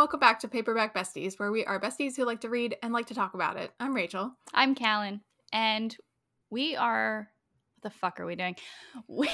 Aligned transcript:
Welcome 0.00 0.18
back 0.18 0.40
to 0.40 0.48
Paperback 0.48 0.94
Besties, 0.94 1.38
where 1.38 1.52
we 1.52 1.66
are 1.66 1.78
besties 1.78 2.16
who 2.16 2.24
like 2.24 2.40
to 2.40 2.48
read 2.48 2.74
and 2.82 2.90
like 2.90 3.08
to 3.08 3.14
talk 3.14 3.34
about 3.34 3.58
it. 3.58 3.70
I'm 3.78 3.92
Rachel. 3.92 4.32
I'm 4.54 4.74
Callan, 4.74 5.20
and 5.52 5.94
we 6.48 6.74
are. 6.74 7.28
What 7.74 7.82
the 7.82 7.98
fuck 7.98 8.18
are 8.18 8.24
we 8.24 8.34
doing? 8.34 8.56
We, 9.06 9.28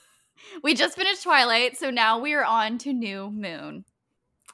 we 0.62 0.74
just 0.74 0.96
finished 0.96 1.22
Twilight, 1.22 1.78
so 1.78 1.88
now 1.88 2.18
we 2.18 2.34
are 2.34 2.44
on 2.44 2.76
to 2.80 2.92
New 2.92 3.30
Moon. 3.30 3.86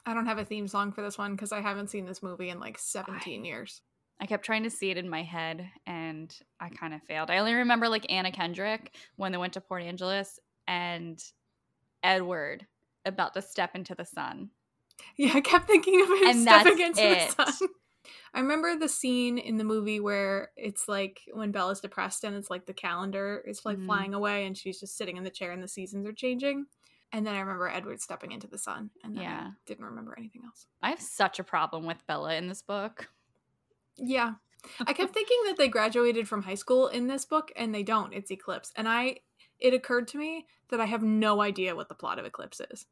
I 0.05 0.13
don't 0.13 0.27
have 0.27 0.37
a 0.37 0.45
theme 0.45 0.69
song 0.69 0.93
for 0.93 1.01
this 1.01 1.17
one 1.17 1.35
because 1.35 1.51
I 1.51 1.59
haven't 1.59 1.89
seen 1.89 2.05
this 2.05 2.23
movie 2.23 2.47
in 2.47 2.61
like 2.61 2.79
17 2.79 3.43
years. 3.43 3.81
I 4.21 4.27
kept 4.27 4.45
trying 4.45 4.63
to 4.63 4.69
see 4.69 4.91
it 4.91 4.97
in 4.97 5.09
my 5.09 5.23
head, 5.23 5.69
and 5.85 6.33
I 6.61 6.69
kind 6.69 6.93
of 6.93 7.03
failed. 7.03 7.29
I 7.29 7.37
only 7.37 7.53
remember 7.53 7.89
like 7.89 8.09
Anna 8.09 8.31
Kendrick 8.31 8.95
when 9.17 9.33
they 9.33 9.37
went 9.37 9.51
to 9.55 9.61
Port 9.61 9.83
Angeles 9.83 10.39
and 10.69 11.21
Edward 12.01 12.65
about 13.03 13.33
to 13.33 13.41
step 13.41 13.75
into 13.75 13.93
the 13.93 14.05
sun. 14.05 14.51
Yeah, 15.17 15.31
I 15.35 15.41
kept 15.41 15.67
thinking 15.67 16.01
of 16.01 16.07
him 16.09 16.27
And 16.27 16.41
stepping 16.41 16.79
into 16.79 17.01
it. 17.03 17.35
the 17.37 17.51
sun. 17.51 17.69
I 18.33 18.39
remember 18.41 18.77
the 18.77 18.87
scene 18.89 19.37
in 19.37 19.57
the 19.57 19.63
movie 19.63 19.99
where 19.99 20.51
it's 20.55 20.87
like 20.87 21.21
when 21.33 21.51
Bella's 21.51 21.79
depressed 21.81 22.23
and 22.23 22.35
it's 22.35 22.49
like 22.49 22.65
the 22.65 22.73
calendar 22.73 23.43
is 23.47 23.65
like 23.65 23.77
Mhm. 23.77 23.85
flying 23.85 24.13
away 24.13 24.45
and 24.45 24.57
she's 24.57 24.79
just 24.79 24.95
sitting 24.97 25.17
in 25.17 25.23
the 25.23 25.29
chair 25.31 25.51
and 25.51 25.63
the 25.63 25.67
seasons 25.67 26.05
are 26.05 26.13
changing. 26.13 26.65
And 27.11 27.25
then 27.25 27.33
I 27.35 27.39
remember 27.39 27.67
Edward 27.67 27.99
stepping 28.01 28.31
into 28.31 28.47
the 28.47 28.57
sun 28.59 28.91
and 29.03 29.15
then 29.15 29.23
Yeah. 29.23 29.47
I 29.47 29.53
didn't 29.65 29.85
remember 29.85 30.15
anything 30.17 30.43
else. 30.45 30.67
I 30.81 30.91
have 30.91 31.01
such 31.01 31.39
a 31.39 31.43
problem 31.43 31.85
with 31.85 32.05
Bella 32.05 32.35
in 32.35 32.47
this 32.47 32.61
book. 32.61 33.09
Yeah. 33.97 34.33
I 34.85 34.93
kept 34.93 35.13
thinking 35.13 35.37
that 35.45 35.57
they 35.57 35.67
graduated 35.67 36.27
from 36.27 36.43
high 36.43 36.55
school 36.55 36.87
in 36.87 37.07
this 37.07 37.25
book 37.25 37.51
and 37.55 37.73
they 37.73 37.83
don't. 37.83 38.13
It's 38.13 38.31
Eclipse. 38.31 38.71
And 38.75 38.87
I 38.87 39.17
it 39.59 39.73
occurred 39.73 40.07
to 40.09 40.17
me 40.17 40.45
that 40.69 40.79
I 40.79 40.85
have 40.85 41.03
no 41.03 41.41
idea 41.41 41.75
what 41.75 41.89
the 41.89 41.95
plot 41.95 42.19
of 42.19 42.25
Eclipse 42.25 42.61
is. 42.71 42.85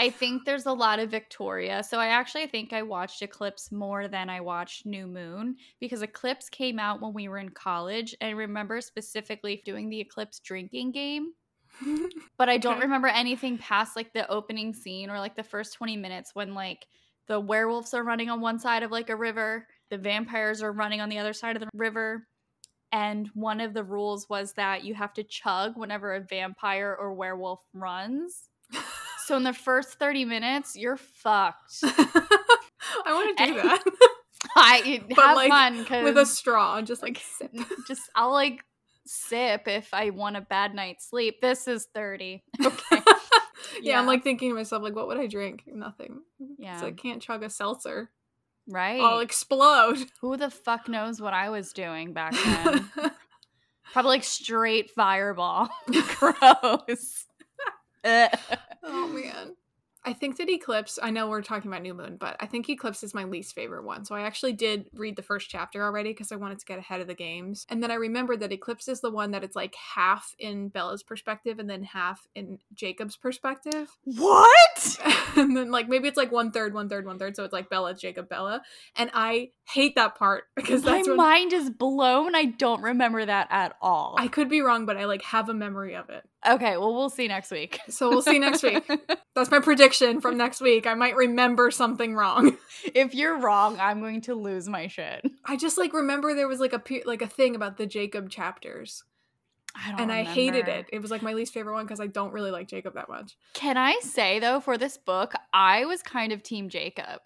I 0.00 0.10
think 0.10 0.44
there's 0.44 0.66
a 0.66 0.72
lot 0.72 1.00
of 1.00 1.10
Victoria. 1.10 1.82
So 1.82 1.98
I 1.98 2.06
actually 2.06 2.46
think 2.46 2.72
I 2.72 2.82
watched 2.82 3.20
Eclipse 3.20 3.72
more 3.72 4.06
than 4.06 4.30
I 4.30 4.40
watched 4.40 4.86
New 4.86 5.08
Moon 5.08 5.56
because 5.80 6.02
Eclipse 6.02 6.48
came 6.48 6.78
out 6.78 7.02
when 7.02 7.12
we 7.12 7.26
were 7.26 7.38
in 7.38 7.48
college. 7.48 8.14
And 8.20 8.28
I 8.28 8.32
remember 8.32 8.80
specifically 8.80 9.60
doing 9.64 9.90
the 9.90 10.00
Eclipse 10.00 10.38
drinking 10.38 10.92
game. 10.92 11.32
But 12.38 12.48
I 12.48 12.56
don't 12.56 12.78
remember 12.78 13.08
anything 13.08 13.58
past 13.58 13.96
like 13.96 14.12
the 14.12 14.28
opening 14.30 14.72
scene 14.72 15.10
or 15.10 15.18
like 15.18 15.34
the 15.34 15.42
first 15.42 15.74
20 15.74 15.96
minutes 15.96 16.30
when 16.32 16.54
like 16.54 16.86
the 17.26 17.40
werewolves 17.40 17.94
are 17.94 18.04
running 18.04 18.30
on 18.30 18.40
one 18.40 18.60
side 18.60 18.84
of 18.84 18.92
like 18.92 19.10
a 19.10 19.16
river, 19.16 19.66
the 19.90 19.98
vampires 19.98 20.62
are 20.62 20.70
running 20.70 21.00
on 21.00 21.08
the 21.08 21.18
other 21.18 21.32
side 21.32 21.56
of 21.56 21.60
the 21.60 21.68
river. 21.74 22.28
And 22.92 23.28
one 23.34 23.60
of 23.60 23.74
the 23.74 23.82
rules 23.82 24.28
was 24.30 24.52
that 24.52 24.84
you 24.84 24.94
have 24.94 25.12
to 25.14 25.24
chug 25.24 25.76
whenever 25.76 26.14
a 26.14 26.20
vampire 26.20 26.96
or 26.98 27.12
werewolf 27.12 27.60
runs. 27.74 28.48
So 29.28 29.36
in 29.36 29.42
the 29.44 29.52
first 29.52 29.98
30 29.98 30.24
minutes, 30.24 30.74
you're 30.74 30.96
fucked. 30.96 31.74
I 31.84 32.32
want 33.08 33.36
to 33.38 33.44
do 33.44 33.50
And- 33.52 33.58
that 33.70 33.84
I 34.56 35.02
But, 35.08 35.18
have 35.18 35.36
like, 35.36 35.50
fun 35.88 36.04
with 36.04 36.16
a 36.16 36.24
straw, 36.24 36.80
just 36.80 37.02
like 37.02 37.18
sip. 37.18 37.52
just 37.86 38.00
I'll 38.14 38.32
like 38.32 38.64
sip 39.06 39.68
if 39.68 39.92
I 39.92 40.10
want 40.10 40.36
a 40.36 40.40
bad 40.40 40.74
night's 40.74 41.08
sleep. 41.08 41.40
This 41.42 41.68
is 41.68 41.86
30. 41.94 42.42
Okay. 42.64 43.02
yeah, 43.82 43.98
I'm 44.00 44.06
like 44.06 44.24
thinking 44.24 44.48
to 44.50 44.54
myself, 44.54 44.82
like, 44.82 44.94
what 44.96 45.08
would 45.08 45.18
I 45.18 45.26
drink? 45.26 45.64
Nothing. 45.66 46.22
Yeah. 46.58 46.80
So 46.80 46.86
I 46.86 46.92
can't 46.92 47.20
chug 47.20 47.42
a 47.42 47.50
seltzer. 47.50 48.10
right. 48.66 49.00
I'll 49.00 49.18
explode. 49.20 49.98
Who 50.22 50.36
the 50.38 50.48
fuck 50.50 50.88
knows 50.88 51.20
what 51.20 51.34
I 51.34 51.50
was 51.50 51.72
doing 51.74 52.12
back 52.14 52.32
then? 52.32 52.88
Probably 53.92 54.08
like 54.08 54.24
straight 54.24 54.90
fireball. 54.90 55.68
Gross. 56.18 57.26
Oh 58.88 59.08
man. 59.08 59.54
I 60.04 60.12
think 60.12 60.38
that 60.38 60.48
Eclipse, 60.48 60.98
I 61.02 61.10
know 61.10 61.28
we're 61.28 61.42
talking 61.42 61.70
about 61.70 61.82
New 61.82 61.92
Moon, 61.92 62.16
but 62.18 62.36
I 62.40 62.46
think 62.46 62.68
Eclipse 62.70 63.02
is 63.02 63.12
my 63.12 63.24
least 63.24 63.54
favorite 63.54 63.84
one. 63.84 64.04
So 64.04 64.14
I 64.14 64.22
actually 64.22 64.52
did 64.52 64.86
read 64.94 65.16
the 65.16 65.22
first 65.22 65.50
chapter 65.50 65.82
already 65.82 66.10
because 66.10 66.32
I 66.32 66.36
wanted 66.36 66.60
to 66.60 66.64
get 66.64 66.78
ahead 66.78 67.00
of 67.00 67.08
the 67.08 67.14
games. 67.14 67.66
And 67.68 67.82
then 67.82 67.90
I 67.90 67.96
remembered 67.96 68.40
that 68.40 68.52
Eclipse 68.52 68.88
is 68.88 69.00
the 69.00 69.10
one 69.10 69.32
that 69.32 69.44
it's 69.44 69.56
like 69.56 69.74
half 69.74 70.34
in 70.38 70.68
Bella's 70.68 71.02
perspective 71.02 71.58
and 71.58 71.68
then 71.68 71.82
half 71.82 72.26
in 72.34 72.58
Jacob's 72.74 73.16
perspective. 73.16 73.98
what? 74.04 74.98
and 75.36 75.54
then 75.56 75.70
like 75.70 75.88
maybe 75.88 76.08
it's 76.08 76.16
like 76.16 76.32
one 76.32 76.52
third, 76.52 76.72
one 76.72 76.88
third, 76.88 77.04
one 77.04 77.18
third. 77.18 77.36
So 77.36 77.44
it's 77.44 77.52
like 77.52 77.68
Bella, 77.68 77.94
Jacob, 77.94 78.28
Bella. 78.28 78.62
And 78.96 79.10
I 79.12 79.50
hate 79.66 79.96
that 79.96 80.14
part 80.14 80.44
because 80.56 80.84
My 80.84 81.02
when 81.02 81.16
mind 81.16 81.52
is 81.52 81.68
blown. 81.70 82.34
I 82.34 82.46
don't 82.46 82.82
remember 82.82 83.26
that 83.26 83.48
at 83.50 83.74
all. 83.82 84.14
I 84.16 84.28
could 84.28 84.48
be 84.48 84.62
wrong, 84.62 84.86
but 84.86 84.96
I 84.96 85.04
like 85.04 85.22
have 85.22 85.48
a 85.48 85.54
memory 85.54 85.96
of 85.96 86.08
it. 86.08 86.22
Okay, 86.46 86.76
well 86.76 86.94
we'll 86.94 87.10
see 87.10 87.28
next 87.28 87.50
week. 87.50 87.80
So 87.88 88.08
we'll 88.08 88.22
see 88.22 88.38
next 88.38 88.62
week. 88.62 88.88
That's 89.34 89.50
my 89.50 89.60
prediction 89.60 90.20
from 90.20 90.36
next 90.36 90.60
week. 90.60 90.86
I 90.86 90.94
might 90.94 91.16
remember 91.16 91.70
something 91.70 92.14
wrong. 92.14 92.56
if 92.94 93.14
you're 93.14 93.38
wrong, 93.38 93.78
I'm 93.80 94.00
going 94.00 94.20
to 94.22 94.34
lose 94.34 94.68
my 94.68 94.86
shit. 94.86 95.24
I 95.44 95.56
just 95.56 95.78
like 95.78 95.92
remember 95.92 96.34
there 96.34 96.48
was 96.48 96.60
like 96.60 96.72
a 96.72 96.82
like 97.04 97.22
a 97.22 97.26
thing 97.26 97.54
about 97.54 97.76
the 97.76 97.86
Jacob 97.86 98.30
chapters, 98.30 99.04
I 99.74 99.90
don't 99.90 100.00
and 100.00 100.12
I 100.12 100.24
hated 100.24 100.68
it. 100.68 100.86
It 100.92 101.00
was 101.00 101.10
like 101.10 101.22
my 101.22 101.34
least 101.34 101.52
favorite 101.52 101.74
one 101.74 101.84
because 101.84 102.00
I 102.00 102.06
don't 102.06 102.32
really 102.32 102.50
like 102.50 102.68
Jacob 102.68 102.94
that 102.94 103.08
much. 103.08 103.36
Can 103.54 103.76
I 103.76 103.98
say 104.02 104.38
though, 104.38 104.60
for 104.60 104.76
this 104.76 104.96
book, 104.96 105.34
I 105.52 105.84
was 105.84 106.02
kind 106.02 106.32
of 106.32 106.42
Team 106.42 106.68
Jacob 106.68 107.20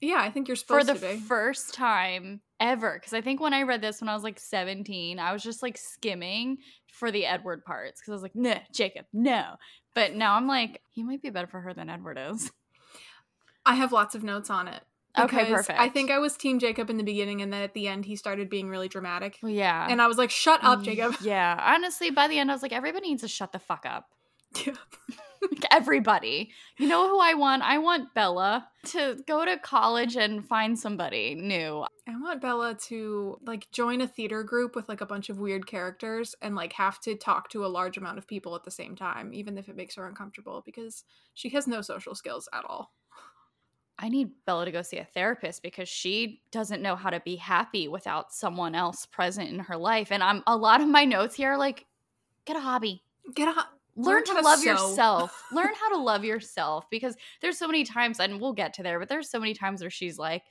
Yeah, 0.00 0.18
I 0.20 0.30
think 0.30 0.48
you're 0.48 0.56
for 0.56 0.80
supposed 0.80 0.88
the 0.88 1.08
to 1.08 1.14
be. 1.16 1.20
first 1.20 1.74
time 1.74 2.40
ever. 2.60 2.94
Because 2.98 3.12
I 3.12 3.20
think 3.20 3.40
when 3.40 3.54
I 3.54 3.62
read 3.62 3.80
this 3.82 4.00
when 4.00 4.08
I 4.08 4.14
was 4.14 4.22
like 4.22 4.38
17, 4.38 5.18
I 5.18 5.32
was 5.32 5.42
just 5.42 5.62
like 5.62 5.78
skimming 5.78 6.58
for 6.92 7.10
the 7.10 7.26
Edward 7.26 7.64
parts 7.64 8.00
because 8.00 8.12
I 8.12 8.14
was 8.14 8.22
like, 8.22 8.34
nah, 8.36 8.58
Jacob, 8.72 9.06
no. 9.12 9.56
But 9.94 10.14
now 10.14 10.34
I'm 10.34 10.46
like, 10.46 10.82
he 10.90 11.02
might 11.02 11.22
be 11.22 11.30
better 11.30 11.46
for 11.46 11.60
her 11.60 11.72
than 11.74 11.88
Edward 11.88 12.18
is. 12.30 12.50
I 13.66 13.74
have 13.74 13.92
lots 13.92 14.14
of 14.14 14.22
notes 14.22 14.50
on 14.50 14.68
it. 14.68 14.82
Okay, 15.18 15.46
perfect. 15.46 15.80
I 15.80 15.88
think 15.88 16.10
I 16.10 16.18
was 16.18 16.36
Team 16.36 16.58
Jacob 16.58 16.90
in 16.90 16.98
the 16.98 17.02
beginning, 17.02 17.40
and 17.40 17.50
then 17.50 17.62
at 17.62 17.72
the 17.72 17.88
end 17.88 18.04
he 18.04 18.16
started 18.16 18.50
being 18.50 18.68
really 18.68 18.86
dramatic, 18.88 19.38
Well, 19.42 19.50
yeah. 19.50 19.86
and 19.88 20.02
I 20.02 20.06
was 20.08 20.18
like, 20.18 20.28
"Shut 20.30 20.62
up, 20.62 20.82
Jacob." 20.82 21.14
Yeah. 21.22 21.58
Honestly, 21.74 22.10
by 22.10 22.28
the 22.28 22.38
end, 22.38 22.50
I 22.50 22.54
was 22.54 22.60
like, 22.60 22.72
everybody 22.74 23.08
needs 23.08 23.22
to 23.22 23.28
shut 23.28 23.52
the 23.52 23.58
fuck 23.58 23.86
up. 23.86 24.08
Yeah. 24.66 24.74
Like, 25.50 25.64
everybody. 25.70 26.50
You 26.78 26.88
know 26.88 27.08
who 27.08 27.20
I 27.20 27.34
want? 27.34 27.62
I 27.62 27.78
want 27.78 28.14
Bella 28.14 28.68
to 28.86 29.18
go 29.26 29.44
to 29.44 29.58
college 29.58 30.16
and 30.16 30.46
find 30.46 30.78
somebody 30.78 31.34
new. 31.34 31.84
I 32.08 32.16
want 32.20 32.40
Bella 32.40 32.74
to 32.86 33.38
like 33.44 33.70
join 33.72 34.00
a 34.00 34.06
theater 34.06 34.42
group 34.42 34.76
with 34.76 34.88
like 34.88 35.00
a 35.00 35.06
bunch 35.06 35.28
of 35.28 35.38
weird 35.38 35.66
characters 35.66 36.34
and 36.40 36.54
like 36.54 36.72
have 36.74 37.00
to 37.00 37.16
talk 37.16 37.50
to 37.50 37.64
a 37.64 37.68
large 37.68 37.96
amount 37.96 38.18
of 38.18 38.26
people 38.26 38.54
at 38.54 38.64
the 38.64 38.70
same 38.70 38.94
time, 38.94 39.34
even 39.34 39.58
if 39.58 39.68
it 39.68 39.76
makes 39.76 39.96
her 39.96 40.06
uncomfortable 40.06 40.62
because 40.64 41.04
she 41.34 41.48
has 41.50 41.66
no 41.66 41.80
social 41.80 42.14
skills 42.14 42.48
at 42.52 42.64
all. 42.64 42.92
I 43.98 44.08
need 44.08 44.30
Bella 44.44 44.66
to 44.66 44.70
go 44.70 44.82
see 44.82 44.98
a 44.98 45.04
therapist 45.04 45.62
because 45.62 45.88
she 45.88 46.42
doesn't 46.52 46.82
know 46.82 46.96
how 46.96 47.10
to 47.10 47.20
be 47.20 47.36
happy 47.36 47.88
without 47.88 48.32
someone 48.32 48.74
else 48.74 49.06
present 49.06 49.48
in 49.48 49.58
her 49.60 49.76
life. 49.76 50.12
And 50.12 50.22
I'm 50.22 50.42
a 50.46 50.56
lot 50.56 50.82
of 50.82 50.88
my 50.88 51.04
notes 51.04 51.34
here 51.34 51.52
are 51.52 51.58
like, 51.58 51.86
get 52.44 52.56
a 52.56 52.60
hobby. 52.60 53.02
Get 53.34 53.48
a 53.48 53.66
Learn, 53.96 54.16
Learn 54.16 54.24
to 54.24 54.40
love 54.42 54.58
sew. 54.60 54.70
yourself. 54.72 55.42
Learn 55.52 55.72
how 55.80 55.88
to 55.90 55.96
love 55.96 56.24
yourself 56.24 56.84
because 56.90 57.16
there's 57.40 57.58
so 57.58 57.66
many 57.66 57.82
times, 57.84 58.20
and 58.20 58.40
we'll 58.40 58.52
get 58.52 58.74
to 58.74 58.82
there, 58.82 58.98
but 58.98 59.08
there's 59.08 59.30
so 59.30 59.40
many 59.40 59.54
times 59.54 59.80
where 59.80 59.90
she's 59.90 60.18
like, 60.18 60.42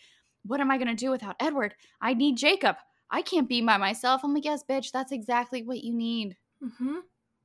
What 0.45 0.59
am 0.61 0.71
I 0.71 0.77
going 0.77 0.87
to 0.87 0.95
do 0.95 1.11
without 1.11 1.35
Edward? 1.39 1.75
I 2.01 2.13
need 2.15 2.37
Jacob. 2.37 2.75
I 3.11 3.21
can't 3.21 3.47
be 3.47 3.61
by 3.61 3.77
myself. 3.77 4.21
I'm 4.23 4.33
like, 4.33 4.45
Yes, 4.45 4.63
bitch, 4.67 4.91
that's 4.91 5.11
exactly 5.11 5.61
what 5.63 5.83
you 5.83 5.93
need. 5.93 6.37
hmm 6.59 6.97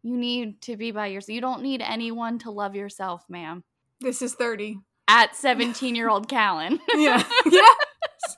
You 0.02 0.16
need 0.16 0.62
to 0.62 0.76
be 0.78 0.90
by 0.90 1.08
yourself. 1.08 1.34
You 1.34 1.40
don't 1.42 1.62
need 1.62 1.82
anyone 1.82 2.38
to 2.40 2.50
love 2.50 2.74
yourself, 2.74 3.24
ma'am. 3.28 3.62
This 4.00 4.22
is 4.22 4.34
30. 4.34 4.78
At 5.06 5.36
17 5.36 5.94
year 5.94 6.08
old 6.08 6.28
Callan. 6.28 6.80
Yeah. 6.94 7.22
yeah. 7.44 7.60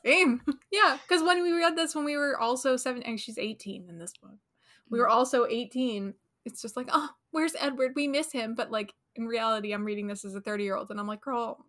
Same. 0.04 0.40
Yeah. 0.72 0.98
Because 1.06 1.22
when 1.22 1.42
we 1.42 1.52
read 1.52 1.76
this, 1.76 1.94
when 1.94 2.04
we 2.04 2.16
were 2.16 2.36
also 2.38 2.76
seven, 2.76 3.02
and 3.04 3.20
she's 3.20 3.38
18 3.38 3.86
in 3.88 3.98
this 3.98 4.12
book, 4.20 4.38
we 4.90 4.98
were 4.98 5.08
also 5.08 5.46
18. 5.46 6.14
It's 6.44 6.60
just 6.62 6.76
like, 6.76 6.88
oh, 6.92 7.10
where's 7.30 7.54
Edward? 7.60 7.92
We 7.94 8.08
miss 8.08 8.32
him. 8.32 8.54
But 8.54 8.70
like 8.70 8.92
in 9.16 9.26
reality, 9.26 9.72
I'm 9.72 9.84
reading 9.84 10.06
this 10.06 10.24
as 10.24 10.34
a 10.34 10.40
30 10.40 10.64
year 10.64 10.76
old, 10.76 10.90
and 10.90 10.98
I'm 10.98 11.06
like, 11.06 11.20
girl, 11.20 11.64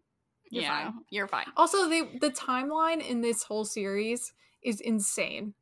you're 0.52 0.64
yeah, 0.64 0.84
fine. 0.86 0.94
you're 1.10 1.28
fine. 1.28 1.46
Also, 1.58 1.90
they 1.90 2.02
the 2.20 2.30
timeline 2.32 3.08
in 3.08 3.22
this 3.22 3.44
whole 3.44 3.66
series 3.66 4.34
is 4.64 4.80
insane. 4.82 5.54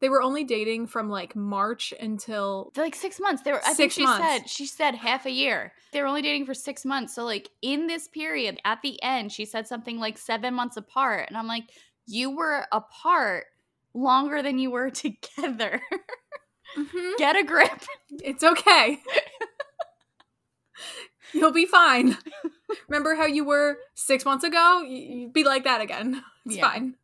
They 0.00 0.08
were 0.08 0.22
only 0.22 0.44
dating 0.44 0.86
from 0.86 1.10
like 1.10 1.36
March 1.36 1.92
until 2.00 2.72
like 2.76 2.94
six 2.94 3.20
months. 3.20 3.42
They 3.42 3.52
were. 3.52 3.60
I 3.64 3.74
Six 3.74 3.76
think 3.76 3.92
she 3.92 4.04
months. 4.04 4.26
said 4.26 4.48
she 4.48 4.66
said 4.66 4.94
half 4.94 5.26
a 5.26 5.30
year. 5.30 5.72
They 5.92 6.00
were 6.00 6.08
only 6.08 6.22
dating 6.22 6.46
for 6.46 6.54
six 6.54 6.84
months. 6.86 7.14
So 7.14 7.24
like 7.24 7.50
in 7.60 7.86
this 7.86 8.08
period, 8.08 8.58
at 8.64 8.80
the 8.82 9.00
end, 9.02 9.30
she 9.30 9.44
said 9.44 9.66
something 9.66 9.98
like 9.98 10.16
seven 10.16 10.54
months 10.54 10.76
apart, 10.78 11.26
and 11.28 11.36
I'm 11.36 11.46
like, 11.46 11.64
you 12.06 12.34
were 12.34 12.66
apart 12.72 13.44
longer 13.92 14.42
than 14.42 14.58
you 14.58 14.70
were 14.70 14.90
together. 14.90 15.80
Mhm. 16.76 17.16
Get 17.18 17.36
a 17.36 17.42
grip. 17.44 17.82
it's 18.22 18.42
okay. 18.44 19.00
You'll 21.32 21.52
be 21.52 21.66
fine. 21.66 22.16
Remember 22.88 23.14
how 23.14 23.26
you 23.26 23.44
were 23.44 23.78
six 23.94 24.24
months 24.24 24.44
ago? 24.44 24.82
You- 24.82 25.20
You'd 25.20 25.32
be 25.32 25.44
like 25.44 25.64
that 25.64 25.80
again. 25.80 26.24
It's 26.46 26.56
Yeah. 26.56 26.70
fine. 26.70 26.96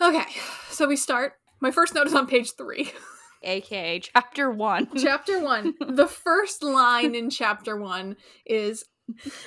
Okay, 0.00 0.26
so 0.70 0.86
we 0.86 0.94
start. 0.96 1.34
My 1.60 1.70
first 1.72 1.94
note 1.94 2.06
is 2.06 2.14
on 2.14 2.26
page 2.28 2.52
three. 2.52 2.92
AKA 3.42 4.00
chapter 4.00 4.50
one. 4.50 4.88
chapter 4.96 5.40
one. 5.40 5.74
The 5.80 6.06
first 6.06 6.62
line 6.62 7.14
in 7.14 7.30
chapter 7.30 7.76
one 7.76 8.16
is 8.46 8.84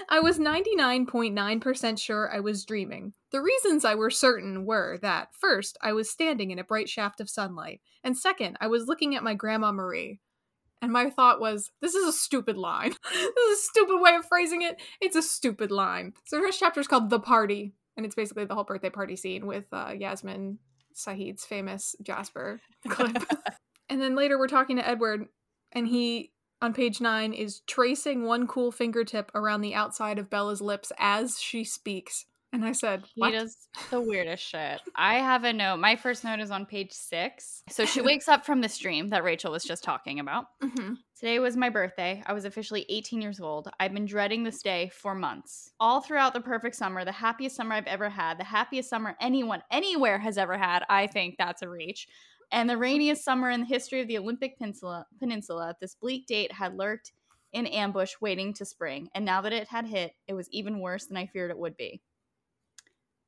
I 0.09 0.19
was 0.19 0.39
99.9% 0.39 1.99
sure 1.99 2.29
I 2.33 2.39
was 2.39 2.65
dreaming. 2.65 3.13
The 3.31 3.41
reasons 3.41 3.85
I 3.85 3.95
were 3.95 4.09
certain 4.09 4.65
were 4.65 4.97
that, 5.01 5.29
first, 5.39 5.77
I 5.81 5.93
was 5.93 6.09
standing 6.09 6.51
in 6.51 6.59
a 6.59 6.63
bright 6.63 6.89
shaft 6.89 7.21
of 7.21 7.29
sunlight, 7.29 7.81
and 8.03 8.17
second, 8.17 8.57
I 8.59 8.67
was 8.67 8.87
looking 8.87 9.15
at 9.15 9.23
my 9.23 9.33
Grandma 9.33 9.71
Marie. 9.71 10.19
And 10.81 10.91
my 10.91 11.11
thought 11.11 11.39
was, 11.39 11.69
this 11.79 11.93
is 11.93 12.07
a 12.07 12.11
stupid 12.11 12.57
line. 12.57 12.93
this 13.13 13.49
is 13.51 13.59
a 13.59 13.61
stupid 13.61 14.01
way 14.01 14.15
of 14.15 14.25
phrasing 14.25 14.63
it. 14.63 14.81
It's 14.99 15.15
a 15.15 15.21
stupid 15.21 15.71
line. 15.71 16.13
So 16.25 16.37
the 16.37 16.41
first 16.41 16.59
chapter 16.59 16.79
is 16.79 16.87
called 16.87 17.11
The 17.11 17.19
Party, 17.19 17.75
and 17.95 18.05
it's 18.05 18.15
basically 18.15 18.45
the 18.45 18.55
whole 18.55 18.63
birthday 18.63 18.89
party 18.89 19.15
scene 19.15 19.45
with 19.45 19.65
uh, 19.71 19.93
Yasmin 19.95 20.57
Saeed's 20.93 21.45
famous 21.45 21.95
Jasper 22.01 22.59
clip. 22.89 23.23
and 23.89 24.01
then 24.01 24.15
later 24.15 24.39
we're 24.39 24.47
talking 24.47 24.77
to 24.77 24.87
Edward, 24.87 25.25
and 25.71 25.87
he 25.87 26.30
on 26.61 26.73
page 26.73 27.01
nine 27.01 27.33
is 27.33 27.61
tracing 27.61 28.23
one 28.23 28.47
cool 28.47 28.71
fingertip 28.71 29.31
around 29.35 29.61
the 29.61 29.73
outside 29.75 30.19
of 30.19 30.29
Bella's 30.29 30.61
lips 30.61 30.91
as 30.97 31.39
she 31.39 31.63
speaks. 31.63 32.25
And 32.53 32.65
I 32.65 32.73
said, 32.73 33.05
what? 33.15 33.31
He 33.31 33.37
does 33.39 33.55
the 33.91 34.01
weirdest 34.01 34.43
shit. 34.43 34.81
I 34.93 35.15
have 35.15 35.45
a 35.45 35.53
note. 35.53 35.77
My 35.77 35.95
first 35.95 36.25
note 36.25 36.41
is 36.41 36.51
on 36.51 36.65
page 36.65 36.91
six. 36.91 37.63
So 37.69 37.85
she 37.85 38.01
wakes 38.01 38.27
up 38.27 38.45
from 38.45 38.59
this 38.59 38.77
dream 38.77 39.09
that 39.11 39.23
Rachel 39.23 39.53
was 39.53 39.63
just 39.63 39.85
talking 39.85 40.19
about. 40.19 40.47
Mhm. 40.61 40.97
Today 41.17 41.39
was 41.39 41.55
my 41.55 41.69
birthday. 41.69 42.21
I 42.25 42.33
was 42.33 42.43
officially 42.43 42.85
18 42.89 43.21
years 43.21 43.39
old. 43.39 43.69
I've 43.79 43.93
been 43.93 44.05
dreading 44.05 44.43
this 44.43 44.61
day 44.61 44.89
for 44.89 45.15
months. 45.15 45.71
All 45.79 46.01
throughout 46.01 46.33
the 46.33 46.41
perfect 46.41 46.75
summer, 46.75 47.05
the 47.05 47.11
happiest 47.13 47.55
summer 47.55 47.73
I've 47.75 47.87
ever 47.87 48.09
had, 48.09 48.37
the 48.37 48.43
happiest 48.43 48.89
summer 48.89 49.15
anyone 49.21 49.63
anywhere 49.71 50.19
has 50.19 50.37
ever 50.37 50.57
had. 50.57 50.83
I 50.89 51.07
think 51.07 51.37
that's 51.37 51.61
a 51.61 51.69
reach. 51.69 52.07
And 52.51 52.69
the 52.69 52.77
rainiest 52.77 53.23
summer 53.23 53.49
in 53.49 53.61
the 53.61 53.65
history 53.65 54.01
of 54.01 54.07
the 54.07 54.17
Olympic 54.17 54.57
Peninsula, 54.57 55.05
Peninsula 55.19 55.75
this 55.79 55.95
bleak 55.95 56.27
date 56.27 56.51
had 56.51 56.75
lurked 56.75 57.13
in 57.53 57.65
ambush 57.65 58.13
waiting 58.21 58.53
to 58.53 58.65
spring. 58.65 59.09
And 59.13 59.25
now 59.25 59.41
that 59.41 59.53
it 59.53 59.67
had 59.69 59.85
hit, 59.85 60.13
it 60.27 60.33
was 60.33 60.49
even 60.51 60.79
worse 60.79 61.05
than 61.05 61.17
I 61.17 61.27
feared 61.27 61.51
it 61.51 61.57
would 61.57 61.77
be. 61.77 62.01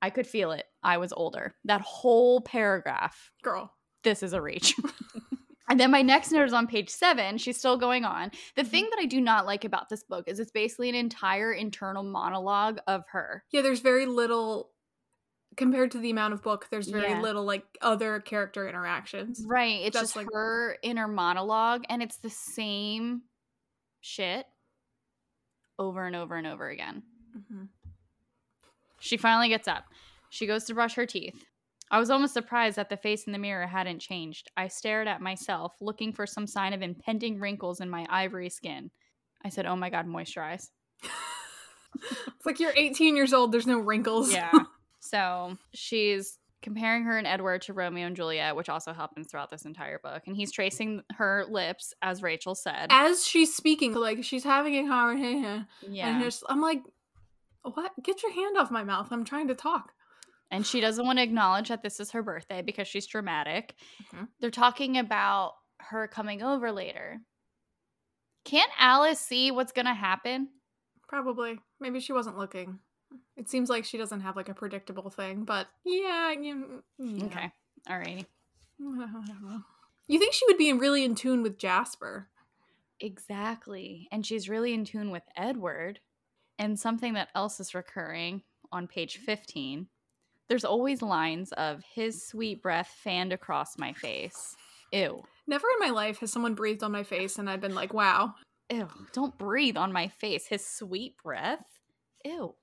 I 0.02 0.10
could 0.10 0.28
feel 0.28 0.52
it. 0.52 0.66
I 0.84 0.98
was 0.98 1.14
older. 1.14 1.56
That 1.64 1.82
whole 1.82 2.42
paragraph 2.42 3.32
Girl. 3.42 3.74
this 4.04 4.22
is 4.22 4.34
a 4.34 4.42
reach. 4.42 4.76
and 5.70 5.80
then 5.80 5.92
my 5.92 6.02
next 6.02 6.32
note 6.32 6.46
is 6.46 6.54
on 6.54 6.68
page 6.68 6.90
seven. 6.90 7.38
She's 7.38 7.58
still 7.58 7.78
going 7.78 8.04
on. 8.04 8.32
The 8.58 8.64
mm-hmm. 8.64 8.72
thing 8.72 8.90
that 8.92 9.00
I 9.00 9.06
do 9.06 9.22
not 9.22 9.46
like 9.46 9.64
about 9.64 9.88
this 9.88 10.04
book 10.04 10.26
is 10.28 10.40
it's 10.40 10.52
basically 10.52 10.90
an 10.90 10.96
entire 10.96 11.54
internal 11.54 12.04
monologue 12.04 12.80
of 12.86 13.04
her. 13.14 13.46
Yeah, 13.54 13.62
there's 13.62 13.80
very 13.80 14.06
little 14.06 14.73
compared 15.58 15.92
to 15.92 15.98
the 16.00 16.10
amount 16.10 16.34
of 16.34 16.42
book, 16.42 16.68
there's 16.70 16.90
very 16.90 17.10
Yeah. 17.12 17.22
little 17.22 17.44
like 17.46 17.66
other 17.82 18.20
character 18.20 18.68
interactions. 18.68 19.44
Right. 19.46 19.82
It's 19.82 19.94
That's 19.94 20.08
just 20.10 20.16
like- 20.16 20.28
her 20.34 20.78
inner 20.84 21.08
monologue, 21.08 21.84
and 21.90 22.02
it's 22.04 22.18
the 22.18 22.30
same 22.30 23.24
shit 24.02 24.46
over 25.80 26.06
and 26.06 26.16
over 26.16 26.36
and 26.36 26.48
over 26.48 26.70
again. 26.70 27.04
Mhm. 27.38 27.70
She 29.00 29.18
finally 29.18 29.50
gets 29.50 29.68
up. 29.68 29.86
She 30.30 30.46
goes 30.48 30.66
to 30.66 30.74
brush 30.74 30.96
her 30.96 31.06
teeth. 31.06 31.46
I 31.92 32.00
was 32.00 32.10
almost 32.10 32.34
surprised 32.34 32.78
that 32.78 32.90
the 32.90 32.98
face 32.98 33.26
in 33.28 33.34
the 33.34 33.40
mirror 33.40 33.68
hadn't 33.68 34.00
changed. 34.00 34.50
I 34.58 34.68
stared 34.68 35.08
at 35.08 35.22
myself, 35.22 35.76
looking 35.80 36.12
for 36.14 36.26
some 36.26 36.48
sign 36.48 36.74
of 36.74 36.82
impending 36.82 37.40
wrinkles 37.40 37.80
in 37.82 37.90
my 37.90 38.06
ivory 38.10 38.50
skin. 38.50 38.90
I 39.44 39.50
said, 39.50 39.66
Oh 39.66 39.76
my 39.76 39.90
God, 39.90 40.08
moisturize. 40.08 40.72
It's 41.96 42.46
like 42.46 42.60
you're 42.60 42.74
18 42.76 43.16
years 43.16 43.34
old, 43.34 43.52
there's 43.52 43.68
no 43.68 43.78
wrinkles. 43.78 44.34
Yeah. 44.34 44.52
so 45.04 45.58
she's 45.74 46.38
comparing 46.62 47.04
her 47.04 47.18
and 47.18 47.28
Edward 47.28 47.62
to 47.64 47.74
Romeo 47.74 48.08
and 48.08 48.16
Juliet, 48.16 48.56
which 48.56 48.70
also 48.70 48.94
happens 48.94 49.28
throughout 49.30 49.50
this 49.52 49.66
entire 49.66 50.00
book. 50.00 50.24
And 50.28 50.36
he's 50.36 50.52
tracing 50.52 51.02
her 51.18 51.46
lips, 51.50 51.94
as 52.02 52.22
Rachel 52.24 52.56
said. 52.56 52.88
As 52.90 53.26
she's 53.28 53.54
speaking, 53.54 53.94
like 53.94 54.24
she's 54.24 54.46
having 54.46 54.76
a 54.76 54.88
conversation. 54.88 55.68
yeah. 55.82 56.22
And 56.24 56.34
I'm 56.48 56.62
like, 56.62 56.82
what? 57.64 57.92
Get 58.02 58.24
your 58.24 58.32
hand 58.34 58.58
off 58.58 58.72
my 58.72 58.84
mouth. 58.86 59.10
I'm 59.12 59.26
trying 59.26 59.50
to 59.50 59.56
talk. 59.56 59.92
and 60.52 60.66
she 60.66 60.80
doesn't 60.80 61.06
want 61.06 61.18
to 61.18 61.24
acknowledge 61.24 61.70
that 61.70 61.82
this 61.84 62.00
is 62.00 62.12
her 62.12 62.22
birthday 62.24 62.62
because 62.62 62.88
she's 62.88 63.08
dramatic. 63.08 63.74
Mhm. 64.14 64.28
They're 64.40 64.52
talking 64.52 64.98
about 64.98 65.54
her 65.80 66.08
coming 66.08 66.44
over 66.44 66.72
later. 66.72 67.20
Can't 68.46 68.72
Alice 68.78 69.20
see 69.20 69.52
what's 69.52 69.72
going 69.72 69.86
to 69.88 69.94
happen? 69.94 70.50
Probably. 71.08 71.60
Maybe 71.80 72.00
she 72.00 72.14
wasn't 72.14 72.38
looking. 72.38 72.80
It 73.36 73.50
seems 73.50 73.70
like 73.70 73.86
she 73.86 73.98
doesn't 73.98 74.22
have 74.22 74.36
like 74.36 74.50
a 74.50 74.54
predictable 74.54 75.10
thing, 75.10 75.44
but 75.44 75.68
yeah. 75.86 76.32
you- 76.32 76.84
yeah. 76.98 77.26
Okay. 77.26 77.52
Alrighty. 77.90 78.26
You 80.08 80.20
think 80.20 80.34
she 80.34 80.46
would 80.48 80.58
be 80.58 80.74
really 80.74 81.06
in 81.06 81.16
tune 81.16 81.44
with 81.44 81.58
Jasper? 81.58 82.28
Exactly. 83.00 84.08
And 84.12 84.26
she's 84.26 84.50
really 84.50 84.74
in 84.74 84.86
tune 84.86 85.12
with 85.12 85.24
Edward. 85.36 86.00
And 86.60 86.80
something 86.80 87.14
that 87.14 87.30
else 87.36 87.60
is 87.60 87.74
recurring 87.74 88.42
on 88.72 88.88
page 88.88 89.16
mm-hmm. 89.16 89.26
15. 89.26 89.88
There's 90.50 90.66
always 90.66 91.02
lines 91.02 91.52
of 91.54 91.84
his 91.94 92.28
sweet 92.28 92.62
breath 92.62 92.94
fanned 93.04 93.34
across 93.34 93.78
my 93.78 93.94
face. 93.94 94.56
Ew. 94.92 95.24
Never 95.48 95.68
in 95.74 95.88
my 95.88 95.94
life 95.94 96.20
has 96.20 96.32
someone 96.32 96.54
breathed 96.54 96.84
on 96.84 96.92
my 96.92 97.04
face 97.04 97.40
and 97.40 97.50
I've 97.50 97.62
been 97.62 97.76
like, 97.76 97.94
wow. 97.94 98.36
Ew. 98.70 98.88
Don't 99.14 99.38
breathe 99.38 99.78
on 99.78 99.92
my 99.94 100.10
face. 100.10 100.48
His 100.48 100.66
sweet 100.66 101.16
breath. 101.24 101.66
Ew. 102.26 102.56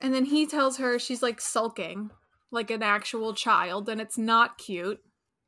And 0.00 0.12
then 0.12 0.26
he 0.26 0.46
tells 0.46 0.78
her 0.78 0.98
she's 0.98 1.22
like 1.22 1.40
sulking, 1.40 2.10
like 2.50 2.70
an 2.70 2.82
actual 2.82 3.34
child, 3.34 3.88
and 3.88 4.00
it's 4.00 4.18
not 4.18 4.58
cute. 4.58 5.00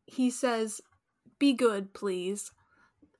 He 0.06 0.31
says, 0.31 0.81
Be 1.38 1.52
good, 1.52 1.93
please, 1.94 2.50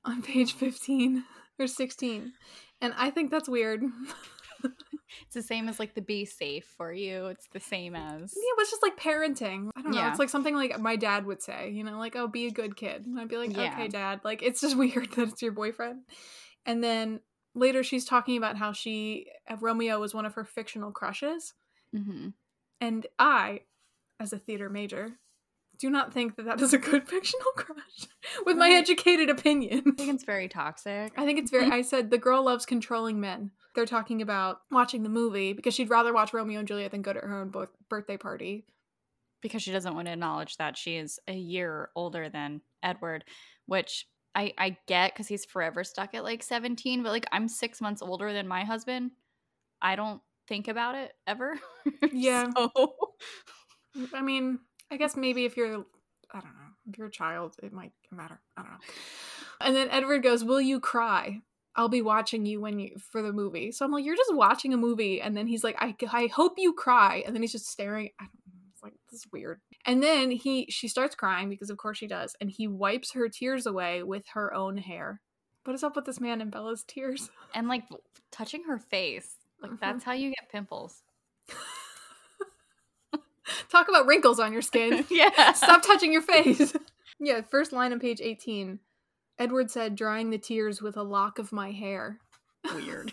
on 0.05 0.21
page 0.21 0.53
15 0.53 1.23
or 1.59 1.67
16. 1.67 2.33
And 2.81 2.93
I 2.97 3.09
think 3.09 3.31
that's 3.31 3.49
weird. 3.49 3.83
It's 5.25 5.35
the 5.35 5.41
same 5.41 5.69
as 5.69 5.79
like 5.79 5.93
the 5.95 6.01
be 6.01 6.25
safe 6.25 6.65
for 6.77 6.91
you. 6.91 7.27
It's 7.27 7.47
the 7.53 7.59
same 7.59 7.95
as 7.95 8.33
Yeah, 8.35 8.51
but 8.55 8.61
it's 8.61 8.71
just 8.71 8.83
like 8.83 8.97
parenting. 8.97 9.69
I 9.75 9.81
don't 9.81 9.91
know. 9.91 9.97
Yeah. 9.99 10.09
It's 10.09 10.19
like 10.19 10.29
something 10.29 10.55
like 10.55 10.79
my 10.79 10.95
dad 10.95 11.25
would 11.25 11.41
say, 11.41 11.71
you 11.71 11.83
know, 11.83 11.97
like, 11.97 12.15
oh, 12.15 12.27
be 12.27 12.47
a 12.47 12.51
good 12.51 12.75
kid. 12.75 13.05
And 13.05 13.19
I'd 13.19 13.27
be 13.29 13.37
like, 13.37 13.55
Yeah. 13.55 13.73
okay, 13.73 13.87
dad. 13.87 14.21
Like, 14.23 14.41
it's 14.41 14.61
just 14.61 14.77
weird 14.77 15.11
that 15.13 15.29
it's 15.29 15.41
your 15.41 15.51
boyfriend. 15.51 16.01
And 16.65 16.83
then 16.83 17.21
later 17.53 17.83
she's 17.83 18.05
talking 18.05 18.37
about 18.37 18.57
how 18.57 18.71
she, 18.71 19.27
uh, 19.49 19.55
Romeo 19.59 19.99
was 19.99 20.13
one 20.13 20.25
of 20.25 20.35
her 20.35 20.43
fictional 20.45 20.91
crushes. 20.91 21.53
hmm 21.93 22.29
And 22.81 23.07
I, 23.17 23.61
as 24.19 24.33
a 24.33 24.37
theater 24.39 24.69
major, 24.69 25.19
do 25.79 25.89
not 25.89 26.11
think 26.13 26.35
that 26.37 26.45
that 26.45 26.61
is 26.61 26.73
a 26.73 26.77
good 26.77 27.07
fictional 27.09 27.51
crush 27.55 28.07
with 28.45 28.57
my 28.57 28.69
educated 28.71 29.29
opinion. 29.29 29.83
I 29.87 29.91
think 29.91 30.13
it's 30.13 30.23
very 30.23 30.47
toxic. 30.47 31.13
I 31.17 31.25
think 31.25 31.39
it's 31.39 31.51
very, 31.51 31.69
I 31.71 31.81
said 31.83 32.09
the 32.09 32.17
girl 32.17 32.43
loves 32.43 32.65
controlling 32.65 33.19
men. 33.19 33.51
They're 33.75 33.85
talking 33.85 34.23
about 34.23 34.61
watching 34.71 35.03
the 35.03 35.09
movie 35.09 35.53
because 35.53 35.75
she'd 35.75 35.89
rather 35.91 36.11
watch 36.13 36.33
Romeo 36.33 36.57
and 36.59 36.67
Juliet 36.67 36.89
than 36.91 37.03
go 37.03 37.13
to 37.13 37.19
her 37.19 37.39
own 37.41 37.49
bo- 37.49 37.67
birthday 37.89 38.17
party. 38.17 38.65
because 39.41 39.61
she 39.61 39.71
doesn't 39.71 39.93
want 39.93 40.07
to 40.07 40.13
acknowledge 40.13 40.57
that 40.57 40.75
she 40.77 40.95
is 40.97 41.19
a 41.27 41.33
year 41.35 41.89
older 41.95 42.27
than 42.27 42.61
Edward, 42.81 43.23
which 43.67 44.07
I 44.37 44.53
I 44.57 44.77
get 44.85 45.13
because 45.13 45.27
he's 45.27 45.43
forever 45.43 45.83
stuck 45.83 46.13
at 46.13 46.23
like 46.23 46.43
17, 46.43 47.03
but 47.03 47.11
like 47.11 47.25
I'm 47.31 47.47
six 47.47 47.81
months 47.81 48.01
older 48.01 48.31
than 48.31 48.47
my 48.47 48.63
husband. 48.63 49.11
I 49.81 49.95
don't 49.95 50.21
think 50.47 50.67
about 50.67 50.95
it 50.95 51.13
ever. 51.25 51.59
Yeah. 52.13 52.49
So, 52.55 52.93
I 54.13 54.21
mean, 54.21 54.59
I 54.91 54.97
guess 54.97 55.15
maybe 55.17 55.45
if 55.45 55.57
you're, 55.57 55.85
I 56.31 56.39
don't 56.39 56.53
know, 56.53 56.69
if 56.89 56.97
you're 56.97 57.07
a 57.07 57.11
child, 57.11 57.55
it 57.63 57.73
might 57.73 57.91
matter. 58.11 58.39
I 58.55 58.61
don't 58.61 58.71
know. 58.71 58.77
And 59.61 59.75
then 59.75 59.89
Edward 59.89 60.21
goes, 60.23 60.43
"Will 60.43 60.61
you 60.61 60.79
cry? 60.79 61.41
I'll 61.75 61.89
be 61.89 62.01
watching 62.01 62.45
you 62.45 62.61
when 62.61 62.79
you 62.79 62.91
for 63.11 63.21
the 63.21 63.33
movie." 63.33 63.71
So 63.71 63.85
I'm 63.85 63.91
like, 63.91 64.05
"You're 64.05 64.15
just 64.15 64.35
watching 64.35 64.73
a 64.73 64.77
movie," 64.77 65.21
and 65.21 65.35
then 65.35 65.47
he's 65.47 65.63
like, 65.63 65.75
"I, 65.79 65.95
I 66.11 66.27
hope 66.27 66.55
you 66.57 66.73
cry," 66.73 67.23
and 67.25 67.33
then 67.35 67.41
he's 67.41 67.53
just 67.53 67.67
staring. 67.69 68.09
I 68.19 68.25
don't 68.25 68.31
know. 68.33 68.37
It's 68.45 68.45
like 68.45 68.46
this 69.09 69.21
is 69.21 69.27
weird. 69.31 69.59
And 69.85 70.01
then 70.03 70.31
he 70.31 70.65
she 70.69 70.87
starts 70.87 71.15
crying 71.15 71.49
because 71.49 71.69
of 71.69 71.77
course 71.77 71.97
she 71.97 72.07
does, 72.07 72.35
and 72.41 72.49
he 72.49 72.67
wipes 72.67 73.11
her 73.13 73.27
tears 73.29 73.65
away 73.65 74.03
with 74.03 74.23
her 74.33 74.53
own 74.53 74.77
hair. 74.77 75.21
What 75.63 75.73
is 75.73 75.83
up 75.83 75.95
with 75.95 76.05
this 76.05 76.19
man 76.21 76.41
and 76.41 76.51
Bella's 76.51 76.83
tears? 76.87 77.29
and 77.55 77.67
like 77.67 77.83
touching 78.31 78.63
her 78.65 78.77
face, 78.79 79.35
like 79.61 79.71
Mhm. 79.71 79.79
that's 79.79 80.03
how 80.03 80.13
you 80.13 80.29
get 80.29 80.49
pimples. 80.51 81.01
Talk 83.69 83.87
about 83.89 84.05
wrinkles 84.05 84.39
on 84.39 84.51
your 84.53 84.61
skin. 84.61 85.05
yeah. 85.09 85.53
Stop 85.53 85.81
touching 85.81 86.11
your 86.11 86.21
face. 86.21 86.73
yeah, 87.19 87.41
first 87.49 87.71
line 87.71 87.91
on 87.93 87.99
page 87.99 88.19
18. 88.21 88.79
Edward 89.39 89.71
said, 89.71 89.95
drying 89.95 90.29
the 90.29 90.37
tears 90.37 90.81
with 90.81 90.97
a 90.97 91.03
lock 91.03 91.37
of 91.39 91.51
my 91.51 91.71
hair. 91.71 92.19
Weird. 92.73 93.11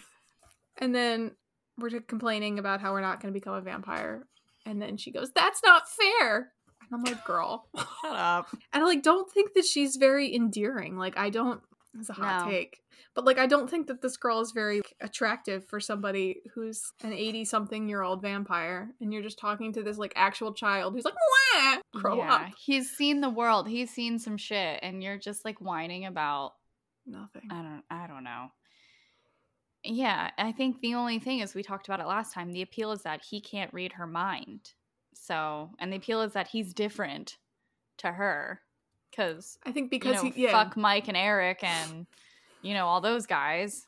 And 0.78 0.94
then 0.94 1.32
we're 1.78 2.00
complaining 2.00 2.58
about 2.58 2.80
how 2.80 2.92
we're 2.92 3.00
not 3.00 3.20
going 3.20 3.32
to 3.32 3.38
become 3.38 3.54
a 3.54 3.60
vampire. 3.60 4.24
And 4.66 4.80
then 4.80 4.96
she 4.96 5.10
goes, 5.10 5.30
That's 5.34 5.60
not 5.64 5.84
fair. 5.88 6.52
And 6.80 6.90
I'm 6.92 7.02
like, 7.04 7.24
Girl. 7.24 7.68
Shut 7.76 8.16
up. 8.16 8.48
And 8.72 8.82
I 8.82 8.86
like 8.86 9.02
don't 9.02 9.30
think 9.30 9.54
that 9.54 9.64
she's 9.64 9.96
very 9.96 10.34
endearing. 10.34 10.96
Like 10.96 11.16
I 11.16 11.30
don't 11.30 11.60
it's 11.98 12.10
a 12.10 12.14
hot 12.14 12.46
No. 12.46 12.50
take. 12.50 12.80
But 13.14 13.24
like 13.24 13.38
I 13.38 13.46
don't 13.46 13.70
think 13.70 13.86
that 13.86 14.02
this 14.02 14.16
girl 14.16 14.40
is 14.40 14.50
very 14.52 14.82
attractive 15.00 15.64
for 15.66 15.78
somebody 15.78 16.42
who's 16.54 16.82
an 17.02 17.12
80 17.12 17.44
something 17.44 17.88
year 17.88 18.02
old 18.02 18.20
vampire 18.22 18.90
and 19.00 19.12
you're 19.12 19.22
just 19.22 19.38
talking 19.38 19.72
to 19.74 19.82
this 19.82 19.98
like 19.98 20.12
actual 20.16 20.52
child 20.52 20.94
who's 20.94 21.04
like, 21.04 21.14
Wah! 21.14 21.78
grow 21.94 22.16
yeah. 22.16 22.34
up. 22.34 22.46
He's 22.58 22.90
seen 22.90 23.20
the 23.20 23.30
world. 23.30 23.68
He's 23.68 23.90
seen 23.90 24.18
some 24.18 24.36
shit, 24.36 24.80
and 24.82 25.02
you're 25.02 25.18
just 25.18 25.44
like 25.44 25.60
whining 25.60 26.06
about 26.06 26.54
Nothing. 27.06 27.48
I 27.50 27.62
don't 27.62 27.82
I 27.90 28.06
don't 28.06 28.24
know. 28.24 28.48
Yeah, 29.84 30.30
I 30.38 30.52
think 30.52 30.80
the 30.80 30.94
only 30.94 31.18
thing 31.18 31.40
is 31.40 31.54
we 31.54 31.62
talked 31.62 31.86
about 31.86 32.00
it 32.00 32.06
last 32.06 32.32
time. 32.32 32.52
The 32.52 32.62
appeal 32.62 32.92
is 32.92 33.02
that 33.02 33.22
he 33.22 33.40
can't 33.40 33.72
read 33.74 33.92
her 33.92 34.06
mind. 34.06 34.72
So, 35.14 35.70
and 35.78 35.92
the 35.92 35.96
appeal 35.96 36.22
is 36.22 36.32
that 36.32 36.48
he's 36.48 36.72
different 36.72 37.36
to 37.98 38.12
her 38.12 38.60
because 39.10 39.58
I 39.64 39.72
think 39.72 39.90
because 39.90 40.22
you 40.22 40.30
know, 40.30 40.34
he, 40.34 40.42
yeah, 40.44 40.52
fuck 40.52 40.76
Mike 40.76 41.08
and 41.08 41.16
Eric 41.16 41.62
and 41.62 42.06
you 42.62 42.74
know 42.74 42.86
all 42.86 43.00
those 43.00 43.26
guys. 43.26 43.86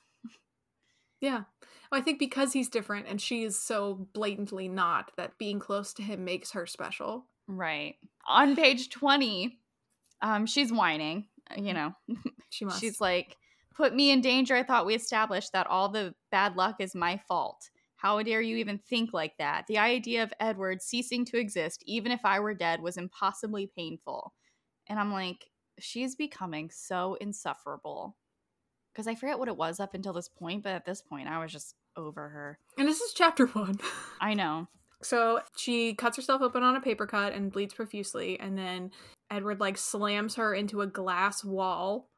yeah. 1.20 1.42
Well, 1.90 2.00
I 2.00 2.04
think 2.04 2.18
because 2.18 2.52
he's 2.52 2.68
different 2.68 3.06
and 3.08 3.20
she 3.20 3.44
is 3.44 3.58
so 3.58 4.06
blatantly 4.12 4.68
not 4.68 5.12
that 5.16 5.38
being 5.38 5.60
close 5.60 5.92
to 5.94 6.02
him 6.02 6.24
makes 6.24 6.52
her 6.52 6.66
special. 6.66 7.26
Right. 7.46 7.94
On 8.28 8.56
page 8.56 8.90
20, 8.90 9.58
um 10.20 10.46
she's 10.46 10.72
whining, 10.72 11.26
you 11.56 11.72
know. 11.72 11.94
She 12.50 12.64
must. 12.64 12.80
She's 12.80 13.00
like, 13.00 13.36
"Put 13.76 13.94
me 13.94 14.10
in 14.10 14.20
danger. 14.20 14.54
I 14.54 14.62
thought 14.62 14.86
we 14.86 14.94
established 14.94 15.52
that 15.52 15.66
all 15.66 15.88
the 15.88 16.14
bad 16.30 16.56
luck 16.56 16.76
is 16.80 16.94
my 16.94 17.20
fault. 17.28 17.70
How 17.96 18.22
dare 18.22 18.40
you 18.40 18.56
even 18.56 18.78
think 18.78 19.12
like 19.12 19.36
that? 19.38 19.66
The 19.66 19.78
idea 19.78 20.22
of 20.22 20.32
Edward 20.40 20.82
ceasing 20.82 21.24
to 21.26 21.38
exist, 21.38 21.82
even 21.86 22.12
if 22.12 22.24
I 22.24 22.40
were 22.40 22.54
dead, 22.54 22.80
was 22.80 22.96
impossibly 22.96 23.70
painful." 23.76 24.32
And 24.88 24.98
I'm 25.00 25.12
like, 25.12 25.46
she's 25.78 26.14
becoming 26.14 26.70
so 26.70 27.16
insufferable. 27.20 28.16
Because 28.92 29.06
I 29.06 29.14
forget 29.14 29.38
what 29.38 29.48
it 29.48 29.56
was 29.56 29.78
up 29.80 29.94
until 29.94 30.12
this 30.12 30.28
point, 30.28 30.62
but 30.62 30.72
at 30.72 30.86
this 30.86 31.02
point, 31.02 31.28
I 31.28 31.38
was 31.42 31.52
just 31.52 31.74
over 31.96 32.28
her. 32.28 32.58
and 32.78 32.88
this 32.88 33.00
is 33.00 33.12
chapter 33.12 33.46
one. 33.46 33.78
I 34.20 34.34
know. 34.34 34.68
So 35.02 35.40
she 35.56 35.94
cuts 35.94 36.16
herself 36.16 36.40
open 36.40 36.62
on 36.62 36.76
a 36.76 36.80
paper 36.80 37.06
cut 37.06 37.34
and 37.34 37.52
bleeds 37.52 37.74
profusely, 37.74 38.40
and 38.40 38.56
then 38.56 38.90
Edward 39.30 39.60
like 39.60 39.76
slams 39.76 40.36
her 40.36 40.54
into 40.54 40.80
a 40.80 40.86
glass 40.86 41.44
wall 41.44 42.08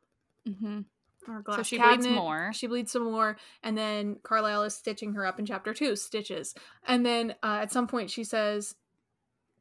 hmm 0.46 0.80
or 1.28 1.42
glass 1.42 1.58
So 1.58 1.62
she 1.62 1.76
cabinet. 1.76 1.98
bleeds 1.98 2.14
more. 2.14 2.50
She 2.54 2.66
bleeds 2.66 2.92
some 2.92 3.04
more, 3.04 3.36
and 3.62 3.76
then 3.76 4.16
Carlisle 4.22 4.64
is 4.64 4.74
stitching 4.74 5.12
her 5.14 5.26
up 5.26 5.38
in 5.38 5.46
chapter 5.46 5.74
two, 5.74 5.96
stitches. 5.96 6.54
And 6.86 7.04
then 7.04 7.34
uh, 7.42 7.58
at 7.62 7.72
some 7.72 7.86
point 7.86 8.10
she 8.10 8.24
says, 8.24 8.74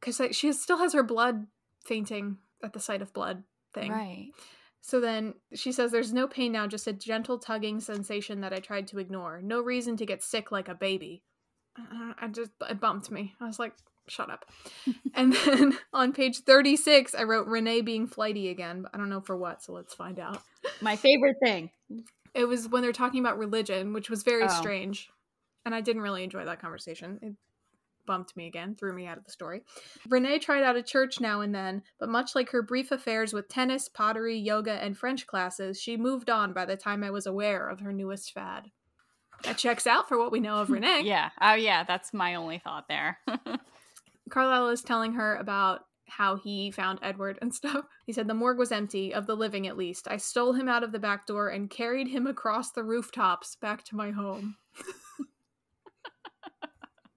because 0.00 0.20
like, 0.20 0.34
she 0.34 0.52
still 0.52 0.78
has 0.78 0.92
her 0.92 1.02
blood 1.02 1.46
fainting 1.84 2.38
at 2.62 2.72
the 2.72 2.80
sight 2.80 3.02
of 3.02 3.12
blood 3.12 3.44
thing. 3.72 3.90
Right. 3.90 4.30
So 4.80 5.00
then 5.00 5.34
she 5.54 5.72
says, 5.72 5.90
There's 5.92 6.12
no 6.12 6.26
pain 6.26 6.52
now, 6.52 6.66
just 6.66 6.86
a 6.86 6.92
gentle 6.92 7.38
tugging 7.38 7.80
sensation 7.80 8.40
that 8.40 8.52
I 8.52 8.58
tried 8.58 8.86
to 8.88 8.98
ignore. 8.98 9.40
No 9.42 9.60
reason 9.60 9.96
to 9.98 10.06
get 10.06 10.22
sick 10.22 10.50
like 10.50 10.68
a 10.68 10.74
baby. 10.74 11.22
Uh, 11.78 12.12
I 12.20 12.28
just, 12.28 12.50
it 12.68 12.80
bumped 12.80 13.10
me. 13.10 13.34
I 13.40 13.46
was 13.46 13.58
like, 13.58 13.74
Shut 14.08 14.30
up. 14.30 14.44
and 15.14 15.32
then 15.32 15.78
on 15.92 16.12
page 16.12 16.38
36, 16.40 17.14
I 17.14 17.22
wrote 17.24 17.46
Renee 17.46 17.80
being 17.82 18.06
flighty 18.06 18.48
again, 18.48 18.82
but 18.82 18.90
I 18.94 18.98
don't 18.98 19.08
know 19.10 19.20
for 19.20 19.36
what, 19.36 19.62
so 19.62 19.72
let's 19.72 19.94
find 19.94 20.18
out. 20.18 20.42
My 20.80 20.96
favorite 20.96 21.36
thing. 21.42 21.70
It 22.34 22.44
was 22.44 22.68
when 22.68 22.82
they're 22.82 22.92
talking 22.92 23.20
about 23.20 23.38
religion, 23.38 23.92
which 23.92 24.10
was 24.10 24.22
very 24.22 24.44
Oh. 24.44 24.48
strange. 24.48 25.08
And 25.64 25.74
I 25.74 25.80
didn't 25.80 26.02
really 26.02 26.24
enjoy 26.24 26.44
that 26.44 26.60
conversation. 26.60 27.18
It 27.22 27.34
bumped 28.06 28.34
me 28.36 28.46
again, 28.46 28.74
threw 28.74 28.92
me 28.94 29.06
out 29.06 29.18
of 29.18 29.24
the 29.24 29.30
story. 29.30 29.62
Renee 30.08 30.38
tried 30.38 30.62
out 30.62 30.76
a 30.76 30.82
church 30.82 31.20
now 31.20 31.42
and 31.42 31.54
then, 31.54 31.82
but 32.00 32.08
much 32.08 32.34
like 32.34 32.48
her 32.50 32.62
brief 32.62 32.90
affairs 32.90 33.34
with 33.34 33.48
tennis, 33.48 33.88
pottery, 33.88 34.38
yoga, 34.38 34.72
and 34.72 34.96
French 34.96 35.26
classes, 35.26 35.78
she 35.78 35.96
moved 35.98 36.30
on 36.30 36.54
by 36.54 36.64
the 36.64 36.76
time 36.76 37.04
I 37.04 37.10
was 37.10 37.26
aware 37.26 37.68
of 37.68 37.80
her 37.80 37.92
newest 37.92 38.32
fad. 38.32 38.70
That 39.44 39.58
checks 39.58 39.86
out 39.86 40.08
for 40.08 40.18
what 40.18 40.32
we 40.32 40.40
know 40.40 40.56
of 40.56 40.70
Renee. 40.70 41.02
Yeah. 41.04 41.30
Oh, 41.40 41.54
yeah. 41.54 41.84
That's 41.84 42.12
my 42.14 42.34
only 42.36 42.58
thought 42.58 42.86
there. 42.88 43.18
Carlisle 44.30 44.68
is 44.68 44.82
telling 44.82 45.14
her 45.14 45.36
about 45.36 45.80
how 46.08 46.36
he 46.36 46.70
found 46.70 46.98
Edward 47.02 47.38
and 47.42 47.54
stuff. 47.54 47.84
He 48.06 48.12
said 48.12 48.26
the 48.28 48.34
morgue 48.34 48.58
was 48.58 48.72
empty, 48.72 49.12
of 49.14 49.26
the 49.26 49.36
living 49.36 49.66
at 49.66 49.76
least. 49.76 50.08
I 50.10 50.16
stole 50.16 50.52
him 50.54 50.68
out 50.68 50.82
of 50.82 50.92
the 50.92 50.98
back 50.98 51.26
door 51.26 51.48
and 51.48 51.68
carried 51.70 52.08
him 52.08 52.26
across 52.26 52.72
the 52.72 52.82
rooftops 52.82 53.56
back 53.56 53.84
to 53.84 53.96
my 53.96 54.10
home. 54.10 54.56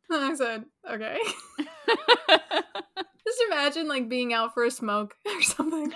and 0.10 0.24
I 0.24 0.34
said, 0.36 0.66
okay. 0.90 1.18
Just 3.24 3.44
imagine 3.48 3.88
like 3.88 4.10
being 4.10 4.34
out 4.34 4.54
for 4.54 4.66
a 4.66 4.72
smoke 4.72 5.16
or 5.26 5.42
something. 5.42 5.94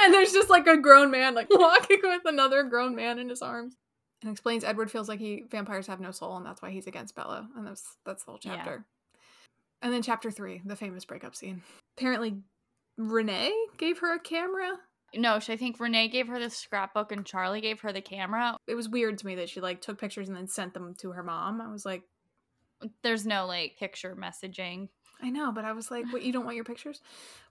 and 0.00 0.12
there's 0.14 0.32
just 0.32 0.50
like 0.50 0.66
a 0.66 0.76
grown 0.76 1.10
man 1.10 1.34
like 1.34 1.46
walking 1.50 2.00
with 2.02 2.22
another 2.24 2.64
grown 2.64 2.96
man 2.96 3.18
in 3.20 3.28
his 3.28 3.42
arms. 3.42 3.76
And 4.22 4.32
explains 4.32 4.64
Edward 4.64 4.90
feels 4.90 5.08
like 5.08 5.20
he 5.20 5.44
vampires 5.48 5.86
have 5.86 6.00
no 6.00 6.10
soul 6.10 6.36
and 6.36 6.44
that's 6.46 6.60
why 6.62 6.70
he's 6.70 6.86
against 6.88 7.14
Bella. 7.14 7.48
And 7.56 7.66
that's 7.66 7.96
that's 8.04 8.24
the 8.24 8.32
whole 8.32 8.40
Yeah. 8.42 8.78
And 9.82 9.92
then 9.92 10.02
chapter 10.02 10.30
three, 10.30 10.62
the 10.64 10.76
famous 10.76 11.04
breakup 11.04 11.34
scene. 11.34 11.62
Apparently 11.98 12.36
Renee 12.96 13.52
gave 13.78 13.98
her 13.98 14.14
a 14.14 14.20
camera. 14.20 14.78
no, 15.14 15.34
I 15.34 15.56
think 15.56 15.80
Renee 15.80 16.08
gave 16.08 16.28
her 16.28 16.38
the 16.38 16.50
scrapbook 16.50 17.12
and 17.12 17.26
Charlie 17.26 17.60
gave 17.60 17.80
her 17.80 17.92
the 17.92 18.00
camera. 18.00 18.56
It 18.66 18.74
was 18.74 18.88
weird 18.88 19.18
to 19.18 19.26
me 19.26 19.34
that 19.36 19.48
she 19.48 19.60
like 19.60 19.80
took 19.80 19.98
pictures 20.00 20.28
and 20.28 20.36
then 20.36 20.46
sent 20.46 20.72
them 20.74 20.94
to 21.00 21.12
her 21.12 21.22
mom. 21.22 21.60
I 21.60 21.70
was 21.70 21.84
like, 21.84 22.02
There's 23.02 23.26
no 23.26 23.46
like 23.46 23.76
picture 23.78 24.16
messaging. 24.16 24.88
I 25.24 25.30
know, 25.30 25.52
but 25.52 25.64
I 25.64 25.72
was 25.72 25.88
like, 25.88 26.04
what 26.12 26.22
you 26.22 26.32
don't 26.32 26.44
want 26.44 26.56
your 26.56 26.64
pictures? 26.64 27.00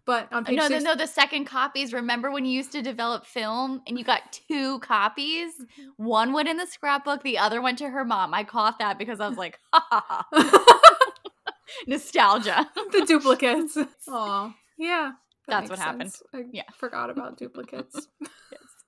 But 0.03 0.31
on 0.33 0.43
page 0.43 0.57
No, 0.57 0.67
six, 0.67 0.83
no, 0.83 0.93
the 0.93 1.07
second 1.07 1.45
copies. 1.45 1.93
Remember 1.93 2.29
when 2.29 2.43
you 2.43 2.51
used 2.51 2.73
to 2.73 2.81
develop 2.81 3.25
film 3.25 3.81
and 3.87 3.97
you 3.97 4.03
got 4.03 4.33
two 4.33 4.79
copies? 4.79 5.53
Mm-hmm. 5.53 6.03
One 6.05 6.33
went 6.33 6.49
in 6.49 6.57
the 6.57 6.67
scrapbook, 6.67 7.23
the 7.23 7.37
other 7.37 7.61
went 7.61 7.77
to 7.77 7.89
her 7.89 8.03
mom. 8.03 8.33
I 8.33 8.43
caught 8.43 8.79
that 8.79 8.97
because 8.97 9.21
I 9.21 9.29
was 9.29 9.37
like, 9.37 9.57
ha 9.73 9.85
ha 9.89 10.25
ha. 10.33 10.97
Nostalgia. 11.87 12.69
the 12.91 13.05
duplicates. 13.05 13.77
Oh, 14.07 14.53
yeah. 14.77 15.11
That's 15.47 15.69
makes 15.69 15.69
what 15.71 15.79
happened. 15.79 16.11
sense. 16.11 16.23
I 16.33 16.43
Yeah. 16.51 16.63
forgot 16.77 17.09
about 17.09 17.37
duplicates. 17.37 18.07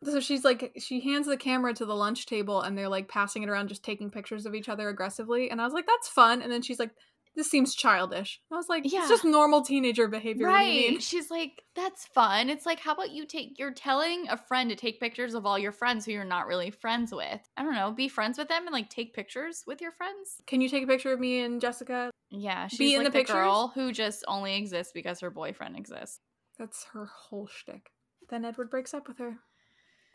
So 0.05 0.19
she's 0.19 0.43
like, 0.43 0.73
she 0.79 0.99
hands 0.99 1.27
the 1.27 1.37
camera 1.37 1.73
to 1.75 1.85
the 1.85 1.95
lunch 1.95 2.25
table 2.25 2.59
and 2.61 2.77
they're 2.77 2.89
like 2.89 3.07
passing 3.07 3.41
it 3.43 3.47
around, 3.47 3.69
just 3.69 3.85
taking 3.85 4.09
pictures 4.11 4.45
of 4.45 4.53
each 4.53 4.67
other 4.67 4.89
aggressively. 4.89 5.49
And 5.49 5.61
I 5.61 5.63
was 5.63 5.71
like, 5.73 5.87
that's 5.87 6.09
fun. 6.09 6.41
And 6.41 6.51
then 6.51 6.61
she's 6.61 6.77
like, 6.77 6.91
this 7.37 7.49
seems 7.49 7.73
childish. 7.73 8.41
I 8.51 8.55
was 8.57 8.67
like, 8.67 8.83
Yeah. 8.85 8.99
it's 8.99 9.07
just 9.07 9.23
normal 9.23 9.61
teenager 9.61 10.09
behavior. 10.09 10.49
What 10.49 10.59
do 10.59 10.65
you 10.65 10.71
mean? 10.81 10.93
Right. 10.95 11.01
She's 11.03 11.31
like, 11.31 11.63
that's 11.73 12.05
fun. 12.07 12.49
It's 12.49 12.65
like, 12.65 12.81
how 12.81 12.91
about 12.93 13.11
you 13.11 13.25
take, 13.25 13.57
you're 13.57 13.71
telling 13.73 14.27
a 14.29 14.35
friend 14.35 14.69
to 14.71 14.75
take 14.75 14.99
pictures 14.99 15.35
of 15.35 15.45
all 15.45 15.57
your 15.57 15.71
friends 15.71 16.05
who 16.05 16.11
you're 16.11 16.25
not 16.25 16.47
really 16.47 16.69
friends 16.69 17.13
with. 17.13 17.39
I 17.55 17.63
don't 17.63 17.73
know, 17.73 17.91
be 17.91 18.09
friends 18.09 18.37
with 18.37 18.49
them 18.49 18.67
and 18.67 18.73
like 18.73 18.89
take 18.89 19.13
pictures 19.13 19.63
with 19.65 19.79
your 19.79 19.93
friends. 19.93 20.41
Can 20.47 20.59
you 20.59 20.67
take 20.67 20.83
a 20.83 20.87
picture 20.87 21.13
of 21.13 21.21
me 21.21 21.39
and 21.39 21.61
Jessica? 21.61 22.11
Yeah, 22.35 22.67
she's 22.67 22.79
Be 22.79 22.95
in 22.95 23.03
like 23.03 23.13
the 23.13 23.19
the, 23.19 23.25
girl 23.25 23.71
who 23.75 23.91
just 23.91 24.25
only 24.27 24.55
exists 24.55 24.91
because 24.91 25.19
her 25.19 25.29
boyfriend 25.29 25.77
exists. 25.77 26.19
That's 26.57 26.85
her 26.93 27.05
whole 27.05 27.47
shtick. 27.47 27.91
Then 28.29 28.43
Edward 28.43 28.71
breaks 28.71 28.93
up 28.93 29.07
with 29.07 29.19
her, 29.19 29.37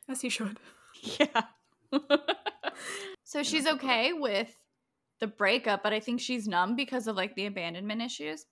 as 0.08 0.20
he 0.20 0.28
should. 0.28 0.58
Yeah. 1.20 1.42
so 3.22 3.44
she's 3.44 3.68
okay 3.68 4.12
with 4.12 4.52
the 5.20 5.28
breakup, 5.28 5.82
but 5.82 5.92
I 5.92 6.00
think 6.00 6.20
she's 6.20 6.48
numb 6.48 6.74
because 6.74 7.06
of 7.06 7.14
like 7.14 7.36
the 7.36 7.46
abandonment 7.46 8.02
issues 8.02 8.46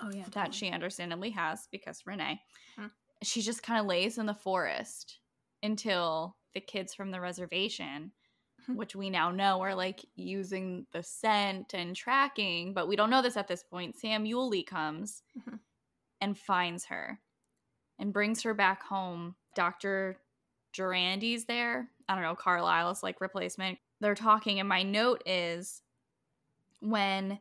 Oh 0.00 0.10
yeah, 0.12 0.24
that 0.32 0.52
she 0.54 0.70
understandably 0.70 1.30
has 1.30 1.68
because 1.70 2.02
Renee. 2.06 2.40
Hmm. 2.76 2.86
She 3.22 3.40
just 3.42 3.62
kind 3.62 3.78
of 3.78 3.86
lays 3.86 4.18
in 4.18 4.26
the 4.26 4.34
forest 4.34 5.18
until 5.62 6.36
the 6.54 6.60
kids 6.60 6.94
from 6.94 7.10
the 7.10 7.20
reservation. 7.20 8.12
which 8.74 8.94
we 8.96 9.10
now 9.10 9.30
know 9.30 9.60
are 9.60 9.74
like 9.74 10.04
using 10.14 10.86
the 10.92 11.02
scent 11.02 11.74
and 11.74 11.94
tracking, 11.96 12.74
but 12.74 12.88
we 12.88 12.96
don't 12.96 13.10
know 13.10 13.22
this 13.22 13.36
at 13.36 13.48
this 13.48 13.62
point. 13.62 13.96
Sam 13.96 14.24
Uley 14.24 14.66
comes 14.66 15.22
Mhm. 15.38 15.58
and 16.20 16.38
finds 16.38 16.86
her 16.86 17.20
and 17.98 18.12
brings 18.12 18.42
her 18.42 18.54
back 18.54 18.82
home. 18.82 19.36
Dr. 19.54 20.18
Gerandy's 20.72 21.44
there. 21.44 21.90
I 22.08 22.14
don't 22.14 22.24
know, 22.24 22.34
Carlisle's 22.34 23.02
like 23.02 23.20
replacement. 23.20 23.78
They're 24.00 24.14
talking, 24.14 24.58
and 24.58 24.68
my 24.68 24.82
note 24.82 25.22
is 25.26 25.82
when 26.80 27.40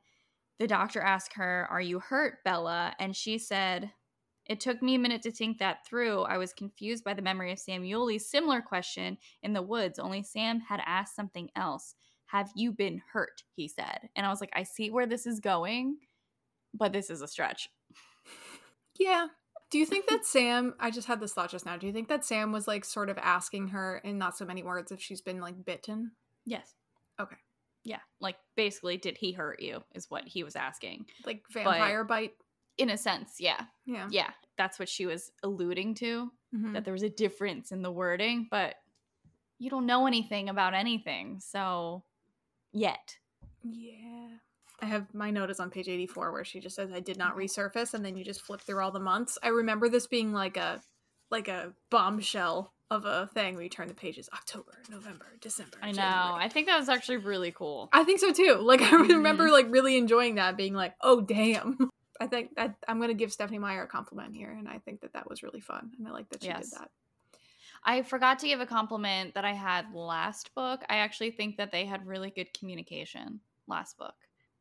the 0.60 0.68
doctor 0.68 1.02
asked 1.02 1.34
her, 1.34 1.68
Are 1.72 1.82
you 1.82 2.00
hurt, 2.00 2.44
Bella? 2.44 2.94
And 3.00 3.16
she 3.16 3.38
said, 3.38 3.92
It 4.52 4.60
took 4.60 4.82
me 4.82 4.96
a 4.96 5.00
minute 5.00 5.22
to 5.22 5.32
think 5.32 5.60
that 5.60 5.86
through. 5.88 6.24
I 6.24 6.38
was 6.38 6.52
confused 6.52 7.06
by 7.06 7.14
the 7.14 7.22
memory 7.22 7.54
of 7.54 7.60
Sam 7.60 7.84
Uley's 7.84 8.28
similar 8.28 8.60
question 8.60 9.18
in 9.42 9.54
the 9.54 9.62
woods, 9.62 9.98
only 9.98 10.24
Sam 10.24 10.60
had 10.60 10.82
asked 10.86 11.16
something 11.16 11.50
else. 11.56 11.96
Have 12.26 12.50
you 12.54 12.74
been 12.74 13.02
hurt? 13.14 13.44
He 13.56 13.70
said. 13.70 14.10
And 14.14 14.26
I 14.26 14.30
was 14.30 14.42
like, 14.42 14.52
I 14.54 14.64
see 14.64 14.90
where 14.90 15.06
this 15.06 15.26
is 15.26 15.40
going, 15.40 16.00
but 16.74 16.92
this 16.92 17.10
is 17.10 17.22
a 17.22 17.30
stretch. 17.30 17.70
Yeah. 19.00 19.28
Do 19.70 19.78
you 19.78 19.86
think 19.86 20.08
that 20.08 20.26
Sam? 20.26 20.74
I 20.82 20.92
just 20.92 21.08
had 21.08 21.22
this 21.22 21.32
thought 21.32 21.52
just 21.52 21.66
now. 21.66 21.78
Do 21.78 21.88
you 21.88 21.94
think 21.94 22.10
that 22.10 22.26
Sam 22.26 22.52
was 22.52 22.68
like 22.68 22.84
sort 22.84 23.10
of 23.10 23.18
asking 23.20 23.70
her 23.70 24.00
in 24.04 24.18
not 24.18 24.38
so 24.38 24.44
many 24.44 24.64
words 24.64 24.92
if 24.92 25.02
she's 25.02 25.22
been 25.22 25.40
like 25.40 25.64
bitten? 25.64 26.12
Yes. 26.46 26.76
Okay. 27.22 27.38
Yeah. 27.86 28.00
Like 28.20 28.36
basically, 28.58 28.98
did 28.98 29.18
he 29.18 29.32
hurt 29.32 29.62
you? 29.62 29.82
Is 29.96 30.12
what 30.12 30.28
he 30.28 30.44
was 30.44 30.58
asking. 30.58 31.06
Like 31.26 31.44
vampire 31.50 32.04
bite? 32.04 32.34
In 32.78 32.90
a 32.90 32.98
sense, 32.98 33.36
yeah. 33.40 33.66
Yeah. 33.86 34.08
Yeah. 34.10 34.30
That's 34.58 34.80
what 34.80 34.90
she 34.90 35.06
was 35.06 35.32
alluding 35.44 35.96
to. 35.96 36.32
Mhm. 36.54 36.74
that 36.74 36.84
there 36.84 36.92
was 36.94 37.04
a 37.04 37.10
difference 37.10 37.72
in 37.72 37.82
the 37.82 37.92
wording, 37.92 38.48
but 38.52 38.76
you 39.58 39.70
don't 39.70 39.86
know 39.86 40.06
anything 40.06 40.50
about 40.50 40.74
anything, 40.74 41.40
so 41.40 42.04
yet. 42.74 43.18
Yeah. 43.64 44.28
I 44.82 44.86
have 44.88 45.14
my 45.14 45.32
note 45.32 45.50
is 45.50 45.60
on 45.62 45.70
page 45.70 45.88
84 45.88 46.32
where 46.34 46.44
she 46.44 46.60
just 46.60 46.76
says 46.76 46.92
I 46.92 47.00
did 47.00 47.18
not 47.18 47.38
resurface 47.38 47.94
and 47.94 48.04
then 48.04 48.18
you 48.18 48.26
just 48.26 48.42
flip 48.42 48.60
through 48.62 48.82
all 48.84 48.92
the 48.92 49.00
months. 49.00 49.38
I 49.44 49.48
remember 49.50 49.88
this 49.88 50.08
being 50.08 50.34
like 50.34 50.58
a 50.58 50.82
like 51.30 51.48
a 51.48 51.74
bombshell 51.90 52.74
of 52.90 53.06
a 53.06 53.30
thing 53.34 53.54
where 53.54 53.64
you 53.64 53.70
turn 53.70 53.88
the 53.88 53.94
pages 53.94 54.28
October, 54.34 54.74
November, 54.90 55.28
December. 55.40 55.78
I 55.82 55.92
know. 55.92 56.02
January. 56.02 56.44
I 56.44 56.50
think 56.50 56.68
that 56.68 56.78
was 56.80 56.90
actually 56.90 57.18
really 57.18 57.52
cool. 57.54 57.88
I 57.94 58.04
think 58.04 58.20
so 58.20 58.34
too. 58.34 58.56
Like 58.62 58.82
I 58.92 58.96
remember 58.96 59.50
like 59.52 59.68
really 59.70 59.96
enjoying 59.98 60.36
that, 60.36 60.58
being 60.58 60.74
like, 60.74 60.96
oh 61.02 61.22
damn. 61.22 61.90
I 62.22 62.28
think 62.28 62.56
that 62.56 62.76
I'm 62.88 63.00
gonna 63.02 63.14
give 63.14 63.32
Stephanie 63.34 63.60
Meyer 63.60 63.84
a 63.84 63.88
compliment 63.88 64.36
here, 64.36 64.52
and 64.52 64.68
I 64.68 64.80
think 64.80 65.02
that 65.02 65.14
that 65.14 65.30
was 65.30 65.44
really 65.44 65.60
fun, 65.62 65.92
and 65.98 66.08
I 66.08 66.12
like 66.12 66.30
that 66.30 66.42
she 66.44 66.50
Yes. 66.50 66.70
did 66.70 66.80
that. 66.80 66.92
I 67.84 68.04
forgot 68.04 68.38
to 68.40 68.48
give 68.48 68.62
a 68.62 68.66
compliment 68.66 69.34
that 69.34 69.44
I 69.44 69.54
had 69.54 69.94
last 69.94 70.54
book. 70.54 70.82
I 70.88 70.98
actually 70.98 71.32
think 71.32 71.58
that 71.58 71.72
they 71.72 71.86
had 71.86 72.06
really 72.06 72.30
good 72.30 72.54
communication 72.54 73.40
last 73.68 73.98
book. 73.98 74.14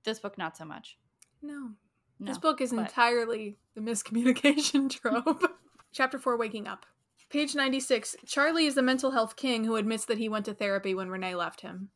This 0.05 0.19
book, 0.21 0.39
not 0.39 0.57
so 0.57 0.65
much. 0.65 0.97
No, 1.43 1.73
No. 2.19 2.27
this 2.27 2.39
book 2.39 2.61
is 2.63 2.71
but- 2.73 2.81
entirely 2.81 3.59
the 3.75 3.83
miscommunication 3.83 4.89
trope. 5.01 5.45
Chapter 5.93 6.19
four, 6.19 6.37
waking 6.39 6.67
up. 6.67 6.87
Page 7.29 7.55
96. 7.55 8.17
Charlie 8.27 8.67
is 8.67 8.75
the 8.75 8.83
mental 8.83 9.11
health 9.13 9.37
king 9.37 9.65
who 9.65 9.77
admits 9.77 10.05
that 10.07 10.19
he 10.19 10.29
went 10.29 10.47
to 10.47 10.55
therapy 10.55 10.95
when 10.95 11.11
Renee 11.11 11.35
left 11.35 11.61
him. 11.61 11.91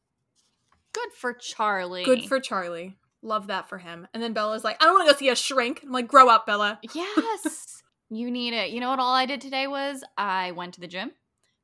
Good 0.93 1.13
for 1.13 1.33
Charlie. 1.33 2.05
Good 2.05 2.27
for 2.27 2.39
Charlie. 2.39 2.97
Love 3.25 3.47
that 3.47 3.69
for 3.71 3.79
him. 3.79 4.07
And 4.13 4.23
then 4.23 4.35
Bella's 4.35 4.65
like, 4.65 4.81
I 4.83 4.85
don't 4.85 4.95
want 4.95 5.09
to 5.09 5.15
go 5.15 5.19
see 5.19 5.31
a 5.31 5.35
shrink. 5.35 5.81
I'm 5.83 5.91
like, 5.91 6.07
grow 6.07 6.29
up, 6.29 6.47
Bella. 6.47 6.79
Yes. 6.95 7.83
you 8.11 8.31
need 8.31 8.53
it. 8.53 8.71
You 8.71 8.81
know 8.81 8.91
what 8.91 9.01
all 9.01 9.15
I 9.15 9.25
did 9.25 9.41
today 9.41 9.67
was 9.67 10.05
I 10.19 10.53
went 10.53 10.75
to 10.75 10.81
the 10.81 10.87
gym, 10.87 11.11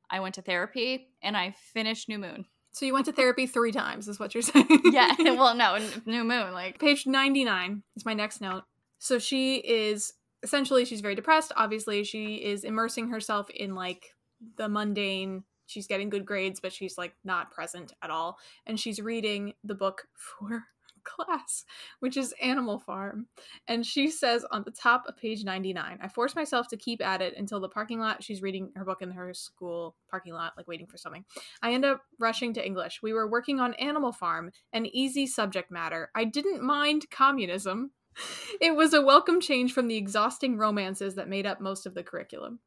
I 0.08 0.20
went 0.20 0.36
to 0.36 0.42
therapy, 0.42 1.08
and 1.22 1.36
I 1.36 1.54
finished 1.72 2.08
New 2.08 2.18
Moon. 2.18 2.46
So 2.72 2.86
you 2.86 2.94
went 2.94 3.06
to 3.06 3.12
therapy 3.20 3.46
three 3.46 3.72
times, 3.72 4.08
is 4.08 4.18
what 4.18 4.34
you're 4.34 4.42
saying. 4.42 4.80
Yeah. 4.86 5.14
well, 5.20 5.54
no, 5.54 5.78
New 6.06 6.24
Moon. 6.24 6.52
Like, 6.52 6.78
Page 6.78 7.06
99 7.06 7.82
is 7.94 8.06
my 8.06 8.14
next 8.14 8.40
note. 8.40 8.62
So 8.98 9.18
she 9.18 9.56
is 9.56 10.14
essentially 10.42 10.86
she's 10.86 11.02
very 11.02 11.14
depressed. 11.14 11.52
Obviously, 11.56 12.04
she 12.04 12.36
is 12.36 12.64
immersing 12.64 13.10
herself 13.10 13.50
in 13.50 13.74
like 13.74 14.14
the 14.56 14.68
mundane. 14.68 15.44
She's 15.66 15.86
getting 15.86 16.08
good 16.08 16.24
grades, 16.24 16.58
but 16.58 16.72
she's 16.72 16.96
like 16.96 17.14
not 17.22 17.50
present 17.50 17.92
at 18.02 18.10
all. 18.10 18.38
And 18.66 18.80
she's 18.80 18.98
reading 19.00 19.52
the 19.62 19.74
book 19.74 20.06
for 20.16 20.64
class, 21.04 21.64
which 22.00 22.16
is 22.16 22.34
Animal 22.40 22.78
Farm. 22.78 23.26
And 23.68 23.84
she 23.84 24.10
says 24.10 24.44
on 24.50 24.62
the 24.64 24.70
top 24.70 25.04
of 25.06 25.16
page 25.16 25.44
99, 25.44 25.98
I 26.00 26.08
force 26.08 26.34
myself 26.34 26.68
to 26.68 26.76
keep 26.76 27.04
at 27.04 27.22
it 27.22 27.34
until 27.36 27.60
the 27.60 27.68
parking 27.68 28.00
lot. 28.00 28.22
She's 28.22 28.42
reading 28.42 28.70
her 28.76 28.84
book 28.84 29.02
in 29.02 29.10
her 29.10 29.32
school 29.34 29.96
parking 30.10 30.32
lot, 30.32 30.52
like 30.56 30.68
waiting 30.68 30.86
for 30.86 30.96
something. 30.98 31.24
I 31.62 31.72
end 31.72 31.84
up 31.84 32.02
rushing 32.18 32.54
to 32.54 32.64
English. 32.64 33.00
We 33.02 33.12
were 33.12 33.28
working 33.28 33.60
on 33.60 33.74
Animal 33.74 34.12
Farm, 34.12 34.50
an 34.72 34.86
easy 34.86 35.26
subject 35.26 35.70
matter. 35.70 36.10
I 36.14 36.24
didn't 36.24 36.62
mind 36.62 37.10
communism. 37.10 37.92
It 38.60 38.74
was 38.74 38.92
a 38.92 39.00
welcome 39.00 39.40
change 39.40 39.72
from 39.72 39.86
the 39.86 39.96
exhausting 39.96 40.58
romances 40.58 41.14
that 41.14 41.28
made 41.28 41.46
up 41.46 41.60
most 41.60 41.86
of 41.86 41.94
the 41.94 42.02
curriculum. 42.02 42.58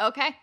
okay. 0.00 0.34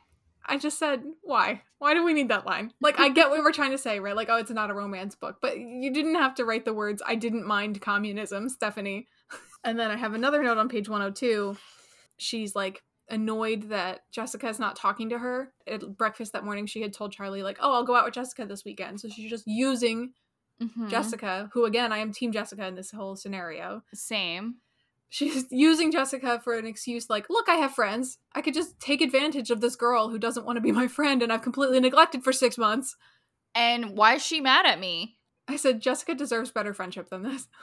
I 0.50 0.58
just 0.58 0.78
said, 0.80 1.04
why? 1.22 1.62
Why 1.78 1.94
do 1.94 2.04
we 2.04 2.14
need 2.14 2.30
that 2.30 2.46
line? 2.46 2.74
Like, 2.82 3.00
I 3.00 3.10
get 3.10 3.30
what 3.30 3.40
we're 3.42 3.54
trying 3.54 3.72
to 3.72 3.78
say, 3.78 4.00
right? 4.00 4.16
Like, 4.16 4.28
oh, 4.30 4.36
it's 4.38 4.52
not 4.52 4.70
a 4.70 4.74
romance 4.74 5.16
book, 5.16 5.38
but 5.42 5.58
you 5.58 5.94
didn't 5.94 6.16
have 6.16 6.36
to 6.36 6.46
write 6.46 6.66
the 6.66 6.74
words, 6.74 7.02
I 7.06 7.16
didn't 7.16 7.46
mind 7.48 7.80
communism, 7.82 8.50
Stephanie. 8.50 9.08
And 9.64 9.78
then 9.78 9.92
I 9.92 9.98
have 9.98 10.14
another 10.14 10.42
note 10.42 10.58
on 10.58 10.70
page 10.70 10.88
102. 10.88 11.58
She's 12.16 12.56
like 12.56 12.82
annoyed 13.10 13.70
that 13.72 14.04
Jessica's 14.10 14.58
not 14.58 14.78
talking 14.78 15.10
to 15.10 15.20
her. 15.20 15.52
At 15.68 15.98
breakfast 15.98 16.32
that 16.32 16.46
morning, 16.46 16.66
she 16.66 16.82
had 16.82 16.94
told 16.94 17.12
Charlie, 17.12 17.44
like, 17.44 17.58
oh, 17.60 17.74
I'll 17.74 17.84
go 17.84 17.94
out 17.94 18.06
with 18.06 18.14
Jessica 18.14 18.46
this 18.46 18.64
weekend. 18.64 19.02
So 19.02 19.10
she's 19.10 19.30
just 19.30 19.46
using 19.46 20.14
Mhm. 20.62 20.90
Jessica, 20.90 21.50
who 21.54 21.66
again, 21.66 21.92
I 21.92 21.98
am 21.98 22.14
Team 22.14 22.32
Jessica 22.32 22.66
in 22.68 22.76
this 22.76 22.92
whole 22.92 23.18
scenario. 23.18 23.84
Same. 23.94 24.56
She's 25.10 25.46
using 25.52 25.92
Jessica 25.92 26.40
for 26.44 26.58
an 26.58 26.66
excuse 26.66 27.10
like, 27.10 27.30
look, 27.30 27.50
I 27.50 27.56
have 27.56 27.74
friends. 27.74 28.20
I 28.34 28.42
could 28.42 28.54
just 28.54 28.80
take 28.80 29.02
advantage 29.02 29.50
of 29.50 29.62
this 29.62 29.76
girl 29.76 30.10
who 30.10 30.20
doesn't 30.20 30.46
want 30.46 30.58
to 30.58 30.62
be 30.62 30.72
my 30.72 30.88
friend 30.88 31.22
and 31.22 31.34
I've 31.34 31.42
completely 31.42 31.80
neglected 31.80 32.24
for 32.24 32.32
six 32.32 32.58
months. 32.58 32.96
And 33.56 33.98
why 33.98 34.16
is 34.16 34.26
she 34.26 34.40
mad 34.42 34.66
at 34.66 34.80
me? 34.80 35.18
I 35.48 35.56
said, 35.56 35.82
Jessica 35.82 36.14
deserves 36.14 36.52
better 36.52 36.74
friendship 36.74 37.10
than 37.10 37.24
this. 37.24 37.48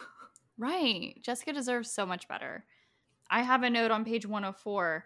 Right. 0.59 1.21
Jessica 1.23 1.53
deserves 1.53 1.91
so 1.91 2.07
much 2.07 2.29
better. 2.29 2.65
I 3.31 3.43
have 3.43 3.63
a 3.63 3.69
note 3.69 3.91
on 3.91 4.07
page 4.07 4.25
104. 4.25 5.05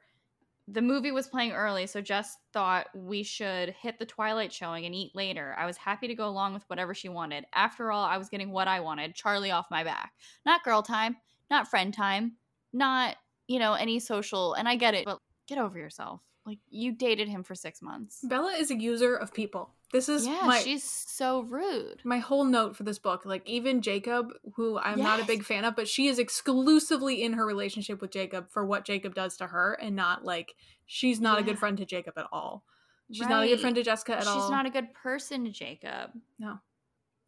The 0.68 0.82
movie 0.82 1.10
was 1.10 1.26
playing 1.26 1.50
early, 1.50 1.88
so 1.88 2.00
Jess 2.00 2.36
thought 2.52 2.86
we 2.94 3.24
should 3.24 3.70
hit 3.70 3.98
the 3.98 4.06
Twilight 4.06 4.52
showing 4.52 4.86
and 4.86 4.94
eat 4.94 5.10
later. 5.16 5.56
I 5.58 5.66
was 5.66 5.76
happy 5.76 6.06
to 6.06 6.14
go 6.14 6.28
along 6.28 6.54
with 6.54 6.62
whatever 6.68 6.94
she 6.94 7.08
wanted. 7.08 7.46
After 7.52 7.90
all, 7.90 8.04
I 8.04 8.18
was 8.18 8.28
getting 8.28 8.52
what 8.52 8.68
I 8.68 8.78
wanted 8.78 9.16
Charlie 9.16 9.50
off 9.50 9.66
my 9.72 9.82
back. 9.82 10.12
Not 10.46 10.62
girl 10.62 10.82
time, 10.82 11.16
not 11.50 11.68
friend 11.68 11.92
time, 11.92 12.32
not, 12.72 13.16
you 13.46 13.58
know, 13.58 13.74
any 13.74 13.98
social. 14.00 14.54
And 14.54 14.68
I 14.68 14.76
get 14.76 14.94
it, 14.94 15.04
but 15.04 15.18
get 15.46 15.58
over 15.58 15.78
yourself. 15.78 16.20
Like, 16.46 16.58
you 16.70 16.92
dated 16.92 17.28
him 17.28 17.42
for 17.42 17.54
six 17.54 17.82
months. 17.82 18.20
Bella 18.22 18.52
is 18.52 18.70
a 18.70 18.80
user 18.80 19.14
of 19.14 19.32
people. 19.34 19.74
This 19.92 20.08
is 20.08 20.24
Yeah, 20.24 20.42
my 20.46 20.60
she's 20.60 20.84
so 20.84 21.42
rude. 21.42 22.00
my 22.04 22.18
whole 22.18 22.44
note 22.44 22.76
for 22.76 22.84
this 22.84 23.00
book. 23.00 23.26
Like 23.26 23.46
even 23.48 23.82
Jacob, 23.82 24.28
who 24.54 24.78
I'm 24.78 25.00
not 25.00 25.18
a 25.20 25.24
big 25.24 25.44
fan 25.44 25.64
of, 25.64 25.74
but 25.74 25.88
she 25.88 26.06
is 26.06 26.20
exclusively 26.20 27.24
in 27.24 27.32
her 27.32 27.44
relationship 27.44 28.00
with 28.00 28.12
Jacob 28.12 28.50
for 28.50 28.64
what 28.64 28.84
Jacob 28.84 29.16
does 29.16 29.36
to 29.38 29.48
her 29.48 29.74
and 29.82 29.96
not 29.96 30.24
like 30.24 30.54
she's 30.86 31.20
not 31.20 31.40
a 31.40 31.42
good 31.42 31.58
friend 31.58 31.76
to 31.78 31.84
Jacob 31.84 32.14
at 32.16 32.26
all. 32.30 32.62
She's 33.10 33.28
not 33.28 33.42
a 33.42 33.48
good 33.48 33.60
friend 33.60 33.74
to 33.74 33.82
Jessica 33.82 34.12
at 34.12 34.20
She's 34.20 34.28
all. 34.28 34.40
She's 34.42 34.50
not 34.50 34.66
a 34.66 34.70
good 34.70 34.94
person, 34.94 35.44
to 35.44 35.50
Jacob. 35.50 36.12
No, 36.38 36.60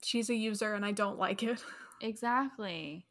she's 0.05 0.31
a 0.31 0.35
user 0.37 0.75
and 0.75 0.85
I 0.87 0.93
don't 0.93 1.19
like 1.19 1.43
it. 1.43 1.63
Exactly. 2.01 3.07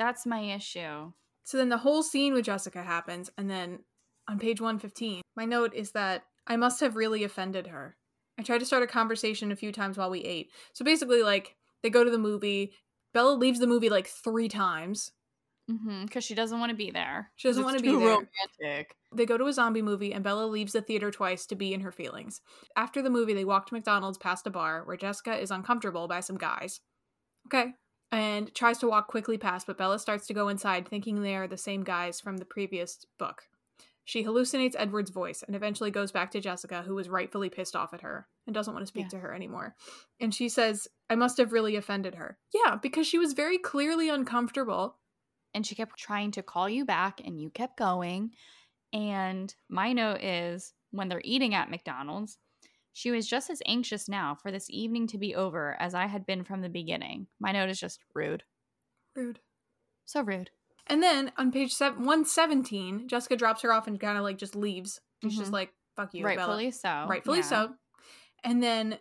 That's 0.00 0.24
my 0.24 0.40
issue. 0.40 1.12
So 1.44 1.58
then 1.58 1.68
the 1.68 1.76
whole 1.76 2.02
scene 2.02 2.32
with 2.32 2.46
Jessica 2.46 2.82
happens, 2.82 3.30
and 3.36 3.50
then 3.50 3.80
on 4.26 4.38
page 4.38 4.58
115, 4.58 5.20
my 5.36 5.44
note 5.44 5.74
is 5.74 5.92
that 5.92 6.22
I 6.46 6.56
must 6.56 6.80
have 6.80 6.96
really 6.96 7.22
offended 7.22 7.66
her. 7.66 7.98
I 8.38 8.42
tried 8.42 8.60
to 8.60 8.64
start 8.64 8.82
a 8.82 8.86
conversation 8.86 9.52
a 9.52 9.56
few 9.56 9.72
times 9.72 9.98
while 9.98 10.08
we 10.08 10.20
ate. 10.20 10.52
So 10.72 10.86
basically, 10.86 11.22
like, 11.22 11.54
they 11.82 11.90
go 11.90 12.02
to 12.02 12.10
the 12.10 12.16
movie. 12.16 12.72
Bella 13.12 13.34
leaves 13.34 13.58
the 13.58 13.66
movie 13.66 13.90
like 13.90 14.06
three 14.06 14.48
times. 14.48 15.12
Mm-hmm, 15.70 16.06
because 16.06 16.24
she 16.24 16.34
doesn't 16.34 16.58
want 16.58 16.70
to 16.70 16.76
be 16.76 16.90
there. 16.90 17.30
She 17.36 17.48
doesn't 17.48 17.62
wanna 17.62 17.80
be 17.80 17.88
there. 17.88 17.98
romantic. 17.98 18.96
They 19.14 19.26
go 19.26 19.36
to 19.36 19.48
a 19.48 19.52
zombie 19.52 19.82
movie, 19.82 20.14
and 20.14 20.24
Bella 20.24 20.46
leaves 20.46 20.72
the 20.72 20.80
theater 20.80 21.10
twice 21.10 21.44
to 21.44 21.56
be 21.56 21.74
in 21.74 21.82
her 21.82 21.92
feelings. 21.92 22.40
After 22.74 23.02
the 23.02 23.10
movie, 23.10 23.34
they 23.34 23.44
walk 23.44 23.66
to 23.66 23.74
McDonald's 23.74 24.16
past 24.16 24.46
a 24.46 24.50
bar 24.50 24.82
where 24.86 24.96
Jessica 24.96 25.38
is 25.38 25.50
uncomfortable 25.50 26.08
by 26.08 26.20
some 26.20 26.38
guys. 26.38 26.80
Okay. 27.48 27.74
And 28.12 28.52
tries 28.54 28.78
to 28.78 28.88
walk 28.88 29.06
quickly 29.06 29.38
past, 29.38 29.66
but 29.66 29.78
Bella 29.78 29.98
starts 29.98 30.26
to 30.26 30.34
go 30.34 30.48
inside, 30.48 30.88
thinking 30.88 31.22
they 31.22 31.36
are 31.36 31.46
the 31.46 31.56
same 31.56 31.84
guys 31.84 32.20
from 32.20 32.38
the 32.38 32.44
previous 32.44 33.04
book. 33.18 33.42
She 34.04 34.24
hallucinates 34.24 34.74
Edward's 34.76 35.10
voice 35.10 35.44
and 35.46 35.54
eventually 35.54 35.92
goes 35.92 36.10
back 36.10 36.32
to 36.32 36.40
Jessica, 36.40 36.82
who 36.82 36.96
was 36.96 37.08
rightfully 37.08 37.48
pissed 37.48 37.76
off 37.76 37.94
at 37.94 38.00
her 38.00 38.26
and 38.46 38.54
doesn't 38.54 38.74
want 38.74 38.82
to 38.82 38.88
speak 38.88 39.04
Yeah. 39.04 39.10
to 39.10 39.18
her 39.20 39.32
anymore. 39.32 39.76
And 40.18 40.34
she 40.34 40.48
says, 40.48 40.88
I 41.08 41.14
must 41.14 41.38
have 41.38 41.52
really 41.52 41.76
offended 41.76 42.16
her. 42.16 42.38
Yeah, 42.52 42.74
because 42.74 43.06
she 43.06 43.18
was 43.18 43.34
very 43.34 43.58
clearly 43.58 44.08
uncomfortable. 44.08 44.96
And 45.54 45.64
she 45.64 45.76
kept 45.76 45.96
trying 45.96 46.32
to 46.32 46.42
call 46.42 46.68
you 46.68 46.84
back, 46.84 47.20
and 47.24 47.40
you 47.40 47.50
kept 47.50 47.76
going. 47.76 48.30
And 48.92 49.54
my 49.68 49.92
note 49.92 50.20
is 50.22 50.72
when 50.90 51.08
they're 51.08 51.20
eating 51.24 51.54
at 51.54 51.70
McDonald's, 51.70 52.38
she 52.92 53.10
was 53.10 53.26
just 53.28 53.50
as 53.50 53.62
anxious 53.66 54.08
now 54.08 54.34
for 54.34 54.50
this 54.50 54.68
evening 54.70 55.06
to 55.08 55.18
be 55.18 55.34
over 55.34 55.76
as 55.80 55.94
I 55.94 56.06
had 56.06 56.26
been 56.26 56.44
from 56.44 56.60
the 56.60 56.68
beginning. 56.68 57.26
My 57.38 57.52
note 57.52 57.68
is 57.70 57.78
just 57.80 58.00
rude. 58.14 58.42
Rude. 59.14 59.40
So 60.06 60.22
rude. 60.22 60.50
And 60.86 61.02
then 61.02 61.30
on 61.36 61.52
page 61.52 61.72
seven, 61.72 62.00
117, 62.00 63.06
Jessica 63.08 63.36
drops 63.36 63.62
her 63.62 63.72
off 63.72 63.86
and 63.86 64.00
kind 64.00 64.18
of 64.18 64.24
like 64.24 64.38
just 64.38 64.56
leaves. 64.56 65.00
She's 65.22 65.36
just 65.38 65.50
Mhm. 65.50 65.54
like, 65.54 65.74
fuck 65.96 66.14
you, 66.14 66.24
Rightfully 66.24 66.64
Bella. 66.70 66.72
so. 66.72 67.06
Rightfully 67.08 67.38
yeah. 67.38 67.44
so. 67.44 67.74
And 68.42 68.62
then 68.62 68.98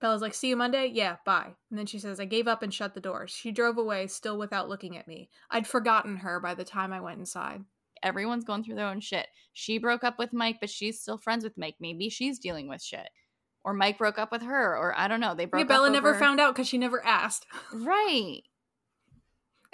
Bella's 0.00 0.22
like, 0.22 0.32
see 0.34 0.48
you 0.48 0.56
Monday? 0.56 0.86
Yeah, 0.86 1.16
bye. 1.26 1.54
And 1.70 1.78
then 1.78 1.86
she 1.86 1.98
says, 1.98 2.20
I 2.20 2.24
gave 2.24 2.46
up 2.48 2.62
and 2.62 2.72
shut 2.72 2.94
the 2.94 3.00
door. 3.00 3.26
She 3.26 3.50
drove 3.50 3.76
away, 3.76 4.06
still 4.06 4.38
without 4.38 4.68
looking 4.68 4.96
at 4.96 5.08
me. 5.08 5.28
I'd 5.50 5.66
forgotten 5.66 6.18
her 6.18 6.38
by 6.40 6.54
the 6.54 6.64
time 6.64 6.92
I 6.92 7.00
went 7.00 7.18
inside. 7.18 7.64
Everyone's 8.02 8.44
going 8.44 8.62
through 8.62 8.76
their 8.76 8.86
own 8.86 9.00
shit. 9.00 9.26
She 9.52 9.76
broke 9.78 10.04
up 10.04 10.16
with 10.20 10.32
Mike, 10.32 10.58
but 10.60 10.70
she's 10.70 11.00
still 11.00 11.18
friends 11.18 11.42
with 11.42 11.58
Mike. 11.58 11.74
Maybe 11.80 12.08
she's 12.08 12.38
dealing 12.38 12.68
with 12.68 12.80
shit. 12.80 13.08
Or 13.64 13.74
Mike 13.74 13.98
broke 13.98 14.18
up 14.18 14.32
with 14.32 14.42
her, 14.42 14.76
or 14.76 14.96
I 14.98 15.08
don't 15.08 15.20
know. 15.20 15.34
They 15.34 15.44
broke 15.44 15.60
up. 15.62 15.68
yeah, 15.68 15.74
up. 15.74 15.78
Bella 15.80 15.90
never 15.90 16.10
over- 16.10 16.18
found 16.18 16.40
out 16.40 16.54
because 16.54 16.68
she 16.68 16.78
never 16.78 17.04
asked. 17.04 17.46
Right. 17.72 18.42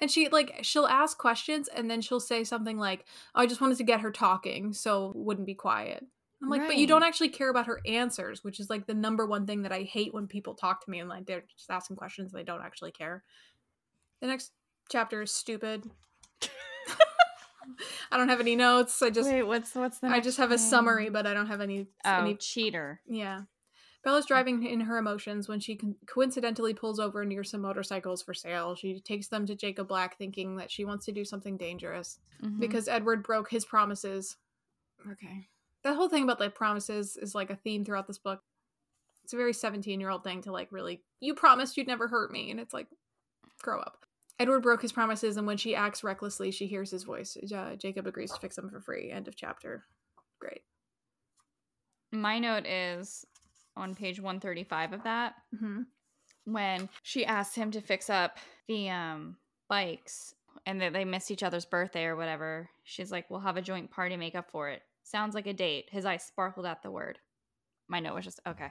And 0.01 0.11
she, 0.11 0.29
like, 0.29 0.59
she'll 0.62 0.87
ask 0.87 1.16
questions 1.16 1.68
and 1.68 1.88
then 1.88 2.01
she'll 2.01 2.18
say 2.18 2.42
something 2.42 2.77
like, 2.79 3.05
oh, 3.37 3.42
I 3.42 3.47
just 3.47 3.61
wanted 3.61 3.77
to 3.79 3.85
get 3.85 4.01
her 4.01 4.11
talking 4.11 4.73
so 4.73 5.12
wouldn't 5.14 5.47
be 5.47 5.55
quiet. 5.55 6.05
I'm 6.42 6.51
like, 6.51 6.66
but 6.66 6.77
you 6.77 6.87
don't 6.88 7.05
actually 7.05 7.29
care 7.29 7.49
about 7.49 7.66
her 7.66 7.81
answers, 7.87 8.42
which 8.42 8.59
is 8.59 8.68
like 8.68 8.87
the 8.88 8.92
number 8.92 9.25
one 9.25 9.47
thing 9.47 9.62
that 9.62 9.73
I 9.73 9.83
hate 9.83 10.12
when 10.12 10.27
people 10.27 10.55
talk 10.55 10.85
to 10.85 10.90
me 10.90 10.99
and 10.99 11.09
like 11.09 11.27
they're 11.27 11.44
just 11.57 11.70
asking 11.70 11.97
questions 11.97 12.33
and 12.33 12.40
they 12.40 12.44
don't 12.44 12.61
actually 12.61 12.90
care. 12.90 13.23
The 14.20 14.27
next 14.27 14.51
chapter 14.90 15.23
is 15.23 15.31
stupid. 15.33 15.88
I 18.11 18.16
don't 18.18 18.29
have 18.29 18.40
any 18.40 18.57
notes. 18.57 19.01
I 19.01 19.11
just 19.11 19.31
Wait, 19.31 19.42
what's 19.44 19.75
what's 19.75 19.99
the? 20.01 20.09
I 20.09 20.20
just 20.20 20.38
have 20.38 20.51
a 20.51 20.59
summary, 20.59 21.09
but 21.09 21.27
I 21.27 21.35
don't 21.35 21.47
have 21.47 21.61
any 21.61 21.87
Oh, 22.05 22.20
any 22.20 22.35
cheater. 22.35 23.01
yeah. 23.07 23.42
Bella's 24.04 24.26
driving 24.26 24.64
in 24.66 24.80
her 24.80 24.98
emotions 24.98 25.48
when 25.48 25.60
she 25.60 25.76
con- 25.76 25.96
coincidentally 26.06 26.74
pulls 26.74 27.00
over 27.00 27.24
near 27.24 27.42
some 27.42 27.62
motorcycles 27.62 28.22
for 28.22 28.34
sale. 28.34 28.74
She 28.74 29.00
takes 29.00 29.28
them 29.28 29.46
to 29.46 29.54
Jacob 29.54 29.88
Black 29.88 30.18
thinking 30.18 30.56
that 30.56 30.70
she 30.70 30.84
wants 30.84 31.06
to 31.06 31.12
do 31.12 31.24
something 31.24 31.56
dangerous 31.56 32.20
Mhm. 32.42 32.60
because 32.60 32.86
Edward 32.86 33.22
broke 33.22 33.50
his 33.50 33.64
promises. 33.64 34.36
Okay. 35.10 35.48
That 35.82 35.96
whole 35.96 36.08
thing 36.10 36.22
about 36.22 36.38
like 36.40 36.54
promises 36.54 37.16
is 37.16 37.34
like 37.34 37.48
a 37.50 37.56
theme 37.56 37.84
throughout 37.84 38.06
this 38.06 38.18
book. 38.18 38.42
It's 39.22 39.32
a 39.32 39.36
very 39.38 39.54
17 39.54 40.00
year 40.00 40.10
old 40.10 40.22
thing 40.22 40.42
to 40.42 40.52
like 40.52 40.70
really, 40.70 41.02
you 41.20 41.34
promised 41.34 41.76
you'd 41.78 41.86
never 41.86 42.06
hurt 42.08 42.30
me. 42.30 42.50
And 42.50 42.60
it's 42.60 42.74
like, 42.74 42.88
grow 43.62 43.80
up. 43.80 44.04
Edward 44.38 44.60
broke 44.60 44.82
his 44.82 44.92
promises, 44.92 45.36
and 45.36 45.46
when 45.46 45.56
she 45.56 45.76
acts 45.76 46.02
recklessly, 46.02 46.50
she 46.50 46.66
hears 46.66 46.90
his 46.90 47.04
voice. 47.04 47.36
Uh, 47.54 47.76
Jacob 47.76 48.06
agrees 48.06 48.32
to 48.32 48.40
fix 48.40 48.56
them 48.56 48.68
for 48.68 48.80
free. 48.80 49.10
End 49.12 49.28
of 49.28 49.36
chapter. 49.36 49.84
Great. 50.40 50.62
My 52.10 52.38
note 52.40 52.66
is 52.66 53.24
on 53.76 53.94
page 53.94 54.20
135 54.20 54.92
of 54.92 55.02
that 55.04 55.34
hmm 55.58 55.82
when 56.46 56.88
she 57.02 57.24
asks 57.24 57.54
him 57.54 57.70
to 57.70 57.80
fix 57.80 58.10
up 58.10 58.38
the 58.68 58.90
um 58.90 59.37
bikes 59.68 60.34
and 60.66 60.80
that 60.80 60.92
they 60.92 61.04
missed 61.04 61.30
each 61.30 61.42
other's 61.42 61.64
birthday 61.64 62.04
or 62.04 62.16
whatever. 62.16 62.68
She's 62.84 63.10
like, 63.10 63.28
"We'll 63.30 63.40
have 63.40 63.56
a 63.56 63.62
joint 63.62 63.90
party, 63.90 64.16
make 64.16 64.34
up 64.34 64.50
for 64.50 64.68
it." 64.68 64.82
Sounds 65.02 65.34
like 65.34 65.46
a 65.46 65.52
date. 65.52 65.88
His 65.90 66.04
eyes 66.04 66.22
sparkled 66.24 66.66
at 66.66 66.82
the 66.82 66.90
word. 66.90 67.18
My 67.88 68.00
note 68.00 68.14
was 68.14 68.24
just 68.24 68.40
okay. 68.46 68.68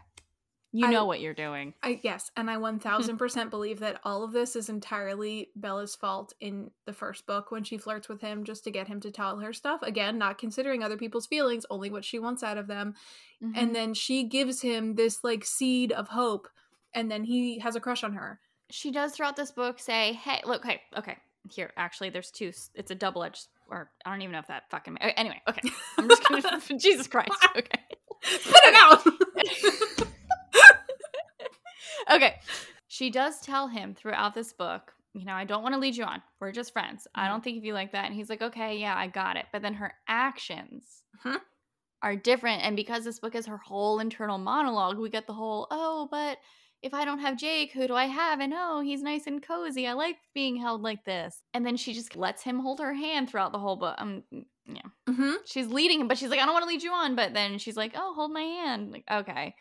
You 0.75 0.88
I- 0.88 0.91
know 0.91 1.05
what 1.05 1.21
you're 1.21 1.36
doing. 1.36 1.75
I 1.83 1.99
yes, 2.03 2.31
and 2.36 2.49
I 2.49 2.55
1000% 2.57 3.49
believe 3.51 3.79
that 3.81 3.99
all 4.03 4.23
of 4.23 4.31
this 4.31 4.55
is 4.55 4.69
entirely 4.69 5.49
Bella's 5.55 5.95
fault 5.95 6.33
in 6.39 6.71
the 6.86 6.93
first 6.93 7.27
book 7.27 7.51
when 7.51 7.63
she 7.63 7.77
flirts 7.77 8.09
with 8.09 8.21
him 8.21 8.43
just 8.43 8.63
to 8.63 8.71
get 8.71 8.88
him 8.88 8.99
to 9.01 9.12
tell 9.12 9.38
her 9.38 9.53
stuff. 9.53 9.81
Again, 9.83 10.17
not 10.17 10.39
considering 10.39 10.81
other 10.81 10.97
people's 10.97 11.27
feelings, 11.27 11.65
only 11.69 11.91
what 11.91 12.03
she 12.03 12.17
wants 12.17 12.41
out 12.41 12.57
of 12.57 12.65
them. 12.67 12.95
Mhm. 13.41 13.53
And 13.55 13.75
then 13.75 13.93
she 13.93 14.23
gives 14.23 14.62
him 14.62 14.95
this 14.95 15.23
like 15.23 15.45
seed 15.45 15.91
of 15.91 16.07
hope, 16.07 16.47
and 16.93 17.09
then 17.12 17.23
he 17.23 17.59
has 17.59 17.75
a 17.75 17.79
crush 17.79 18.03
on 18.03 18.13
her. 18.13 18.39
she 18.71 18.89
does 18.89 19.13
throughout 19.13 19.36
this 19.36 19.51
book 19.51 19.77
say, 19.79 20.13
"Hey, 20.13 20.41
look, 20.45 20.65
hey, 20.65 20.81
okay, 20.97 21.17
here. 21.51 21.71
Actually, 21.77 22.09
there's 22.09 22.31
two. 22.31 22.51
It's 22.73 22.89
a 22.89 22.95
double 22.95 23.23
edged, 23.23 23.45
or 23.69 23.91
I 24.03 24.09
don't 24.09 24.23
even 24.23 24.31
know 24.31 24.39
if 24.39 24.47
that 24.47 24.63
fucking. 24.71 24.97
Anyway, 24.97 25.39
okay. 25.47 25.62
I'm 25.99 26.09
just 26.09 26.27
gonna. 26.27 26.59
Jesus 26.79 27.05
Christ. 27.05 27.31
Okay. 27.55 27.79
Put 28.23 28.63
it 28.63 28.73
out! 28.73 30.07
okay. 32.11 32.35
She 32.87 33.09
does 33.09 33.41
tell 33.41 33.67
him 33.67 33.95
throughout 33.95 34.33
this 34.35 34.53
book, 34.53 34.93
you 35.13 35.25
know, 35.25 35.33
I 35.33 35.45
don't 35.45 35.63
want 35.63 35.73
to 35.73 35.79
lead 35.79 35.95
you 35.95 36.03
on. 36.03 36.21
We're 36.39 36.51
just 36.51 36.73
friends. 36.73 37.07
I 37.15 37.25
Mhm. 37.25 37.29
don't 37.29 37.43
think 37.43 37.57
if 37.57 37.63
you 37.63 37.73
like 37.73 37.91
that. 37.91 38.05
And 38.05 38.13
he's 38.15 38.29
like, 38.29 38.41
okay, 38.41 38.77
yeah, 38.77 38.95
I 38.97 39.07
got 39.07 39.37
it. 39.37 39.45
But 39.51 39.61
then 39.61 39.75
her 39.75 39.93
actions 40.07 41.03
Mhm. 41.23 41.39
are 42.01 42.15
different. 42.15 42.63
And 42.63 42.75
because 42.75 43.03
this 43.03 43.19
book 43.19 43.35
is 43.35 43.45
her 43.45 43.57
whole 43.57 43.99
internal 43.99 44.37
monologue, 44.37 44.97
we 44.97 45.09
get 45.09 45.27
the 45.27 45.33
whole, 45.33 45.67
oh, 45.71 46.07
but 46.11 46.39
if 46.81 46.93
I 46.93 47.05
don't 47.05 47.19
have 47.19 47.37
Jake, 47.37 47.71
who 47.71 47.87
do 47.87 47.95
I 47.95 48.05
have? 48.05 48.39
And 48.41 48.53
oh, 48.55 48.81
he's 48.81 49.01
nice 49.01 49.25
and 49.25 49.41
cozy. 49.41 49.87
I 49.87 49.93
like 49.93 50.17
being 50.33 50.57
held 50.57 50.81
like 50.81 51.05
this. 51.05 51.41
And 51.53 51.65
then 51.65 51.77
she 51.77 51.93
just 51.93 52.15
lets 52.15 52.43
him 52.43 52.59
hold 52.59 52.79
her 52.79 52.93
hand 52.93 53.29
throughout 53.29 53.53
the 53.53 53.59
whole 53.59 53.77
book. 53.77 53.95
Um, 53.99 54.23
yeah. 54.65 54.81
hmm 55.07 55.33
She's 55.45 55.67
leading 55.67 56.01
him, 56.01 56.07
but 56.07 56.17
she's 56.17 56.29
like, 56.29 56.39
I 56.39 56.45
don't 56.45 56.53
want 56.53 56.63
to 56.63 56.69
lead 56.69 56.83
you 56.83 56.91
on. 56.91 57.15
But 57.15 57.33
then 57.33 57.57
she's 57.57 57.77
like, 57.77 57.93
oh, 57.95 58.13
hold 58.13 58.33
my 58.33 58.41
hand. 58.41 58.91
Like, 58.91 59.05
okay. 59.09 59.55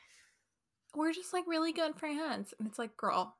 We're 0.95 1.13
just 1.13 1.33
like 1.33 1.45
really 1.47 1.73
good 1.73 1.97
friends. 1.97 2.53
And 2.59 2.69
it's 2.69 2.79
like, 2.79 2.97
girl, 2.97 3.37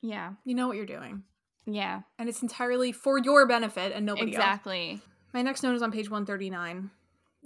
Yeah. 0.00 0.32
you 0.44 0.54
know 0.54 0.68
what 0.68 0.76
you're 0.76 0.86
doing. 0.86 1.22
Yeah. 1.66 2.02
And 2.18 2.28
it's 2.28 2.42
entirely 2.42 2.92
for 2.92 3.18
your 3.18 3.46
benefit 3.46 3.92
and 3.92 4.04
nobody 4.06 4.34
else. 4.34 4.44
exactly. 4.44 5.00
My 5.32 5.42
next 5.42 5.62
note 5.62 5.74
is 5.74 5.82
on 5.82 5.92
page 5.92 6.10
139. 6.10 6.90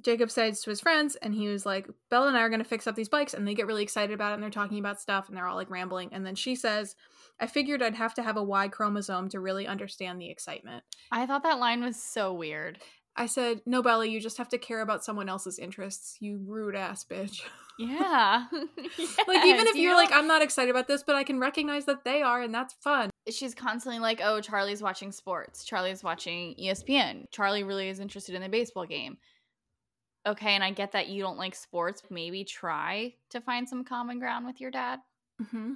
Jacob 0.03 0.31
says 0.31 0.61
to 0.61 0.71
his 0.71 0.81
friends, 0.81 1.17
and 1.17 1.35
he 1.35 1.49
was 1.49 1.65
like, 1.65 1.89
Bella 2.11 2.29
and 2.29 2.37
I 2.37 2.41
are 2.43 2.51
going 2.51 2.63
to 2.63 2.69
fix 2.69 2.87
up 2.87 2.97
these 2.97 3.09
bikes. 3.09 3.33
And 3.33 3.49
they 3.49 3.55
get 3.55 3.67
really 3.67 3.83
excited 3.83 4.13
about 4.13 4.33
it, 4.33 4.35
and 4.35 4.43
they're 4.43 4.51
talking 4.51 4.79
about 4.79 5.01
stuff, 5.01 5.29
and 5.29 5.37
they're 5.37 5.47
all 5.47 5.57
like 5.57 5.71
rambling. 5.71 6.11
And 6.13 6.25
then 6.27 6.35
she 6.35 6.55
says, 6.55 6.95
I 7.41 7.47
figured 7.47 7.83
I'd 7.83 7.95
have 7.95 8.13
to 8.15 8.23
have 8.23 8.37
a 8.37 8.43
Y 8.43 8.69
chromosome 8.69 9.31
to 9.31 9.41
really 9.41 9.67
understand 9.67 10.21
the 10.21 10.29
excitement. 10.29 10.85
I 11.11 11.25
thought 11.25 11.43
that 11.45 11.59
line 11.59 11.83
was 11.83 11.97
so 12.03 12.33
weird. 12.35 12.79
I 13.17 13.27
said, 13.27 13.63
No, 13.67 13.83
Bella, 13.83 14.07
you 14.07 14.21
just 14.21 14.39
have 14.39 14.49
to 14.51 14.59
care 14.59 14.81
about 14.83 15.05
someone 15.05 15.29
else's 15.29 15.59
interests, 15.59 16.17
you 16.21 16.39
rude 16.47 16.75
ass 16.77 17.05
bitch. 17.05 17.41
Yeah. 17.79 18.45
like, 18.53 19.45
even 19.45 19.67
if 19.67 19.75
you 19.75 19.83
you're 19.83 19.93
don't- 19.93 20.05
like, 20.05 20.13
I'm 20.13 20.27
not 20.27 20.43
excited 20.43 20.71
about 20.71 20.87
this, 20.89 21.03
but 21.03 21.17
I 21.17 21.25
can 21.25 21.39
recognize 21.41 21.87
that 21.87 22.05
they 22.05 22.23
are, 22.23 22.43
and 22.43 22.55
that's 22.55 22.75
fun. 22.75 23.11
she's 23.31 23.55
constantly 23.55 23.99
like, 24.01 24.21
oh, 24.23 24.41
Charlie's 24.41 24.83
watching 24.83 25.13
sports. 25.13 25.65
Charlie's 25.65 26.03
watching 26.05 26.55
ESPN. 26.63 27.25
Charlie 27.31 27.65
really 27.65 27.89
is 27.89 28.01
interested 28.01 28.35
in 28.35 28.43
the 28.43 28.49
baseball 28.49 28.87
game. 28.87 29.17
Okay, 30.27 30.55
and 30.55 30.65
I 30.65 30.73
get 30.73 30.93
that 30.93 31.09
you 31.09 31.23
don't 31.23 31.39
like 31.39 31.55
sports. 31.55 32.03
Maybe 32.11 32.45
try 32.45 33.15
to 33.31 33.41
find 33.41 33.69
some 33.69 33.85
common 33.85 34.19
ground 34.19 34.45
with 34.47 34.61
your 34.61 34.71
dad. 34.73 34.99
hmm 35.51 35.75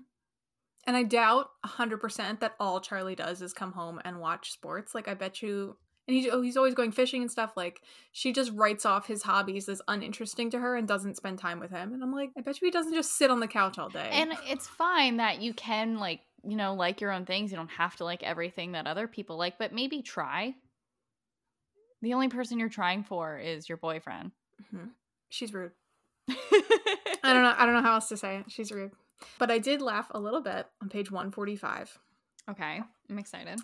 And 0.87 0.97
I 0.97 1.05
doubt 1.05 1.47
100% 1.65 2.41
that 2.41 2.55
all 2.59 2.81
Charlie 2.81 3.15
does 3.15 3.43
is 3.43 3.53
come 3.53 3.73
home 3.73 4.01
and 4.05 4.19
watch 4.21 4.51
sports. 4.53 4.95
Like, 4.95 5.07
I 5.09 5.15
bet 5.15 5.41
you. 5.43 5.77
And 6.11 6.17
he's, 6.19 6.29
oh, 6.33 6.43
he's 6.43 6.57
always 6.57 6.75
going 6.75 6.91
fishing 6.91 7.23
and 7.23 7.31
stuff. 7.31 7.53
Like, 7.57 7.83
she 8.11 8.33
just 8.33 8.51
writes 8.53 8.85
off 8.85 9.07
his 9.07 9.23
hobbies 9.23 9.69
as 9.69 9.81
uninteresting 9.87 10.51
to 10.51 10.59
her 10.59 10.75
and 10.75 10.89
doesn't 10.89 11.17
spend 11.17 11.39
time 11.39 11.61
with 11.61 11.71
him. 11.71 11.93
And 11.93 12.03
I'm 12.03 12.13
like, 12.13 12.31
I 12.37 12.41
bet 12.41 12.61
you 12.61 12.67
he 12.67 12.73
doesn't 12.73 12.95
just 12.95 13.17
sit 13.17 13.31
on 13.31 13.39
the 13.39 13.47
couch 13.47 13.79
all 13.79 13.89
day. 13.89 14.09
And 14.13 14.33
it's 14.49 14.67
fine 14.67 15.19
that 15.19 15.41
you 15.41 15.55
can 15.55 15.99
like, 15.99 16.21
you 16.43 16.57
know, 16.57 16.75
like 16.75 17.01
your 17.01 17.13
own 17.13 17.27
things. 17.27 17.53
You 17.53 17.57
don't 17.59 17.71
have 17.71 17.95
to 17.97 18.05
like 18.05 18.25
everything 18.25 18.73
that 18.73 18.89
other 18.89 19.07
people 19.07 19.37
like, 19.37 19.57
but 19.57 19.73
maybe 19.73 20.03
try. 20.03 20.57
The 22.03 22.15
only 22.15 22.29
person 22.29 22.59
you're 22.59 22.69
trying 22.69 23.05
for 23.05 23.39
is 23.39 23.69
your 23.69 23.79
boyfriend. 23.79 24.33
Mhm. 24.75 24.91
she's 25.29 25.55
rude. 25.55 25.71
I 26.29 27.33
don't 27.33 27.43
know. 27.45 27.55
I 27.57 27.67
don't 27.67 27.75
know 27.75 27.83
how 27.83 27.95
else 27.95 28.09
to 28.09 28.17
say 28.17 28.39
it. 28.39 28.47
She's 28.51 28.73
rude. 28.73 28.91
But 29.39 29.51
I 29.53 29.59
did 29.59 29.81
laugh 29.81 30.09
a 30.11 30.19
little 30.19 30.41
bit 30.41 30.67
on 30.83 30.89
page 30.89 31.11
145. 31.11 31.99
Okay, 32.51 32.81
I'm 33.09 33.19
excited. 33.19 33.61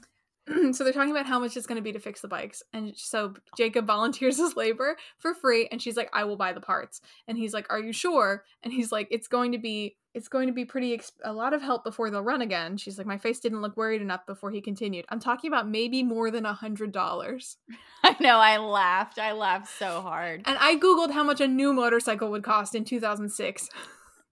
so 0.72 0.84
they're 0.84 0.92
talking 0.92 1.10
about 1.10 1.26
how 1.26 1.38
much 1.38 1.56
it's 1.56 1.66
going 1.66 1.76
to 1.76 1.82
be 1.82 1.92
to 1.92 1.98
fix 1.98 2.20
the 2.20 2.28
bikes 2.28 2.62
and 2.72 2.92
so 2.96 3.34
jacob 3.56 3.86
volunteers 3.86 4.36
his 4.38 4.56
labor 4.62 4.96
for 5.18 5.34
free 5.34 5.68
and 5.72 5.82
she's 5.82 5.96
like 5.96 6.08
i 6.12 6.22
will 6.24 6.36
buy 6.36 6.52
the 6.52 6.60
parts 6.60 7.00
and 7.26 7.36
he's 7.36 7.52
like 7.52 7.66
are 7.70 7.80
you 7.80 7.92
sure 7.92 8.44
and 8.62 8.72
he's 8.72 8.92
like 8.92 9.08
it's 9.10 9.28
going 9.28 9.52
to 9.52 9.58
be 9.58 9.96
it's 10.14 10.28
going 10.28 10.46
to 10.46 10.52
be 10.52 10.64
pretty 10.64 10.94
ex- 10.94 11.12
a 11.24 11.32
lot 11.32 11.52
of 11.52 11.60
help 11.60 11.84
before 11.84 12.10
they'll 12.10 12.22
run 12.22 12.42
again 12.42 12.76
she's 12.76 12.96
like 12.96 13.06
my 13.06 13.18
face 13.18 13.40
didn't 13.40 13.60
look 13.60 13.76
worried 13.76 14.00
enough 14.00 14.24
before 14.26 14.50
he 14.50 14.60
continued 14.60 15.04
i'm 15.08 15.20
talking 15.20 15.48
about 15.48 15.68
maybe 15.68 16.02
more 16.02 16.30
than 16.30 16.46
a 16.46 16.52
hundred 16.54 16.92
dollars 16.92 17.56
I 18.04 18.14
know, 18.20 18.38
I 18.38 18.58
laughed. 18.58 19.18
I 19.18 19.32
laughed 19.32 19.68
so 19.78 20.00
hard. 20.00 20.42
and 20.46 20.56
i 20.60 20.76
googled 20.76 21.10
how 21.10 21.24
much 21.24 21.40
a 21.40 21.48
new 21.48 21.72
motorcycle 21.72 22.30
would 22.30 22.44
cost 22.44 22.74
in 22.74 22.84
2006 22.84 23.68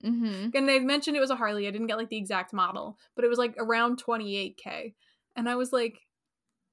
Mm-hmm. 0.05 0.50
and 0.55 0.68
they 0.68 0.81
mentioned 0.81 1.16
it 1.16 1.20
was 1.20 1.31
a 1.31 1.37
harley 1.37 1.66
i 1.66 1.70
didn't 1.70 1.87
get 1.87 1.96
like 1.96 2.11
the 2.11 2.18
exact 2.18 2.53
model 2.53 2.98
but 3.16 3.24
it 3.24 3.29
was 3.29 3.38
like 3.38 3.55
around 3.59 4.03
28k 4.05 4.92
and 5.37 5.49
i 5.49 5.55
was 5.55 5.73
like 5.73 5.99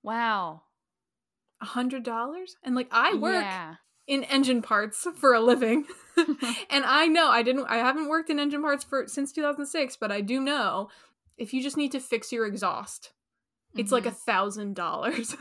Wow. 0.03 0.63
a 1.61 1.65
hundred 1.65 2.03
dollars 2.03 2.55
and 2.63 2.75
like 2.75 2.87
i 2.91 3.13
work 3.13 3.43
Yeah. 3.43 3.75
in 4.07 4.23
engine 4.23 4.61
parts 4.61 5.07
for 5.15 5.33
a 5.33 5.39
living. 5.39 5.85
and 6.69 6.85
I 6.85 7.07
know 7.07 7.29
I 7.29 7.41
didn't 7.43 7.65
I 7.69 7.77
haven't 7.77 8.09
worked 8.09 8.29
in 8.29 8.39
engine 8.39 8.61
parts 8.61 8.83
for 8.83 9.07
since 9.07 9.31
2006, 9.31 9.97
but 9.97 10.11
I 10.11 10.21
do 10.21 10.39
know 10.41 10.89
if 11.37 11.53
you 11.53 11.63
just 11.63 11.77
need 11.77 11.91
to 11.93 11.99
fix 11.99 12.31
your 12.31 12.45
exhaust, 12.45 13.11
it's 13.75 13.91
like 13.91 14.03
mm-hmm. 14.03 14.09
a 14.13 14.31
thousand 14.33 14.75
dollars 14.75 15.35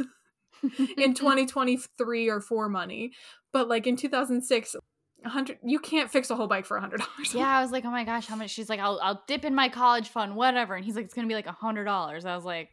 in 0.96 1.14
2023 1.14 2.28
or 2.28 2.40
4 2.40 2.68
money. 2.68 3.12
But 3.52 3.68
like 3.68 3.86
in 3.86 3.96
2006, 3.96 4.76
a 5.24 5.28
hundred 5.28 5.58
you 5.64 5.78
can't 5.78 6.10
fix 6.10 6.30
a 6.30 6.36
whole 6.36 6.46
bike 6.46 6.66
for 6.66 6.76
a 6.76 6.80
hundred 6.80 7.00
dollars. 7.00 7.34
yeah, 7.34 7.58
I 7.58 7.62
was 7.62 7.72
like, 7.72 7.84
oh 7.84 7.90
my 7.90 8.04
gosh, 8.04 8.26
how 8.26 8.36
much? 8.36 8.50
She's 8.50 8.68
like, 8.70 8.80
I'll, 8.80 9.00
I'll 9.02 9.22
dip 9.26 9.44
in 9.44 9.54
my 9.54 9.68
college 9.68 10.08
fund, 10.08 10.36
whatever. 10.36 10.74
And 10.76 10.84
he's 10.84 10.94
like, 10.96 11.04
it's 11.04 11.14
going 11.14 11.26
to 11.26 11.28
be 11.28 11.34
like 11.34 11.48
a 11.48 11.56
$100. 11.60 12.24
I 12.24 12.34
was 12.36 12.44
like, 12.44 12.70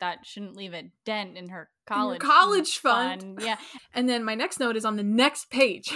that 0.00 0.24
shouldn't 0.24 0.56
leave 0.56 0.74
a 0.74 0.90
dent 1.04 1.36
in 1.36 1.48
her 1.48 1.68
college 1.86 2.20
college 2.20 2.78
fund. 2.78 3.40
Yeah. 3.42 3.56
And 3.94 4.08
then 4.08 4.24
my 4.24 4.34
next 4.34 4.60
note 4.60 4.76
is 4.76 4.84
on 4.84 4.96
the 4.96 5.02
next 5.02 5.50
page. 5.50 5.92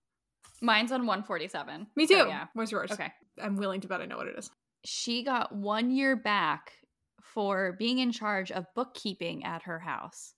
Mine's 0.62 0.90
on 0.90 1.06
147. 1.06 1.86
Me 1.94 2.06
too. 2.06 2.14
So, 2.14 2.28
yeah. 2.28 2.46
Where's 2.54 2.72
yours? 2.72 2.90
Okay. 2.90 3.12
I'm 3.40 3.56
willing 3.56 3.80
to 3.82 3.88
bet 3.88 4.00
I 4.00 4.06
know 4.06 4.16
what 4.16 4.26
it 4.26 4.38
is. 4.38 4.50
She 4.84 5.22
got 5.22 5.54
one 5.54 5.90
year 5.90 6.16
back 6.16 6.72
for 7.20 7.76
being 7.78 7.98
in 7.98 8.10
charge 8.10 8.50
of 8.50 8.64
bookkeeping 8.74 9.44
at 9.44 9.62
her 9.64 9.78
house. 9.78 10.32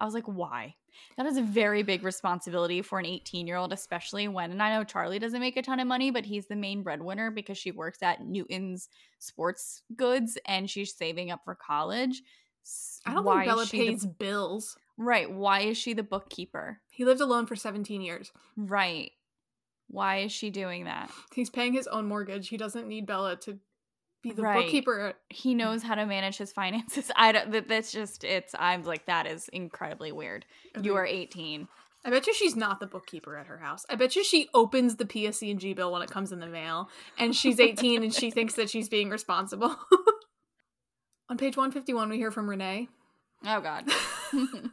I 0.00 0.04
was 0.04 0.14
like, 0.14 0.26
why? 0.26 0.76
That 1.16 1.26
is 1.26 1.36
a 1.36 1.42
very 1.42 1.82
big 1.82 2.02
responsibility 2.04 2.82
for 2.82 2.98
an 2.98 3.06
18 3.06 3.46
year 3.46 3.56
old, 3.56 3.72
especially 3.72 4.28
when, 4.28 4.50
and 4.52 4.62
I 4.62 4.74
know 4.76 4.84
Charlie 4.84 5.18
doesn't 5.18 5.40
make 5.40 5.56
a 5.56 5.62
ton 5.62 5.80
of 5.80 5.86
money, 5.88 6.10
but 6.10 6.24
he's 6.26 6.46
the 6.46 6.56
main 6.56 6.82
breadwinner 6.82 7.30
because 7.30 7.58
she 7.58 7.70
works 7.72 8.02
at 8.02 8.24
Newton's 8.24 8.88
Sports 9.18 9.82
Goods 9.96 10.38
and 10.46 10.68
she's 10.70 10.94
saving 10.94 11.30
up 11.30 11.40
for 11.44 11.54
college. 11.54 12.22
I 13.06 13.14
don't 13.14 13.24
why 13.24 13.44
think 13.44 13.48
Bella 13.50 13.66
she 13.66 13.78
the- 13.78 13.86
pays 13.92 14.06
bills. 14.06 14.76
right. 14.96 15.30
Why 15.30 15.60
is 15.60 15.78
she 15.78 15.94
the 15.94 16.02
bookkeeper? 16.02 16.80
He 16.90 17.04
lived 17.04 17.20
alone 17.20 17.46
for 17.46 17.56
17 17.56 18.00
years. 18.02 18.30
Right. 18.56 19.12
Why 19.90 20.18
is 20.18 20.32
she 20.32 20.50
doing 20.50 20.84
that? 20.84 21.10
He's 21.34 21.48
paying 21.48 21.72
his 21.72 21.86
own 21.86 22.06
mortgage. 22.06 22.48
He 22.48 22.58
doesn't 22.58 22.86
need 22.86 23.06
Bella 23.06 23.36
to 23.36 23.58
be 24.22 24.32
the 24.32 24.42
Right. 24.42 24.62
bookkeeper. 24.62 25.14
He 25.28 25.54
mm. 25.54 25.58
knows 25.58 25.82
how 25.82 25.94
to 25.94 26.06
manage 26.06 26.36
his 26.36 26.52
finances. 26.52 27.10
I 27.16 27.32
don't, 27.32 27.68
that's 27.68 27.92
just, 27.92 28.24
it's, 28.24 28.54
I'm 28.58 28.82
like, 28.84 29.06
that 29.06 29.26
is 29.26 29.48
incredibly 29.48 30.12
weird. 30.12 30.44
You 30.80 30.96
are 30.96 31.06
18. 31.06 31.68
I 32.04 32.10
bet 32.10 32.26
you 32.26 32.34
she's 32.34 32.56
not 32.56 32.80
the 32.80 32.86
bookkeeper 32.86 33.36
at 33.36 33.48
her 33.48 33.58
house. 33.58 33.84
I 33.90 33.96
bet 33.96 34.16
you 34.16 34.22
she 34.24 34.48
opens 34.54 34.96
the 34.96 35.04
PSE&G 35.04 35.74
bill 35.74 35.92
when 35.92 36.02
it 36.02 36.10
comes 36.10 36.32
in 36.32 36.38
the 36.40 36.46
mail, 36.46 36.88
and 37.18 37.34
she's 37.34 37.58
18 37.60 38.02
and 38.02 38.14
she 38.14 38.30
thinks 38.30 38.54
that 38.54 38.70
she's 38.70 38.88
being 38.88 39.10
responsible. 39.10 39.76
On 41.28 41.36
page 41.36 41.56
151, 41.56 42.08
we 42.08 42.16
hear 42.16 42.30
from 42.30 42.48
Renee. 42.48 42.88
Oh 43.44 43.60
God, 43.60 43.84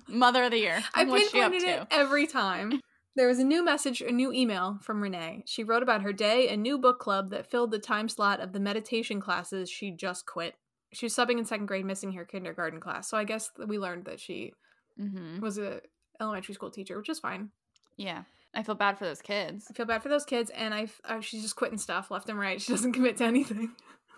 Mother 0.07 0.43
of 0.45 0.51
the 0.51 0.57
Year. 0.57 0.81
I 0.93 1.03
What's 1.03 1.29
she 1.29 1.41
up 1.41 1.51
pinpointed 1.51 1.75
to? 1.75 1.81
it 1.81 1.87
every 1.91 2.25
time. 2.25 2.79
There 3.15 3.27
was 3.27 3.39
a 3.39 3.43
new 3.45 3.63
message, 3.63 4.01
a 4.01 4.11
new 4.11 4.33
email 4.33 4.77
from 4.81 5.01
Renee. 5.01 5.43
She 5.45 5.63
wrote 5.63 5.83
about 5.83 6.01
her 6.01 6.11
day, 6.11 6.49
a 6.49 6.57
new 6.57 6.77
book 6.77 6.99
club 6.99 7.29
that 7.29 7.49
filled 7.49 7.71
the 7.71 7.79
time 7.79 8.09
slot 8.09 8.41
of 8.41 8.51
the 8.51 8.59
meditation 8.59 9.21
classes 9.21 9.69
she 9.69 9.91
just 9.91 10.25
quit. 10.25 10.55
She 10.91 11.05
was 11.05 11.15
subbing 11.15 11.37
in 11.39 11.45
second 11.45 11.65
grade, 11.67 11.85
missing 11.85 12.11
her 12.13 12.25
kindergarten 12.25 12.79
class. 12.79 13.09
So 13.09 13.17
I 13.17 13.23
guess 13.23 13.51
we 13.65 13.79
learned 13.79 14.05
that 14.05 14.19
she 14.19 14.53
Mm-hmm. 14.99 15.41
was 15.41 15.57
a 15.57 15.81
elementary 16.21 16.53
school 16.53 16.71
teacher, 16.71 16.97
which 16.97 17.09
is 17.09 17.19
fine. 17.19 17.49
Yeah. 17.97 18.23
I 18.53 18.63
feel 18.63 18.75
bad 18.75 18.97
for 18.97 19.03
those 19.03 19.21
kids. 19.21 19.67
I 19.69 19.73
feel 19.73 19.85
bad 19.85 20.01
for 20.01 20.07
those 20.07 20.23
kids, 20.23 20.49
and 20.51 20.73
I, 20.73 20.87
uh, 21.03 21.19
she's 21.19 21.41
just 21.41 21.57
quitting 21.57 21.77
stuff 21.77 22.09
left 22.11 22.29
and 22.29 22.39
right. 22.39 22.61
She 22.61 22.71
doesn't 22.71 22.93
commit 22.93 23.17
to 23.17 23.25
anything. 23.25 23.71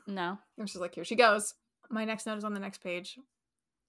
No. 0.06 0.38
And 0.60 0.70
she's 0.70 0.80
like, 0.80 0.94
here 0.94 1.04
she 1.04 1.16
goes. 1.16 1.56
My 1.90 2.06
next 2.06 2.28
note 2.28 2.38
is 2.38 2.44
on 2.44 2.54
the 2.54 2.60
next 2.60 2.84
page, 2.84 3.18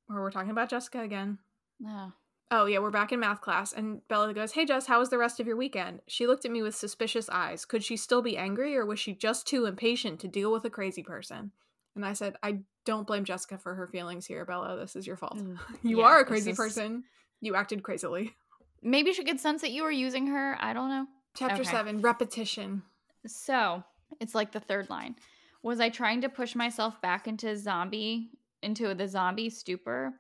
where 0.07 0.21
we're 0.23 0.31
talking 0.31 0.51
about 0.51 0.71
Jessica 0.71 1.03
again. 1.03 1.37
No. 1.79 2.13
Oh, 2.51 2.65
yeah, 2.65 2.79
we're 2.79 2.91
back 2.91 3.13
in 3.13 3.21
math 3.21 3.43
class, 3.43 3.73
and 3.75 4.01
Bella 4.09 4.33
goes, 4.33 4.53
Hey, 4.53 4.65
Jess, 4.65 4.87
how 4.87 4.99
was 5.01 5.11
the 5.11 5.19
rest 5.19 5.39
of 5.39 5.47
your 5.47 5.57
weekend? 5.57 6.01
She 6.07 6.27
looked 6.27 6.47
at 6.47 6.51
me 6.51 6.63
with 6.63 6.75
suspicious 6.75 7.29
eyes. 7.29 7.67
Could 7.67 7.85
she 7.85 7.97
still 7.97 8.23
be 8.23 8.39
angry, 8.39 8.75
or 8.77 8.87
was 8.87 8.99
she 8.99 9.13
just 9.15 9.47
too 9.47 9.67
impatient 9.67 10.19
to 10.21 10.29
deal 10.29 10.51
with 10.51 10.65
a 10.65 10.71
crazy 10.71 11.03
person? 11.03 11.53
And 11.95 12.07
I 12.07 12.15
said, 12.15 12.37
I 12.43 12.61
don't 12.87 13.07
blame 13.07 13.25
Jessica 13.25 13.59
for 13.59 13.75
her 13.75 13.87
feelings 13.87 14.25
here, 14.27 14.47
Bella. 14.47 14.77
This 14.79 14.97
is 14.97 15.07
your 15.07 15.17
fault. 15.17 15.37
Mm, 15.37 15.59
You 15.83 15.99
yeah, 15.99 16.05
are 16.07 16.21
a 16.21 16.25
crazy 16.25 16.53
is- 16.53 16.57
person. 16.57 17.05
You 17.41 17.55
acted 17.55 17.83
crazily. 17.83 18.35
Maybe 18.83 19.13
she 19.13 19.25
could 19.25 19.41
sense 19.41 19.61
that 19.63 19.71
you 19.73 19.83
were 19.83 19.91
using 19.91 20.29
her. 20.29 20.57
I 20.61 20.73
don't 20.73 20.89
know. 20.89 21.07
Chapter 21.37 21.63
Okay. 21.63 21.71
7 21.71 22.01
Repetition. 22.01 22.83
So 23.27 23.83
it's 24.21 24.35
like 24.35 24.53
the 24.53 24.61
third 24.61 24.89
line. 24.89 25.17
Was 25.63 25.81
I 25.81 25.89
trying 25.89 26.21
to 26.23 26.29
push 26.29 26.55
myself 26.55 27.01
back 27.03 27.27
into 27.29 27.57
zombie, 27.57 28.31
into 28.63 28.95
the 28.95 29.07
zombie 29.09 29.51
stupor? 29.51 30.15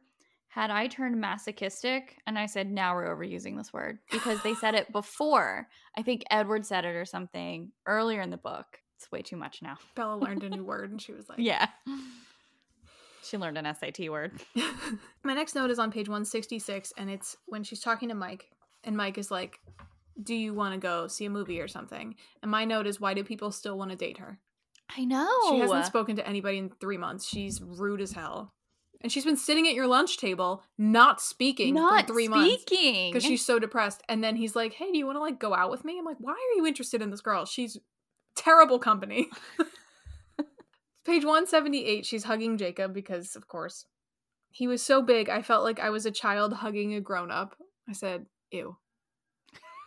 Had 0.48 0.70
I 0.70 0.86
turned 0.86 1.20
masochistic? 1.20 2.16
And 2.26 2.38
I 2.38 2.46
said, 2.46 2.70
now 2.70 2.94
we're 2.94 3.14
overusing 3.14 3.56
this 3.56 3.72
word 3.72 3.98
because 4.10 4.42
they 4.42 4.54
said 4.54 4.74
it 4.74 4.90
before. 4.92 5.68
I 5.96 6.02
think 6.02 6.24
Edward 6.30 6.64
said 6.64 6.84
it 6.84 6.96
or 6.96 7.04
something 7.04 7.70
earlier 7.86 8.22
in 8.22 8.30
the 8.30 8.38
book. 8.38 8.66
It's 8.96 9.12
way 9.12 9.22
too 9.22 9.36
much 9.36 9.60
now. 9.62 9.76
Bella 9.94 10.16
learned 10.16 10.42
a 10.42 10.48
new 10.48 10.64
word, 10.64 10.90
and 10.90 11.00
she 11.00 11.12
was 11.12 11.28
like, 11.28 11.38
Yeah. 11.38 11.68
She 13.22 13.36
learned 13.36 13.58
an 13.58 13.72
SAT 13.74 14.10
word. 14.10 14.40
My 15.22 15.34
next 15.34 15.54
note 15.54 15.70
is 15.70 15.78
on 15.78 15.92
page 15.92 16.08
166, 16.08 16.94
and 16.96 17.10
it's 17.10 17.36
when 17.46 17.62
she's 17.62 17.80
talking 17.80 18.08
to 18.08 18.14
Mike, 18.14 18.48
and 18.84 18.96
Mike 18.96 19.18
is 19.18 19.30
like, 19.30 19.60
Do 20.20 20.34
you 20.34 20.54
want 20.54 20.72
to 20.74 20.80
go 20.80 21.08
see 21.08 21.26
a 21.26 21.30
movie 21.30 21.60
or 21.60 21.68
something? 21.68 22.14
And 22.42 22.50
my 22.50 22.64
note 22.64 22.86
is, 22.86 23.00
Why 23.00 23.14
do 23.14 23.22
people 23.22 23.52
still 23.52 23.76
want 23.76 23.90
to 23.90 23.96
date 23.96 24.18
her? 24.18 24.40
I 24.96 25.04
know. 25.04 25.28
She 25.50 25.58
hasn't 25.58 25.84
spoken 25.84 26.16
to 26.16 26.26
anybody 26.26 26.56
in 26.56 26.70
three 26.80 26.96
months. 26.96 27.28
She's 27.28 27.60
rude 27.60 28.00
as 28.00 28.12
hell. 28.12 28.54
And 29.00 29.12
she's 29.12 29.24
been 29.24 29.36
sitting 29.36 29.68
at 29.68 29.74
your 29.74 29.86
lunch 29.86 30.18
table, 30.18 30.64
not 30.76 31.20
speaking 31.20 31.74
Not 31.74 32.06
for 32.06 32.12
three 32.12 32.26
months. 32.26 32.62
speaking. 32.62 33.12
Because 33.12 33.24
she's 33.24 33.44
so 33.46 33.58
depressed. 33.60 34.02
And 34.08 34.24
then 34.24 34.34
he's 34.34 34.56
like, 34.56 34.72
Hey, 34.72 34.90
do 34.90 34.98
you 34.98 35.06
want 35.06 35.16
to 35.16 35.20
like 35.20 35.38
go 35.38 35.54
out 35.54 35.70
with 35.70 35.84
me? 35.84 35.98
I'm 35.98 36.04
like, 36.04 36.16
Why 36.18 36.32
are 36.32 36.56
you 36.56 36.66
interested 36.66 37.00
in 37.00 37.10
this 37.10 37.20
girl? 37.20 37.44
She's 37.44 37.78
terrible 38.34 38.78
company. 38.78 39.28
Page 41.04 41.24
178, 41.24 42.04
she's 42.04 42.24
hugging 42.24 42.58
Jacob 42.58 42.92
because, 42.92 43.34
of 43.34 43.48
course, 43.48 43.86
he 44.50 44.66
was 44.66 44.82
so 44.82 45.00
big, 45.00 45.30
I 45.30 45.40
felt 45.40 45.64
like 45.64 45.80
I 45.80 45.88
was 45.88 46.04
a 46.04 46.10
child 46.10 46.52
hugging 46.52 46.92
a 46.94 47.00
grown 47.00 47.30
up. 47.30 47.56
I 47.88 47.92
said, 47.92 48.26
Ew. 48.50 48.76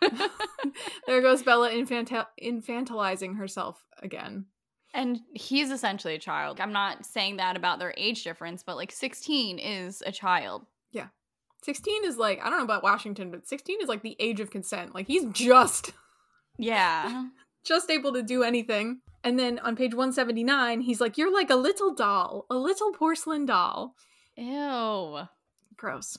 there 1.06 1.22
goes 1.22 1.42
Bella 1.44 1.70
infantil- 1.70 2.26
infantilizing 2.42 3.36
herself 3.36 3.84
again. 4.02 4.46
And 4.94 5.20
he's 5.32 5.70
essentially 5.70 6.14
a 6.14 6.18
child. 6.18 6.60
I'm 6.60 6.72
not 6.72 7.06
saying 7.06 7.38
that 7.38 7.56
about 7.56 7.78
their 7.78 7.94
age 7.96 8.24
difference, 8.24 8.62
but 8.62 8.76
like 8.76 8.92
16 8.92 9.58
is 9.58 10.02
a 10.04 10.12
child. 10.12 10.66
Yeah. 10.90 11.06
16 11.64 12.04
is 12.04 12.18
like, 12.18 12.40
I 12.42 12.50
don't 12.50 12.58
know 12.58 12.64
about 12.64 12.82
Washington, 12.82 13.30
but 13.30 13.46
16 13.48 13.78
is 13.80 13.88
like 13.88 14.02
the 14.02 14.16
age 14.18 14.40
of 14.40 14.50
consent. 14.50 14.94
Like, 14.94 15.06
he's 15.06 15.24
just, 15.32 15.92
Yeah. 16.58 17.26
just 17.64 17.90
able 17.90 18.12
to 18.12 18.22
do 18.22 18.42
anything. 18.42 19.00
And 19.24 19.38
then 19.38 19.58
on 19.60 19.76
page 19.76 19.94
179, 19.94 20.80
he's 20.82 21.00
like, 21.00 21.16
You're 21.16 21.32
like 21.32 21.48
a 21.50 21.56
little 21.56 21.94
doll, 21.94 22.44
a 22.50 22.56
little 22.56 22.92
porcelain 22.92 23.46
doll. 23.46 23.94
Ew. 24.36 25.20
Gross. 25.76 26.18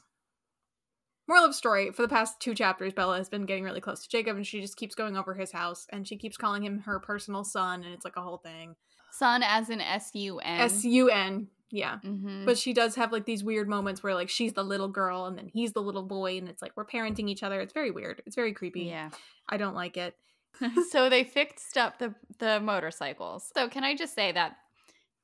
Moral 1.28 1.46
of 1.46 1.50
the 1.52 1.56
story 1.56 1.92
for 1.92 2.02
the 2.02 2.08
past 2.10 2.40
two 2.40 2.54
chapters, 2.54 2.94
Bella 2.94 3.18
has 3.18 3.30
been 3.30 3.46
getting 3.46 3.64
really 3.64 3.80
close 3.82 4.04
to 4.04 4.10
Jacob 4.10 4.36
and 4.36 4.46
she 4.46 4.60
just 4.60 4.76
keeps 4.76 4.94
going 4.96 5.16
over 5.16 5.34
his 5.34 5.52
house 5.52 5.88
and 5.90 6.08
she 6.08 6.18
keeps 6.18 6.36
calling 6.38 6.64
him 6.64 6.80
her 6.80 7.00
personal 7.00 7.44
sun 7.44 7.84
and 7.84 7.94
it's 7.94 8.04
like 8.06 8.18
a 8.18 8.22
whole 8.22 8.38
thing. 8.40 8.76
Sun 9.12 9.42
as 9.44 9.70
in 9.70 9.80
S 9.80 10.12
U 10.16 10.40
N. 10.40 10.60
S 10.60 10.84
U 10.84 11.10
N. 11.10 11.48
Yeah. 11.72 12.00
Mhm. 12.04 12.46
But 12.46 12.58
she 12.58 12.74
does 12.74 12.96
have 12.96 13.12
like 13.12 13.26
these 13.26 13.44
weird 13.44 13.70
moments 13.70 14.04
where 14.04 14.14
like 14.16 14.30
she's 14.30 14.54
the 14.54 14.64
little 14.64 14.90
girl 14.90 15.26
and 15.26 15.38
then 15.38 15.48
he's 15.54 15.72
the 15.74 15.82
little 15.82 16.04
boy 16.04 16.38
and 16.38 16.50
it's 16.50 16.62
like 16.62 16.74
we're 16.76 16.86
parenting 16.86 17.30
each 17.30 17.42
other. 17.44 17.62
It's 17.62 17.74
very 17.74 17.90
weird. 17.92 18.22
It's 18.26 18.36
very 18.36 18.54
creepy. 18.54 18.82
yeah. 18.82 19.10
I 19.48 19.58
don't 19.58 19.76
like 19.76 19.96
it. 19.98 20.16
so 20.92 21.10
they 21.10 21.24
fixed 21.24 21.78
up 21.78 22.00
the 22.00 22.14
the 22.40 22.60
motorcycles. 22.60 23.50
So 23.56 23.70
can 23.70 23.84
I 23.84 23.96
just 23.96 24.14
say 24.14 24.32
that 24.34 24.58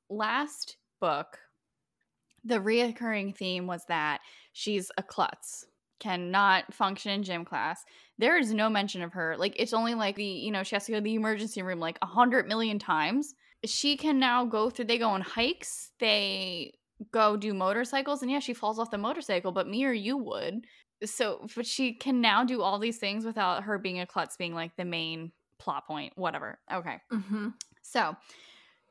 last 0.09 0.77
book, 0.99 1.37
the 2.43 2.59
reoccurring 2.59 3.35
theme 3.35 3.67
was 3.67 3.85
that 3.87 4.21
she's 4.53 4.91
a 4.97 5.03
klutz, 5.03 5.65
cannot 5.99 6.73
function 6.73 7.11
in 7.11 7.23
gym 7.23 7.45
class. 7.45 7.83
There 8.17 8.37
is 8.37 8.53
no 8.53 8.69
mention 8.69 9.01
of 9.01 9.13
her. 9.13 9.35
Like 9.37 9.55
it's 9.57 9.73
only 9.73 9.93
like 9.95 10.15
the 10.15 10.23
you 10.25 10.51
know 10.51 10.63
she 10.63 10.75
has 10.75 10.85
to 10.85 10.91
go 10.91 10.97
to 10.97 11.03
the 11.03 11.15
emergency 11.15 11.61
room 11.61 11.79
like 11.79 11.97
a 12.01 12.05
hundred 12.05 12.47
million 12.47 12.79
times. 12.79 13.33
She 13.65 13.97
can 13.97 14.19
now 14.19 14.45
go 14.45 14.69
through. 14.69 14.85
They 14.85 14.97
go 14.97 15.09
on 15.09 15.21
hikes. 15.21 15.91
They 15.99 16.73
go 17.11 17.37
do 17.37 17.53
motorcycles, 17.53 18.21
and 18.21 18.31
yeah, 18.31 18.39
she 18.39 18.53
falls 18.53 18.79
off 18.79 18.91
the 18.91 18.97
motorcycle. 18.97 19.51
But 19.51 19.67
me 19.67 19.85
or 19.85 19.93
you 19.93 20.17
would 20.17 20.65
so 21.05 21.47
but 21.55 21.65
she 21.65 21.93
can 21.93 22.19
now 22.19 22.43
do 22.43 22.61
all 22.61 22.77
these 22.77 22.97
things 22.97 23.23
without 23.23 23.63
her 23.63 23.77
being 23.77 24.01
a 24.01 24.05
klutz 24.05 24.35
being 24.35 24.53
like 24.53 24.75
the 24.75 24.83
main 24.83 25.31
plot 25.57 25.87
point 25.87 26.11
whatever 26.17 26.59
okay 26.69 26.97
Mm-hmm. 27.09 27.47
so 27.81 28.17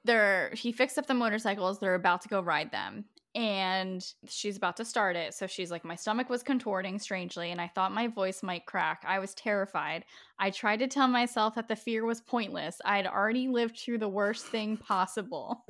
they're 0.05 0.51
he 0.55 0.73
fixed 0.73 0.97
up 0.97 1.07
the 1.07 1.12
motorcycles 1.12 1.79
they're 1.79 1.94
about 1.94 2.23
to 2.23 2.29
go 2.29 2.40
ride 2.40 2.71
them 2.73 3.05
and 3.38 4.05
she's 4.27 4.57
about 4.57 4.77
to 4.79 4.85
start 4.85 5.14
it. 5.14 5.33
So 5.33 5.46
she's 5.46 5.70
like 5.70 5.85
my 5.85 5.94
stomach 5.94 6.29
was 6.29 6.42
contorting 6.42 6.98
strangely 6.98 7.53
and 7.53 7.61
i 7.61 7.68
thought 7.68 7.92
my 7.92 8.09
voice 8.09 8.42
might 8.42 8.66
crack. 8.66 9.05
I 9.07 9.20
was 9.20 9.33
terrified. 9.33 10.05
I 10.40 10.51
tried 10.51 10.81
to 10.81 10.88
tell 10.88 11.07
myself 11.07 11.55
that 11.55 11.68
the 11.68 11.77
fear 11.77 12.05
was 12.05 12.20
pointless. 12.20 12.81
I 12.85 12.96
had 12.96 13.07
already 13.07 13.46
lived 13.46 13.79
through 13.79 13.98
the 13.98 14.09
worst 14.09 14.46
thing 14.46 14.77
possible. 14.77 15.64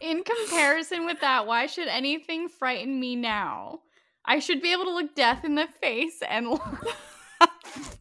In 0.00 0.22
comparison 0.22 1.06
with 1.06 1.18
that 1.22 1.48
why 1.48 1.66
should 1.66 1.88
anything 1.88 2.48
frighten 2.48 3.00
me 3.00 3.16
now? 3.16 3.80
I 4.24 4.38
should 4.38 4.62
be 4.62 4.70
able 4.70 4.84
to 4.84 4.94
look 4.94 5.16
death 5.16 5.44
in 5.44 5.56
the 5.56 5.66
face 5.80 6.22
and 6.28 6.50
laugh. 6.50 7.98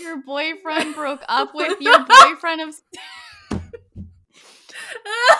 your 0.00 0.20
boyfriend 0.24 0.96
broke 0.96 1.22
up 1.28 1.54
with 1.54 1.80
your 1.80 2.04
boyfriend 2.24 2.62
of 2.62 2.74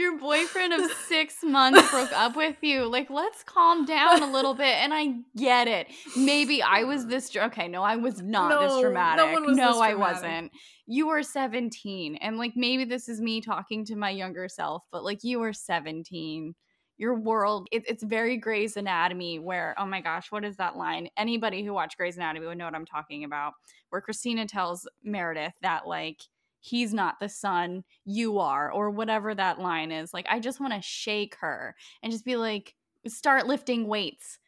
your 0.00 0.18
boyfriend 0.18 0.72
of 0.72 0.90
six 1.08 1.36
months 1.44 1.88
broke 1.90 2.12
up 2.12 2.34
with 2.34 2.56
you. 2.62 2.86
Like, 2.86 3.10
let's 3.10 3.42
calm 3.44 3.84
down 3.84 4.22
a 4.22 4.26
little 4.32 4.54
bit. 4.54 4.74
And 4.78 4.92
I 4.92 5.16
get 5.36 5.68
it. 5.68 5.86
Maybe 6.16 6.62
I 6.62 6.84
was 6.84 7.06
this. 7.06 7.30
dr- 7.30 7.52
Okay, 7.52 7.68
no, 7.68 7.82
I 7.82 7.96
was 7.96 8.20
not 8.22 8.48
No, 8.50 8.60
this 8.62 8.72
no 8.72 8.80
dramatic. 8.82 9.32
one 9.32 9.46
was 9.46 9.56
no, 9.56 9.68
this 9.72 9.76
I 9.80 9.90
dramatic. 9.92 10.14
wasn't. 10.22 10.52
You 10.86 11.06
were 11.06 11.22
17. 11.22 12.16
And 12.16 12.36
like, 12.38 12.52
maybe 12.56 12.84
this 12.84 13.08
is 13.08 13.20
me 13.20 13.40
talking 13.40 13.84
to 13.84 13.94
my 13.96 14.10
younger 14.10 14.48
self, 14.48 14.84
but 14.90 15.04
like, 15.04 15.22
you 15.22 15.38
were 15.38 15.52
17. 15.52 16.54
Your 16.98 17.14
world, 17.18 17.66
it, 17.72 17.84
it's 17.88 18.02
very 18.02 18.36
Grey's 18.36 18.76
Anatomy, 18.76 19.38
where, 19.38 19.74
oh 19.78 19.86
my 19.86 20.00
gosh, 20.02 20.30
what 20.30 20.44
is 20.44 20.56
that 20.56 20.76
line? 20.76 21.08
Anybody 21.16 21.64
who 21.64 21.72
watched 21.72 21.96
Grey's 21.96 22.16
Anatomy 22.16 22.46
would 22.46 22.58
know 22.58 22.66
what 22.66 22.74
I'm 22.74 22.84
talking 22.84 23.24
about. 23.24 23.52
Where 23.88 24.02
Cristina 24.02 24.46
tells 24.46 24.86
Meredith 25.02 25.54
that, 25.62 25.86
like, 25.86 26.18
he's 26.60 26.92
not 26.94 27.14
the 27.20 27.28
sun 27.28 27.82
you 28.04 28.38
are 28.38 28.70
or 28.70 28.90
whatever 28.90 29.34
that 29.34 29.58
line 29.58 29.90
is 29.90 30.12
like 30.14 30.26
i 30.28 30.38
just 30.38 30.60
want 30.60 30.72
to 30.72 30.80
shake 30.82 31.36
her 31.40 31.74
and 32.02 32.12
just 32.12 32.24
be 32.24 32.36
like 32.36 32.74
start 33.08 33.46
lifting 33.46 33.86
weights 33.86 34.38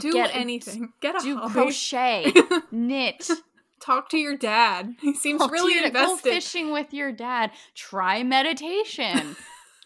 Do 0.00 0.12
Get- 0.12 0.34
anything. 0.34 0.88
Get 1.00 1.16
a 1.16 1.20
do 1.22 1.36
hobby. 1.36 1.52
crochet 1.52 2.32
knit 2.72 3.28
Talk 3.84 4.10
to 4.10 4.16
your 4.16 4.36
dad. 4.36 4.94
He 5.00 5.12
seems 5.12 5.40
Talk 5.40 5.48
to 5.50 5.52
really 5.52 5.74
your- 5.74 5.90
go 5.90 6.02
invested. 6.12 6.32
fishing 6.32 6.72
with 6.72 6.94
your 6.94 7.10
dad 7.12 7.50
try 7.74 8.22
meditation 8.22 9.36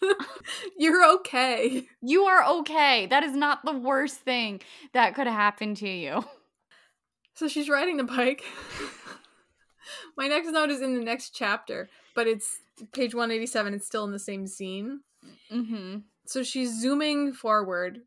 You're 0.77 1.03
okay. 1.15 1.87
you 2.01 2.23
are 2.25 2.45
okay 2.59 3.07
that 3.07 3.23
is 3.23 3.33
not 3.35 3.65
the 3.65 3.73
worst 3.73 4.17
thing 4.21 4.61
that 4.93 5.15
could 5.15 5.27
happen 5.27 5.73
to 5.75 5.89
you 5.89 6.23
So 7.33 7.47
she's 7.47 7.67
riding 7.69 7.97
the 7.97 8.03
bike. 8.03 8.43
My 10.15 10.27
next 10.27 10.51
note 10.51 10.69
is 10.69 10.81
in 10.81 10.95
the 10.95 11.03
next 11.03 11.35
chapter, 11.35 11.89
but 12.15 12.27
it's 12.27 12.59
page 12.93 13.13
187. 13.13 13.73
It's 13.73 13.85
still 13.85 14.05
in 14.05 14.11
the 14.11 14.19
same 14.19 14.47
scene. 14.47 15.01
mm-hmm. 15.51 15.97
So 16.25 16.43
she's 16.43 16.79
zooming 16.79 17.33
forward, 17.33 18.01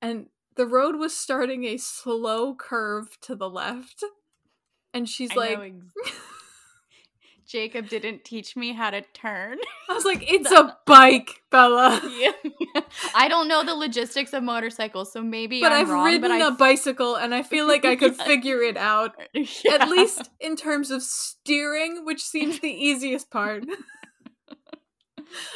and 0.00 0.26
the 0.56 0.66
road 0.66 0.96
was 0.96 1.16
starting 1.16 1.64
a 1.64 1.76
slow 1.76 2.54
curve 2.54 3.18
to 3.22 3.34
the 3.34 3.48
left. 3.48 4.04
And 4.94 5.08
she's 5.08 5.32
I 5.32 5.34
like, 5.34 5.58
Jacob 7.52 7.90
didn't 7.90 8.24
teach 8.24 8.56
me 8.56 8.72
how 8.72 8.88
to 8.88 9.02
turn. 9.12 9.58
I 9.90 9.92
was 9.92 10.06
like, 10.06 10.24
it's 10.32 10.50
a 10.50 10.74
bike, 10.86 11.42
Bella. 11.50 12.00
yeah. 12.18 12.32
I 13.14 13.28
don't 13.28 13.46
know 13.46 13.62
the 13.62 13.74
logistics 13.74 14.32
of 14.32 14.42
motorcycles, 14.42 15.12
so 15.12 15.20
maybe 15.22 15.60
But 15.60 15.70
I'm 15.70 15.82
I've 15.82 15.90
wrong, 15.90 16.06
ridden 16.06 16.22
but 16.22 16.30
I 16.30 16.38
a 16.48 16.50
bicycle 16.52 17.14
and 17.16 17.34
I 17.34 17.42
feel 17.42 17.68
like 17.68 17.84
I 17.84 17.94
could 17.96 18.16
Yeah. 18.18 18.24
figure 18.24 18.62
it 18.62 18.78
out. 18.78 19.12
Yeah. 19.34 19.74
At 19.74 19.90
least 19.90 20.30
in 20.40 20.56
terms 20.56 20.90
of 20.90 21.02
steering, 21.02 22.06
which 22.06 22.22
seems 22.22 22.58
the 22.60 22.70
easiest 22.70 23.30
part. 23.30 23.64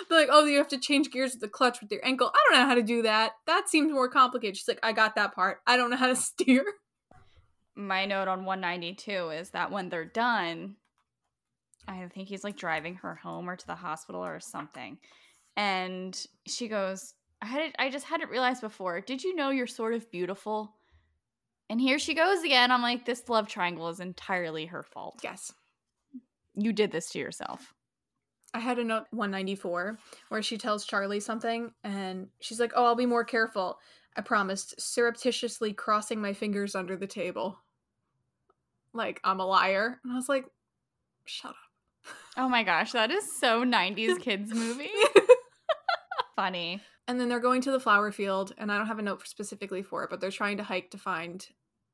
But 0.08 0.14
like, 0.14 0.28
oh, 0.30 0.44
you 0.44 0.58
have 0.58 0.68
to 0.68 0.78
change 0.78 1.10
gears 1.10 1.32
with 1.32 1.40
the 1.40 1.48
clutch 1.48 1.80
with 1.80 1.90
your 1.90 2.04
ankle. 2.04 2.30
I 2.34 2.38
don't 2.50 2.60
know 2.60 2.66
how 2.66 2.74
to 2.74 2.82
do 2.82 3.02
that. 3.02 3.32
That 3.46 3.68
seems 3.70 3.90
more 3.92 4.08
complicated. 4.08 4.56
She's 4.56 4.68
like, 4.68 4.80
I 4.82 4.92
got 4.92 5.16
that 5.16 5.34
part. 5.34 5.58
I 5.66 5.76
don't 5.78 5.90
know 5.90 5.96
how 5.96 6.06
to 6.08 6.16
steer. 6.16 6.64
my 7.74 8.04
note 8.06 8.28
on 8.28 8.44
192 8.44 9.30
is 9.30 9.50
that 9.50 9.70
when 9.70 9.88
they're 9.90 10.04
done, 10.04 10.76
I 11.88 12.08
think 12.08 12.28
he's 12.28 12.44
like 12.44 12.56
driving 12.56 12.96
her 12.96 13.14
home 13.14 13.48
or 13.48 13.56
to 13.56 13.66
the 13.66 13.74
hospital 13.74 14.24
or 14.24 14.40
something. 14.40 14.98
And 15.56 16.26
she 16.46 16.68
goes, 16.68 17.14
I 17.40 17.46
had 17.46 17.62
it, 17.62 17.76
I 17.78 17.90
just 17.90 18.06
hadn't 18.06 18.30
realized 18.30 18.60
before. 18.60 19.00
Did 19.00 19.22
you 19.22 19.34
know 19.34 19.50
you're 19.50 19.66
sort 19.66 19.94
of 19.94 20.10
beautiful? 20.10 20.74
And 21.68 21.80
here 21.80 21.98
she 21.98 22.14
goes 22.14 22.42
again. 22.42 22.70
I'm 22.70 22.82
like, 22.82 23.04
this 23.04 23.28
love 23.28 23.48
triangle 23.48 23.88
is 23.88 24.00
entirely 24.00 24.66
her 24.66 24.82
fault. 24.82 25.20
Yes. 25.22 25.52
You 26.54 26.72
did 26.72 26.92
this 26.92 27.10
to 27.10 27.18
yourself. 27.18 27.74
I 28.54 28.60
had 28.60 28.78
a 28.78 28.84
note 28.84 29.04
194 29.10 29.98
where 30.28 30.42
she 30.42 30.56
tells 30.56 30.86
Charlie 30.86 31.20
something 31.20 31.72
and 31.84 32.28
she's 32.40 32.60
like, 32.60 32.72
Oh, 32.74 32.86
I'll 32.86 32.94
be 32.94 33.06
more 33.06 33.24
careful. 33.24 33.78
I 34.16 34.22
promised, 34.22 34.80
surreptitiously 34.80 35.74
crossing 35.74 36.22
my 36.22 36.32
fingers 36.32 36.74
under 36.74 36.96
the 36.96 37.06
table. 37.06 37.58
Like, 38.94 39.20
I'm 39.24 39.40
a 39.40 39.46
liar. 39.46 40.00
And 40.02 40.12
I 40.12 40.16
was 40.16 40.28
like, 40.28 40.46
Shut 41.26 41.50
up. 41.50 41.56
Oh 42.36 42.48
my 42.48 42.62
gosh, 42.62 42.92
that 42.92 43.10
is 43.10 43.24
so 43.38 43.64
90s 43.64 44.18
kids 44.20 44.52
movie. 44.52 44.90
Funny. 46.36 46.82
and 47.08 47.18
then 47.18 47.28
they're 47.28 47.40
going 47.40 47.62
to 47.62 47.70
the 47.70 47.80
flower 47.80 48.12
field, 48.12 48.52
and 48.58 48.70
I 48.70 48.76
don't 48.76 48.88
have 48.88 48.98
a 48.98 49.02
note 49.02 49.26
specifically 49.26 49.82
for 49.82 50.04
it, 50.04 50.10
but 50.10 50.20
they're 50.20 50.30
trying 50.30 50.58
to 50.58 50.62
hike 50.64 50.90
to 50.90 50.98
find 50.98 51.46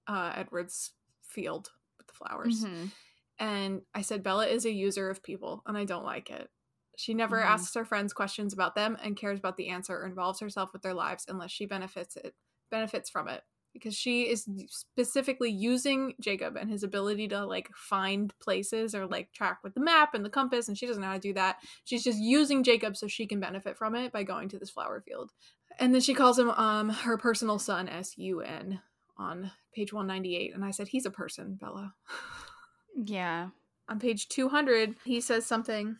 uh, 0.09 0.33
Edward's 0.35 0.92
field 1.22 1.70
with 1.98 2.09
the 2.09 2.12
flowers. 2.14 2.64
Mhm. 2.64 2.90
And 3.38 3.83
I 3.94 4.02
said, 4.02 4.22
Bella 4.24 4.46
is 4.48 4.64
a 4.64 4.70
user 4.72 5.11
of 5.11 5.22
people, 5.22 5.62
and 5.66 5.76
I 5.78 5.85
don't 5.85 6.05
like 6.05 6.28
it. 6.31 6.50
She 6.96 7.14
never 7.14 7.38
Mhm. 7.40 7.46
asks 7.46 7.74
her 7.74 7.85
friends 7.85 8.12
questions 8.12 8.52
about 8.52 8.74
them 8.74 8.96
and 9.02 9.16
cares 9.16 9.38
about 9.38 9.57
the 9.57 9.68
answer 9.68 9.96
or 9.96 10.07
involves 10.07 10.40
herself 10.40 10.72
with 10.72 10.83
their 10.83 10.92
lives 10.94 11.24
unless 11.28 11.50
she 11.52 11.66
benefits 11.66 12.16
it 12.16 12.35
benefits 12.70 13.11
from 13.11 13.28
it. 13.28 13.44
Because 13.72 13.94
she 13.94 14.22
is 14.24 14.46
specifically 14.68 15.50
using 15.50 16.14
Jacob 16.20 16.56
and 16.56 16.70
his 16.70 16.82
ability 16.82 17.28
to 17.28 17.44
like 17.46 17.70
find 17.74 18.32
places 18.38 18.94
or 18.94 19.06
like 19.06 19.32
track 19.32 19.58
with 19.64 19.74
the 19.74 19.80
map 19.80 20.14
and 20.14 20.24
the 20.24 20.30
compass, 20.30 20.68
and 20.68 20.76
she 20.76 20.87
doesn't 20.87 21.00
know 21.00 21.08
how 21.08 21.14
to 21.14 21.20
do 21.20 21.35
that. 21.35 21.56
She's 21.85 22.04
just 22.04 22.18
using 22.18 22.62
Jacob 22.62 22.96
so 22.96 23.06
she 23.08 23.26
can 23.26 23.40
benefit 23.40 23.76
from 23.78 23.94
it 23.94 24.12
by 24.12 24.22
going 24.24 24.48
to 24.50 24.58
this 24.58 24.70
flower 24.70 25.00
field. 25.00 25.30
And 25.78 25.94
then 25.94 26.02
she 26.02 26.12
calls 26.14 26.38
him 26.38 26.50
um 26.50 26.90
her 26.90 27.16
personal 27.16 27.58
son 27.58 27.88
S 27.88 28.18
U 28.18 28.40
N 28.40 28.80
on 29.16 29.50
page 29.74 29.92
198. 29.92 30.54
And 30.54 30.64
I 30.64 30.70
said, 30.70 30.88
He's 30.88 31.06
a 31.06 31.11
person, 31.11 31.54
Bella. 31.61 31.94
Yeah. 33.04 33.48
on 33.88 33.98
page 33.98 34.28
200 34.28 34.96
he 35.04 35.20
says 35.22 35.46
something 35.46 35.96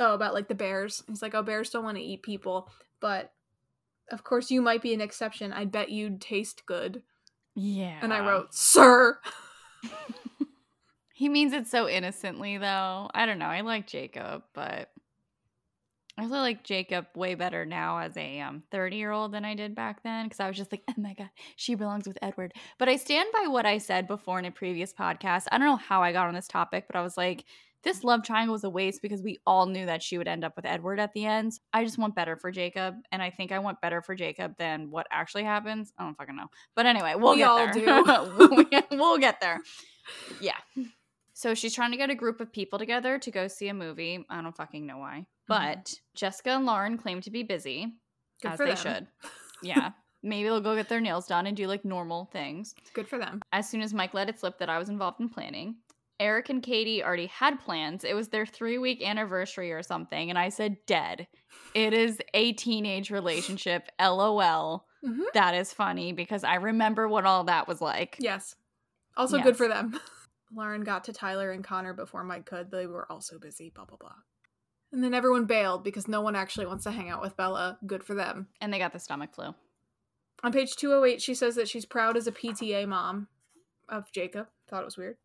oh 0.00 0.14
about 0.14 0.34
like 0.34 0.48
the 0.48 0.54
bears 0.54 1.04
he's 1.06 1.22
like 1.22 1.34
oh 1.34 1.42
bears 1.42 1.70
don't 1.70 1.84
want 1.84 1.96
to 1.96 2.02
eat 2.02 2.22
people 2.22 2.68
but 3.00 3.32
of 4.10 4.24
course 4.24 4.50
you 4.50 4.60
might 4.62 4.82
be 4.82 4.94
an 4.94 5.00
exception 5.00 5.52
i 5.52 5.64
bet 5.64 5.90
you'd 5.90 6.20
taste 6.20 6.64
good 6.66 7.02
Yeah. 7.54 7.98
and 8.02 8.12
i 8.12 8.20
wrote 8.26 8.54
sir 8.54 9.18
He 11.12 11.28
means 11.28 11.52
it 11.52 11.66
so 11.66 11.88
innocently, 11.88 12.58
though. 12.58 13.10
I 13.12 13.26
don't 13.26 13.40
know. 13.40 13.46
I 13.46 13.62
like 13.62 13.88
Jacob, 13.88 14.44
but 14.54 14.88
I 16.16 16.22
really 16.22 16.38
like 16.38 16.62
Jacob 16.62 17.06
way 17.16 17.34
better 17.34 17.66
now 17.66 17.98
as 17.98 18.16
a 18.16 18.38
um 18.38 18.62
30 18.70 18.94
year 18.96 19.10
old 19.10 19.32
than 19.32 19.44
I 19.44 19.54
did 19.56 19.74
back 19.74 20.04
then 20.04 20.26
because 20.26 20.38
I 20.38 20.46
was 20.46 20.56
just 20.56 20.70
like, 20.70 20.82
oh 20.88 20.94
my 20.96 21.14
god, 21.14 21.30
she 21.56 21.74
belongs 21.74 22.06
with 22.06 22.18
Edward. 22.22 22.52
But 22.78 22.88
I 22.88 22.94
stand 22.94 23.30
by 23.32 23.48
what 23.48 23.66
I 23.66 23.78
said 23.78 24.06
before 24.06 24.38
in 24.38 24.44
a 24.44 24.52
previous 24.52 24.92
podcast. 24.92 25.46
I 25.50 25.58
don't 25.58 25.66
know 25.66 25.74
how 25.76 26.04
I 26.04 26.12
got 26.12 26.28
on 26.28 26.34
this 26.34 26.46
topic, 26.46 26.84
but 26.86 26.94
I 26.94 27.02
was 27.02 27.16
like, 27.16 27.44
this 27.84 28.02
love 28.04 28.22
triangle 28.24 28.52
was 28.52 28.64
a 28.64 28.70
waste 28.70 29.02
because 29.02 29.22
we 29.22 29.38
all 29.46 29.66
knew 29.66 29.86
that 29.86 30.02
she 30.02 30.18
would 30.18 30.28
end 30.28 30.44
up 30.44 30.56
with 30.56 30.66
Edward 30.66 30.98
at 30.98 31.12
the 31.12 31.24
end. 31.24 31.52
I 31.72 31.84
just 31.84 31.98
want 31.98 32.14
better 32.14 32.36
for 32.36 32.50
Jacob, 32.50 32.96
and 33.12 33.22
I 33.22 33.30
think 33.30 33.52
I 33.52 33.58
want 33.60 33.80
better 33.80 34.02
for 34.02 34.14
Jacob 34.14 34.56
than 34.58 34.90
what 34.90 35.06
actually 35.10 35.44
happens. 35.44 35.92
I 35.98 36.04
don't 36.04 36.16
fucking 36.16 36.36
know. 36.36 36.48
But 36.74 36.86
anyway, 36.86 37.14
we'll 37.16 37.32
We 37.32 37.38
get 37.38 37.48
all 37.48 37.72
there. 37.72 38.84
we'll 38.90 39.18
get 39.18 39.40
there. 39.40 39.60
Yeah. 40.40 40.56
So 41.34 41.54
she's 41.54 41.74
trying 41.74 41.92
to 41.92 41.96
get 41.96 42.10
a 42.10 42.16
group 42.16 42.40
of 42.40 42.52
people 42.52 42.80
together 42.80 43.18
to 43.18 43.30
go 43.30 43.46
see 43.46 43.68
a 43.68 43.74
movie. 43.74 44.26
I 44.28 44.42
don't 44.42 44.56
fucking 44.56 44.84
know 44.84 44.98
why. 44.98 45.26
Mm-hmm. 45.48 45.76
But 45.76 45.94
Jessica 46.14 46.50
and 46.50 46.66
Lauren 46.66 46.98
claim 46.98 47.20
to 47.20 47.30
be 47.30 47.44
busy, 47.44 47.94
good 48.42 48.52
as 48.52 48.58
they 48.58 48.66
them 48.66 48.76
should. 48.76 49.06
Yeah. 49.62 49.90
Maybe 50.22 50.48
they'll 50.48 50.60
go 50.60 50.76
get 50.76 50.88
their 50.88 51.00
nails 51.00 51.26
done 51.26 51.46
and 51.46 51.56
do 51.56 51.66
like 51.66 51.84
normal 51.84 52.28
things. 52.32 52.74
It's 52.78 52.90
good 52.90 53.08
for 53.08 53.18
them 53.18 53.40
As 53.52 53.68
soon 53.68 53.82
as 53.82 53.94
Mike 53.94 54.14
let 54.14 54.28
it 54.28 54.38
slip 54.38 54.58
that 54.58 54.68
I 54.68 54.78
was 54.78 54.88
involved 54.88 55.20
in 55.20 55.28
planning, 55.28 55.76
Eric 56.20 56.48
and 56.48 56.62
Katie 56.62 57.02
already 57.02 57.26
had 57.26 57.60
plans. 57.60 58.04
It 58.04 58.14
was 58.14 58.28
their 58.28 58.46
three 58.46 58.78
week 58.78 59.02
anniversary 59.02 59.72
or 59.72 59.82
something. 59.82 60.30
And 60.30 60.38
I 60.38 60.48
said, 60.48 60.76
dead. 60.86 61.28
It 61.74 61.92
is 61.92 62.18
a 62.34 62.52
teenage 62.54 63.10
relationship. 63.10 63.88
LOL. 64.00 64.86
Mhm. 65.04 65.22
That 65.34 65.54
is 65.54 65.72
funny 65.72 66.12
because 66.12 66.42
I 66.44 66.56
remember 66.56 67.06
what 67.08 67.24
all 67.24 67.44
that 67.44 67.68
was 67.68 67.80
like. 67.80 68.16
yes 68.18 68.54
also 69.16 69.36
Yes. 69.36 69.44
good 69.46 69.56
for 69.56 69.66
them 69.68 69.98
lauren 70.54 70.82
got 70.82 71.04
to 71.04 71.12
tyler 71.12 71.50
and 71.50 71.62
connor 71.64 71.92
before 71.92 72.22
mike 72.24 72.46
could 72.46 72.70
they 72.70 72.86
were 72.86 73.10
also 73.10 73.36
busy 73.38 73.68
blah 73.74 73.84
blah 73.84 73.96
blah 73.98 74.14
and 74.92 75.02
then 75.04 75.12
everyone 75.12 75.44
bailed 75.44 75.82
because 75.84 76.06
no 76.08 76.20
one 76.22 76.34
actually 76.36 76.66
wants 76.66 76.84
to 76.84 76.90
hang 76.92 77.10
out 77.10 77.20
with 77.20 77.36
bella 77.36 77.78
good 77.86 78.02
for 78.04 78.14
them 78.14 78.46
And 78.60 78.72
they 78.72 78.78
got 78.78 78.92
the 78.92 78.98
stomach 79.00 79.34
flu. 79.34 79.54
On 80.44 80.52
page 80.52 80.76
208, 80.76 81.20
she 81.20 81.34
says 81.34 81.56
that 81.56 81.68
she's 81.68 81.84
proud 81.84 82.16
as 82.16 82.26
a 82.28 82.32
PTA 82.32 82.86
mom 82.86 83.26
of 83.88 84.10
Jacob. 84.12 84.46
Thought 84.70 84.82
it 84.82 84.84
was 84.84 84.96
weird. 84.96 85.16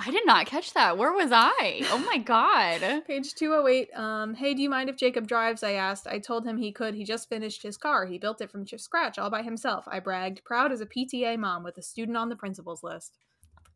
I 0.00 0.10
did 0.12 0.24
not 0.26 0.46
catch 0.46 0.74
that. 0.74 0.96
Where 0.96 1.12
was 1.12 1.30
I? 1.32 1.82
Oh 1.90 1.98
my 1.98 2.18
god. 2.18 3.04
Page 3.06 3.34
208, 3.34 3.90
um, 3.98 4.34
hey, 4.34 4.54
do 4.54 4.62
you 4.62 4.70
mind 4.70 4.88
if 4.88 4.96
Jacob 4.96 5.26
drives? 5.26 5.62
I 5.64 5.72
asked. 5.72 6.06
I 6.06 6.18
told 6.20 6.46
him 6.46 6.56
he 6.56 6.70
could. 6.70 6.94
He 6.94 7.02
just 7.04 7.28
finished 7.28 7.62
his 7.64 7.76
car. 7.76 8.06
He 8.06 8.16
built 8.16 8.40
it 8.40 8.50
from 8.50 8.64
ch- 8.64 8.78
scratch 8.78 9.18
all 9.18 9.28
by 9.28 9.42
himself. 9.42 9.84
I 9.88 9.98
bragged, 9.98 10.44
proud 10.44 10.70
as 10.70 10.80
a 10.80 10.86
PTA 10.86 11.36
mom 11.38 11.64
with 11.64 11.76
a 11.78 11.82
student 11.82 12.16
on 12.16 12.28
the 12.28 12.36
principal's 12.36 12.82
list. 12.84 13.16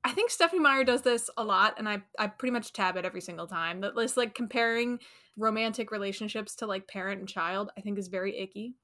I 0.04 0.12
think 0.12 0.30
Stephenie 0.30 0.60
Meyer 0.60 0.84
does 0.84 1.02
this 1.02 1.28
a 1.36 1.44
lot, 1.44 1.74
and 1.78 1.88
I, 1.88 2.02
I 2.18 2.28
pretty 2.28 2.52
much 2.52 2.72
tab 2.72 2.96
it 2.96 3.04
every 3.04 3.20
single 3.20 3.46
time. 3.46 3.80
That 3.80 3.94
list, 3.96 4.16
like 4.16 4.34
comparing 4.34 5.00
romantic 5.36 5.90
relationships 5.90 6.54
to 6.56 6.66
like 6.66 6.86
parent 6.88 7.18
and 7.20 7.28
child, 7.28 7.70
I 7.76 7.80
think 7.80 7.98
is 7.98 8.08
very 8.08 8.38
icky. 8.38 8.74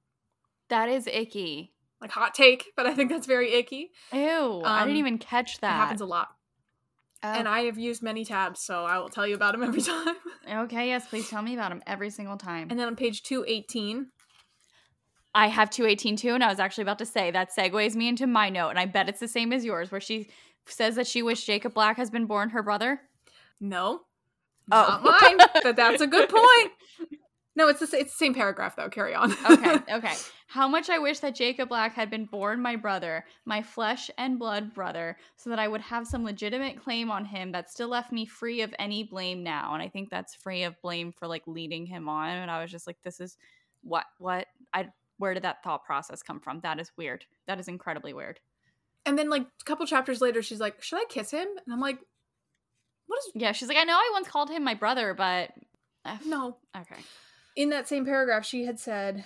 That 0.70 0.88
is 0.88 1.06
icky. 1.06 1.72
Like 2.00 2.10
hot 2.10 2.34
take, 2.34 2.66
but 2.76 2.86
I 2.86 2.94
think 2.94 3.10
that's 3.10 3.26
very 3.26 3.52
icky. 3.54 3.90
Ew. 4.12 4.62
I 4.64 4.80
didn't 4.84 4.94
Um, 4.94 4.96
even 4.96 5.18
catch 5.18 5.58
that. 5.60 5.74
It 5.74 5.78
happens 5.78 6.00
a 6.00 6.06
lot. 6.06 6.28
Oh. 7.22 7.28
And 7.32 7.48
I 7.48 7.62
have 7.62 7.76
used 7.78 8.02
many 8.02 8.24
tabs, 8.24 8.60
so 8.60 8.84
I 8.84 8.98
will 8.98 9.08
tell 9.08 9.26
you 9.26 9.34
about 9.34 9.52
them 9.52 9.62
every 9.64 9.80
time. 9.82 10.14
Okay, 10.48 10.86
yes, 10.88 11.08
please 11.08 11.28
tell 11.28 11.42
me 11.42 11.54
about 11.54 11.70
them 11.70 11.82
every 11.86 12.10
single 12.10 12.36
time. 12.36 12.68
And 12.70 12.78
then 12.78 12.86
on 12.86 12.94
page 12.96 13.22
218, 13.24 14.06
I 15.34 15.48
have 15.48 15.68
218 15.70 16.16
too, 16.16 16.34
and 16.34 16.44
I 16.44 16.48
was 16.48 16.60
actually 16.60 16.82
about 16.82 16.98
to 17.00 17.06
say 17.06 17.30
that 17.32 17.50
segues 17.54 17.94
me 17.96 18.08
into 18.08 18.26
my 18.26 18.50
note, 18.50 18.70
and 18.70 18.78
I 18.78 18.86
bet 18.86 19.08
it's 19.08 19.20
the 19.20 19.28
same 19.28 19.52
as 19.52 19.64
yours, 19.64 19.90
where 19.90 20.00
she 20.00 20.30
says 20.66 20.94
that 20.96 21.06
she 21.06 21.22
wished 21.22 21.46
Jacob 21.46 21.74
Black 21.74 21.96
has 21.96 22.10
been 22.10 22.26
born 22.26 22.50
her 22.50 22.62
brother. 22.62 23.00
no, 23.60 24.02
Oh. 24.70 25.00
not 25.02 25.22
mine, 25.22 25.46
but 25.62 25.76
that's 25.76 26.00
a 26.02 26.06
good 26.06 26.28
point. 26.28 26.72
No, 27.58 27.66
it's 27.66 27.80
the, 27.80 27.98
it's 27.98 28.12
the 28.12 28.24
same 28.24 28.34
paragraph 28.34 28.76
though. 28.76 28.88
Carry 28.88 29.16
on. 29.16 29.32
Okay, 29.50 29.78
okay. 29.92 30.14
How 30.46 30.68
much 30.68 30.88
I 30.88 31.00
wish 31.00 31.18
that 31.18 31.34
Jacob 31.34 31.68
Black 31.68 31.92
had 31.92 32.08
been 32.08 32.24
born 32.24 32.62
my 32.62 32.76
brother, 32.76 33.24
my 33.44 33.62
flesh 33.62 34.12
and 34.16 34.38
blood 34.38 34.72
brother, 34.72 35.16
so 35.36 35.50
that 35.50 35.58
I 35.58 35.66
would 35.66 35.80
have 35.80 36.06
some 36.06 36.22
legitimate 36.22 36.80
claim 36.80 37.10
on 37.10 37.24
him 37.24 37.50
that 37.52 37.68
still 37.68 37.88
left 37.88 38.12
me 38.12 38.26
free 38.26 38.60
of 38.60 38.72
any 38.78 39.02
blame 39.02 39.42
now. 39.42 39.74
And 39.74 39.82
I 39.82 39.88
think 39.88 40.08
that's 40.08 40.36
free 40.36 40.62
of 40.62 40.80
blame 40.82 41.10
for 41.12 41.26
like 41.26 41.42
leading 41.48 41.84
him 41.84 42.08
on. 42.08 42.30
And 42.30 42.48
I 42.48 42.62
was 42.62 42.70
just 42.70 42.86
like, 42.86 42.96
this 43.02 43.18
is 43.18 43.36
what, 43.82 44.04
what, 44.18 44.46
I, 44.72 44.88
where 45.18 45.34
did 45.34 45.42
that 45.42 45.64
thought 45.64 45.84
process 45.84 46.22
come 46.22 46.38
from? 46.38 46.60
That 46.60 46.78
is 46.78 46.92
weird. 46.96 47.24
That 47.48 47.58
is 47.58 47.66
incredibly 47.66 48.12
weird. 48.12 48.38
and 49.04 49.18
then 49.18 49.30
like 49.30 49.42
a 49.42 49.64
couple 49.64 49.84
chapters 49.84 50.20
later, 50.20 50.42
she's 50.42 50.60
like, 50.60 50.80
"Should 50.82 51.00
I 51.00 51.04
kiss 51.08 51.30
him?" 51.32 51.48
And 51.64 51.74
I'm 51.74 51.80
like, 51.80 51.98
"What 53.06 53.18
is 53.18 53.32
Yeah, 53.34 53.50
she's 53.52 53.66
like, 53.68 53.78
I 53.78 53.84
know 53.84 53.94
I 53.94 54.10
once 54.12 54.28
called 54.28 54.50
him 54.50 54.62
my 54.62 54.74
brother, 54.74 55.12
but 55.14 55.50
no?" 56.24 56.58
Okay. 56.76 57.02
In 57.58 57.70
that 57.70 57.88
same 57.88 58.04
paragraph, 58.04 58.44
she 58.44 58.66
had 58.66 58.78
said. 58.78 59.24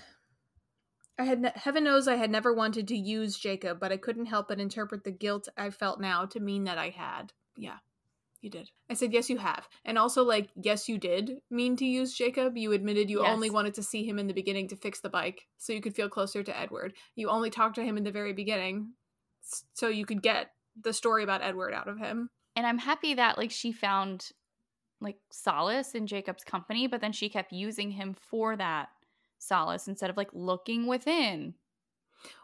I 1.19 1.25
had 1.25 1.43
ne- 1.43 1.53
heaven 1.55 1.85
knows 1.85 2.09
I 2.09 2.17
had 2.17 2.31
never 2.31 2.55
wanted 2.55 2.89
to 2.89 2.97
use 2.97 3.39
Jacob, 3.39 3.79
but 3.79 3.93
I 3.93 3.99
couldn't 3.99 4.25
help 4.25 4.49
but 4.49 4.59
interpret 4.59 5.05
the 5.05 5.11
guilt 5.11 5.49
I 5.59 5.69
felt 5.69 6.01
now 6.01 6.25
to 6.25 6.41
mean 6.41 6.65
that 6.65 6.79
I 6.79 6.89
had. 6.89 7.35
Yeah, 7.59 7.77
you 8.41 8.49
did. 8.49 8.71
I 8.89 8.95
said, 8.95 9.13
yes, 9.13 9.29
you 9.29 9.37
have. 9.37 9.69
And 9.85 9.99
also, 9.99 10.25
like, 10.25 10.49
yes, 10.57 10.89
you 10.89 10.97
did 10.97 11.41
mean 11.51 11.77
to 11.77 11.85
use 11.85 12.15
Jacob. 12.15 12.57
You 12.57 12.73
admitted 12.73 13.11
you 13.11 13.23
only 13.23 13.51
wanted 13.51 13.75
to 13.75 13.83
see 13.83 14.03
him 14.03 14.19
in 14.19 14.29
the 14.29 14.33
beginning 14.33 14.67
to 14.69 14.77
fix 14.77 15.01
the 15.01 15.11
bike 15.11 15.47
so 15.59 15.75
you 15.75 15.83
could 15.83 15.95
feel 15.95 16.09
closer 16.09 16.43
to 16.43 16.59
Edward. 16.59 16.95
You 17.15 17.29
only 17.29 17.51
talked 17.51 17.75
to 17.75 17.85
him 17.85 17.99
in 17.99 18.05
the 18.05 18.11
very 18.11 18.33
beginning 18.33 18.95
so 19.75 19.89
you 19.89 20.07
could 20.07 20.23
get 20.23 20.53
the 20.83 20.95
story 20.95 21.23
about 21.23 21.43
Edward 21.43 21.75
out 21.75 21.87
of 21.87 21.99
him. 21.99 22.31
And 22.57 22.67
I'm 22.67 22.79
happy 22.79 23.13
that 23.13 23.37
like 23.37 23.51
she 23.51 23.73
found 23.73 24.31
like 25.03 25.17
solace 25.31 25.95
in 25.95 26.07
Jacob's 26.07 26.45
company, 26.45 26.87
but 26.87 27.01
then 27.01 27.13
she 27.13 27.29
kept 27.29 27.53
using 27.53 27.91
him 27.91 28.15
for 28.15 28.57
that 28.57 28.89
solace 29.39 29.89
instead 29.89 30.11
of 30.11 30.17
like 30.17 30.31
looking 30.33 30.87
within. 30.87 31.55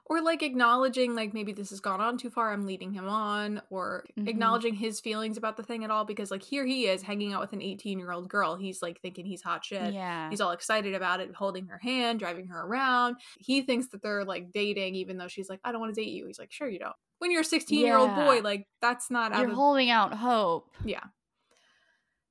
Or 0.06 0.22
like 0.22 0.42
acknowledging 0.42 1.14
like 1.14 1.34
maybe 1.34 1.52
this 1.52 1.68
has 1.70 1.80
gone 1.80 2.00
on 2.00 2.16
too 2.16 2.30
far, 2.30 2.50
I'm 2.52 2.64
leading 2.66 2.92
him 2.92 3.06
on, 3.06 3.60
or 3.70 4.06
Mhm. 4.18 4.26
acknowledging 4.26 4.74
his 4.74 4.98
feelings 5.00 5.36
about 5.36 5.56
the 5.58 5.62
thing 5.62 5.84
at 5.84 5.90
all 5.90 6.04
because 6.06 6.30
like 6.30 6.42
here 6.42 6.64
he 6.64 6.86
is 6.86 7.02
hanging 7.02 7.34
out 7.34 7.42
with 7.42 7.52
an 7.52 7.60
18 7.62 7.98
year 7.98 8.10
old 8.10 8.28
girl. 8.28 8.56
He's 8.56 8.80
like 8.82 9.00
thinking 9.02 9.26
he's 9.26 9.42
hot 9.42 9.64
shit. 9.64 9.92
Yeah. 9.92 10.30
He's 10.30 10.40
all 10.40 10.52
excited 10.52 10.94
about 10.94 11.20
it, 11.20 11.34
holding 11.34 11.66
her 11.66 11.76
hand, 11.78 12.18
driving 12.20 12.46
her 12.48 12.62
around. 12.62 13.16
He 13.38 13.60
thinks 13.60 13.88
that 13.88 14.02
they're 14.02 14.24
like 14.24 14.50
dating, 14.50 14.94
even 14.94 15.18
though 15.18 15.28
she's 15.28 15.50
like, 15.50 15.60
I 15.62 15.70
don't 15.72 15.80
want 15.82 15.94
to 15.94 16.00
date 16.00 16.10
you. 16.10 16.26
He's 16.26 16.38
like, 16.38 16.50
sure 16.50 16.68
you 16.68 16.78
don't. 16.78 16.96
When 17.18 17.30
you're 17.30 17.42
a 17.42 17.44
16 17.44 17.78
year 17.78 17.96
old 17.98 18.14
boy, 18.14 18.40
like 18.40 18.66
that's 18.80 19.10
not 19.10 19.32
out 19.32 19.40
You're 19.42 19.50
of 19.50 19.54
holding 19.56 19.90
out 19.90 20.14
hope. 20.14 20.70
yeah. 20.86 21.04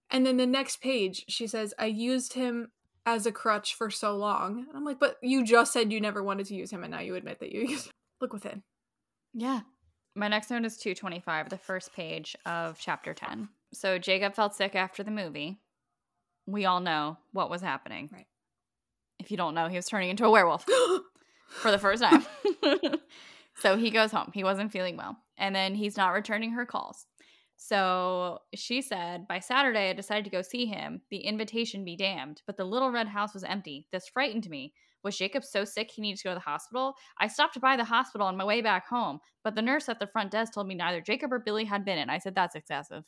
And 0.09 0.25
then 0.25 0.37
the 0.37 0.45
next 0.45 0.81
page, 0.81 1.25
she 1.27 1.47
says, 1.47 1.73
I 1.77 1.87
used 1.87 2.33
him 2.33 2.71
as 3.05 3.25
a 3.25 3.31
crutch 3.31 3.73
for 3.73 3.89
so 3.89 4.15
long. 4.15 4.65
And 4.67 4.75
I'm 4.75 4.85
like, 4.85 4.99
but 4.99 5.17
you 5.21 5.43
just 5.45 5.73
said 5.73 5.91
you 5.91 6.01
never 6.01 6.23
wanted 6.23 6.45
to 6.47 6.55
use 6.55 6.71
him, 6.71 6.83
and 6.83 6.91
now 6.91 6.99
you 6.99 7.15
admit 7.15 7.39
that 7.39 7.51
you 7.51 7.61
used 7.67 7.87
him. 7.87 7.91
Look 8.21 8.33
within. 8.33 8.63
Yeah. 9.33 9.61
My 10.15 10.27
next 10.27 10.49
note 10.49 10.65
is 10.65 10.77
225, 10.77 11.49
the 11.49 11.57
first 11.57 11.93
page 11.93 12.35
of 12.45 12.79
chapter 12.79 13.13
10. 13.13 13.49
So 13.73 13.99
Jacob 13.99 14.33
felt 14.33 14.55
sick 14.55 14.75
after 14.75 15.03
the 15.03 15.11
movie. 15.11 15.59
We 16.45 16.65
all 16.65 16.79
know 16.79 17.17
what 17.33 17.49
was 17.49 17.61
happening. 17.61 18.09
Right. 18.11 18.25
If 19.19 19.31
you 19.31 19.37
don't 19.37 19.53
know, 19.53 19.67
he 19.67 19.75
was 19.75 19.87
turning 19.87 20.09
into 20.09 20.25
a 20.25 20.31
werewolf 20.31 20.65
for 21.49 21.71
the 21.71 21.77
first 21.77 22.01
time. 22.01 22.25
so 23.55 23.77
he 23.77 23.91
goes 23.91 24.11
home. 24.11 24.31
He 24.33 24.43
wasn't 24.43 24.71
feeling 24.71 24.97
well. 24.97 25.17
And 25.37 25.55
then 25.55 25.75
he's 25.75 25.97
not 25.97 26.13
returning 26.13 26.51
her 26.51 26.65
calls. 26.65 27.05
So 27.59 28.39
she 28.53 28.81
said, 28.81 29.27
by 29.27 29.39
Saturday, 29.39 29.89
I 29.89 29.93
decided 29.93 30.23
to 30.25 30.29
go 30.29 30.41
see 30.43 30.65
him. 30.67 31.01
The 31.09 31.17
invitation 31.17 31.83
be 31.83 31.95
damned. 31.97 32.41
But 32.45 32.55
the 32.55 32.63
little 32.63 32.91
red 32.91 33.07
house 33.07 33.33
was 33.33 33.43
empty. 33.43 33.87
This 33.91 34.07
frightened 34.07 34.47
me. 34.49 34.73
Was 35.03 35.17
Jacob 35.17 35.43
so 35.43 35.65
sick 35.65 35.89
he 35.91 36.01
needed 36.01 36.17
to 36.19 36.23
go 36.25 36.29
to 36.31 36.35
the 36.35 36.39
hospital? 36.41 36.95
I 37.19 37.27
stopped 37.27 37.59
by 37.59 37.75
the 37.75 37.83
hospital 37.83 38.27
on 38.27 38.37
my 38.37 38.43
way 38.45 38.61
back 38.61 38.87
home, 38.87 39.19
but 39.43 39.55
the 39.55 39.61
nurse 39.61 39.89
at 39.89 39.99
the 39.99 40.07
front 40.07 40.31
desk 40.31 40.53
told 40.53 40.67
me 40.67 40.75
neither 40.75 41.01
Jacob 41.01 41.33
or 41.33 41.39
Billy 41.39 41.65
had 41.65 41.83
been 41.85 41.97
in. 41.97 42.09
I 42.09 42.19
said, 42.19 42.35
that's 42.35 42.55
excessive. 42.55 43.03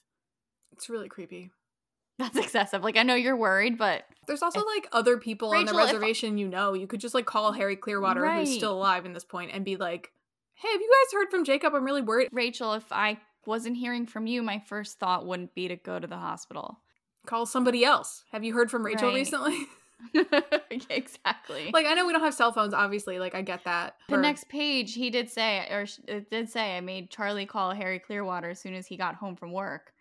it's 0.72 0.90
really 0.90 1.10
creepy. 1.10 1.52
That's 2.20 2.38
excessive. 2.38 2.84
Like, 2.84 2.98
I 2.98 3.04
know 3.04 3.16
you're 3.16 3.38
worried, 3.38 3.78
but 3.78 4.04
There's 4.28 4.42
also 4.42 4.60
like 4.66 4.90
other 4.92 5.18
people 5.18 5.52
on 5.52 5.64
the 5.64 5.72
Rachel, 5.72 5.80
if- 5.80 5.86
reservation 5.86 6.38
you 6.38 6.50
know. 6.50 6.74
You 6.74 6.86
could 6.86 7.00
just 7.00 7.16
like 7.16 7.26
call 7.26 7.54
Harry 7.54 7.78
Clearwater, 7.78 8.30
who's 8.30 8.54
still 8.56 8.74
alive 8.74 9.06
in 9.06 9.14
this 9.14 9.24
point, 9.24 9.52
and 9.54 9.64
be 9.64 9.78
like, 9.78 10.12
hey, 10.56 10.68
have 10.70 10.82
you 10.82 10.90
guys 11.06 11.14
heard 11.18 11.32
from 11.32 11.46
Jacob? 11.46 11.74
I'm 11.74 11.86
really 11.86 12.02
worried. 12.02 12.28
Rachel, 12.34 12.74
if 12.74 12.92
I 12.92 13.20
wasn't 13.50 13.76
hearing 13.76 14.06
from 14.06 14.28
you, 14.28 14.42
my 14.42 14.60
first 14.60 15.00
thought 15.00 15.26
wouldn't 15.26 15.54
be 15.56 15.68
to 15.68 15.76
go 15.76 16.00
to 16.00 16.08
the 16.08 16.16
hospital. 16.18 16.80
Call 17.26 17.46
somebody 17.46 17.84
else. 17.84 18.24
Have 18.32 18.44
you 18.46 18.54
heard 18.54 18.72
from 18.72 18.86
Rachel 18.86 19.10
Right. 19.10 19.16
recently? 19.16 19.58
exactly. 20.90 21.72
like, 21.74 21.86
I 21.86 21.94
know 21.94 22.06
we 22.06 22.14
don't 22.14 22.22
have 22.24 22.34
cell 22.34 22.54
phones, 22.54 22.74
obviously. 22.74 23.20
Like, 23.20 23.36
I 23.36 23.42
get 23.42 23.66
that. 23.66 23.96
the 24.08 24.16
next 24.18 24.48
page, 24.48 24.94
he 24.94 25.10
did 25.10 25.30
say, 25.30 25.68
or 25.70 25.82
it 25.82 26.00
uh, 26.10 26.20
did 26.32 26.50
say, 26.50 26.78
I 26.78 26.82
made 26.82 27.10
Charlie 27.10 27.46
call 27.46 27.72
Harry 27.72 28.00
Clearwater 28.00 28.50
as 28.52 28.60
soon 28.62 28.74
as 28.76 28.88
he 28.88 28.96
got 28.96 29.16
home 29.16 29.36
from 29.36 29.52
work. 29.52 29.92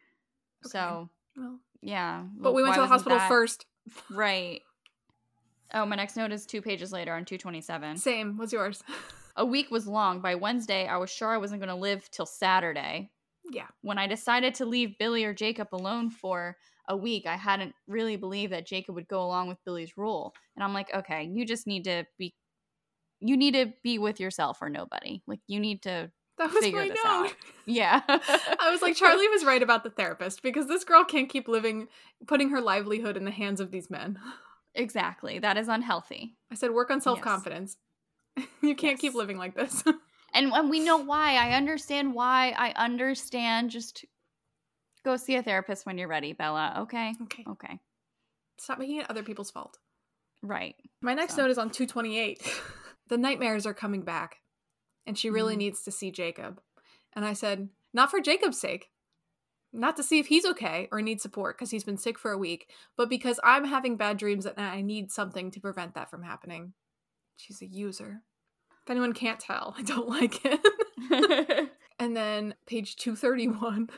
Okay. 0.64 0.70
So, 0.70 1.08
Well, 1.36 1.58
yeah. 1.80 2.22
but 2.36 2.52
we 2.54 2.62
went 2.62 2.74
to 2.74 2.80
the 2.82 2.86
hospital 2.86 3.18
that- 3.18 3.28
first. 3.28 3.66
Right. 4.10 4.60
Oh, 5.72 5.86
my 5.86 5.96
next 5.96 6.16
note 6.16 6.30
is 6.30 6.44
two 6.46 6.60
pages 6.62 6.92
later 6.92 7.12
on 7.14 7.24
227. 7.24 7.96
Same. 7.96 8.36
What's 8.36 8.52
yours? 8.52 8.82
A 9.36 9.44
week 9.44 9.70
was 9.70 9.86
long. 9.86 10.20
By 10.20 10.34
Wednesday, 10.34 10.86
I 10.86 10.98
was 10.98 11.10
sure 11.10 11.28
I 11.30 11.38
wasn't 11.38 11.60
going 11.62 11.68
to 11.68 11.74
live 11.74 12.10
till 12.10 12.26
Saturday. 12.26 13.10
Yeah. 13.50 13.66
When 13.82 13.98
I 13.98 14.06
decided 14.06 14.54
to 14.56 14.66
leave 14.66 14.98
Billy 14.98 15.24
or 15.24 15.34
Jacob 15.34 15.68
alone 15.72 16.10
for 16.10 16.56
a 16.88 16.96
week, 16.96 17.26
I 17.26 17.36
hadn't 17.36 17.74
really 17.86 18.16
believed 18.16 18.52
that 18.52 18.66
Jacob 18.66 18.94
would 18.94 19.08
go 19.08 19.22
along 19.22 19.48
with 19.48 19.58
Billy's 19.64 19.96
rule. 19.96 20.34
And 20.56 20.64
I'm 20.64 20.72
like, 20.74 20.92
okay, 20.94 21.24
you 21.32 21.44
just 21.44 21.66
need 21.66 21.84
to 21.84 22.04
be 22.18 22.34
you 23.20 23.36
need 23.36 23.54
to 23.54 23.72
be 23.82 23.98
with 23.98 24.20
yourself 24.20 24.58
or 24.62 24.68
nobody. 24.70 25.22
Like 25.26 25.40
you 25.48 25.58
need 25.58 25.82
to 25.82 26.10
That 26.38 26.52
was 26.52 26.62
figure 26.64 26.80
my 26.82 26.88
this 26.88 26.98
note. 27.04 27.10
out. 27.26 27.32
Yeah. 27.66 28.00
I 28.08 28.70
was 28.70 28.80
like, 28.80 28.96
Charlie 28.96 29.28
was 29.28 29.44
right 29.44 29.62
about 29.62 29.82
the 29.84 29.90
therapist 29.90 30.42
because 30.42 30.68
this 30.68 30.84
girl 30.84 31.04
can't 31.04 31.28
keep 31.28 31.48
living, 31.48 31.88
putting 32.26 32.50
her 32.50 32.60
livelihood 32.60 33.16
in 33.16 33.24
the 33.24 33.30
hands 33.32 33.60
of 33.60 33.70
these 33.72 33.90
men. 33.90 34.18
exactly. 34.74 35.38
That 35.40 35.58
is 35.58 35.68
unhealthy. 35.68 36.36
I 36.50 36.54
said, 36.54 36.70
work 36.70 36.90
on 36.90 37.00
self 37.00 37.20
confidence. 37.20 37.76
you 38.62 38.74
can't 38.76 38.98
keep 39.00 39.14
living 39.14 39.36
like 39.36 39.54
this. 39.56 39.82
And 40.46 40.70
we 40.70 40.80
know 40.80 40.98
why. 40.98 41.34
I 41.34 41.52
understand 41.54 42.14
why. 42.14 42.54
I 42.56 42.70
understand. 42.72 43.70
Just 43.70 44.04
go 45.04 45.16
see 45.16 45.34
a 45.36 45.42
therapist 45.42 45.84
when 45.86 45.98
you're 45.98 46.08
ready, 46.08 46.32
Bella. 46.32 46.74
Okay. 46.80 47.14
okay. 47.22 47.44
Okay. 47.48 47.80
Stop 48.58 48.78
making 48.78 49.00
it 49.00 49.10
other 49.10 49.22
people's 49.22 49.50
fault. 49.50 49.78
Right. 50.42 50.76
My 51.00 51.14
next 51.14 51.34
So- 51.34 51.42
note 51.42 51.50
is 51.50 51.58
on 51.58 51.70
228. 51.70 52.42
the 53.08 53.18
nightmares 53.18 53.66
are 53.66 53.74
coming 53.74 54.02
back, 54.02 54.40
and 55.06 55.18
she 55.18 55.30
really 55.30 55.54
Mhm. 55.54 55.58
needs 55.58 55.82
to 55.84 55.90
see 55.90 56.10
Jacob. 56.10 56.60
And 57.14 57.24
I 57.24 57.32
said, 57.32 57.70
not 57.92 58.10
for 58.10 58.20
Jacob's 58.20 58.60
sake, 58.60 58.90
not 59.72 59.96
to 59.96 60.02
see 60.02 60.18
if 60.18 60.26
he's 60.28 60.44
okay 60.46 60.88
or 60.92 61.02
needs 61.02 61.22
support 61.22 61.56
because 61.56 61.70
he's 61.70 61.84
been 61.84 61.96
sick 61.98 62.18
for 62.18 62.30
a 62.32 62.38
week, 62.38 62.70
but 62.96 63.08
because 63.08 63.40
I'm 63.42 63.64
having 63.64 63.96
bad 63.96 64.16
dreams 64.18 64.46
and 64.46 64.58
I 64.60 64.80
need 64.82 65.10
something 65.10 65.50
to 65.50 65.60
prevent 65.60 65.94
that 65.94 66.10
from 66.10 66.22
happening. 66.22 66.74
She's 67.36 67.60
a 67.62 67.66
user. 67.66 68.22
If 68.88 68.92
anyone 68.92 69.12
can't 69.12 69.38
tell, 69.38 69.74
I 69.78 69.82
don't 69.82 70.08
like 70.08 70.40
it. 70.44 71.70
And 72.00 72.16
then 72.16 72.54
page 72.64 72.94
231, 72.94 73.90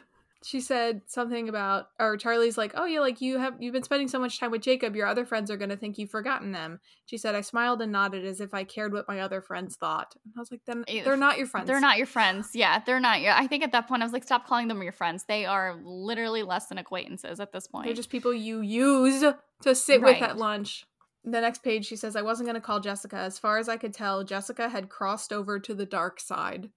she 0.43 0.63
said 0.63 1.03
something 1.07 1.51
about 1.51 1.89
or 1.99 2.17
Charlie's 2.17 2.57
like, 2.57 2.73
"Oh, 2.75 2.87
yeah, 2.87 3.01
like 3.01 3.21
you 3.21 3.39
have 3.39 3.57
you've 3.61 3.75
been 3.75 3.83
spending 3.83 4.09
so 4.09 4.19
much 4.19 4.41
time 4.41 4.51
with 4.51 4.63
Jacob, 4.63 4.97
your 4.97 5.07
other 5.07 5.27
friends 5.27 5.51
are 5.51 5.59
going 5.59 5.69
to 5.69 5.77
think 5.77 5.99
you've 5.99 6.09
forgotten 6.09 6.53
them." 6.53 6.81
She 7.05 7.19
said, 7.19 7.35
"I 7.35 7.43
smiled 7.43 7.83
and 7.83 7.93
nodded 7.93 8.25
as 8.25 8.41
if 8.41 8.55
I 8.55 8.65
cared 8.65 8.95
what 8.95 9.07
my 9.07 9.21
other 9.21 9.43
friends 9.43 9.77
thought." 9.77 10.17
And 10.25 10.33
I 10.35 10.41
was 10.41 10.51
like, 10.51 10.63
"Then 10.65 10.83
they're 10.89 11.15
not 11.15 11.37
your 11.37 11.47
friends. 11.47 11.67
They're 11.67 11.79
not 11.79 11.99
your 11.99 12.07
friends. 12.07 12.53
Yeah, 12.55 12.81
they're 12.87 13.01
not 13.01 13.21
your. 13.21 13.33
I 13.33 13.47
think 13.47 13.63
at 13.63 13.73
that 13.73 13.87
point 13.87 14.01
I 14.01 14.07
was 14.07 14.15
like, 14.15 14.25
stop 14.25 14.47
calling 14.47 14.69
them 14.69 14.83
your 14.83 14.93
friends. 14.93 15.25
They 15.25 15.45
are 15.45 15.79
literally 15.85 16.43
less 16.43 16.69
than 16.69 16.79
acquaintances 16.79 17.39
at 17.39 17.53
this 17.53 17.67
point. 17.67 17.85
They're 17.85 17.95
just 17.95 18.09
people 18.09 18.33
you 18.33 18.63
use 18.63 19.23
to 19.61 19.75
sit 19.75 20.01
with 20.01 20.23
at 20.23 20.39
lunch." 20.39 20.87
The 21.25 21.41
next 21.41 21.63
page, 21.63 21.87
she 21.87 21.97
says, 21.97 22.17
I 22.17 22.23
wasn't 22.23 22.47
going 22.49 22.55
to 22.55 22.67
call 22.67 22.81
Jessica. 22.81 23.17
As 23.17 23.39
far 23.39 23.59
as 23.59 23.69
I 23.69 23.77
could 23.77 23.93
tell, 23.93 24.25
Jessica 24.25 24.69
had 24.71 24.89
crossed 24.89 25.33
over 25.33 25.59
to 25.61 25.75
the 25.75 25.85
dark 25.85 26.19
side. 26.19 26.71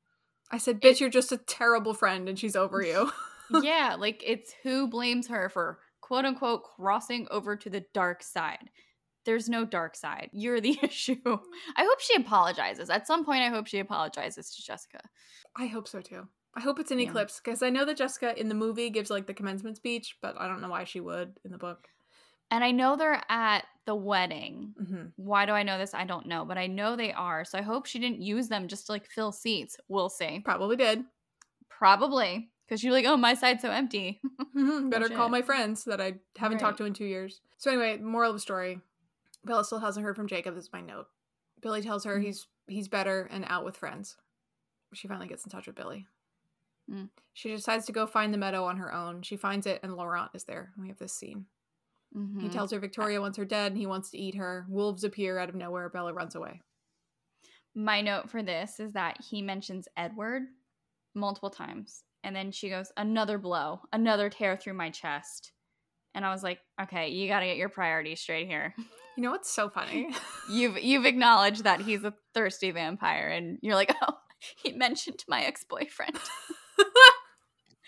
I 0.51 0.57
said, 0.57 0.81
Bitch, 0.81 0.99
you're 0.99 1.09
just 1.09 1.31
a 1.31 1.37
terrible 1.37 1.93
friend 1.93 2.27
and 2.27 2.37
she's 2.37 2.55
over 2.55 2.81
you. 2.81 3.11
yeah, 3.61 3.95
like 3.99 4.21
it's 4.25 4.53
who 4.63 4.87
blames 4.87 5.27
her 5.27 5.49
for 5.49 5.79
quote 6.01 6.25
unquote 6.25 6.63
crossing 6.63 7.27
over 7.31 7.55
to 7.55 7.69
the 7.69 7.85
dark 7.93 8.21
side. 8.21 8.69
There's 9.25 9.47
no 9.47 9.63
dark 9.63 9.95
side. 9.95 10.29
You're 10.33 10.59
the 10.59 10.77
issue. 10.83 11.15
I 11.25 11.83
hope 11.83 12.01
she 12.01 12.15
apologizes. 12.21 12.89
At 12.89 13.07
some 13.07 13.23
point, 13.23 13.43
I 13.43 13.47
hope 13.49 13.67
she 13.67 13.79
apologizes 13.79 14.53
to 14.55 14.63
Jessica. 14.63 14.99
I 15.55 15.67
hope 15.67 15.87
so 15.87 16.01
too. 16.01 16.27
I 16.55 16.59
hope 16.59 16.79
it's 16.79 16.91
an 16.91 16.99
Yeah. 16.99 17.07
eclipse 17.07 17.39
because 17.43 17.63
I 17.63 17.69
know 17.69 17.85
that 17.85 17.97
Jessica 17.97 18.37
in 18.39 18.49
the 18.49 18.55
movie 18.55 18.89
gives 18.89 19.09
like 19.09 19.25
the 19.25 19.33
commencement 19.33 19.77
speech, 19.77 20.17
but 20.21 20.35
I 20.37 20.47
don't 20.49 20.61
know 20.61 20.69
why 20.69 20.83
she 20.83 20.99
would 20.99 21.39
in 21.45 21.51
the 21.51 21.57
book. 21.57 21.87
And 22.53 22.63
I 22.63 22.69
know 22.71 22.95
they're 22.95 23.21
at 23.29 23.65
the 23.85 23.95
wedding. 23.95 24.75
hmm 24.77 25.05
Why 25.15 25.45
do 25.47 25.53
I 25.53 25.63
know 25.63 25.77
this? 25.79 25.93
I 25.95 26.05
don't 26.05 26.27
know, 26.27 26.45
but 26.45 26.57
I 26.57 26.67
know 26.67 26.95
they 26.95 27.11
are. 27.11 27.43
So 27.45 27.57
I 27.57 27.61
hope 27.63 27.85
she 27.87 27.97
didn't 27.99 28.21
use 28.21 28.47
them 28.47 28.67
just 28.67 28.85
to 28.85 28.91
like 28.91 29.07
fill 29.09 29.31
seats. 29.31 29.75
We'll 29.87 30.09
see. 30.09 30.39
Probably 30.39 30.75
did. 30.75 31.03
Probably. 31.69 32.49
Because 32.65 32.83
you're 32.83 32.93
like, 32.93 33.05
oh, 33.05 33.17
my 33.17 33.33
side's 33.33 33.61
so 33.61 33.71
empty. 33.71 34.21
Mhm, 34.55 34.91
Better 34.91 35.09
call 35.09 35.29
my 35.29 35.41
friends 35.41 35.83
that 35.85 35.99
I 35.99 36.13
haven't 36.37 36.59
talked 36.59 36.77
to 36.77 36.85
in 36.85 36.93
two 36.93 37.05
years. 37.05 37.41
So 37.57 37.71
anyway, 37.71 37.97
moral 37.97 38.29
of 38.29 38.35
the 38.35 38.39
story: 38.39 38.79
Bella 39.43 39.65
still 39.65 39.79
hasn't 39.79 40.05
heard 40.05 40.15
from 40.15 40.27
Jacob. 40.27 40.53
This 40.53 40.65
is 40.65 40.69
my 40.71 40.79
note. 40.81 41.07
Billy 41.59 41.81
tells 41.81 42.03
her 42.03 42.19
Mhm. 42.19 42.23
he's 42.23 42.47
he's 42.67 42.87
better 42.87 43.27
and 43.31 43.45
out 43.49 43.65
with 43.65 43.75
friends. 43.75 44.15
She 44.93 45.07
finally 45.07 45.27
gets 45.27 45.43
in 45.43 45.49
touch 45.49 45.65
with 45.65 45.75
Billy. 45.75 46.05
Mm. 46.87 47.09
She 47.33 47.49
decides 47.49 47.87
to 47.87 47.91
go 47.91 48.05
find 48.05 48.31
the 48.31 48.37
meadow 48.37 48.65
on 48.65 48.77
her 48.77 48.93
own. 48.93 49.23
She 49.23 49.37
finds 49.37 49.65
it, 49.65 49.79
and 49.81 49.95
Laurent 49.95 50.29
is 50.35 50.43
there. 50.43 50.71
We 50.79 50.89
have 50.89 50.99
this 50.99 51.13
scene. 51.13 51.47
He 52.13 52.19
Mhm. 52.47 52.51
tells 52.51 52.71
her 52.71 52.79
Victoria 52.79 53.19
wants 53.19 53.37
her 53.37 53.45
dead, 53.45 53.71
and 53.71 53.77
he 53.79 53.87
wants 53.87 54.11
to 54.11 54.17
eat 54.19 54.35
her. 54.35 54.65
Wolves 54.69 55.03
appear 55.03 55.39
out 55.39 55.49
of 55.49 55.55
nowhere. 55.55 55.89
Bella 55.89 56.13
runs 56.13 56.35
away. 56.35 56.61
My 57.75 58.01
note 58.01 58.29
for 58.29 58.43
this 58.43 58.79
is 58.79 58.93
that 58.93 59.19
he 59.21 59.41
mentions 59.41 59.87
Edward 59.97 60.43
multiple 61.15 61.49
times. 61.49 62.03
And 62.23 62.35
then 62.35 62.51
she 62.51 62.69
goes, 62.69 62.91
another 62.97 63.37
blow, 63.37 63.81
another 63.91 64.29
tear 64.29 64.55
through 64.55 64.75
my 64.75 64.89
chest. 64.91 65.51
And 66.13 66.23
I 66.23 66.29
was 66.31 66.43
like, 66.43 66.59
okay, 66.79 67.09
you 67.09 67.27
got 67.27 67.39
to 67.39 67.47
get 67.47 67.57
your 67.57 67.69
priorities 67.69 68.19
straight 68.21 68.47
here. 68.47 68.75
You 69.15 69.21
know 69.21 69.29
what's 69.29 69.51
so 69.53 69.69
funny? 69.69 70.11
You've 70.49 70.79
you've 70.79 71.05
acknowledged 71.05 71.65
that 71.65 71.81
he's 71.81 72.03
a 72.03 72.15
thirsty 72.33 72.71
vampire, 72.71 73.27
and 73.27 73.59
you're 73.61 73.75
like, 73.75 73.93
oh, 74.01 74.15
he 74.63 74.71
mentioned 74.71 75.23
my 75.27 75.43
ex 75.43 75.63
boyfriend. 75.63 76.17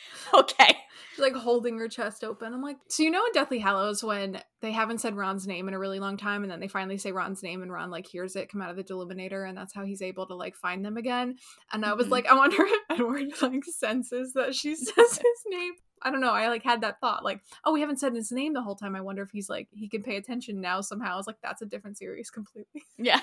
okay. 0.33 0.75
Like 1.17 1.33
holding 1.33 1.77
her 1.79 1.87
chest 1.87 2.25
open. 2.25 2.53
I'm 2.53 2.61
like, 2.61 2.75
so 2.89 3.01
you 3.01 3.09
know 3.09 3.25
in 3.25 3.31
Deathly 3.31 3.59
Hallows 3.59 4.03
when 4.03 4.41
they 4.61 4.71
haven't 4.73 4.97
said 4.99 5.15
Ron's 5.15 5.47
name 5.47 5.69
in 5.69 5.73
a 5.73 5.79
really 5.79 5.99
long 6.01 6.17
time, 6.17 6.43
and 6.43 6.51
then 6.51 6.59
they 6.59 6.67
finally 6.67 6.97
say 6.97 7.13
Ron's 7.13 7.41
name, 7.41 7.61
and 7.61 7.71
Ron 7.71 7.89
like 7.89 8.05
hears 8.05 8.35
it 8.35 8.49
come 8.51 8.61
out 8.61 8.69
of 8.69 8.75
the 8.75 8.83
Deluminator, 8.83 9.47
and 9.47 9.57
that's 9.57 9.73
how 9.73 9.85
he's 9.85 10.01
able 10.01 10.27
to 10.27 10.35
like 10.35 10.55
find 10.57 10.83
them 10.83 10.97
again. 10.97 11.35
And 11.71 11.85
I 11.85 11.93
was 11.93 12.07
Mhm. 12.07 12.11
like, 12.11 12.25
I 12.27 12.35
wonder 12.35 12.57
if 12.59 12.79
Edward 12.89 13.31
like 13.41 13.63
senses 13.63 14.33
that 14.33 14.55
she 14.55 14.75
says 14.75 14.93
his 14.97 15.43
name. 15.47 15.73
I 16.01 16.11
don't 16.11 16.19
know. 16.19 16.33
I 16.33 16.49
like 16.49 16.63
had 16.63 16.81
that 16.81 16.99
thought, 16.99 17.23
like, 17.23 17.39
oh, 17.63 17.71
we 17.71 17.79
haven't 17.79 17.99
said 18.01 18.13
his 18.13 18.31
name 18.33 18.53
the 18.53 18.61
whole 18.61 18.75
time. 18.75 18.93
I 18.93 19.01
wonder 19.01 19.21
if 19.23 19.31
he's 19.31 19.49
like 19.49 19.69
he 19.71 19.87
can 19.87 20.03
pay 20.03 20.17
attention 20.17 20.59
now 20.59 20.81
somehow. 20.81 21.13
I 21.13 21.17
was 21.17 21.27
like, 21.27 21.37
that's 21.41 21.61
a 21.61 21.65
different 21.65 21.97
series 21.97 22.29
completely. 22.29 22.83
Yeah. 22.97 23.21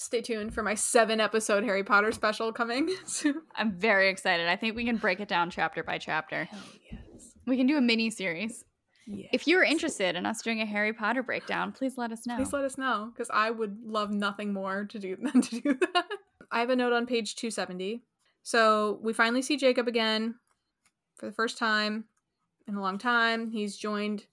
Stay 0.00 0.20
tuned 0.20 0.54
for 0.54 0.62
my 0.62 0.74
seven 0.76 1.18
episode 1.20 1.64
Harry 1.64 1.82
Potter 1.82 2.12
special 2.12 2.52
coming 2.52 2.88
soon. 3.04 3.42
I'm 3.56 3.72
very 3.72 4.08
excited. 4.08 4.46
I 4.46 4.54
think 4.54 4.76
we 4.76 4.84
can 4.84 4.96
break 4.96 5.18
it 5.18 5.26
down 5.26 5.50
chapter 5.50 5.82
by 5.82 5.98
chapter. 5.98 6.44
Hell 6.44 6.60
yes. 6.88 7.32
We 7.48 7.56
can 7.56 7.66
do 7.66 7.76
a 7.76 7.80
mini 7.80 8.08
series. 8.10 8.64
yes. 9.08 9.28
If 9.32 9.48
you're 9.48 9.64
interested 9.64 10.14
in 10.14 10.24
us 10.24 10.40
doing 10.40 10.60
a 10.60 10.66
Harry 10.66 10.92
Potter 10.92 11.24
breakdown, 11.24 11.72
please 11.72 11.98
let 11.98 12.12
us 12.12 12.28
know. 12.28 12.36
Please 12.36 12.52
let 12.52 12.64
us 12.64 12.78
know 12.78 13.10
because 13.12 13.28
I 13.34 13.50
would 13.50 13.78
love 13.84 14.12
nothing 14.12 14.52
more 14.52 14.84
to 14.84 14.98
do 15.00 15.16
than 15.20 15.42
to 15.42 15.60
do 15.60 15.74
that. 15.92 16.06
I 16.52 16.60
have 16.60 16.70
a 16.70 16.76
note 16.76 16.92
on 16.92 17.04
page 17.04 17.34
270. 17.34 18.00
So 18.44 19.00
we 19.02 19.12
finally 19.12 19.42
see 19.42 19.56
Jacob 19.56 19.88
again 19.88 20.36
for 21.16 21.26
the 21.26 21.32
first 21.32 21.58
time 21.58 22.04
in 22.68 22.76
a 22.76 22.80
long 22.80 22.98
time. 22.98 23.50
He's 23.50 23.76
joined 23.76 24.26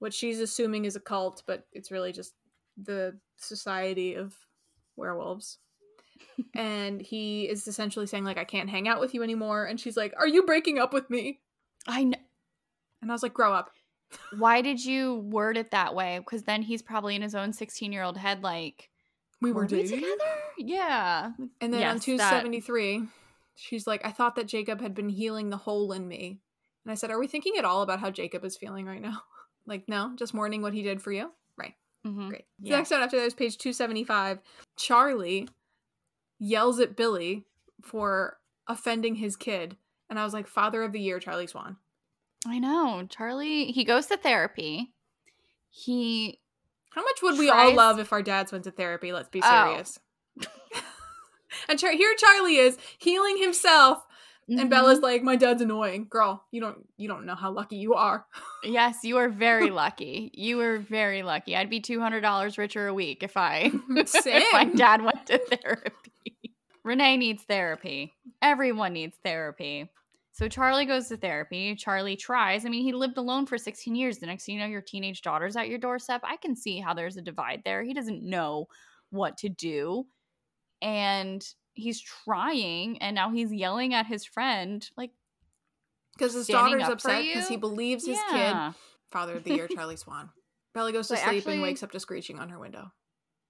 what 0.00 0.12
she's 0.12 0.40
assuming 0.40 0.86
is 0.86 0.96
a 0.96 1.00
cult, 1.00 1.44
but 1.46 1.68
it's 1.72 1.92
really 1.92 2.10
just 2.10 2.34
the 2.82 3.16
society 3.36 4.14
of 4.16 4.34
werewolves. 4.96 5.58
and 6.54 7.00
he 7.00 7.44
is 7.48 7.66
essentially 7.66 8.06
saying 8.06 8.24
like 8.24 8.38
I 8.38 8.44
can't 8.44 8.70
hang 8.70 8.88
out 8.88 9.00
with 9.00 9.14
you 9.14 9.22
anymore 9.22 9.64
and 9.64 9.78
she's 9.80 9.96
like, 9.96 10.14
"Are 10.16 10.28
you 10.28 10.44
breaking 10.44 10.78
up 10.78 10.92
with 10.92 11.10
me?" 11.10 11.40
I 11.86 12.04
know. 12.04 12.18
And 13.02 13.10
I 13.10 13.14
was 13.14 13.22
like, 13.22 13.34
"Grow 13.34 13.52
up." 13.52 13.70
Why 14.38 14.60
did 14.62 14.84
you 14.84 15.16
word 15.16 15.56
it 15.56 15.70
that 15.72 15.94
way? 15.94 16.18
Because 16.18 16.44
then 16.44 16.62
he's 16.62 16.82
probably 16.82 17.16
in 17.16 17.22
his 17.22 17.34
own 17.34 17.52
16 17.52 17.92
year 17.92 18.02
old 18.02 18.16
head, 18.16 18.42
like, 18.42 18.90
We 19.40 19.52
were, 19.52 19.62
were 19.62 19.66
we 19.66 19.86
together? 19.86 20.06
Yeah. 20.58 21.32
And 21.60 21.72
then 21.72 21.82
on 21.82 21.96
Yes, 21.96 22.04
that- 22.04 22.04
273, 22.04 23.08
she's 23.56 23.86
like, 23.86 24.04
I 24.04 24.12
thought 24.12 24.36
that 24.36 24.46
Jacob 24.46 24.80
had 24.80 24.94
been 24.94 25.08
healing 25.08 25.50
the 25.50 25.56
hole 25.56 25.92
in 25.92 26.06
me. 26.06 26.40
And 26.84 26.92
I 26.92 26.94
said, 26.94 27.10
Are 27.10 27.18
we 27.18 27.26
thinking 27.26 27.54
at 27.58 27.64
all 27.64 27.82
about 27.82 28.00
how 28.00 28.10
Jacob 28.10 28.44
is 28.44 28.56
feeling 28.56 28.86
right 28.86 29.02
now? 29.02 29.22
like, 29.66 29.88
no, 29.88 30.12
just 30.16 30.34
mourning 30.34 30.62
what 30.62 30.74
he 30.74 30.82
did 30.82 31.02
for 31.02 31.12
you? 31.12 31.30
Mhm. 32.06 32.28
Great. 32.28 32.44
The 32.60 32.70
next 32.70 32.90
note 32.90 33.02
after 33.02 33.16
that 33.18 33.24
is 33.24 33.34
page 33.34 33.56
275. 33.58 34.40
Charlie 34.76 35.48
yells 36.38 36.78
at 36.80 36.96
Billy 36.96 37.44
for 37.82 38.38
offending 38.68 39.14
his 39.16 39.36
kid. 39.36 39.76
And 40.10 40.18
I 40.18 40.24
was 40.24 40.34
like, 40.34 40.46
Father 40.46 40.82
of 40.82 40.92
the 40.92 41.00
Year, 41.00 41.18
Charlie 41.18 41.46
Swan. 41.46 41.76
I 42.46 42.58
know. 42.58 43.06
Charlie, 43.08 43.72
he 43.72 43.84
goes 43.84 44.06
to 44.06 44.16
therapy. 44.18 44.92
He, 45.70 46.40
How 46.90 47.02
much 47.02 47.22
would 47.22 47.38
we 47.38 47.48
all 47.50 47.74
love 47.74 47.98
if 47.98 48.12
our 48.12 48.22
dads 48.22 48.52
went 48.52 48.64
to 48.64 48.70
therapy? 48.70 49.12
Let's 49.12 49.28
be 49.30 49.40
Oh. 49.42 49.64
serious. 49.66 49.98
and 51.68 51.78
Char- 51.78 51.92
here 51.92 52.14
Charlie 52.18 52.56
is 52.56 52.78
healing 52.98 53.38
himself 53.38 54.06
And 54.48 54.58
Mhm. 54.60 54.70
Bella's 54.70 55.00
like, 55.00 55.22
my 55.22 55.36
dad's 55.36 55.62
annoying. 55.62 56.06
Girl, 56.10 56.44
you 56.50 56.60
don't 56.60 56.86
you 56.96 57.08
don't 57.08 57.24
know 57.26 57.34
how 57.34 57.50
lucky 57.50 57.76
you 57.76 57.94
are. 57.94 58.26
yes, 58.62 58.98
you 59.02 59.16
are 59.16 59.28
very 59.28 59.70
lucky. 59.82 60.30
You 60.34 60.60
are 60.60 60.78
very 60.78 61.22
lucky. 61.22 61.56
I'd 61.56 61.70
be 61.70 61.80
$200 61.80 62.58
richer 62.58 62.86
a 62.88 62.94
week 62.94 63.22
if 63.22 63.36
I, 63.36 63.70
if 63.90 64.52
my 64.52 64.64
dad 64.66 65.02
went 65.02 65.26
to 65.26 65.38
therapy. 65.38 66.54
Renee 66.84 67.16
needs 67.16 67.42
therapy. 67.44 68.12
Everyone 68.42 68.92
needs 68.92 69.16
therapy. 69.24 69.90
So 70.32 70.48
Charlie 70.48 70.84
goes 70.84 71.08
to 71.08 71.16
therapy. 71.16 71.74
Charlie 71.76 72.16
tries. 72.16 72.66
I 72.66 72.68
mean, 72.68 72.82
he 72.82 72.92
lived 72.92 73.16
alone 73.18 73.46
for 73.46 73.56
16 73.56 73.94
years. 73.94 74.18
The 74.18 74.26
next 74.26 74.44
thing 74.44 74.56
you 74.56 74.60
know, 74.60 74.66
your 74.66 74.82
teenage 74.82 75.22
daughter's 75.22 75.56
at 75.56 75.68
your 75.68 75.78
doorstep. 75.78 76.20
I 76.24 76.36
can 76.36 76.56
see 76.56 76.80
how 76.80 76.92
there's 76.92 77.16
a 77.16 77.22
divide 77.22 77.62
there. 77.64 77.82
He 77.84 77.94
doesn't 77.94 78.22
know 78.22 78.66
what 79.10 79.38
to 79.38 79.48
do. 79.48 80.06
And 80.82 81.42
he's 81.74 82.00
trying, 82.00 82.98
and 82.98 83.14
now 83.14 83.30
he's 83.30 83.52
yelling 83.52 83.92
at 83.94 84.06
his 84.06 84.24
friend. 84.24 84.88
Like, 84.96 85.10
Because 86.16 86.34
his 86.34 86.46
daughter's 86.46 86.84
up 86.84 86.92
upset 86.92 87.22
because 87.22 87.48
he 87.48 87.56
believes 87.56 88.06
his 88.06 88.18
yeah. 88.32 88.70
kid. 88.70 88.74
Father 89.10 89.36
of 89.36 89.44
the 89.44 89.54
year, 89.54 89.68
Charlie 89.68 89.96
Swan. 89.96 90.30
Bella 90.72 90.92
goes 90.92 91.08
to 91.08 91.14
But 91.14 91.20
sleep 91.20 91.36
actually- 91.38 91.52
and 91.54 91.62
wakes 91.62 91.82
up 91.82 91.92
to 91.92 92.00
screeching 92.00 92.38
on 92.38 92.48
her 92.48 92.58
window. 92.58 92.90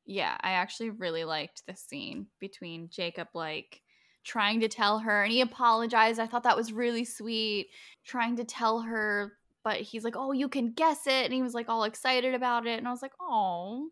Yeah, 0.06 0.36
I 0.40 0.52
actually 0.52 0.90
really 0.90 1.24
liked 1.24 1.66
this 1.66 1.80
scene 1.80 2.26
between 2.38 2.90
Jacob, 2.90 3.28
like, 3.32 3.80
trying 4.22 4.60
to 4.60 4.68
tell 4.68 4.98
her, 4.98 5.22
and 5.22 5.32
he 5.32 5.40
apologized. 5.40 6.20
I 6.20 6.26
thought 6.26 6.42
that 6.42 6.56
was 6.56 6.72
really 6.72 7.04
sweet. 7.06 7.68
Trying 8.04 8.36
to 8.36 8.44
tell 8.44 8.80
her, 8.80 9.32
but 9.62 9.76
he's 9.80 10.04
like, 10.04 10.16
oh, 10.16 10.32
you 10.32 10.50
can 10.50 10.72
guess 10.72 11.06
it. 11.06 11.24
And 11.24 11.32
he 11.32 11.40
was, 11.42 11.54
like, 11.54 11.70
all 11.70 11.84
excited 11.84 12.34
about 12.34 12.66
it. 12.66 12.78
And 12.78 12.86
I 12.86 12.90
was 12.90 13.00
like, 13.00 13.14
oh. 13.20 13.88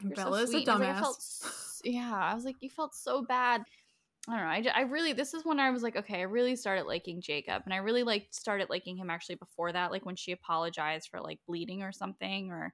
So 0.00 0.08
Bella's 0.08 0.50
sweet. 0.50 0.66
a 0.66 0.72
And 0.74 0.82
I 0.84 0.88
was 0.88 0.96
like, 0.96 0.96
I 0.96 1.00
dumbass. 1.02 1.71
Yeah, 1.84 2.14
I 2.14 2.34
was 2.34 2.44
like, 2.44 2.56
you 2.60 2.70
felt 2.70 2.94
so 2.94 3.22
bad. 3.24 3.62
I 4.28 4.36
don't 4.36 4.46
know. 4.46 4.52
I, 4.52 4.62
ju- 4.62 4.70
I 4.74 4.82
really, 4.82 5.12
this 5.12 5.34
is 5.34 5.44
when 5.44 5.60
I 5.60 5.70
was 5.70 5.82
like, 5.82 5.96
okay, 5.96 6.20
I 6.20 6.24
really 6.24 6.56
started 6.56 6.86
liking 6.86 7.20
Jacob. 7.20 7.62
And 7.64 7.74
I 7.74 7.78
really 7.78 8.04
like 8.04 8.28
started 8.30 8.70
liking 8.70 8.96
him 8.96 9.10
actually 9.10 9.36
before 9.36 9.72
that, 9.72 9.92
like 9.92 10.06
when 10.06 10.16
she 10.16 10.32
apologized 10.32 11.08
for 11.10 11.20
like 11.20 11.40
bleeding 11.46 11.82
or 11.82 11.92
something 11.92 12.50
or, 12.50 12.72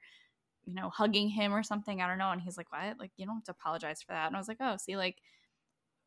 you 0.67 0.75
know, 0.75 0.91
hugging 0.91 1.29
him 1.29 1.55
or 1.55 1.63
something. 1.63 2.03
I 2.03 2.09
don't 2.09 2.19
know. 2.19 2.31
And 2.31 2.43
he's 2.43 2.59
like, 2.59 2.73
what? 2.73 2.99
Like, 3.01 3.13
you 3.17 3.27
don't 3.27 3.37
have 3.37 3.45
to 3.45 3.53
apologize 3.53 4.03
for 4.03 4.13
that. 4.13 4.29
And 4.29 4.37
I 4.37 4.41
was 4.41 4.49
like, 4.49 4.59
oh, 4.61 4.77
see, 4.79 4.97
like 4.97 5.17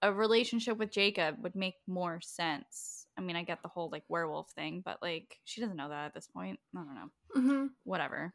a 0.02 0.14
relationship 0.14 0.78
with 0.78 0.92
Jacob 0.92 1.38
would 1.44 1.56
make 1.56 1.76
more 1.88 2.20
sense. 2.22 3.08
I 3.18 3.22
mean, 3.22 3.36
I 3.36 3.44
get 3.44 3.62
the 3.62 3.70
whole 3.70 3.90
like 3.92 4.04
werewolf 4.10 4.52
thing, 4.52 4.82
but 4.84 4.98
like 5.02 5.38
she 5.46 5.62
doesn't 5.62 5.78
know 5.78 5.90
that 5.90 6.06
at 6.08 6.14
this 6.14 6.28
point. 6.28 6.60
I 6.76 6.80
don't 6.80 6.96
know. 6.96 7.10
hmm 7.36 7.68
Whatever. 7.84 8.34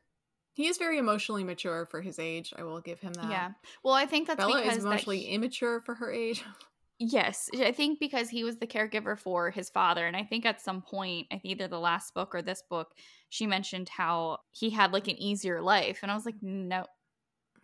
He 0.57 0.69
is 0.69 0.79
very 0.79 0.97
emotionally 0.97 1.45
mature 1.45 1.85
for 1.85 2.01
his 2.01 2.19
age. 2.19 2.55
I 2.57 2.63
will 2.63 2.81
give 2.81 2.99
him 2.99 3.13
that. 3.13 3.31
Yeah. 3.31 3.51
Well, 3.85 3.93
I 3.93 4.07
think 4.07 4.27
that's 4.27 4.39
Bella 4.39 4.63
because 4.63 4.79
is 4.79 4.85
emotionally 4.87 5.19
he- 5.19 5.35
immature 5.35 5.83
for 5.83 5.95
her 5.95 6.11
age. 6.11 6.43
Yes, 6.99 7.51
I 7.55 7.73
think 7.73 8.01
because 8.01 8.31
he 8.31 8.43
was 8.43 8.57
the 8.57 8.67
caregiver 8.67 9.19
for 9.19 9.51
his 9.51 9.69
father, 9.69 10.07
and 10.07 10.17
I 10.17 10.25
think 10.25 10.47
at 10.47 10.63
some 10.63 10.81
point, 10.81 11.27
I 11.31 11.35
think 11.35 11.45
either 11.45 11.69
the 11.69 11.79
last 11.79 12.15
book 12.15 12.35
or 12.35 12.41
this 12.41 12.63
book, 12.71 12.93
she 13.29 13.47
mentioned 13.47 13.91
how 13.91 14.39
he 14.51 14.71
had 14.71 14.95
like 14.95 15.07
an 15.07 15.21
easier 15.21 15.61
life, 15.61 15.99
and 16.01 16.11
I 16.11 16.15
was 16.15 16.25
like, 16.25 16.37
no, 16.41 16.87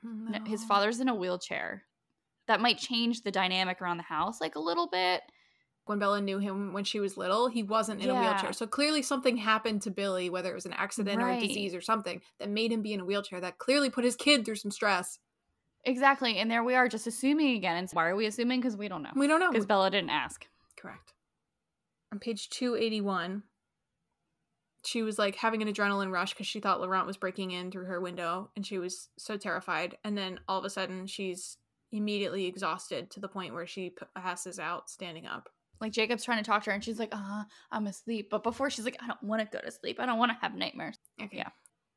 no 0.03 0.39
his 0.45 0.63
father's 0.65 1.01
in 1.01 1.09
a 1.09 1.15
wheelchair. 1.15 1.85
That 2.47 2.61
might 2.61 2.77
change 2.77 3.23
the 3.23 3.31
dynamic 3.31 3.81
around 3.81 3.97
the 3.97 4.03
house 4.03 4.39
like 4.39 4.55
a 4.57 4.61
little 4.61 4.89
bit. 4.89 5.23
When 5.85 5.99
Bella 5.99 6.21
knew 6.21 6.39
him 6.39 6.73
when 6.73 6.85
she 6.85 7.01
was 7.01 7.17
little, 7.17 7.49
he 7.49 7.65
wasn't 7.65 8.03
in 8.03 8.09
a 8.09 8.15
wheelchair. 8.15 8.53
So 8.53 8.67
clearly 8.69 9.03
something 9.03 9.37
happened 9.37 9.83
to 9.83 9.91
Billy, 9.91 10.31
whether 10.31 10.51
it 10.51 10.55
was 10.55 10.67
an 10.67 10.75
accident 10.75 11.21
or 11.21 11.29
a 11.29 11.41
disease 11.41 11.75
or 11.75 11.81
something, 11.81 12.21
that 12.39 12.49
made 12.49 12.71
him 12.71 12.83
be 12.83 12.93
in 12.93 13.01
a 13.01 13.05
wheelchair. 13.05 13.41
That 13.41 13.59
clearly 13.59 13.91
put 13.91 14.05
his 14.05 14.15
kid 14.15 14.45
through 14.45 14.57
some 14.57 14.71
stress. 14.71 15.19
Exactly, 15.85 16.39
and 16.39 16.49
there 16.49 16.63
we 16.63 16.77
are, 16.77 16.89
just 16.89 17.09
assuming 17.09 17.57
again. 17.57 17.77
And 17.77 17.91
why 17.91 18.07
are 18.07 18.15
we 18.15 18.27
assuming? 18.27 18.61
Because 18.61 18.77
we 18.77 18.87
don't 18.87 19.03
know. 19.03 19.11
We 19.17 19.27
don't 19.27 19.41
know. 19.41 19.51
Because 19.51 19.67
Bella 19.67 19.91
didn't 19.91 20.11
ask. 20.11 20.47
Correct. 20.77 21.15
On 22.13 22.21
page 22.21 22.49
281, 22.51 23.43
she 24.85 25.03
was 25.03 25.19
like 25.19 25.35
having 25.37 25.63
an 25.63 25.73
adrenaline 25.73 26.13
rush 26.13 26.33
because 26.33 26.47
she 26.47 26.61
thought 26.61 26.81
Laurent 26.81 27.07
was 27.07 27.17
breaking 27.17 27.51
in 27.51 27.71
through 27.71 27.87
her 27.87 28.01
window 28.01 28.51
and 28.55 28.67
she 28.67 28.79
was 28.79 29.09
so 29.17 29.37
terrified. 29.37 29.97
And 30.05 30.17
then 30.17 30.39
all 30.47 30.59
of 30.59 30.65
a 30.65 30.71
sudden, 30.71 31.07
she's 31.07 31.57
immediately 31.91 32.47
exhausted 32.47 33.11
to 33.11 33.21
the 33.21 33.29
point 33.29 33.55
where 33.55 33.67
she 33.67 33.95
passes 34.15 34.59
out 34.59 34.91
standing 34.91 35.27
up. 35.27 35.49
Like 35.83 35.93
Jacob's 35.93 36.25
trying 36.25 36.39
to 36.39 36.45
talk 36.45 36.63
to 36.65 36.71
her, 36.71 36.75
and 36.75 36.83
she's 36.83 36.99
like, 37.01 37.11
"Uh, 37.13 37.43
I'm 37.73 37.87
asleep." 37.89 38.31
But 38.31 38.43
before 38.45 38.71
she's 38.71 38.85
like, 38.85 38.97
"I 39.03 39.07
don't 39.09 39.23
want 39.23 39.43
to 39.43 39.57
go 39.59 39.63
to 39.63 39.71
sleep. 39.71 39.99
I 40.01 40.07
don't 40.07 40.19
want 40.19 40.31
to 40.31 40.39
have 40.41 40.55
nightmares." 40.55 40.97
Okay. 41.21 41.39
Yeah. 41.39 41.49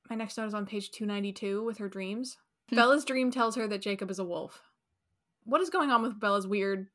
My 0.10 0.16
next 0.16 0.38
note 0.38 0.48
is 0.48 0.54
on 0.54 0.66
page 0.66 0.92
292 0.92 1.64
with 1.64 1.78
her 1.78 1.88
dreams. 1.88 2.38
Hmm. 2.70 2.76
Bella's 2.76 3.06
dream 3.06 3.32
tells 3.32 3.56
her 3.56 3.68
that 3.68 3.82
Jacob 3.82 4.10
is 4.12 4.20
a 4.20 4.24
wolf. 4.24 4.62
What 5.44 5.62
is 5.62 5.70
going 5.70 5.92
on 5.92 6.02
with 6.02 6.20
Bella's 6.20 6.48
weird 6.48 6.88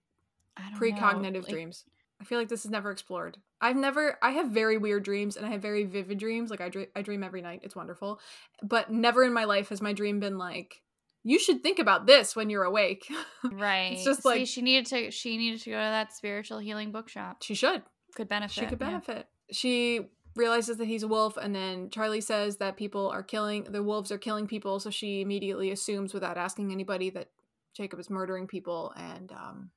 I 0.56 0.62
don't 0.62 0.72
know, 0.72 0.78
precognitive 0.78 1.44
like- 1.44 1.52
dreams? 1.52 1.84
I 2.20 2.24
feel 2.24 2.38
like 2.38 2.48
this 2.48 2.66
is 2.66 2.70
never 2.70 2.90
explored. 2.90 3.38
I've 3.62 3.76
never 3.76 4.18
I 4.20 4.32
have 4.32 4.50
very 4.50 4.76
weird 4.76 5.04
dreams 5.04 5.36
and 5.36 5.46
I 5.46 5.50
have 5.50 5.62
very 5.62 5.84
vivid 5.84 6.18
dreams. 6.18 6.50
Like 6.50 6.60
I 6.60 6.68
dream 6.68 6.88
I 6.94 7.02
dream 7.02 7.22
every 7.22 7.40
night. 7.40 7.60
It's 7.62 7.76
wonderful. 7.76 8.20
But 8.62 8.90
never 8.90 9.22
in 9.22 9.32
my 9.32 9.44
life 9.44 9.68
has 9.70 9.80
my 9.80 9.92
dream 9.92 10.20
been 10.20 10.36
like 10.38 10.82
you 11.22 11.38
should 11.38 11.62
think 11.62 11.78
about 11.78 12.06
this 12.06 12.34
when 12.34 12.48
you're 12.50 12.64
awake. 12.64 13.06
Right. 13.44 13.98
just 14.04 14.22
See, 14.22 14.28
like- 14.28 14.46
she 14.46 14.62
needed 14.62 14.86
to 14.86 15.10
she 15.10 15.36
needed 15.36 15.60
to 15.62 15.70
go 15.70 15.76
to 15.76 15.80
that 15.80 16.12
spiritual 16.14 16.58
healing 16.58 16.92
bookshop. 16.92 17.42
she 17.42 17.54
should. 17.54 17.82
Could 18.16 18.28
benefit. 18.28 18.54
She 18.54 18.66
could 18.66 18.80
yeah. 18.80 18.86
benefit. 18.88 19.26
She 19.52 20.00
realizes 20.36 20.76
that 20.78 20.86
he's 20.86 21.02
a 21.02 21.08
wolf 21.08 21.36
and 21.36 21.54
then 21.54 21.90
Charlie 21.90 22.20
says 22.20 22.56
that 22.58 22.76
people 22.76 23.08
are 23.08 23.22
killing 23.22 23.64
the 23.64 23.82
wolves 23.82 24.10
are 24.12 24.18
killing 24.18 24.46
people, 24.46 24.78
so 24.80 24.90
she 24.90 25.20
immediately 25.20 25.70
assumes 25.70 26.14
without 26.14 26.36
asking 26.38 26.70
anybody 26.72 27.10
that 27.10 27.30
Jacob 27.76 27.98
is 28.00 28.10
murdering 28.10 28.46
people 28.46 28.92
and 28.96 29.32
um 29.32 29.70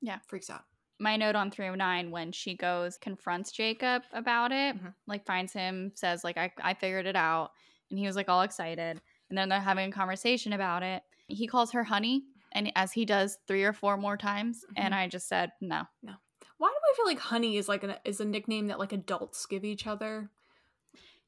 Yeah. 0.00 0.18
freaks 0.28 0.50
out. 0.50 0.64
My 0.98 1.16
note 1.16 1.36
on 1.36 1.50
309 1.50 2.10
when 2.10 2.32
she 2.32 2.56
goes 2.56 2.96
confronts 2.96 3.52
Jacob 3.52 4.02
about 4.12 4.50
it, 4.52 4.76
Mhm. 4.76 4.94
like 5.06 5.26
finds 5.26 5.52
him, 5.52 5.92
says 5.94 6.24
like 6.24 6.38
I 6.38 6.52
I 6.62 6.74
figured 6.74 7.06
it 7.06 7.16
out, 7.16 7.50
and 7.90 7.98
he 7.98 8.06
was 8.06 8.16
like 8.16 8.28
all 8.28 8.42
excited, 8.42 9.00
and 9.28 9.36
then 9.38 9.48
they're 9.48 9.60
having 9.60 9.88
a 9.90 9.92
conversation 9.92 10.52
about 10.52 10.82
it. 10.82 11.02
He 11.28 11.46
calls 11.46 11.72
her 11.72 11.84
honey, 11.84 12.24
and 12.52 12.72
as 12.76 12.92
he 12.92 13.04
does 13.04 13.38
three 13.46 13.64
or 13.64 13.72
four 13.72 13.96
more 13.96 14.16
times, 14.16 14.64
and 14.76 14.94
Mhm. 14.94 14.98
I 14.98 15.08
just 15.08 15.28
said 15.28 15.52
no. 15.60 15.84
No. 16.02 16.14
Why 16.58 16.68
do 16.70 16.74
I 16.92 16.96
feel 16.96 17.06
like 17.06 17.18
honey 17.18 17.56
is 17.56 17.68
like 17.68 17.82
an 17.82 17.96
is 18.04 18.20
a 18.20 18.24
nickname 18.24 18.68
that 18.68 18.78
like 18.78 18.92
adults 18.92 19.46
give 19.46 19.64
each 19.64 19.86
other? 19.86 20.30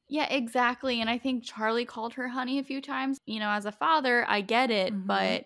Yeah, 0.07 0.25
exactly. 0.33 1.01
And 1.01 1.09
I 1.09 1.17
think 1.17 1.43
Charlie 1.43 1.85
called 1.85 2.13
her 2.15 2.27
honey 2.29 2.57
a 2.59 2.63
few 2.63 2.81
times. 2.81 3.19
You 3.25 3.39
know, 3.39 3.49
as 3.49 3.65
a 3.65 3.71
father, 3.71 4.25
I 4.27 4.41
get 4.41 4.71
it, 4.71 4.93
Mhm. 4.93 5.05
but 5.05 5.45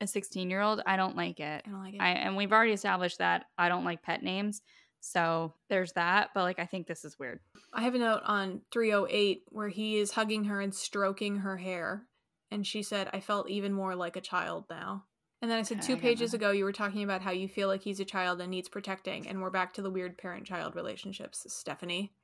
a 0.00 0.06
16 0.06 0.50
year 0.50 0.60
old, 0.60 0.82
I 0.86 0.96
don't 0.96 1.16
like 1.16 1.40
it. 1.40 1.64
I 1.66 1.70
don't 1.70 1.82
like 1.82 1.94
it. 1.94 2.00
I 2.00 2.10
and 2.10 2.36
we've 2.36 2.52
already 2.52 2.72
established 2.72 3.18
that 3.18 3.46
I 3.58 3.68
don't 3.68 3.84
like 3.84 4.02
pet 4.02 4.22
names. 4.22 4.62
So 5.04 5.52
there's 5.68 5.92
that. 5.92 6.30
But 6.34 6.44
like, 6.44 6.58
I 6.58 6.64
think 6.64 6.86
this 6.86 7.04
is 7.04 7.18
weird. 7.18 7.40
I 7.74 7.82
have 7.82 7.94
a 7.94 7.98
note 7.98 8.22
on 8.24 8.62
308 8.72 9.42
where 9.50 9.68
he 9.68 9.98
is 9.98 10.12
hugging 10.12 10.44
her 10.44 10.62
and 10.62 10.74
stroking 10.74 11.38
her 11.38 11.58
hair. 11.58 12.06
And 12.50 12.66
she 12.66 12.82
said, 12.82 13.10
I 13.12 13.20
felt 13.20 13.50
even 13.50 13.72
more 13.74 13.94
like 13.94 14.16
a 14.16 14.22
child 14.22 14.64
now. 14.70 15.04
And 15.42 15.50
then 15.50 15.58
I 15.58 15.62
said, 15.62 15.82
two 15.82 15.96
I 15.96 15.98
pages 15.98 16.32
ago, 16.32 16.52
you 16.52 16.64
were 16.64 16.72
talking 16.72 17.02
about 17.02 17.20
how 17.20 17.32
you 17.32 17.48
feel 17.48 17.68
like 17.68 17.82
he's 17.82 18.00
a 18.00 18.04
child 18.06 18.40
and 18.40 18.50
needs 18.50 18.70
protecting. 18.70 19.28
And 19.28 19.42
we're 19.42 19.50
back 19.50 19.74
to 19.74 19.82
the 19.82 19.90
weird 19.90 20.16
parent 20.16 20.46
child 20.46 20.74
relationships. 20.74 21.44
Stephenie, 21.48 22.14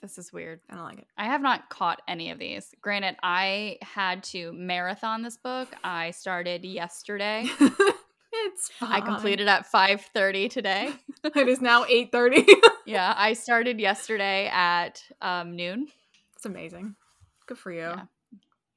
This 0.00 0.16
is 0.16 0.32
weird. 0.32 0.60
I 0.70 0.76
don't 0.76 0.84
like 0.84 0.98
it. 0.98 1.08
I 1.18 1.24
have 1.24 1.42
not 1.42 1.70
caught 1.70 2.02
any 2.06 2.30
of 2.30 2.38
these. 2.38 2.72
Granted, 2.80 3.16
I 3.20 3.78
had 3.82 4.22
to 4.24 4.52
marathon 4.52 5.22
this 5.22 5.38
book. 5.38 5.68
I 5.82 6.12
started 6.12 6.64
yesterday. 6.64 7.46
it's 8.46 8.68
fine. 8.70 8.92
I 8.92 9.00
completed 9.00 9.48
at 9.48 9.70
5:30 9.70 10.50
today. 10.50 10.92
it 11.24 11.48
is 11.48 11.60
now 11.60 11.84
8.30. 11.84 12.46
yeah, 12.86 13.14
I 13.16 13.32
started 13.32 13.80
yesterday 13.80 14.48
at 14.48 15.02
um, 15.20 15.56
noon. 15.56 15.88
it's 16.36 16.46
amazing. 16.46 16.94
Good 17.46 17.58
for 17.58 17.72
you. 17.72 17.80
Yeah. 17.80 18.02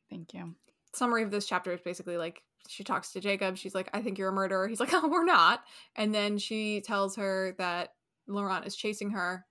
Thank 0.09 0.33
you. 0.33 0.55
summary 0.93 1.23
of 1.23 1.31
this 1.31 1.45
chapter 1.45 1.71
is 1.71 1.81
basically 1.81 2.17
like 2.17 2.41
she 2.67 2.83
talks 2.83 3.13
to 3.13 3.19
Jacob. 3.19 3.57
She's 3.57 3.75
like, 3.75 3.89
I 3.93 4.01
think 4.01 4.17
you're 4.17 4.29
a 4.29 4.33
murderer. 4.33 4.67
He's 4.67 4.79
like, 4.79 4.93
Oh, 4.93 5.07
we're 5.07 5.25
not. 5.25 5.63
And 5.95 6.13
then 6.13 6.37
she 6.37 6.81
tells 6.81 7.15
her 7.15 7.55
that 7.57 7.93
Laurent 8.27 8.65
is 8.65 8.75
chasing 8.75 9.11
her, 9.11 9.45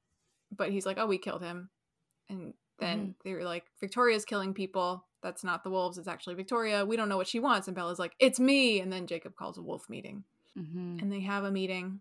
but 0.55 0.71
he's 0.71 0.87
like, 0.87 0.99
Oh, 0.99 1.07
we 1.07 1.19
killed 1.19 1.43
him. 1.43 1.71
And 2.29 2.55
then 2.79 3.15
they 3.25 3.33
were 3.33 3.45
like, 3.45 3.65
Victoria's 3.81 4.25
killing 4.25 4.55
people. 4.55 5.05
That's 5.23 5.43
not 5.45 5.65
the 5.65 5.71
wolves. 5.71 5.99
It's 5.99 6.09
actually 6.09 6.35
Victoria. 6.37 6.85
We 6.85 6.97
don't 6.97 7.09
know 7.09 7.17
what 7.17 7.27
she 7.29 7.41
wants. 7.41 7.67
And 7.69 7.75
Bella's 7.75 7.99
like, 7.99 8.15
It's 8.19 8.39
me. 8.41 8.81
And 8.81 8.93
then 8.93 9.07
Jacob 9.07 9.35
calls 9.37 9.59
a 9.59 9.63
wolf 9.63 9.89
meeting. 9.89 10.25
hmm 10.57 10.99
And 11.01 11.11
they 11.13 11.21
have 11.21 11.45
a 11.45 11.51
meeting. 11.51 12.01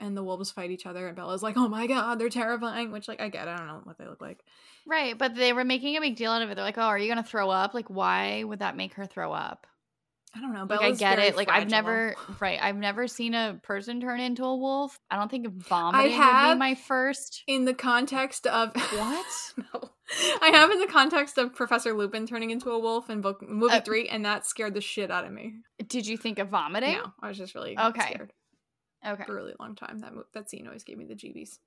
And 0.00 0.16
the 0.16 0.22
wolves 0.22 0.50
fight 0.52 0.70
each 0.70 0.86
other. 0.86 1.08
And 1.08 1.16
Bella's 1.16 1.42
like, 1.42 1.56
Oh 1.56 1.68
my 1.68 1.86
God, 1.86 2.18
they're 2.18 2.28
terrifying. 2.28 2.92
Which, 2.92 3.08
like, 3.08 3.20
I 3.20 3.28
get. 3.30 3.48
I 3.48 3.56
don't 3.56 3.66
know 3.66 3.80
what 3.84 3.98
they 3.98 4.06
look 4.06 4.20
like. 4.20 4.44
Right, 4.86 5.16
but 5.18 5.34
they 5.34 5.52
were 5.52 5.64
making 5.64 5.96
a 5.96 6.00
big 6.00 6.16
deal 6.16 6.30
out 6.30 6.40
of 6.42 6.50
it. 6.50 6.54
They're 6.54 6.64
like, 6.64 6.78
"Oh, 6.78 6.82
are 6.82 6.96
you 6.98 7.08
gonna 7.08 7.22
throw 7.22 7.50
up? 7.50 7.74
Like, 7.74 7.90
why 7.90 8.42
would 8.42 8.60
that 8.60 8.74
make 8.74 8.94
her 8.94 9.04
throw 9.04 9.32
up?" 9.34 9.66
I 10.34 10.40
don't 10.40 10.54
know. 10.54 10.60
Like, 10.60 10.68
Bella's 10.80 10.96
I 10.96 10.98
get 10.98 11.18
it. 11.18 11.36
Like, 11.36 11.50
I've 11.50 11.68
never, 11.68 12.14
right, 12.40 12.58
I've 12.62 12.76
never 12.76 13.06
seen 13.08 13.34
a 13.34 13.58
person 13.62 14.00
turn 14.00 14.20
into 14.20 14.44
a 14.44 14.56
wolf. 14.56 14.98
I 15.10 15.16
don't 15.16 15.30
think 15.30 15.46
vomiting 15.48 16.10
would 16.12 16.16
have- 16.22 16.54
be 16.54 16.58
my 16.58 16.74
first. 16.74 17.42
in 17.46 17.64
the 17.66 17.74
context 17.74 18.46
of 18.46 18.74
What? 18.76 19.26
no, 19.74 19.90
I 20.42 20.48
have 20.52 20.70
in 20.70 20.80
the 20.80 20.86
context 20.86 21.36
of 21.38 21.54
Professor 21.54 21.92
Lupin 21.92 22.26
turning 22.26 22.50
into 22.50 22.70
a 22.70 22.78
wolf 22.78 23.10
in 23.10 23.20
book 23.20 23.42
movie 23.48 23.74
Uh, 23.76 23.80
three, 23.80 24.08
and 24.08 24.24
that 24.24 24.46
scared 24.46 24.74
the 24.74 24.80
shit 24.80 25.10
out 25.10 25.24
of 25.24 25.32
me. 25.32 25.56
Did 25.86 26.06
you 26.06 26.16
think 26.16 26.38
of 26.38 26.48
vomiting? 26.48 26.94
No, 26.94 27.12
I 27.22 27.28
was 27.28 27.38
just 27.38 27.54
really 27.54 27.78
Okay. 27.78 28.00
scared 28.12 28.32
Okay. 29.06 29.24
for 29.24 29.32
a 29.32 29.34
really 29.34 29.54
long 29.60 29.74
time. 29.74 29.98
That 30.00 30.14
mo- 30.14 30.24
that 30.32 30.48
scene 30.50 30.66
always 30.66 30.84
gave 30.84 30.98
me 30.98 31.04
the 31.04 31.14
jeebies. 31.14 31.58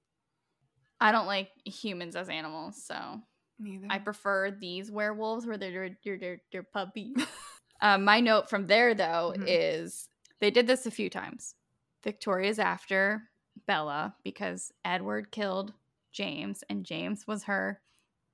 I 0.99 1.11
don't 1.11 1.27
like 1.27 1.49
humans 1.65 2.15
as 2.15 2.29
animals, 2.29 2.83
so 2.83 3.21
Neither. 3.59 3.87
I 3.89 3.99
prefer 3.99 4.51
these 4.51 4.91
werewolves 4.91 5.45
where 5.45 5.57
they're 5.57 5.95
they're 6.03 6.17
they're, 6.17 6.41
they're 6.51 6.63
puppies. 6.63 7.15
um, 7.81 8.03
my 8.03 8.19
note 8.19 8.49
from 8.49 8.67
there 8.67 8.93
though 8.93 9.33
Mhm. 9.37 9.45
is 9.47 10.09
they 10.39 10.51
did 10.51 10.67
this 10.67 10.85
a 10.85 10.91
few 10.91 11.09
times. 11.09 11.55
Victoria's 12.03 12.57
after 12.59 13.29
Bella 13.67 14.15
because 14.23 14.71
Edward 14.83 15.31
killed 15.31 15.73
James 16.11 16.63
and 16.69 16.83
James 16.85 17.25
was 17.27 17.43
her 17.43 17.79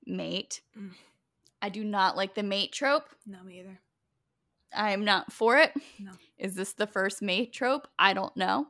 mate. 0.08 0.60
Mm. 0.78 0.90
I 1.60 1.68
do 1.68 1.84
not 1.84 2.16
like 2.16 2.34
the 2.34 2.42
mate 2.42 2.72
trope. 2.72 3.08
no, 3.26 3.42
me 3.42 3.60
either. 3.60 3.80
I 4.74 4.92
am 4.92 5.04
not 5.04 5.32
for 5.32 5.56
it. 5.58 5.72
No. 5.98 6.12
Is 6.38 6.54
this 6.54 6.74
the 6.74 6.86
first 6.86 7.22
mate 7.22 7.52
trope? 7.52 7.88
I 7.98 8.12
don't 8.12 8.36
know. 8.36 8.68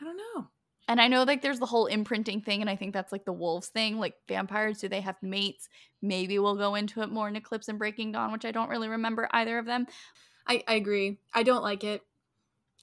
I 0.00 0.04
don't 0.04 0.16
know. 0.16 0.48
And 0.88 1.00
I 1.00 1.08
know 1.08 1.22
like 1.22 1.40
there's 1.40 1.60
the 1.60 1.66
whole 1.66 1.86
imprinting 1.86 2.42
thing, 2.42 2.60
and 2.60 2.68
I 2.68 2.76
think 2.76 2.92
that's 2.92 3.12
like 3.12 3.24
the 3.24 3.32
wolves 3.32 3.68
thing. 3.68 3.98
Like 3.98 4.14
vampires, 4.28 4.80
do 4.80 4.88
they 4.88 5.00
have 5.00 5.16
mates? 5.22 5.68
Maybe 6.02 6.38
we'll 6.38 6.56
go 6.56 6.74
into 6.74 7.00
it 7.00 7.10
more 7.10 7.28
in 7.28 7.36
Eclipse 7.36 7.68
and 7.68 7.78
Breaking 7.78 8.12
Dawn, 8.12 8.32
which 8.32 8.44
I 8.44 8.50
don't 8.50 8.68
really 8.68 8.88
remember 8.88 9.28
either 9.32 9.58
of 9.58 9.64
them. 9.64 9.86
I, 10.46 10.62
I 10.68 10.74
agree. 10.74 11.18
I 11.32 11.42
don't 11.42 11.62
like 11.62 11.84
it. 11.84 12.02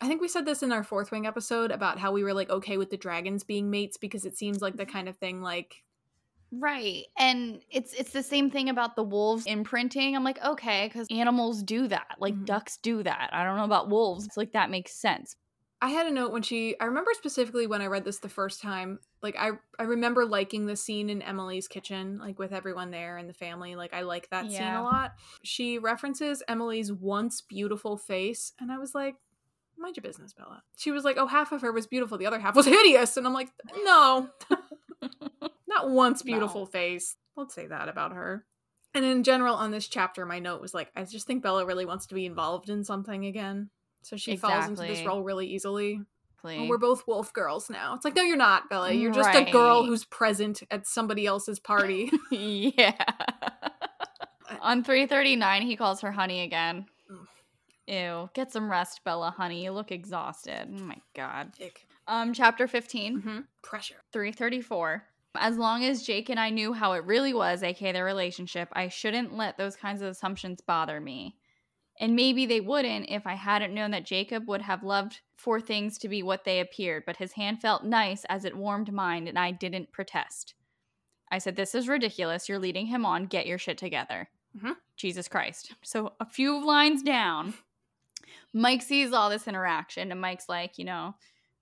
I 0.01 0.07
think 0.07 0.19
we 0.19 0.27
said 0.27 0.45
this 0.45 0.63
in 0.63 0.71
our 0.71 0.83
fourth 0.83 1.11
wing 1.11 1.27
episode 1.27 1.69
about 1.69 1.99
how 1.99 2.11
we 2.11 2.23
were 2.23 2.33
like 2.33 2.49
okay 2.49 2.77
with 2.77 2.89
the 2.89 2.97
dragons 2.97 3.43
being 3.43 3.69
mates 3.69 3.97
because 3.97 4.25
it 4.25 4.35
seems 4.35 4.61
like 4.61 4.77
the 4.77 4.85
kind 4.85 5.07
of 5.07 5.17
thing 5.17 5.43
like 5.43 5.83
Right. 6.51 7.05
And 7.17 7.61
it's 7.69 7.93
it's 7.93 8.11
the 8.11 8.23
same 8.23 8.49
thing 8.51 8.69
about 8.69 8.95
the 8.95 9.03
wolves 9.03 9.45
imprinting. 9.45 10.15
I'm 10.15 10.23
like, 10.23 10.43
okay, 10.43 10.87
because 10.87 11.07
animals 11.09 11.63
do 11.63 11.87
that. 11.87 12.15
Like 12.19 12.35
Mhm. 12.35 12.45
ducks 12.45 12.77
do 12.77 13.03
that. 13.03 13.29
I 13.31 13.43
don't 13.43 13.55
know 13.57 13.63
about 13.63 13.89
wolves. 13.89 14.25
It's 14.25 14.37
like 14.37 14.51
that 14.53 14.69
makes 14.69 14.93
sense. 14.93 15.35
I 15.83 15.89
had 15.89 16.05
a 16.05 16.11
note 16.11 16.31
when 16.31 16.41
she 16.43 16.77
I 16.79 16.85
remember 16.85 17.11
specifically 17.13 17.65
when 17.67 17.81
I 17.81 17.87
read 17.87 18.03
this 18.03 18.19
the 18.19 18.29
first 18.29 18.61
time. 18.61 18.99
Like 19.23 19.35
I 19.39 19.51
I 19.79 19.83
remember 19.83 20.25
liking 20.25 20.65
the 20.65 20.75
scene 20.75 21.09
in 21.09 21.21
Emily's 21.21 21.67
kitchen, 21.69 22.19
like 22.19 22.37
with 22.37 22.51
everyone 22.51 22.91
there 22.91 23.17
and 23.17 23.29
the 23.29 23.33
family. 23.33 23.75
Like 23.75 23.93
I 23.93 24.01
like 24.01 24.29
that 24.29 24.51
scene 24.51 24.61
a 24.61 24.83
lot. 24.83 25.13
She 25.43 25.77
references 25.79 26.43
Emily's 26.49 26.91
once 26.91 27.41
beautiful 27.41 27.97
face, 27.97 28.51
and 28.59 28.71
I 28.71 28.77
was 28.77 28.93
like, 28.93 29.15
mind 29.77 29.95
your 29.97 30.03
business, 30.03 30.33
Bella. 30.33 30.61
She 30.77 30.91
was 30.91 31.03
like, 31.03 31.17
Oh, 31.17 31.25
half 31.27 31.51
of 31.51 31.61
her 31.61 31.71
was 31.71 31.87
beautiful, 31.87 32.17
the 32.19 32.27
other 32.27 32.39
half 32.39 32.55
was 32.55 32.65
hideous. 32.67 33.15
And 33.17 33.25
I'm 33.25 33.33
like, 33.33 33.49
No. 33.83 34.29
Not 35.71 35.89
once 35.89 36.21
beautiful 36.21 36.61
No. 36.61 36.65
face. 36.65 37.15
Let's 37.35 37.55
say 37.55 37.65
that 37.67 37.87
about 37.89 38.13
her. 38.13 38.45
And 38.93 39.05
in 39.05 39.23
general, 39.23 39.55
on 39.55 39.71
this 39.71 39.87
chapter, 39.87 40.25
my 40.25 40.39
note 40.39 40.61
was 40.61 40.73
like, 40.73 40.91
I 40.95 41.03
just 41.05 41.25
think 41.25 41.41
Bella 41.41 41.65
really 41.65 41.85
wants 41.85 42.07
to 42.07 42.15
be 42.15 42.25
involved 42.25 42.69
in 42.69 42.83
something 42.83 43.25
again. 43.25 43.69
So 44.03 44.17
she 44.17 44.35
falls 44.35 44.67
into 44.67 44.81
this 44.81 45.05
role 45.05 45.23
really 45.23 45.47
easily. 45.47 46.01
Exactly. 46.43 46.57
Oh, 46.57 46.67
we're 46.67 46.77
both 46.77 47.07
wolf 47.07 47.31
girls 47.33 47.69
now. 47.69 47.93
It's 47.93 48.03
like, 48.03 48.15
no, 48.15 48.23
you're 48.23 48.35
not, 48.35 48.69
Bella. 48.69 48.91
You're 48.91 49.13
just 49.13 49.33
a 49.35 49.49
girl 49.49 49.85
who's 49.85 50.03
present 50.05 50.63
at 50.71 50.87
somebody 50.87 51.25
else's 51.25 51.59
party. 51.59 52.11
yeah. 52.31 52.95
On 54.59 54.83
339, 54.83 55.61
he 55.61 55.75
calls 55.75 56.01
her 56.01 56.11
honey 56.11 56.41
again. 56.41 56.87
Ew. 57.87 58.29
Get 58.33 58.51
some 58.51 58.69
rest, 58.69 59.01
Bella, 59.03 59.33
honey. 59.35 59.63
You 59.63 59.71
look 59.71 59.91
exhausted. 59.91 60.67
Oh 60.75 60.83
my 60.83 60.97
god. 61.15 61.51
Ick. 61.61 61.85
Um, 62.07 62.33
chapter 62.33 62.67
15, 62.67 63.21
hmm 63.21 63.39
Pressure. 63.61 63.95
334. 64.11 65.03
As 65.35 65.57
long 65.57 65.83
as 65.85 66.03
Jake 66.03 66.29
and 66.29 66.39
I 66.39 66.49
knew 66.49 66.73
how 66.73 66.93
it 66.93 67.05
really 67.05 67.33
was, 67.33 67.63
aka 67.63 67.91
their 67.91 68.03
relationship, 68.05 68.69
I 68.73 68.89
shouldn't 68.89 69.35
let 69.35 69.57
those 69.57 69.75
kinds 69.75 70.01
of 70.01 70.09
assumptions 70.09 70.61
bother 70.61 70.99
me. 70.99 71.37
And 71.99 72.15
maybe 72.15 72.45
they 72.45 72.61
wouldn't 72.61 73.09
if 73.09 73.27
I 73.27 73.35
hadn't 73.35 73.73
known 73.73 73.91
that 73.91 74.05
Jacob 74.05 74.47
would 74.47 74.63
have 74.63 74.83
loved 74.83 75.21
for 75.37 75.61
things 75.61 75.97
to 75.99 76.09
be 76.09 76.23
what 76.23 76.43
they 76.43 76.59
appeared, 76.59 77.03
but 77.05 77.17
his 77.17 77.33
hand 77.33 77.61
felt 77.61 77.83
nice 77.83 78.25
as 78.25 78.43
it 78.43 78.57
warmed 78.57 78.91
mine, 78.91 79.27
and 79.27 79.37
I 79.37 79.51
didn't 79.51 79.91
protest. 79.91 80.55
I 81.31 81.37
said, 81.37 81.55
This 81.55 81.75
is 81.75 81.87
ridiculous. 81.87 82.49
You're 82.49 82.59
leading 82.59 82.87
him 82.87 83.05
on. 83.05 83.25
Get 83.25 83.47
your 83.47 83.57
shit 83.57 83.77
together. 83.77 84.29
Mhm. 84.57 84.75
Jesus 84.97 85.27
Christ. 85.27 85.73
So 85.83 86.13
a 86.19 86.25
few 86.25 86.63
lines 86.65 87.03
down, 87.03 87.53
Mike 88.53 88.81
sees 88.81 89.13
all 89.13 89.29
this 89.29 89.47
interaction, 89.47 90.11
and 90.11 90.19
Mike's 90.19 90.49
like, 90.49 90.77
You 90.77 90.85
know, 90.85 91.15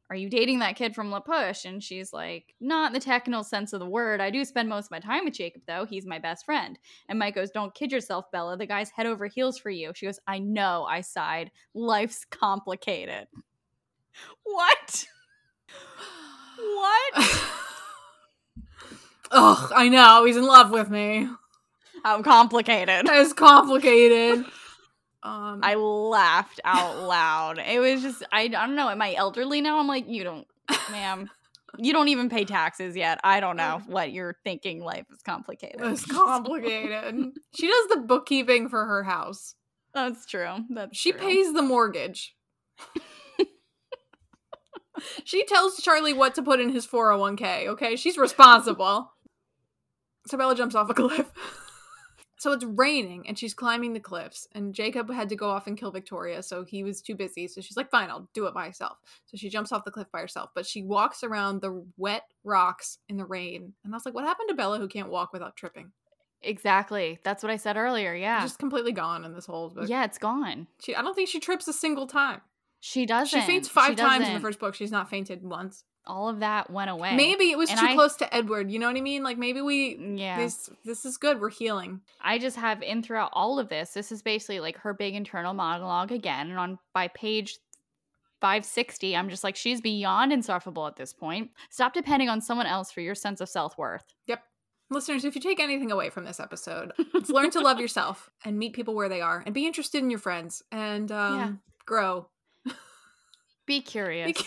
are 0.09 0.15
you 0.15 0.29
dating 0.29 0.59
that 0.59 0.75
kid 0.75 0.95
from 0.95 1.11
La 1.11 1.19
Push? 1.19 1.65
And 1.65 1.83
she's 1.83 2.11
like, 2.11 2.55
not 2.59 2.87
in 2.87 2.93
the 2.93 2.99
technical 2.99 3.43
sense 3.43 3.73
of 3.73 3.79
the 3.79 3.85
word. 3.85 4.19
I 4.21 4.31
do 4.31 4.43
spend 4.43 4.67
most 4.67 4.85
of 4.85 4.91
my 4.91 4.99
time 4.99 5.25
with 5.25 5.35
Jacob, 5.35 5.61
though. 5.67 5.85
He's 5.85 6.07
my 6.07 6.17
best 6.17 6.45
friend. 6.45 6.79
And 7.07 7.19
Mike 7.19 7.35
goes, 7.35 7.51
don't 7.51 7.75
kid 7.75 7.91
yourself, 7.91 8.31
Bella. 8.31 8.57
The 8.57 8.65
guy's 8.65 8.89
head 8.89 9.05
over 9.05 9.27
heels 9.27 9.59
for 9.59 9.69
you. 9.69 9.91
She 9.93 10.07
goes, 10.07 10.19
I 10.25 10.39
know. 10.39 10.85
I 10.89 11.01
sighed. 11.01 11.51
Life's 11.75 12.25
complicated. 12.25 13.27
What? 14.43 15.05
What? 16.57 17.13
Ugh, 19.31 19.71
I 19.75 19.89
know. 19.89 20.25
He's 20.25 20.37
in 20.37 20.45
love 20.45 20.71
with 20.71 20.89
me. 20.89 21.29
I'm 22.03 22.23
complicated. 22.23 23.05
It's 23.07 23.33
complicated. 23.33 24.45
Um, 25.23 25.59
I 25.63 25.75
laughed 25.75 26.61
out 26.63 26.97
loud. 27.07 27.59
It 27.59 27.79
was 27.79 28.01
just, 28.01 28.23
I, 28.31 28.41
I 28.43 28.47
don't 28.47 28.75
know. 28.75 28.89
Am 28.89 29.01
I 29.01 29.13
elderly 29.15 29.61
now? 29.61 29.79
I'm 29.79 29.87
like, 29.87 30.07
you 30.07 30.23
don't, 30.23 30.47
ma'am. 30.91 31.29
You 31.77 31.93
don't 31.93 32.07
even 32.07 32.29
pay 32.29 32.45
taxes 32.45 32.95
yet. 32.95 33.19
I 33.23 33.39
don't 33.39 33.57
know 33.57 33.81
what 33.87 34.11
you're 34.11 34.35
thinking. 34.43 34.81
Life 34.83 35.05
is 35.13 35.21
complicated. 35.21 35.81
it's 35.81 36.05
complicated. 36.11 37.31
she 37.53 37.67
does 37.67 37.87
the 37.89 38.01
bookkeeping 38.07 38.69
for 38.69 38.85
her 38.85 39.03
house. 39.03 39.55
That's 39.93 40.25
true. 40.25 40.55
That's 40.69 40.97
She 40.97 41.11
true. 41.11 41.19
pays 41.21 41.53
the 41.53 41.61
mortgage. 41.61 42.35
she 45.23 45.45
tells 45.45 45.77
Charlie 45.81 46.13
what 46.13 46.35
to 46.35 46.41
put 46.41 46.59
in 46.59 46.69
his 46.69 46.85
401k, 46.87 47.67
okay? 47.67 47.95
She's 47.95 48.17
responsible. 48.17 49.11
so 50.27 50.37
Bella 50.37 50.55
jumps 50.55 50.75
off 50.75 50.89
a 50.89 50.93
cliff. 50.93 51.31
So 52.39 52.51
it's 52.53 52.63
raining 52.63 53.27
and 53.27 53.37
she's 53.37 53.53
climbing 53.53 53.93
the 53.93 53.99
cliffs 53.99 54.47
and 54.53 54.73
Jacob 54.73 55.11
had 55.11 55.29
to 55.29 55.35
go 55.35 55.49
off 55.49 55.67
and 55.67 55.77
kill 55.77 55.91
Victoria, 55.91 56.41
so 56.41 56.63
he 56.63 56.83
was 56.83 57.01
too 57.01 57.13
busy. 57.13 57.47
So 57.47 57.61
she's 57.61 57.77
like, 57.77 57.91
"Fine, 57.91 58.09
I'll 58.09 58.29
do 58.33 58.47
it 58.47 58.53
by 58.53 58.67
myself." 58.67 58.97
So 59.25 59.37
she 59.37 59.49
jumps 59.49 59.71
off 59.71 59.83
the 59.83 59.91
cliff 59.91 60.07
by 60.11 60.21
herself, 60.21 60.49
but 60.55 60.65
she 60.65 60.81
walks 60.81 61.23
around 61.23 61.61
the 61.61 61.85
wet 61.97 62.23
rocks 62.43 62.97
in 63.07 63.17
the 63.17 63.25
rain. 63.25 63.73
And 63.83 63.93
I 63.93 63.97
was 63.97 64.05
like, 64.05 64.15
"What 64.15 64.25
happened 64.25 64.49
to 64.49 64.55
Bella 64.55 64.79
who 64.79 64.87
can't 64.87 65.09
walk 65.09 65.33
without 65.33 65.55
tripping?" 65.55 65.91
Exactly. 66.41 67.19
That's 67.23 67.43
what 67.43 67.51
I 67.51 67.57
said 67.57 67.75
earlier. 67.75 68.13
Yeah. 68.15 68.41
Just 68.41 68.59
completely 68.59 68.93
gone 68.93 69.25
in 69.25 69.33
this 69.33 69.45
whole 69.45 69.69
book. 69.69 69.89
yeah, 69.89 70.05
it's 70.05 70.17
gone. 70.17 70.67
She 70.81 70.95
I 70.95 71.01
don't 71.01 71.13
think 71.13 71.29
she 71.29 71.39
trips 71.39 71.67
a 71.67 71.73
single 71.73 72.07
time. 72.07 72.41
She 72.79 73.05
doesn't. 73.05 73.37
She 73.37 73.45
faints 73.45 73.67
five 73.67 73.91
She 73.91 73.95
times 73.95 74.27
in 74.27 74.33
the 74.33 74.39
first 74.39 74.59
book. 74.59 74.73
She's 74.73 74.91
not 74.91 75.09
fainted 75.09 75.43
once. 75.43 75.83
All 76.09 76.27
of 76.27 76.39
that 76.39 76.69
went 76.69 76.89
away. 76.89 77.15
Maybe 77.15 77.51
it 77.51 77.57
was 77.57 77.69
And 77.69 77.79
too 77.79 77.85
I- 77.85 77.93
close 77.95 78.15
to 78.17 78.35
Edward. 78.35 78.69
You 78.71 78.79
know 78.79 78.87
what 78.87 78.97
I 78.97 79.01
mean? 79.01 79.23
Like 79.23 79.37
maybe 79.37 79.61
we 79.61 79.95
Yeah. 79.97 80.37
this 80.37 80.69
this 80.83 81.05
is 81.05 81.17
good. 81.17 81.39
We're 81.39 81.49
healing. 81.49 82.01
I 82.21 82.37
just 82.39 82.57
have 82.57 82.81
in 82.81 83.01
throughout 83.03 83.29
all 83.33 83.59
of 83.59 83.69
this, 83.69 83.91
this 83.93 84.11
is 84.11 84.21
basically 84.21 84.59
like 84.59 84.77
her 84.79 84.93
big 84.93 85.15
internal 85.15 85.53
monologue 85.53 86.11
again. 86.11 86.49
And 86.49 86.59
on 86.59 86.79
by 86.93 87.07
page 87.09 87.57
560, 88.41 89.15
I'm 89.15 89.29
just 89.29 89.43
like, 89.43 89.55
she's 89.55 89.81
beyond 89.81 90.31
insufferable 90.33 90.87
at 90.87 90.95
this 90.95 91.11
point. 91.13 91.51
Stop 91.69 91.93
depending 91.93 92.29
on 92.29 92.39
someone 92.41 92.67
else 92.67 92.91
for 92.91 93.01
your 93.01 93.15
sense 93.15 93.41
of 93.41 93.49
self 93.49 93.77
worth. 93.77 94.13
Yep. 94.27 94.43
Listeners, 94.91 95.23
if 95.25 95.35
you 95.35 95.41
take 95.41 95.59
anything 95.59 95.91
away 95.91 96.09
from 96.09 96.23
this 96.25 96.39
episode, 96.39 96.93
it's 97.13 97.29
learn 97.29 97.51
to 97.51 97.59
love 97.59 97.79
yourself 97.79 98.31
and 98.43 98.57
meet 98.57 98.73
people 98.73 98.95
where 98.95 99.09
they 99.09 99.21
are 99.21 99.43
and 99.45 99.53
be 99.53 99.67
interested 99.67 100.01
in 100.01 100.09
your 100.09 100.17
friends 100.19 100.63
and 100.71 101.11
um, 101.11 101.37
Yeah. 101.39 101.51
grow. 101.85 102.27
Be 103.67 103.81
curious. 103.81 104.41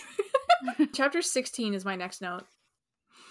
Chapter 0.93 1.23
16 1.23 1.75
is 1.75 1.85
my 1.85 1.97
next 1.97 2.21
note. 2.21 2.45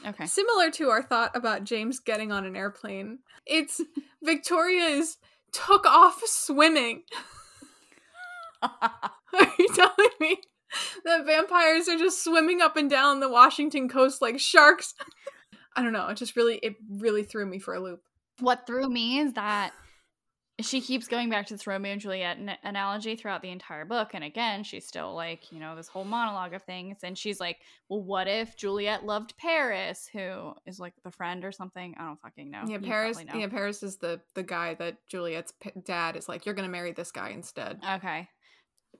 okay. 0.05 0.25
Similar 0.25 0.71
to 0.71 0.89
our 0.89 1.03
thought 1.03 1.35
about 1.35 1.63
James 1.63 1.99
getting 1.99 2.31
on 2.31 2.45
an 2.45 2.55
airplane, 2.55 3.19
it's 3.45 3.81
Victoria's 4.23 5.17
took 5.51 5.85
off 5.85 6.21
swimming. 6.25 7.03
Are 8.61 9.53
you 9.57 9.67
telling 9.73 10.09
me 10.19 10.37
that 11.03 11.25
vampires 11.25 11.87
are 11.89 11.97
just 11.97 12.23
swimming 12.23 12.61
up 12.61 12.77
and 12.77 12.89
down 12.89 13.19
the 13.19 13.29
Washington 13.29 13.89
coast 13.89 14.21
like 14.21 14.39
sharks? 14.39 14.93
I 15.75 15.83
don't 15.83 15.93
know. 15.93 16.07
It 16.07 16.17
just 16.17 16.35
really, 16.35 16.57
it 16.57 16.75
really 16.89 17.23
threw 17.23 17.45
me 17.45 17.59
for 17.59 17.73
a 17.73 17.79
loop. 17.79 18.01
what 18.39 18.67
threw 18.67 18.87
me 18.89 19.19
is 19.19 19.33
that 19.33 19.73
she 20.65 20.81
keeps 20.81 21.07
going 21.07 21.29
back 21.29 21.45
to 21.47 21.53
this 21.53 21.65
Romeo 21.67 21.91
and 21.93 22.01
Juliet 22.01 22.37
an- 22.37 22.57
analogy 22.63 23.15
throughout 23.15 23.41
the 23.41 23.49
entire 23.51 23.85
book. 23.85 24.09
And 24.13 24.23
again, 24.23 24.63
she's 24.63 24.87
still 24.87 25.13
like, 25.13 25.51
you 25.51 25.59
know, 25.59 25.75
this 25.75 25.87
whole 25.87 26.03
monologue 26.03 26.53
of 26.53 26.63
things. 26.63 26.97
And 27.03 27.17
she's 27.17 27.39
like, 27.39 27.57
well, 27.89 28.01
what 28.01 28.27
if 28.27 28.55
Juliet 28.57 29.05
loved 29.05 29.35
Paris, 29.37 30.09
who 30.11 30.53
is 30.65 30.79
like 30.79 30.93
the 31.03 31.11
friend 31.11 31.45
or 31.45 31.51
something? 31.51 31.95
I 31.97 32.05
don't 32.05 32.19
fucking 32.21 32.49
know. 32.51 32.63
yeah, 32.67 32.79
You 32.79 32.87
Paris. 32.87 33.23
know. 33.23 33.35
Yeah, 33.39 33.47
Paris 33.47 33.83
is 33.83 33.97
the 33.97 34.21
the 34.35 34.43
guy 34.43 34.73
that 34.75 34.97
Juliet's 35.07 35.53
p- 35.61 35.71
dad 35.85 36.15
is 36.15 36.27
like. 36.27 36.45
You're 36.45 36.55
gonna 36.55 36.67
marry 36.69 36.91
this 36.91 37.11
guy 37.11 37.29
instead. 37.29 37.79
Okay. 37.95 38.27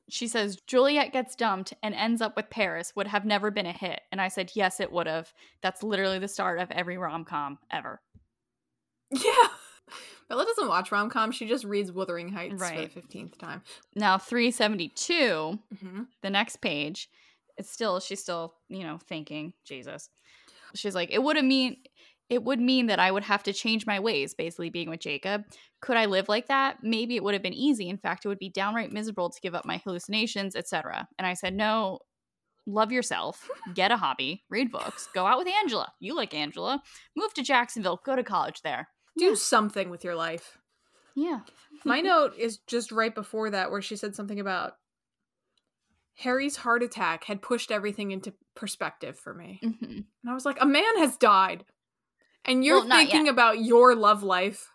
She 0.10 0.28
says 0.28 0.58
Juliet 0.68 1.12
gets 1.12 1.36
dumped 1.36 1.74
and 1.84 1.94
ends 1.94 2.22
up 2.22 2.36
with 2.38 2.50
Paris 2.50 2.94
would 2.96 3.08
have 3.08 3.26
never 3.26 3.52
been 3.52 3.66
a 3.66 3.72
hit. 3.74 4.00
And 4.12 4.22
I 4.22 4.30
said, 4.30 4.52
yes, 4.56 4.80
it 4.80 4.92
would 4.92 5.08
have. 5.08 5.34
That's 5.62 5.84
literally 5.84 6.18
the 6.20 6.28
start 6.30 6.60
of 6.60 6.72
every 6.72 6.98
rom 6.98 7.26
com 7.26 7.60
ever. 7.72 8.02
Yeah. 9.12 9.48
Bella 10.30 10.46
doesn't 10.46 10.68
watch 10.68 10.92
rom 10.92 11.10
com. 11.10 11.32
She 11.32 11.48
just 11.48 11.64
reads 11.66 11.92
Wuthering 11.92 12.30
Heights 12.30 12.62
for 12.62 12.82
the 12.82 12.88
fifteenth 12.90 13.38
time. 13.38 13.62
Now, 13.96 14.18
372, 14.18 15.60
hmm 15.80 16.02
the 16.22 16.30
next 16.30 16.58
page, 16.58 17.10
it's 17.58 17.72
still, 17.72 18.00
she's 18.00 18.22
still, 18.22 18.54
you 18.70 18.84
know, 18.84 18.98
thinking, 19.08 19.54
Jesus. 19.66 20.10
She's 20.74 20.96
like, 20.96 21.12
it 21.12 21.22
would 21.22 21.36
have 21.36 21.46
mean, 21.46 21.78
it 22.30 22.44
would 22.44 22.60
mean 22.60 22.88
that 22.88 23.00
I 23.00 23.12
would 23.12 23.24
have 23.24 23.44
to 23.44 23.54
change 23.54 23.86
my 23.86 24.00
ways, 24.00 24.34
basically 24.34 24.70
being 24.70 24.90
with 24.90 25.02
Jacob. 25.02 25.44
Could 25.82 25.98
I 25.98 26.06
live 26.06 26.30
like 26.30 26.48
that? 26.48 26.78
Maybe 26.82 27.16
it 27.16 27.24
would 27.24 27.34
have 27.34 27.44
been 27.44 27.54
easy. 27.54 27.90
In 27.90 27.98
fact, 27.98 28.24
it 28.24 28.30
would 28.30 28.40
be 28.40 28.50
downright 28.50 28.94
miserable 28.94 29.30
to 29.30 29.42
give 29.42 29.54
up 29.54 29.66
my 29.66 29.82
hallucinations, 29.84 30.56
etc. 30.56 31.08
And 31.18 31.28
I 31.28 31.34
said, 31.34 31.54
no, 31.54 32.00
love 32.66 32.92
yourself, 32.92 33.50
get 33.74 33.92
a 33.92 33.98
hobby, 33.98 34.44
read 34.50 34.72
books, 34.72 35.10
go 35.14 35.26
out 35.26 35.40
with 35.40 35.48
Angela. 35.48 35.92
You 36.00 36.16
like 36.16 36.34
Angela. 36.34 36.82
Move 37.18 37.34
to 37.34 37.44
Jacksonville, 37.44 38.00
go 38.06 38.16
to 38.16 38.24
college 38.24 38.62
there. 38.62 38.88
Do 39.18 39.26
Yeah. 39.26 39.36
something 39.36 39.90
with 39.90 40.04
your 40.04 40.16
life. 40.16 40.58
Yeah. 41.16 41.42
My 41.84 42.02
note 42.02 42.36
is 42.38 42.60
just 42.68 42.92
right 42.92 43.14
before 43.14 43.50
that, 43.50 43.72
where 43.72 43.82
she 43.82 43.96
said 43.96 44.16
something 44.16 44.40
about 44.40 44.74
Harry's 46.16 46.56
heart 46.58 46.84
attack 46.84 47.24
had 47.24 47.42
pushed 47.42 47.72
everything 47.72 48.12
into 48.12 48.34
perspective 48.56 49.18
for 49.18 49.34
me. 49.34 49.60
hmm 49.62 49.84
And 49.84 50.06
I 50.30 50.34
was 50.34 50.46
like, 50.46 50.62
a 50.62 50.66
man 50.66 50.98
has 50.98 51.18
died. 51.18 51.66
And 52.46 52.64
you're 52.64 52.80
Well, 52.80 52.90
thinking 52.90 53.26
yet. 53.26 53.34
about 53.34 53.60
your 53.60 53.96
love 53.96 54.24
life. 54.24 54.70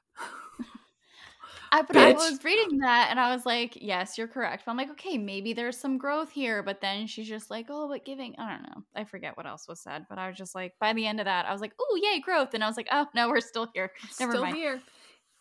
I, 1.73 1.83
but 1.83 1.97
I 1.97 2.13
was 2.13 2.43
reading 2.45 2.79
that 2.79 3.09
and 3.11 3.19
I 3.21 3.35
was 3.35 3.45
like, 3.45 3.77
yes, 3.81 4.17
you're 4.17 4.29
correct. 4.29 4.63
But 4.65 4.71
I'm 4.73 4.77
like, 4.79 4.91
okay, 4.93 5.19
maybe 5.19 5.53
there's 5.53 5.77
some 5.79 5.99
growth 5.99 6.31
here. 6.31 6.63
But 6.63 6.81
then 6.81 7.07
she's 7.07 7.29
just 7.29 7.51
like, 7.51 7.67
oh, 7.69 7.89
but 7.89 8.05
giving, 8.05 8.35
I 8.39 8.49
don't 8.51 8.63
know. 8.63 8.83
I 8.95 9.05
forget 9.05 9.37
what 9.37 9.47
else 9.47 9.67
was 9.69 9.81
said. 9.81 10.07
But 10.09 10.19
I 10.19 10.29
was 10.29 10.37
just 10.39 10.55
like, 10.55 10.75
by 10.81 10.93
the 10.93 11.07
end 11.07 11.21
of 11.21 11.27
that, 11.27 11.47
I 11.47 11.53
was 11.53 11.61
like, 11.61 11.73
oh, 11.81 12.01
yay, 12.03 12.21
growth. 12.21 12.55
And 12.55 12.63
I 12.65 12.67
was 12.67 12.77
like, 12.77 12.89
oh, 12.93 13.07
no, 13.15 13.29
we're 13.29 13.41
still 13.41 13.69
here. 13.75 13.91
Never 14.21 14.33
Still 14.33 14.43
mind. 14.43 14.57
here. 14.57 14.81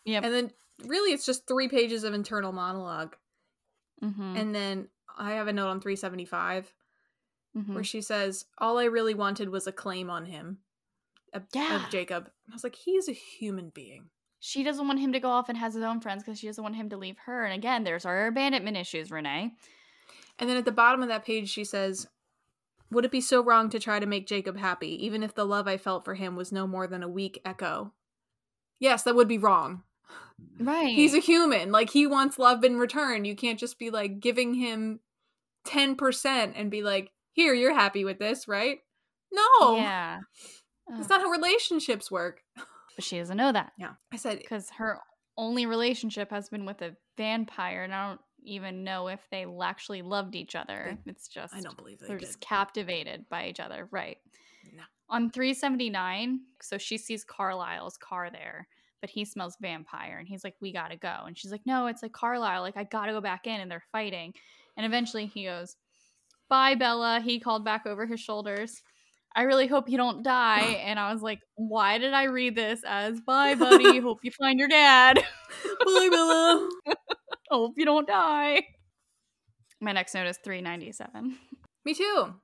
Yep. 0.04 0.24
And 0.24 0.34
then 0.34 0.50
really 0.86 1.12
it's 1.12 1.26
just 1.26 1.46
three 1.46 1.68
pages 1.68 2.04
of 2.04 2.14
internal 2.14 2.52
monologue. 2.52 3.16
hmm 4.00 4.36
And 4.36 4.54
then 4.54 4.88
I 5.16 5.32
have 5.32 5.48
a 5.48 5.52
note 5.52 5.68
on 5.68 5.80
375 5.80 6.72
hmm 7.54 7.74
where 7.74 7.84
she 7.84 8.02
says, 8.02 8.44
All 8.58 8.78
I 8.78 8.84
really 8.84 9.14
wanted 9.14 9.48
was 9.48 9.66
a 9.66 9.72
claim 9.72 10.10
on 10.10 10.26
him. 10.26 10.58
Of, 11.32 11.44
Yeah. 11.54 11.76
of 11.84 11.90
Jacob. 11.90 12.24
And 12.24 12.52
I 12.52 12.54
was 12.54 12.64
like, 12.64 12.76
he 12.76 12.92
is 12.92 13.08
a 13.08 13.12
human 13.12 13.70
being. 13.70 14.10
She 14.40 14.62
doesn't 14.62 14.86
want 14.86 15.00
him 15.00 15.12
to 15.12 15.20
go 15.20 15.30
off 15.30 15.48
and 15.48 15.58
has 15.58 15.74
his 15.74 15.82
own 15.82 16.00
friends 16.00 16.22
because 16.22 16.38
she 16.38 16.46
doesn't 16.46 16.62
want 16.62 16.76
him 16.76 16.90
to 16.90 16.96
leave 16.96 17.16
her. 17.24 17.44
And 17.44 17.54
again, 17.54 17.84
there's 17.84 18.04
our 18.04 18.26
abandonment 18.26 18.76
issues, 18.76 19.10
Renee. 19.10 19.52
And 20.38 20.48
then 20.48 20.56
at 20.56 20.64
the 20.64 20.72
bottom 20.72 21.02
of 21.02 21.08
that 21.08 21.24
page, 21.24 21.48
she 21.48 21.64
says, 21.64 22.06
Would 22.90 23.04
it 23.04 23.10
be 23.10 23.20
so 23.20 23.42
wrong 23.42 23.70
to 23.70 23.80
try 23.80 23.98
to 23.98 24.06
make 24.06 24.26
Jacob 24.26 24.58
happy, 24.58 25.04
even 25.04 25.22
if 25.22 25.34
the 25.34 25.46
love 25.46 25.66
I 25.66 25.78
felt 25.78 26.04
for 26.04 26.14
him 26.14 26.36
was 26.36 26.52
no 26.52 26.66
more 26.66 26.86
than 26.86 27.02
a 27.02 27.08
weak 27.08 27.40
echo? 27.44 27.92
Yes, 28.78 29.02
that 29.04 29.16
would 29.16 29.28
be 29.28 29.38
wrong. 29.38 29.82
Right. 30.60 30.94
He's 30.94 31.14
a 31.14 31.18
human. 31.18 31.72
Like, 31.72 31.90
he 31.90 32.06
wants 32.06 32.38
love 32.38 32.62
in 32.62 32.76
return. 32.78 33.24
You 33.24 33.34
can't 33.34 33.58
just 33.58 33.78
be 33.78 33.88
like 33.90 34.20
giving 34.20 34.54
him 34.54 35.00
10% 35.66 36.52
and 36.54 36.70
be 36.70 36.82
like, 36.82 37.10
Here, 37.32 37.54
you're 37.54 37.74
happy 37.74 38.04
with 38.04 38.18
this, 38.18 38.46
right? 38.46 38.78
No. 39.32 39.76
Yeah. 39.76 40.20
That's 40.88 41.08
not 41.08 41.20
how 41.20 41.30
relationships 41.30 42.10
work. 42.10 42.42
But 42.96 43.04
she 43.04 43.18
doesn't 43.18 43.36
know 43.36 43.52
that. 43.52 43.72
Yeah. 43.78 43.92
I 44.12 44.16
said, 44.16 44.38
because 44.38 44.70
her 44.78 44.98
only 45.36 45.66
relationship 45.66 46.30
has 46.30 46.48
been 46.48 46.64
with 46.64 46.82
a 46.82 46.96
vampire, 47.16 47.84
and 47.84 47.94
I 47.94 48.08
don't 48.08 48.20
even 48.42 48.84
know 48.84 49.08
if 49.08 49.20
they 49.30 49.46
actually 49.62 50.02
loved 50.02 50.34
each 50.34 50.54
other. 50.54 50.98
It's 51.06 51.28
just 51.28 51.54
I 51.54 51.60
don't 51.60 51.76
believe 51.76 51.98
they 51.98 52.06
they're 52.06 52.16
did. 52.18 52.26
just 52.26 52.40
captivated 52.40 53.26
by 53.28 53.48
each 53.48 53.60
other, 53.60 53.88
right? 53.90 54.16
No. 54.74 54.82
On 55.10 55.30
379, 55.30 56.40
so 56.62 56.78
she 56.78 56.96
sees 56.96 57.24
Carlisle's 57.24 57.98
car 57.98 58.30
there, 58.30 58.66
but 59.00 59.10
he 59.10 59.24
smells 59.24 59.56
vampire, 59.60 60.16
and 60.18 60.26
he's 60.26 60.42
like, 60.42 60.54
"We 60.60 60.72
gotta 60.72 60.96
go," 60.96 61.24
and 61.26 61.36
she's 61.36 61.52
like, 61.52 61.66
"No, 61.66 61.86
it's 61.86 62.02
like 62.02 62.12
Carlisle. 62.12 62.62
Like 62.62 62.76
I 62.76 62.84
gotta 62.84 63.12
go 63.12 63.20
back 63.20 63.46
in," 63.46 63.60
and 63.60 63.70
they're 63.70 63.84
fighting, 63.92 64.32
and 64.76 64.86
eventually 64.86 65.26
he 65.26 65.44
goes, 65.44 65.76
"Bye, 66.48 66.74
Bella." 66.76 67.20
He 67.20 67.40
called 67.40 67.64
back 67.64 67.84
over 67.86 68.06
his 68.06 68.20
shoulders. 68.20 68.82
I 69.36 69.42
really 69.42 69.66
hope 69.66 69.90
you 69.90 69.98
don't 69.98 70.22
die. 70.22 70.80
And 70.86 70.98
I 70.98 71.12
was 71.12 71.22
like, 71.22 71.40
why 71.56 71.98
did 71.98 72.14
I 72.14 72.24
read 72.24 72.56
this 72.56 72.80
as 72.86 73.20
bye, 73.20 73.54
buddy? 73.54 73.98
Hope 74.00 74.20
you 74.22 74.30
find 74.30 74.58
your 74.58 74.68
dad. 74.68 75.16
Bye, 75.84 76.08
Bella. 76.10 76.68
hope 77.50 77.74
you 77.76 77.84
don't 77.84 78.06
die. 78.06 78.62
My 79.80 79.92
next 79.92 80.14
note 80.14 80.26
is 80.26 80.38
397. 80.42 81.36
Me 81.84 81.94
too. 81.94 82.34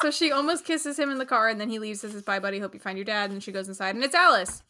so 0.00 0.10
she 0.10 0.30
almost 0.30 0.64
kisses 0.64 0.98
him 0.98 1.10
in 1.10 1.18
the 1.18 1.26
car, 1.26 1.48
and 1.48 1.60
then 1.60 1.68
he 1.68 1.78
leaves. 1.78 2.00
Says, 2.00 2.22
"Bye, 2.22 2.38
buddy. 2.38 2.58
Hope 2.58 2.74
you 2.74 2.80
find 2.80 2.98
your 2.98 3.04
dad." 3.04 3.30
And 3.30 3.42
she 3.42 3.52
goes 3.52 3.68
inside, 3.68 3.94
and 3.94 4.04
it's 4.04 4.14
Alice. 4.14 4.62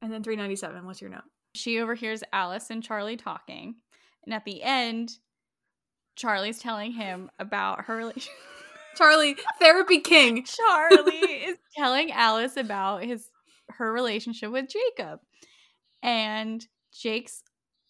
and 0.00 0.12
then 0.12 0.22
three 0.22 0.36
ninety 0.36 0.56
seven. 0.56 0.86
What's 0.86 1.00
your 1.00 1.10
note? 1.10 1.24
She 1.54 1.80
overhears 1.80 2.22
Alice 2.32 2.70
and 2.70 2.82
Charlie 2.82 3.16
talking. 3.16 3.76
And 4.24 4.32
at 4.32 4.44
the 4.44 4.62
end, 4.62 5.18
Charlie's 6.14 6.58
telling 6.58 6.92
him 6.92 7.30
about 7.38 7.86
her 7.86 7.96
relationship. 7.96 8.32
Charlie, 8.96 9.36
therapy 9.58 10.00
king. 10.00 10.44
Charlie 10.46 11.44
is 11.44 11.58
telling 11.76 12.12
Alice 12.12 12.56
about 12.56 13.04
his 13.04 13.28
her 13.70 13.92
relationship 13.92 14.50
with 14.50 14.66
Jacob. 14.68 15.20
And 16.02 16.66
Jake's 16.92 17.42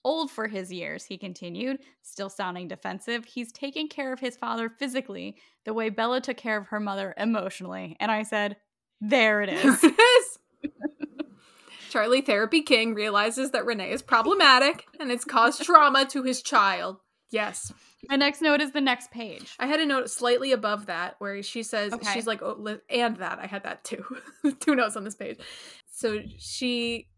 old 0.05 0.31
for 0.31 0.47
his 0.47 0.73
years, 0.73 1.05
he 1.05 1.19
continued, 1.19 1.81
still 2.03 2.31
sounding 2.31 2.69
defensive. 2.69 3.25
He's 3.25 3.53
taking 3.53 3.89
care 3.89 4.13
of 4.13 4.21
his 4.21 4.37
father 4.37 4.69
physically 4.69 5.37
the 5.65 5.75
way 5.75 5.91
Bella 5.91 6.21
took 6.21 6.37
care 6.37 6.57
of 6.57 6.69
her 6.69 6.81
mother 6.81 7.15
emotionally. 7.19 7.97
And 8.01 8.11
I 8.11 8.23
said, 8.23 8.57
There 9.01 9.43
it 9.43 9.51
is. 9.51 9.85
It 9.85 9.95
is. 9.99 10.39
Charlie, 11.91 12.21
therapy 12.21 12.63
king, 12.63 12.95
realizes 12.95 13.53
that 13.53 13.65
Renee 13.65 13.91
is 13.91 14.03
problematic 14.03 14.85
and 15.01 15.11
it's 15.11 15.25
caused 15.25 15.63
trauma 15.63 16.05
to 16.07 16.23
his 16.23 16.43
child. 16.43 16.99
Yes. 17.31 17.73
My 18.09 18.17
next 18.17 18.41
note 18.43 18.61
is 18.61 18.73
the 18.73 18.81
next 18.81 19.11
page. 19.11 19.55
I 19.59 19.67
had 19.67 19.81
a 19.81 19.87
note 19.87 20.11
slightly 20.11 20.53
above 20.53 20.87
that 20.87 21.17
where 21.19 21.43
she 21.43 21.63
says, 21.63 21.93
Okay. 21.93 22.13
she's 22.13 22.27
like, 22.27 22.43
oh, 22.43 22.55
li- 22.59 22.79
and 22.91 23.17
that. 23.17 23.39
I 23.41 23.47
had 23.47 23.63
that 23.65 23.85
too. 23.85 24.05
Two 24.61 24.75
notes 24.77 24.97
on 24.97 25.05
this 25.05 25.15
page. 25.15 25.39
So 25.91 26.21
she 26.39 27.09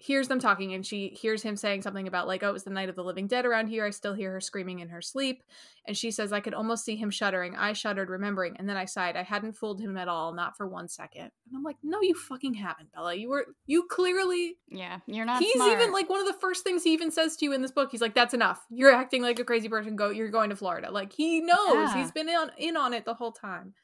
hears 0.00 0.28
them 0.28 0.38
talking 0.38 0.72
and 0.74 0.86
she 0.86 1.08
hears 1.08 1.42
him 1.42 1.56
saying 1.56 1.82
something 1.82 2.06
about 2.06 2.28
like 2.28 2.44
oh 2.44 2.50
it 2.50 2.52
was 2.52 2.62
the 2.62 2.70
night 2.70 2.88
of 2.88 2.94
the 2.94 3.02
living 3.02 3.26
dead 3.26 3.44
around 3.44 3.66
here. 3.66 3.84
I 3.84 3.90
still 3.90 4.14
hear 4.14 4.30
her 4.32 4.40
screaming 4.40 4.78
in 4.78 4.88
her 4.90 5.02
sleep. 5.02 5.42
And 5.88 5.96
she 5.96 6.12
says 6.12 6.32
i 6.32 6.38
could 6.38 6.54
almost 6.54 6.84
see 6.84 6.94
him 6.94 7.10
shuddering. 7.10 7.56
I 7.56 7.72
shuddered 7.72 8.08
remembering. 8.08 8.56
And 8.58 8.68
then 8.68 8.76
i 8.76 8.84
sighed. 8.84 9.16
I 9.16 9.24
hadn't 9.24 9.56
fooled 9.56 9.80
him 9.80 9.96
at 9.96 10.06
all 10.06 10.32
not 10.32 10.56
for 10.56 10.68
one 10.68 10.86
second. 10.88 11.22
And 11.22 11.56
i'm 11.56 11.64
like 11.64 11.76
no 11.82 12.00
you 12.00 12.14
fucking 12.14 12.54
haven't 12.54 12.92
bella. 12.92 13.12
You 13.14 13.28
were 13.28 13.46
you 13.66 13.86
clearly 13.90 14.56
Yeah, 14.68 15.00
you're 15.06 15.26
not. 15.26 15.42
he's 15.42 15.52
smart. 15.54 15.72
even 15.72 15.92
like 15.92 16.08
one 16.08 16.20
of 16.20 16.26
the 16.26 16.40
first 16.40 16.62
things 16.62 16.84
he 16.84 16.92
even 16.92 17.10
says 17.10 17.36
to 17.36 17.44
you 17.44 17.52
in 17.52 17.60
this 17.60 17.72
book 17.72 17.88
he's 17.90 18.00
like 18.00 18.14
that's 18.14 18.34
enough. 18.34 18.64
You're 18.70 18.92
acting 18.94 19.22
like 19.22 19.40
a 19.40 19.44
crazy 19.44 19.68
person. 19.68 19.96
Go 19.96 20.10
you're 20.10 20.30
going 20.30 20.50
to 20.50 20.56
florida. 20.56 20.92
Like 20.92 21.12
he 21.12 21.40
knows. 21.40 21.74
Yeah. 21.74 21.96
he's 21.96 22.12
been 22.12 22.28
in, 22.28 22.50
in 22.56 22.76
on 22.76 22.94
it 22.94 23.04
the 23.04 23.14
whole 23.14 23.32
time. 23.32 23.74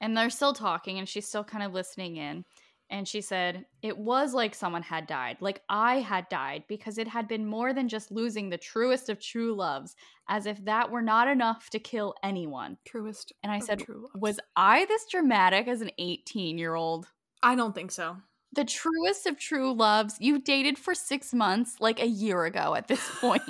And 0.00 0.14
they're 0.14 0.28
still 0.28 0.52
talking, 0.52 0.98
and 0.98 1.08
she's 1.08 1.26
still 1.26 1.44
kind 1.44 1.64
of 1.64 1.72
listening 1.72 2.16
in. 2.16 2.44
And 2.90 3.08
she 3.08 3.20
said, 3.20 3.64
It 3.82 3.96
was 3.96 4.34
like 4.34 4.54
someone 4.54 4.82
had 4.82 5.06
died, 5.06 5.38
like 5.40 5.62
I 5.68 5.96
had 5.96 6.28
died, 6.28 6.64
because 6.68 6.98
it 6.98 7.08
had 7.08 7.28
been 7.28 7.46
more 7.46 7.72
than 7.72 7.88
just 7.88 8.10
losing 8.10 8.50
the 8.50 8.58
truest 8.58 9.08
of 9.08 9.20
true 9.20 9.54
loves, 9.54 9.96
as 10.28 10.46
if 10.46 10.64
that 10.64 10.90
were 10.90 11.02
not 11.02 11.28
enough 11.28 11.70
to 11.70 11.78
kill 11.78 12.14
anyone. 12.22 12.76
truest 12.86 13.32
And 13.42 13.50
I 13.50 13.58
said. 13.58 13.84
Was 14.14 14.38
I 14.56 14.84
this 14.86 15.06
dramatic 15.10 15.66
as 15.68 15.80
an 15.80 15.90
18 15.98 16.58
year 16.58 16.74
old? 16.74 17.06
i 17.42 17.54
don't 17.54 17.74
think 17.74 17.90
so 17.90 18.16
The 18.52 18.64
truest 18.64 19.26
of 19.26 19.38
true 19.38 19.74
loves. 19.74 20.16
You 20.20 20.38
dated 20.40 20.78
for 20.78 20.94
six 20.94 21.34
months, 21.34 21.76
like 21.80 22.00
a 22.00 22.06
year 22.06 22.44
ago 22.44 22.74
at 22.74 22.88
this 22.88 23.02
point. 23.20 23.42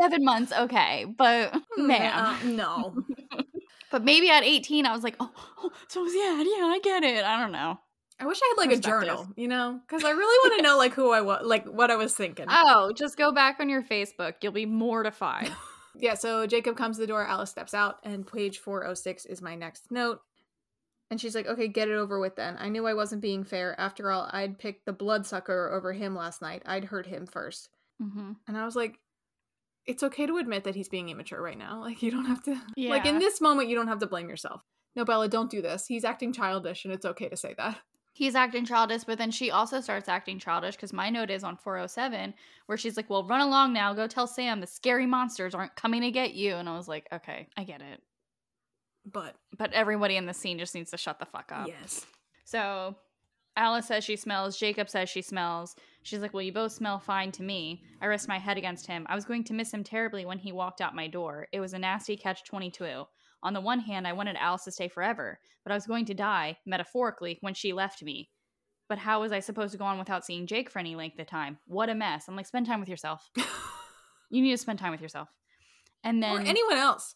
Seven 0.00 0.24
months, 0.24 0.52
okay. 0.52 1.04
But 1.04 1.52
mm, 1.52 1.86
man. 1.86 2.16
Nah, 2.16 2.30
uh, 2.30 2.36
no 2.44 3.04
But 3.90 4.04
maybe 4.04 4.30
at 4.30 4.44
18, 4.44 4.86
I 4.86 4.92
was 4.92 5.02
like, 5.02 5.16
oh, 5.18 5.30
oh 5.58 5.70
so 5.88 6.04
yeah, 6.06 6.42
yeah, 6.42 6.66
I 6.66 6.80
get 6.82 7.02
it. 7.04 7.24
I 7.24 7.40
don't 7.40 7.52
know. 7.52 7.78
I 8.20 8.26
wish 8.26 8.38
I 8.42 8.54
had 8.56 8.68
like 8.68 8.76
a 8.76 8.80
journal, 8.80 9.28
you 9.36 9.46
know, 9.46 9.80
because 9.86 10.04
I 10.04 10.10
really 10.10 10.50
want 10.50 10.58
to 10.58 10.62
know 10.68 10.76
like 10.76 10.94
who 10.94 11.12
I 11.12 11.20
was, 11.20 11.46
like 11.46 11.66
what 11.66 11.90
I 11.90 11.96
was 11.96 12.14
thinking. 12.14 12.46
Oh, 12.48 12.92
just 12.96 13.16
go 13.16 13.32
back 13.32 13.60
on 13.60 13.68
your 13.68 13.82
Facebook. 13.82 14.34
You'll 14.42 14.52
be 14.52 14.66
mortified. 14.66 15.50
yeah, 15.94 16.14
so 16.14 16.46
Jacob 16.46 16.76
comes 16.76 16.96
to 16.96 17.00
the 17.00 17.06
door, 17.06 17.24
Alice 17.24 17.50
steps 17.50 17.74
out, 17.74 17.96
and 18.02 18.26
page 18.26 18.58
406 18.58 19.26
is 19.26 19.40
my 19.40 19.54
next 19.54 19.90
note. 19.90 20.20
And 21.10 21.20
she's 21.20 21.34
like, 21.34 21.46
okay, 21.46 21.68
get 21.68 21.88
it 21.88 21.94
over 21.94 22.18
with 22.20 22.36
then. 22.36 22.56
I 22.58 22.68
knew 22.68 22.86
I 22.86 22.94
wasn't 22.94 23.22
being 23.22 23.44
fair. 23.44 23.78
After 23.80 24.10
all, 24.10 24.28
I'd 24.30 24.58
picked 24.58 24.84
the 24.84 24.92
bloodsucker 24.92 25.70
over 25.72 25.92
him 25.92 26.14
last 26.14 26.42
night. 26.42 26.62
I'd 26.66 26.84
hurt 26.84 27.06
him 27.06 27.26
first. 27.26 27.70
hmm 27.98 28.32
And 28.46 28.58
I 28.58 28.64
was 28.64 28.76
like, 28.76 28.98
it's 29.86 30.02
okay 30.02 30.26
to 30.26 30.36
admit 30.36 30.64
that 30.64 30.74
he's 30.74 30.90
being 30.90 31.08
immature 31.08 31.40
right 31.40 31.56
now. 31.56 31.80
Like, 31.80 32.02
you 32.02 32.10
don't 32.10 32.26
have 32.26 32.42
to, 32.44 32.60
yeah. 32.76 32.90
like, 32.94 33.06
in 33.06 33.20
this 33.20 33.40
moment, 33.40 33.70
you 33.70 33.76
don't 33.76 33.88
have 33.88 34.00
to 34.00 34.06
blame 34.06 34.28
yourself. 34.28 34.62
No, 34.94 35.04
Bella, 35.04 35.28
don't 35.28 35.50
do 35.50 35.62
this. 35.62 35.86
He's 35.86 36.04
acting 36.04 36.32
childish, 36.32 36.84
and 36.84 36.92
it's 36.92 37.06
okay 37.06 37.28
to 37.28 37.36
say 37.36 37.54
that. 37.56 37.78
He's 38.18 38.34
acting 38.34 38.64
childish, 38.64 39.04
but 39.04 39.16
then 39.16 39.30
she 39.30 39.52
also 39.52 39.80
starts 39.80 40.08
acting 40.08 40.40
childish 40.40 40.74
because 40.74 40.92
my 40.92 41.08
note 41.08 41.30
is 41.30 41.44
on 41.44 41.56
407 41.56 42.34
where 42.66 42.76
she's 42.76 42.96
like, 42.96 43.08
Well, 43.08 43.22
run 43.22 43.40
along 43.40 43.74
now. 43.74 43.94
Go 43.94 44.08
tell 44.08 44.26
Sam 44.26 44.60
the 44.60 44.66
scary 44.66 45.06
monsters 45.06 45.54
aren't 45.54 45.76
coming 45.76 46.02
to 46.02 46.10
get 46.10 46.34
you. 46.34 46.56
And 46.56 46.68
I 46.68 46.76
was 46.76 46.88
like, 46.88 47.06
Okay, 47.12 47.46
I 47.56 47.62
get 47.62 47.80
it. 47.80 48.02
But, 49.06 49.36
But 49.56 49.72
everybody 49.72 50.16
in 50.16 50.26
the 50.26 50.34
scene 50.34 50.58
just 50.58 50.74
needs 50.74 50.90
to 50.90 50.96
shut 50.96 51.20
the 51.20 51.26
fuck 51.26 51.52
up. 51.52 51.68
yes. 51.68 52.06
So 52.44 52.96
Alice 53.56 53.86
says 53.86 54.02
she 54.02 54.16
smells. 54.16 54.58
Jacob 54.58 54.90
says 54.90 55.08
she 55.08 55.22
smells. 55.22 55.76
She's 56.02 56.18
like, 56.18 56.34
Well, 56.34 56.42
you 56.42 56.52
both 56.52 56.72
smell 56.72 56.98
fine 56.98 57.30
to 57.32 57.44
me. 57.44 57.84
I 58.00 58.06
rest 58.08 58.26
my 58.26 58.38
head 58.38 58.58
against 58.58 58.88
him. 58.88 59.06
I 59.08 59.14
was 59.14 59.26
going 59.26 59.44
to 59.44 59.54
miss 59.54 59.72
him 59.72 59.84
terribly 59.84 60.24
when 60.26 60.38
he 60.38 60.50
walked 60.50 60.80
out 60.80 60.92
my 60.92 61.06
door. 61.06 61.46
It 61.52 61.60
was 61.60 61.72
a 61.72 61.78
nasty 61.78 62.16
catch 62.16 62.42
22. 62.42 63.04
On 63.42 63.52
the 63.52 63.60
one 63.60 63.80
hand, 63.80 64.06
I 64.06 64.12
wanted 64.12 64.36
Alice 64.36 64.64
to 64.64 64.72
stay 64.72 64.88
forever, 64.88 65.38
but 65.64 65.72
I 65.72 65.74
was 65.76 65.86
going 65.86 66.04
to 66.06 66.14
die, 66.14 66.58
metaphorically, 66.66 67.38
when 67.40 67.54
she 67.54 67.72
left 67.72 68.02
me. 68.02 68.30
But 68.88 68.98
how 68.98 69.20
was 69.20 69.32
I 69.32 69.40
supposed 69.40 69.72
to 69.72 69.78
go 69.78 69.84
on 69.84 69.98
without 69.98 70.24
seeing 70.24 70.46
Jake 70.46 70.70
for 70.70 70.78
any 70.78 70.96
length 70.96 71.18
of 71.18 71.26
time? 71.26 71.58
What 71.66 71.90
a 71.90 71.94
mess. 71.94 72.26
I'm 72.26 72.36
like, 72.36 72.46
spend 72.46 72.66
time 72.66 72.80
with 72.80 72.88
yourself. 72.88 73.28
You 74.30 74.42
need 74.42 74.50
to 74.50 74.58
spend 74.58 74.78
time 74.78 74.92
with 74.92 75.00
yourself. 75.00 75.28
And 76.04 76.22
then 76.22 76.36
or 76.36 76.40
anyone 76.40 76.76
else. 76.76 77.14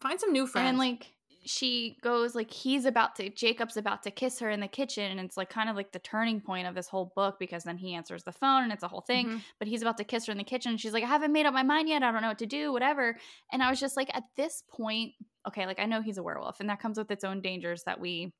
Find 0.00 0.18
some 0.18 0.32
new 0.32 0.46
friends. 0.46 0.68
and 0.68 0.78
like 0.78 1.13
she 1.44 1.98
goes 2.02 2.34
like 2.34 2.50
he's 2.50 2.84
about 2.84 3.14
to 3.16 3.28
Jacob's 3.30 3.76
about 3.76 4.02
to 4.04 4.10
kiss 4.10 4.38
her 4.40 4.50
in 4.50 4.60
the 4.60 4.68
kitchen 4.68 5.10
and 5.10 5.20
it's 5.20 5.36
like 5.36 5.50
kind 5.50 5.68
of 5.68 5.76
like 5.76 5.92
the 5.92 5.98
turning 5.98 6.40
point 6.40 6.66
of 6.66 6.74
this 6.74 6.88
whole 6.88 7.12
book 7.14 7.36
because 7.38 7.64
then 7.64 7.76
he 7.76 7.94
answers 7.94 8.24
the 8.24 8.32
phone 8.32 8.62
and 8.64 8.72
it's 8.72 8.82
a 8.82 8.88
whole 8.88 9.00
thing 9.02 9.26
Mhm. 9.28 9.42
but 9.58 9.68
he's 9.68 9.82
about 9.82 9.96
to 9.98 10.04
kiss 10.04 10.26
her 10.26 10.32
in 10.32 10.38
the 10.38 10.44
kitchen 10.44 10.70
and 10.70 10.80
she's 10.80 10.92
like 10.92 11.04
I 11.04 11.08
haven't 11.08 11.32
made 11.32 11.46
up 11.46 11.54
my 11.54 11.62
mind 11.62 11.88
yet. 11.88 12.02
I 12.02 12.10
don't 12.12 12.22
know 12.22 12.28
what 12.28 12.38
to 12.38 12.46
do 12.46 12.72
whatever. 12.72 13.18
And 13.52 13.62
I 13.62 13.70
was 13.70 13.80
just 13.80 13.96
like 13.96 14.10
at 14.16 14.24
this 14.36 14.62
point 14.68 15.12
okay 15.46 15.66
like 15.66 15.78
I 15.78 15.86
know 15.86 16.00
he's 16.02 16.18
a 16.18 16.22
werewolf 16.22 16.60
and 16.60 16.68
that 16.70 16.80
comes 16.80 16.98
with 16.98 17.10
its 17.10 17.24
own 17.24 17.40
dangers 17.42 17.84
that 17.84 18.00
we 18.00 18.32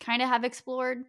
kind 0.00 0.22
of 0.22 0.28
have 0.28 0.44
explored 0.44 1.04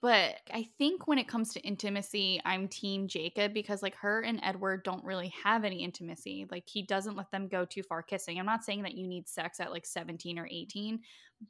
but 0.00 0.36
I 0.52 0.66
think 0.78 1.06
when 1.06 1.18
it 1.18 1.28
comes 1.28 1.52
to 1.52 1.60
intimacy, 1.60 2.40
I'm 2.44 2.68
team 2.68 3.06
Jacob 3.06 3.52
because 3.52 3.82
like 3.82 3.94
her 3.96 4.22
and 4.22 4.40
Edward 4.42 4.82
don't 4.82 5.04
really 5.04 5.32
have 5.44 5.64
any 5.64 5.84
intimacy. 5.84 6.46
Like 6.50 6.64
he 6.66 6.82
doesn't 6.82 7.16
let 7.16 7.30
them 7.30 7.48
go 7.48 7.64
too 7.66 7.82
far 7.82 8.02
kissing. 8.02 8.38
I'm 8.38 8.46
not 8.46 8.64
saying 8.64 8.82
that 8.82 8.94
you 8.94 9.06
need 9.06 9.28
sex 9.28 9.60
at 9.60 9.70
like 9.70 9.84
17 9.84 10.38
or 10.38 10.46
18, 10.50 11.00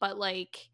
but 0.00 0.18
like 0.18 0.68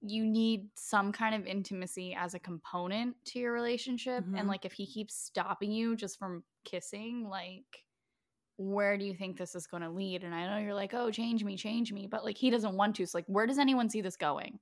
you 0.00 0.24
need 0.24 0.68
some 0.74 1.12
kind 1.12 1.34
of 1.34 1.46
intimacy 1.46 2.14
as 2.14 2.34
a 2.34 2.38
component 2.38 3.16
to 3.24 3.38
your 3.38 3.52
relationship. 3.52 4.24
Mhm. 4.24 4.38
And 4.38 4.48
like 4.48 4.64
if 4.64 4.72
he 4.72 4.86
keeps 4.86 5.14
stopping 5.16 5.72
you 5.72 5.96
just 5.96 6.18
from 6.18 6.44
kissing, 6.64 7.28
like 7.28 7.84
where 8.58 8.96
do 8.96 9.04
you 9.04 9.14
think 9.14 9.36
this 9.36 9.54
is 9.54 9.66
going 9.66 9.82
to 9.82 9.90
lead? 9.90 10.22
And 10.22 10.34
I 10.34 10.46
know 10.46 10.64
you're 10.64 10.74
like, 10.74 10.94
oh, 10.94 11.10
change 11.10 11.42
me, 11.42 11.56
change 11.56 11.92
me. 11.92 12.06
But 12.06 12.24
like 12.24 12.36
he 12.36 12.50
doesn't 12.50 12.76
want 12.76 12.96
to. 12.96 13.06
So 13.06 13.18
like, 13.18 13.24
where 13.26 13.46
does 13.46 13.58
anyone 13.58 13.88
see 13.90 14.00
this 14.02 14.16
going? 14.16 14.60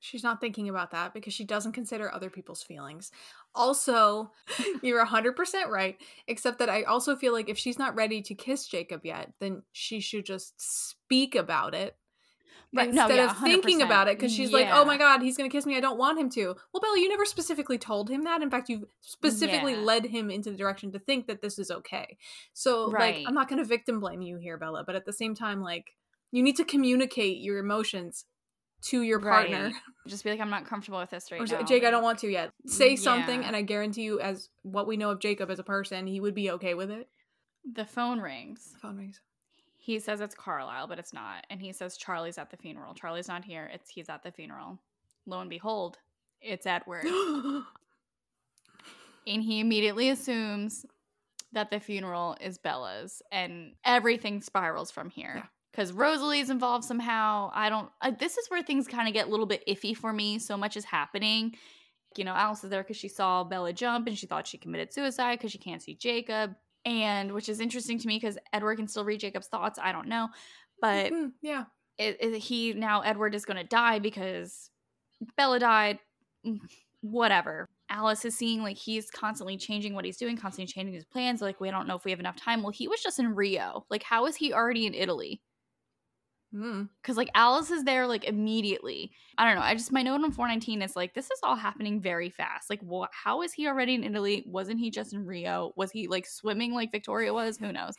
She's 0.00 0.22
not 0.22 0.40
thinking 0.40 0.68
about 0.68 0.92
that 0.92 1.12
because 1.12 1.34
she 1.34 1.44
doesn't 1.44 1.72
consider 1.72 2.12
other 2.12 2.30
people's 2.30 2.62
feelings. 2.62 3.10
Also, 3.54 4.30
you're 4.82 5.04
100% 5.04 5.34
right, 5.68 5.96
except 6.26 6.60
that 6.60 6.68
I 6.68 6.82
also 6.82 7.16
feel 7.16 7.32
like 7.32 7.48
if 7.48 7.58
she's 7.58 7.78
not 7.78 7.96
ready 7.96 8.22
to 8.22 8.34
kiss 8.34 8.66
Jacob 8.66 9.04
yet, 9.04 9.32
then 9.40 9.62
she 9.72 10.00
should 10.00 10.24
just 10.24 10.54
speak 10.60 11.34
about 11.34 11.74
it. 11.74 11.96
Right, 12.74 12.92
no, 12.92 13.02
Instead 13.02 13.16
yeah, 13.16 13.30
of 13.30 13.38
thinking 13.38 13.80
about 13.80 14.08
it, 14.08 14.18
because 14.18 14.32
she's 14.32 14.52
like, 14.52 14.68
oh 14.70 14.84
my 14.84 14.98
God, 14.98 15.22
he's 15.22 15.38
going 15.38 15.48
to 15.48 15.56
kiss 15.56 15.64
me. 15.64 15.76
I 15.76 15.80
don't 15.80 15.96
want 15.96 16.18
him 16.20 16.28
to. 16.30 16.54
Well, 16.72 16.80
Bella, 16.82 16.98
you 16.98 17.08
never 17.08 17.24
specifically 17.24 17.78
told 17.78 18.10
him 18.10 18.24
that. 18.24 18.42
In 18.42 18.50
fact, 18.50 18.68
you 18.68 18.88
specifically 19.00 19.72
Yeah. 19.74 19.80
led 19.80 20.04
him 20.04 20.30
into 20.30 20.50
the 20.50 20.56
direction 20.56 20.92
to 20.92 20.98
think 20.98 21.28
that 21.28 21.40
this 21.40 21.58
is 21.58 21.70
okay. 21.70 22.18
So, 22.52 22.84
like, 22.88 23.22
I'm 23.26 23.32
not 23.32 23.48
going 23.48 23.58
to 23.58 23.64
victim 23.64 24.00
blame 24.00 24.20
you 24.20 24.36
here, 24.36 24.58
Bella, 24.58 24.84
but 24.84 24.94
at 24.94 25.06
the 25.06 25.14
same 25.14 25.34
time, 25.34 25.62
like, 25.62 25.96
you 26.30 26.42
need 26.42 26.56
to 26.56 26.64
communicate 26.64 27.38
your 27.38 27.56
emotions 27.58 28.26
to 28.82 29.02
your 29.02 29.18
partner. 29.20 29.64
Right. 29.64 29.74
Just 30.06 30.24
be 30.24 30.30
like, 30.30 30.40
I'm 30.40 30.50
not 30.50 30.66
comfortable 30.66 30.98
with 31.00 31.10
this 31.10 31.30
right 31.30 31.40
Or 31.40 31.46
now. 31.46 31.62
Jake, 31.62 31.84
I 31.84 31.90
don't 31.90 32.02
want 32.02 32.18
to 32.20 32.28
yet. 32.28 32.50
Say 32.66 32.94
mm, 32.94 32.98
something, 32.98 33.42
Yeah. 33.42 33.48
and 33.48 33.56
I 33.56 33.62
guarantee 33.62 34.02
you, 34.02 34.20
as 34.20 34.48
what 34.62 34.86
we 34.86 34.96
know 34.96 35.10
of 35.10 35.20
Jacob 35.20 35.50
as 35.50 35.58
a 35.58 35.64
person, 35.64 36.06
he 36.06 36.20
would 36.20 36.34
be 36.34 36.50
okay 36.52 36.74
with 36.74 36.90
it. 36.90 37.08
The 37.74 37.84
phone 37.84 38.20
rings. 38.20 38.70
The 38.74 38.78
phone 38.78 38.96
rings. 38.96 39.20
He 39.76 39.98
says 39.98 40.20
it's 40.20 40.34
Carlisle, 40.34 40.86
but 40.86 40.98
it's 40.98 41.12
not. 41.12 41.44
And 41.50 41.60
he 41.60 41.72
says 41.72 41.96
Charlie's 41.96 42.38
at 42.38 42.50
the 42.50 42.56
funeral. 42.56 42.94
Charlie's 42.94 43.28
not 43.28 43.44
here. 43.44 43.70
It's 43.72 43.90
he's 43.90 44.08
at 44.08 44.22
the 44.22 44.30
funeral. 44.32 44.78
Lo 45.26 45.40
and 45.40 45.50
behold, 45.50 45.98
it's 46.40 46.66
Edward. 46.66 47.04
and 49.26 49.42
he 49.42 49.60
immediately 49.60 50.08
assumes 50.10 50.86
that 51.52 51.70
the 51.70 51.80
funeral 51.80 52.36
is 52.40 52.58
Bella's 52.58 53.22
and 53.32 53.72
everything 53.84 54.40
spirals 54.42 54.90
from 54.90 55.10
Yeah. 55.36 55.44
Because 55.78 55.92
Rosalie's 55.92 56.50
involved 56.50 56.84
somehow. 56.84 57.52
I 57.54 57.68
don't. 57.68 57.88
Uh, 58.02 58.10
this 58.18 58.36
is 58.36 58.48
where 58.48 58.62
things 58.64 58.88
kind 58.88 59.06
of 59.06 59.14
get 59.14 59.28
a 59.28 59.30
little 59.30 59.46
bit 59.46 59.62
iffy 59.68 59.96
for 59.96 60.12
me. 60.12 60.40
So 60.40 60.56
much 60.56 60.76
is 60.76 60.84
happening. 60.84 61.54
You 62.16 62.24
know, 62.24 62.32
Alice 62.32 62.64
is 62.64 62.70
there 62.70 62.82
because 62.82 62.96
she 62.96 63.06
saw 63.06 63.44
Bella 63.44 63.72
jump 63.72 64.08
and 64.08 64.18
she 64.18 64.26
thought 64.26 64.48
she 64.48 64.58
committed 64.58 64.92
suicide 64.92 65.38
because 65.38 65.52
she 65.52 65.58
can't 65.58 65.80
see 65.80 65.94
Jacob. 65.94 66.56
And 66.84 67.30
which 67.32 67.48
is 67.48 67.60
interesting 67.60 67.96
to 68.00 68.08
me 68.08 68.16
because 68.16 68.38
Edward 68.52 68.74
can 68.74 68.88
still 68.88 69.04
read 69.04 69.20
Jacob's 69.20 69.46
thoughts. 69.46 69.78
I 69.80 69.92
don't 69.92 70.08
know. 70.08 70.28
But 70.80 71.10
Hmm, 71.12 71.26
yeah. 71.42 71.64
it, 71.96 72.16
it- 72.20 72.38
he 72.38 72.72
now 72.72 73.02
Edward 73.02 73.36
is 73.36 73.44
going 73.44 73.58
to 73.58 73.64
die 73.64 74.00
because 74.00 74.70
Bella 75.36 75.60
died. 75.60 76.00
Mm, 76.44 76.58
Whatever. 77.02 77.68
Alice 77.88 78.24
is 78.24 78.36
seeing 78.36 78.64
like 78.64 78.76
he's 78.76 79.12
constantly 79.12 79.56
changing 79.56 79.94
what 79.94 80.04
he's 80.04 80.16
doing, 80.16 80.36
constantly 80.36 80.72
changing 80.72 80.94
his 80.94 81.04
plans. 81.04 81.40
Like 81.40 81.60
we 81.60 81.70
don't 81.70 81.86
know 81.86 81.94
if 81.94 82.04
we 82.04 82.10
have 82.10 82.18
enough 82.18 82.34
time. 82.34 82.62
Well, 82.64 82.72
he 82.72 82.88
was 82.88 83.00
just 83.00 83.20
in 83.20 83.36
Rio. 83.36 83.86
Like 83.90 84.02
how 84.02 84.26
is 84.26 84.34
he 84.34 84.52
already 84.52 84.84
in 84.84 84.94
Italy? 84.94 85.40
Mm-hmm. 86.54 86.84
Because 87.02 87.16
like 87.16 87.30
Alice 87.34 87.70
is 87.70 87.84
there 87.84 88.06
like 88.06 88.24
immediately. 88.24 89.10
I 89.36 89.44
don't 89.46 89.56
know. 89.56 89.62
I 89.62 89.74
just 89.74 89.92
my 89.92 90.02
note 90.02 90.22
on 90.24 90.32
419 90.32 90.82
is 90.82 90.96
like 90.96 91.14
this 91.14 91.26
is 91.26 91.38
all 91.42 91.56
happening 91.56 92.00
very 92.00 92.30
fast. 92.30 92.70
Like 92.70 92.80
what? 92.80 93.10
How 93.12 93.42
is 93.42 93.52
he 93.52 93.66
already 93.66 93.94
in 93.94 94.04
Italy? 94.04 94.44
Wasn't 94.46 94.78
he 94.80 94.90
just 94.90 95.12
in 95.12 95.26
Rio? 95.26 95.72
Was 95.76 95.90
he 95.90 96.08
like 96.08 96.26
swimming 96.26 96.72
like 96.72 96.90
Victoria 96.90 97.32
was? 97.34 97.58
Who 97.58 97.70
knows? 97.72 97.94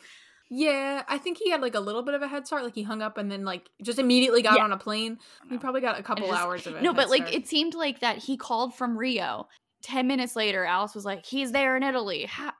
Yeah, 0.51 1.03
I 1.07 1.19
think 1.19 1.37
he 1.37 1.51
had 1.51 1.61
like 1.61 1.75
a 1.75 1.79
little 1.79 2.01
bit 2.01 2.15
of 2.15 2.23
a 2.23 2.27
head 2.27 2.47
start. 2.47 2.63
Like 2.63 2.73
he 2.73 2.81
hung 2.81 3.03
up 3.03 3.19
and 3.19 3.31
then 3.31 3.45
like 3.45 3.69
just 3.83 3.99
immediately 3.99 4.41
got 4.41 4.57
Yeah. 4.57 4.63
on 4.63 4.71
a 4.71 4.77
plane. 4.77 5.19
He 5.47 5.59
probably 5.59 5.81
got 5.81 5.99
a 5.99 6.03
couple 6.03 6.27
just- 6.27 6.39
hours 6.39 6.65
of 6.65 6.75
it. 6.75 6.81
No, 6.81 6.91
but 6.91 7.09
like 7.09 7.31
it 7.33 7.47
seemed 7.47 7.75
like 7.75 7.99
that 7.99 8.17
he 8.17 8.35
called 8.35 8.73
from 8.73 8.97
Rio. 8.97 9.47
Ten 9.83 10.07
minutes 10.07 10.35
later, 10.35 10.65
Alice 10.65 10.95
was 10.95 11.05
like, 11.05 11.25
"He's 11.25 11.51
there 11.51 11.77
in 11.77 11.83
Italy." 11.83 12.25
Ha- 12.25 12.55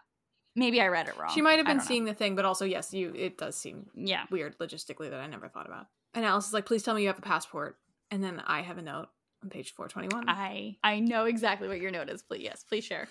Maybe 0.56 0.82
I 0.82 0.88
read 0.88 1.08
it 1.08 1.18
wrong. 1.18 1.32
she 1.34 1.42
might 1.42 1.58
have 1.58 1.66
been 1.66 1.78
don't 1.78 1.86
know. 1.86 1.88
seeing 1.88 2.06
the 2.06 2.14
thing, 2.14 2.36
but 2.36 2.46
also 2.46 2.66
yes, 2.66 2.94
you. 2.94 3.14
It 3.16 3.38
does 3.38 3.56
seem 3.56 3.88
Yeah, 3.96 4.26
weird 4.32 4.58
logistically 4.60 5.10
that 5.10 5.20
I 5.20 5.28
never 5.28 5.48
thought 5.48 5.68
about. 5.68 5.88
And 6.14 6.26
Alice 6.26 6.48
is 6.48 6.54
like, 6.54 6.66
"Please 6.66 6.84
tell 6.84 6.96
me 6.96 7.02
you 7.02 7.08
have 7.08 7.20
a 7.20 7.22
passport." 7.22 7.78
And 8.12 8.24
then 8.24 8.42
I 8.46 8.62
have 8.62 8.78
a 8.80 8.82
note 8.82 9.08
on 9.44 9.50
page 9.50 9.74
four 9.74 9.88
twenty 9.88 10.08
one. 10.14 10.28
I 10.28 10.78
I 10.84 11.00
know 11.00 11.26
exactly 11.26 11.68
what 11.68 11.80
your 11.80 11.92
note 11.92 12.10
is. 12.10 12.24
Please, 12.24 12.42
yes, 12.44 12.64
please 12.68 12.84
share. 12.84 13.08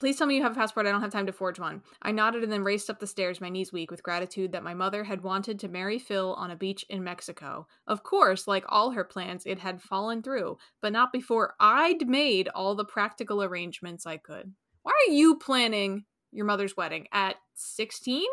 Please 0.00 0.18
tell 0.18 0.26
me 0.26 0.34
you 0.36 0.42
have 0.42 0.52
a 0.52 0.56
passport. 0.56 0.84
I 0.86 0.90
don't 0.90 1.00
have 1.00 1.12
time 1.12 1.26
to 1.26 1.32
forge 1.32 1.60
one. 1.60 1.80
I 2.02 2.10
nodded 2.10 2.42
and 2.42 2.50
then 2.52 2.64
raced 2.64 2.90
up 2.90 2.98
the 2.98 3.06
stairs, 3.06 3.40
my 3.40 3.48
knees 3.48 3.72
weak 3.72 3.90
with 3.90 4.02
gratitude 4.02 4.50
that 4.50 4.64
my 4.64 4.74
mother 4.74 5.04
had 5.04 5.22
wanted 5.22 5.60
to 5.60 5.68
marry 5.68 5.98
Phil 5.98 6.34
on 6.34 6.50
a 6.50 6.56
beach 6.56 6.84
in 6.90 7.04
Mexico. 7.04 7.68
Of 7.86 8.02
course, 8.02 8.48
like 8.48 8.64
all 8.68 8.90
her 8.90 9.04
plans, 9.04 9.44
it 9.46 9.60
had 9.60 9.80
fallen 9.80 10.20
through, 10.20 10.58
but 10.80 10.92
not 10.92 11.12
before 11.12 11.54
I'd 11.60 12.08
made 12.08 12.48
all 12.48 12.74
the 12.74 12.84
practical 12.84 13.44
arrangements 13.44 14.04
I 14.04 14.16
could. 14.16 14.52
Why 14.82 14.92
are 15.08 15.12
you 15.12 15.36
planning 15.36 16.04
your 16.32 16.46
mother's 16.46 16.76
wedding 16.76 17.08
at 17.12 17.36
16? 17.54 18.24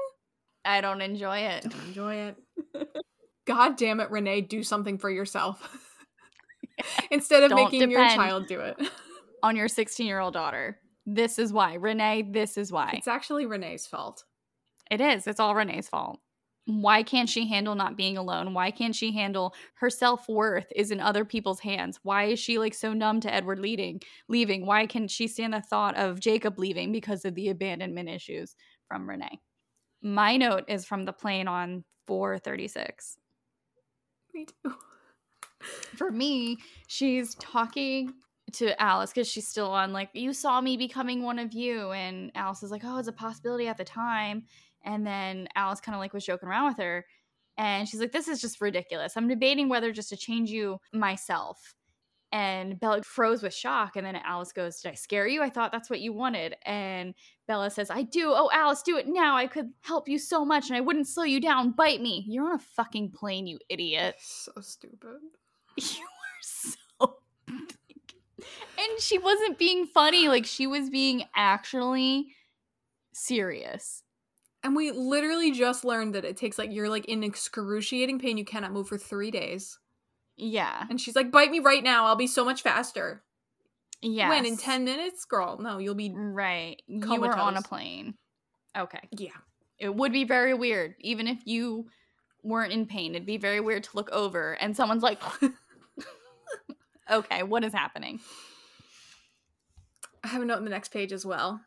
I 0.66 0.82
don't 0.82 1.02
enjoy 1.02 1.40
it. 1.40 1.64
Don't 1.64 1.86
enjoy 1.86 2.16
it. 2.16 2.36
God 3.46 3.78
damn 3.78 4.00
it, 4.00 4.12
Renee, 4.12 4.42
do 4.42 4.62
something 4.64 4.98
for 4.98 5.10
yourself. 5.10 5.96
Instead 7.12 7.44
of 7.44 7.50
Don't 7.50 7.72
making 7.72 7.92
your 7.92 8.08
child 8.10 8.48
do 8.48 8.60
it. 8.60 8.78
On 9.44 9.56
your 9.56 9.68
16 9.68 10.06
year 10.06 10.20
old 10.20 10.34
daughter. 10.34 10.80
This 11.06 11.40
is 11.40 11.52
why. 11.52 11.76
Renee, 11.76 12.28
this 12.32 12.58
is 12.58 12.72
why. 12.72 12.94
It's 12.98 13.08
actually 13.08 13.46
Renee's 13.46 13.88
fault. 13.88 14.24
It 14.92 15.02
is. 15.02 15.28
It's 15.28 15.40
all 15.40 15.56
Renee's 15.56 15.88
fault. 15.88 16.20
Why 16.70 17.02
can't 17.02 17.28
she 17.30 17.48
handle 17.48 17.74
not 17.74 17.98
being 17.98 18.16
alone? 18.16 18.54
Why 18.54 18.70
can't 18.70 18.96
she 18.96 19.12
handle 19.12 19.56
her 19.76 19.90
self 19.90 20.30
worth 20.30 20.72
is 20.76 20.92
in 20.92 21.00
other 21.00 21.26
people's 21.26 21.60
hands? 21.60 22.00
Why 22.04 22.26
is 22.26 22.40
she 22.40 22.60
like 22.60 22.76
so 22.76 22.94
numb 22.94 23.20
to 23.22 23.34
Edward 23.34 23.60
leading, 23.60 24.02
leaving? 24.28 24.66
Why 24.66 24.86
can 24.86 25.08
she 25.08 25.28
stand 25.28 25.54
the 25.54 25.62
thought 25.62 25.98
of 25.98 26.20
Jacob 26.20 26.60
leaving 26.60 26.92
because 26.92 27.26
of 27.26 27.34
the 27.34 27.50
abandonment 27.50 28.08
issues 28.08 28.56
from 28.88 29.10
Renee? 29.10 29.40
My 30.04 30.38
note 30.38 30.66
is 30.68 30.86
from 30.86 31.04
the 31.04 31.14
plane 31.14 31.48
on 31.48 31.84
436. 32.08 33.18
Me 34.36 34.46
too. 34.46 34.74
For 35.98 36.12
me, 36.12 36.58
she's 36.88 37.36
talking 37.36 38.14
to 38.54 38.80
Alice 38.82 39.12
because 39.12 39.28
she's 39.28 39.48
still 39.48 39.70
on 39.70 39.94
like 39.94 40.10
you 40.14 40.34
saw 40.34 40.60
me 40.60 40.76
becoming 40.76 41.22
one 41.22 41.38
of 41.38 41.54
you 41.54 41.92
and 41.92 42.32
Alice 42.34 42.64
is 42.64 42.72
like 42.72 42.82
oh 42.84 42.98
it's 42.98 43.08
a 43.08 43.14
possibility 43.14 43.68
at 43.68 43.78
the 43.78 43.84
time 43.84 44.44
and 44.84 45.06
then 45.06 45.48
Alice 45.56 45.80
kind 45.80 45.96
of 45.96 46.00
like 46.00 46.14
was 46.14 46.26
joking 46.26 46.50
around 46.50 46.68
with 46.68 46.78
her 46.78 47.06
and 47.60 47.88
she's 47.88 48.00
like 48.00 48.14
this 48.14 48.30
is 48.30 48.42
just 48.42 48.62
ridiculous. 48.62 49.18
I'm 49.18 49.28
debating 49.28 49.68
whether 49.68 49.92
just 49.92 50.10
to 50.10 50.18
change 50.18 50.50
you 50.50 50.80
myself. 50.94 51.76
And 52.32 52.80
Bella 52.80 53.02
froze 53.04 53.42
with 53.42 53.54
shock 53.54 53.96
and 53.96 54.06
then 54.06 54.16
Alice 54.16 54.54
goes 54.54 54.80
did 54.80 54.92
I 54.92 54.96
scare 54.96 55.28
you? 55.28 55.42
I 55.42 55.50
thought 55.50 55.72
that's 55.72 55.90
what 55.90 56.00
you 56.00 56.14
wanted. 56.14 56.56
And 56.66 57.14
Bella 57.48 57.70
says 57.70 57.92
I 57.92 58.04
do. 58.04 58.32
Oh 58.34 58.50
Alice 58.54 58.82
do 58.82 58.98
it 58.98 59.08
now. 59.08 59.36
I 59.36 59.46
could 59.46 59.72
help 59.82 60.08
you 60.08 60.18
so 60.18 60.46
much 60.46 60.70
and 60.70 60.78
I 60.78 60.82
wouldn't 60.82 61.08
slow 61.08 61.26
you 61.26 61.42
down. 61.42 61.72
Bite 61.72 62.02
me. 62.02 62.24
You're 62.28 62.46
on 62.46 62.56
a 62.56 62.60
fucking 62.60 63.12
plane 63.12 63.46
you 63.46 63.60
idiot. 63.68 64.16
So 64.24 64.54
stupid. 64.62 65.20
you 65.76 65.84
are 65.84 66.42
so 66.42 67.18
and 67.50 69.00
she 69.00 69.18
wasn't 69.18 69.58
being 69.58 69.86
funny. 69.86 70.30
Like 70.30 70.46
she 70.46 70.66
was 70.66 70.90
being 70.90 71.26
actually 71.36 72.28
serious 73.12 74.04
And 74.64 74.76
we 74.76 74.92
literally 74.92 75.52
just 75.52 75.86
learned 75.86 76.16
that 76.16 76.26
it 76.26 76.36
takes 76.38 76.58
like 76.58 76.72
you're 76.74 76.90
like 76.90 77.06
in 77.06 77.24
excruciating 77.24 78.20
pain. 78.20 78.38
You 78.38 78.46
cannot 78.46 78.74
move 78.74 78.88
for 78.88 78.98
three 78.98 79.32
days. 79.32 79.80
yeah 80.36 80.86
And 80.90 81.00
she's 81.00 81.16
like, 81.16 81.32
bite 81.32 81.52
me 81.52 81.60
right 81.60 81.84
now. 81.84 82.06
I'll 82.06 82.16
be 82.16 82.28
so 82.28 82.44
much 82.44 82.62
faster. 82.62 83.24
yeah 84.02 84.30
When 84.30 84.46
in 84.46 84.58
10 84.58 84.84
minutes? 84.84 85.24
Girl, 85.26 85.58
no, 85.60 85.78
you'll 85.78 85.96
be. 85.96 86.12
right 86.14 86.82
you 86.88 87.20
were 87.22 87.36
on 87.36 87.56
a 87.58 87.62
plane 87.62 88.16
okay 88.78 89.08
Yeah. 89.12 89.32
it 89.80 89.94
would 89.96 90.12
be 90.12 90.24
very 90.26 90.54
weird 90.54 90.94
even 91.00 91.28
if 91.28 91.40
you 91.46 91.88
weren't 92.44 92.72
in 92.72 92.86
pain 92.86 93.16
it'd 93.16 93.26
be 93.26 93.38
very 93.38 93.60
weird 93.60 93.84
to 93.86 93.90
look 93.96 94.10
over 94.12 94.54
and 94.62 94.76
someone's 94.78 95.02
like 95.04 95.20
okay 97.12 97.44
what 97.44 97.64
is 97.64 97.74
happening 97.74 98.20
I 100.24 100.28
have 100.28 100.42
a 100.42 100.46
note 100.46 100.58
on 100.58 100.66
the 100.66 100.70
next 100.70 100.90
page 100.92 101.14
as 101.14 101.26
well. 101.26 101.62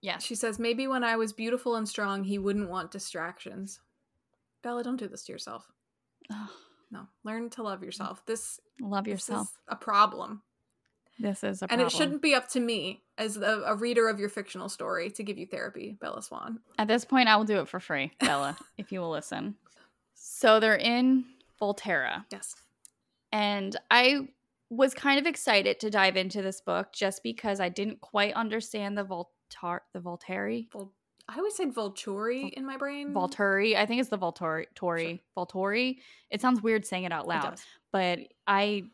Yes 0.00 0.22
She 0.24 0.34
says, 0.34 0.58
maybe 0.58 0.86
when 0.86 1.02
I 1.04 1.16
was 1.16 1.32
beautiful 1.32 1.76
and 1.76 1.88
strong, 1.88 2.24
he 2.24 2.38
wouldn't 2.38 2.70
want 2.70 2.90
distractions. 2.90 3.80
Bella, 4.62 4.82
don't 4.82 4.96
do 4.96 5.08
this 5.08 5.24
to 5.24 5.32
yourself. 5.32 5.70
No, 6.90 7.06
learn 7.24 7.50
to 7.50 7.62
love 7.62 7.82
yourself. 7.82 8.24
This, 8.26 8.60
love 8.80 9.04
this 9.04 9.10
yourself 9.12 9.48
is 9.48 9.58
a 9.68 9.76
problem. 9.76 10.42
this 11.18 11.42
is 11.44 11.62
a 11.62 11.66
problem. 11.68 11.80
and 11.80 11.86
it 11.86 11.92
shouldn't 11.96 12.22
be 12.22 12.34
up 12.34 12.48
to 12.50 12.60
me 12.60 13.02
as 13.18 13.36
a, 13.36 13.62
a 13.66 13.74
reader 13.74 14.08
of 14.08 14.18
your 14.20 14.28
fictional 14.28 14.68
story 14.68 15.10
to 15.10 15.22
give 15.22 15.38
you 15.38 15.46
therapy, 15.46 15.96
Bella 16.00 16.22
Swan. 16.22 16.60
At 16.78 16.88
this 16.88 17.04
point, 17.04 17.28
I 17.28 17.36
will 17.36 17.44
do 17.44 17.60
it 17.60 17.68
for 17.68 17.80
free, 17.80 18.12
Bella, 18.20 18.56
if 18.78 18.92
you 18.92 19.00
will 19.00 19.10
listen. 19.10 19.56
So 20.14 20.60
they're 20.60 20.76
in 20.76 21.24
Volterra, 21.60 22.24
Yes. 22.30 22.54
and 23.32 23.76
I 23.90 24.28
was 24.68 24.94
kind 24.94 25.18
of 25.20 25.26
excited 25.26 25.78
to 25.80 25.90
dive 25.90 26.16
into 26.16 26.42
this 26.42 26.60
book 26.60 26.92
just 26.92 27.22
because 27.22 27.60
I 27.60 27.68
didn't 27.68 28.00
quite 28.00 28.34
understand 28.34 28.98
the 28.98 29.04
Voltar 29.50 29.80
the 29.92 30.00
Volteri 30.00 30.70
Vol- 30.70 30.92
I 31.28 31.38
always 31.38 31.56
said 31.56 31.74
Volturi 31.74 32.52
in 32.52 32.64
my 32.64 32.76
brain. 32.76 33.12
Volturi. 33.12 33.74
I 33.76 33.84
think 33.84 34.00
it's 34.00 34.10
the 34.10 34.18
Volturi. 34.18 34.66
Tori 34.76 35.22
Volturi. 35.36 35.98
It 36.30 36.40
sounds 36.40 36.62
weird 36.62 36.86
saying 36.86 37.02
it 37.04 37.10
out 37.12 37.24
It 37.24 37.28
loud, 37.28 37.50
does. 37.50 37.64
but 37.92 38.20
I 38.46 38.84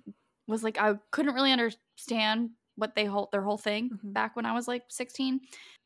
was 0.49 0.65
like 0.65 0.79
I 0.81 0.95
couldn't 1.11 1.35
really 1.35 1.53
understand 1.53 2.51
what 2.77 2.95
they 2.95 3.05
whole 3.05 3.29
their 3.33 3.43
whole 3.43 3.59
thing 3.59 3.91
Mhm. 3.91 4.15
back 4.15 4.35
when 4.35 4.47
I 4.47 4.53
was 4.55 4.67
like 4.67 4.85
16. 4.89 5.41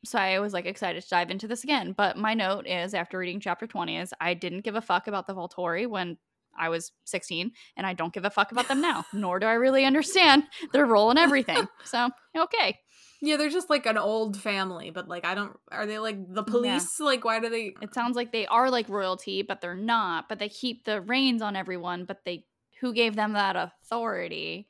So 0.05 0.17
I 0.17 0.39
was 0.39 0.53
like 0.53 0.65
excited 0.65 1.03
to 1.03 1.09
dive 1.09 1.31
into 1.31 1.47
this 1.49 1.65
again. 1.65 1.91
But 1.91 2.15
my 2.17 2.33
note 2.33 2.65
is 2.65 2.93
after 2.93 3.17
reading 3.17 3.41
chapter 3.41 3.67
20 3.67 3.97
is 3.97 4.13
I 4.21 4.33
didn't 4.33 4.61
give 4.61 4.75
a 4.75 4.81
fuck 4.81 5.07
about 5.07 5.27
the 5.27 5.35
Volturi 5.35 5.85
when 5.85 6.17
I 6.57 6.69
was 6.69 6.91
16 7.05 7.51
and 7.75 7.87
I 7.87 7.93
don't 7.93 8.13
give 8.13 8.25
a 8.25 8.29
fuck 8.29 8.51
about 8.51 8.67
them 8.67 8.81
now. 8.81 9.05
Nor 9.13 9.39
do 9.39 9.45
I 9.45 9.53
really 9.53 9.85
understand 9.85 10.43
their 10.73 10.85
role 10.85 11.11
in 11.11 11.17
everything. 11.17 11.67
So, 11.83 12.09
okay. 12.37 12.77
Yeah, 13.21 13.37
they're 13.37 13.49
just 13.49 13.69
like 13.69 13.85
an 13.85 13.97
old 13.97 14.37
family, 14.37 14.89
but 14.89 15.07
like 15.07 15.25
I 15.25 15.35
don't. 15.35 15.57
Are 15.71 15.85
they 15.85 15.99
like 15.99 16.17
the 16.33 16.43
police? 16.43 16.99
Like, 16.99 17.23
why 17.23 17.39
do 17.39 17.49
they? 17.49 17.73
It 17.81 17.93
sounds 17.93 18.15
like 18.15 18.31
they 18.31 18.45
are 18.45 18.69
like 18.69 18.89
royalty, 18.89 19.41
but 19.41 19.61
they're 19.61 19.73
not. 19.73 20.27
But 20.29 20.39
they 20.39 20.49
keep 20.49 20.83
the 20.83 21.01
reins 21.01 21.41
on 21.41 21.55
everyone, 21.55 22.05
but 22.05 22.19
they 22.25 22.45
who 22.79 22.93
gave 22.93 23.15
them 23.15 23.33
that 23.33 23.55
authority? 23.55 24.67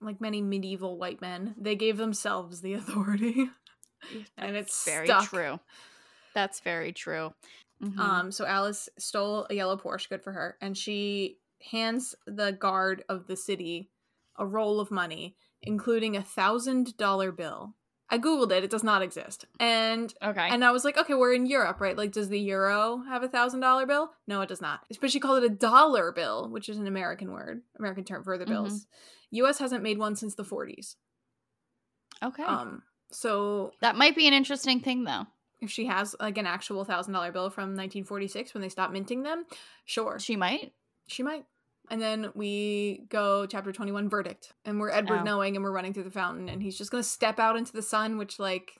Like 0.00 0.20
many 0.20 0.40
medieval 0.40 0.98
white 0.98 1.20
men, 1.20 1.54
they 1.58 1.76
gave 1.76 1.96
themselves 1.96 2.60
the 2.60 2.74
authority. 2.74 3.48
And 4.36 4.56
it's 4.56 4.84
very 4.84 5.06
stuck. 5.06 5.28
true. 5.28 5.60
That's 6.34 6.60
very 6.60 6.92
true. 6.92 7.32
Mhm. 7.82 7.98
Um, 7.98 8.32
so 8.32 8.44
Alice 8.46 8.88
stole 8.98 9.46
a 9.48 9.54
yellow 9.54 9.76
Porsche, 9.76 10.08
good 10.08 10.22
for 10.22 10.32
her, 10.32 10.56
and 10.60 10.76
she 10.76 11.38
hands 11.70 12.14
the 12.26 12.52
guard 12.52 13.04
of 13.08 13.26
the 13.26 13.36
city 13.36 13.90
a 14.36 14.46
roll 14.46 14.80
of 14.80 14.90
money, 14.90 15.36
including 15.62 16.16
a 16.16 16.22
thousand 16.22 16.96
dollar 16.96 17.32
bill. 17.32 17.74
I 18.12 18.18
googled 18.18 18.50
it; 18.52 18.64
it 18.64 18.70
does 18.70 18.82
not 18.84 19.02
exist. 19.02 19.44
And 19.60 20.12
okay. 20.22 20.48
and 20.48 20.64
I 20.64 20.72
was 20.72 20.84
like, 20.84 20.96
okay, 20.98 21.14
we're 21.14 21.32
in 21.34 21.46
Europe, 21.46 21.80
right? 21.80 21.96
Like, 21.96 22.12
does 22.12 22.28
the 22.28 22.40
euro 22.40 23.02
have 23.08 23.22
a 23.22 23.28
thousand 23.28 23.60
dollar 23.60 23.86
bill? 23.86 24.10
No, 24.26 24.40
it 24.42 24.48
does 24.48 24.60
not. 24.60 24.80
But 25.00 25.10
she 25.10 25.20
called 25.20 25.42
it 25.42 25.52
a 25.52 25.54
dollar 25.54 26.10
bill, 26.12 26.48
which 26.50 26.68
is 26.68 26.76
an 26.78 26.86
American 26.86 27.30
word, 27.32 27.62
American 27.78 28.04
term 28.04 28.24
for 28.24 28.36
the 28.36 28.46
Mhm. 28.46 28.48
bills. 28.48 28.86
U.S. 29.30 29.58
hasn't 29.58 29.82
made 29.84 29.98
one 29.98 30.16
since 30.16 30.34
the 30.34 30.44
40s. 30.44 30.96
okay. 32.22 32.44
Um, 32.44 32.82
so 33.12 33.72
that 33.80 33.96
might 33.96 34.16
be 34.16 34.26
an 34.26 34.34
interesting 34.34 34.80
thing 34.80 35.04
though. 35.04 35.26
If 35.60 35.70
she 35.70 35.86
has 35.86 36.14
like 36.20 36.38
an 36.38 36.46
actual 36.46 36.84
thousand 36.84 37.12
dollar 37.12 37.32
bill 37.32 37.50
from 37.50 37.76
1946 37.76 38.54
when 38.54 38.62
they 38.62 38.68
stopped 38.68 38.92
minting 38.92 39.22
them, 39.22 39.44
sure, 39.84 40.18
She 40.18 40.36
might. 40.36 40.72
She 41.08 41.22
might. 41.22 41.44
And 41.90 42.00
then 42.00 42.30
we 42.34 43.02
go 43.08 43.46
chapter 43.46 43.72
21 43.72 44.08
verdict. 44.08 44.52
And 44.64 44.78
we're 44.78 44.90
Edward 44.90 45.20
Oh. 45.20 45.24
knowing 45.24 45.56
and 45.56 45.64
we're 45.64 45.72
running 45.72 45.92
through 45.92 46.04
the 46.04 46.10
fountain 46.10 46.48
and 46.48 46.62
he's 46.62 46.78
just 46.78 46.90
going 46.90 47.02
to 47.02 47.08
step 47.08 47.38
out 47.40 47.56
into 47.56 47.72
the 47.72 47.82
sun, 47.82 48.16
which 48.16 48.38
like 48.38 48.72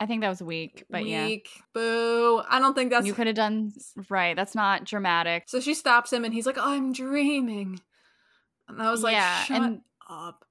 I 0.00 0.06
think 0.06 0.22
that 0.22 0.28
was 0.28 0.42
weak, 0.42 0.84
but 0.90 1.06
yeah. 1.06 1.24
weak. 1.24 1.48
Boo. 1.72 2.42
I 2.48 2.58
don't 2.58 2.74
think 2.74 2.90
that's 2.90 3.06
You 3.06 3.14
could 3.14 3.28
have 3.28 3.36
done 3.36 3.72
right. 4.10 4.34
That's 4.34 4.54
not 4.54 4.84
dramatic. 4.84 5.44
So 5.46 5.60
she 5.60 5.72
stops 5.72 6.12
him 6.12 6.24
and 6.24 6.34
he's 6.34 6.46
like, 6.46 6.58
"I'm 6.58 6.92
dreaming." 6.92 7.80
And 8.68 8.82
I 8.82 8.90
was 8.90 9.02
like, 9.04 9.12
Yeah, 9.14 9.42
"Shut 9.44 9.62
and- 9.62 9.80
up." 10.10 10.44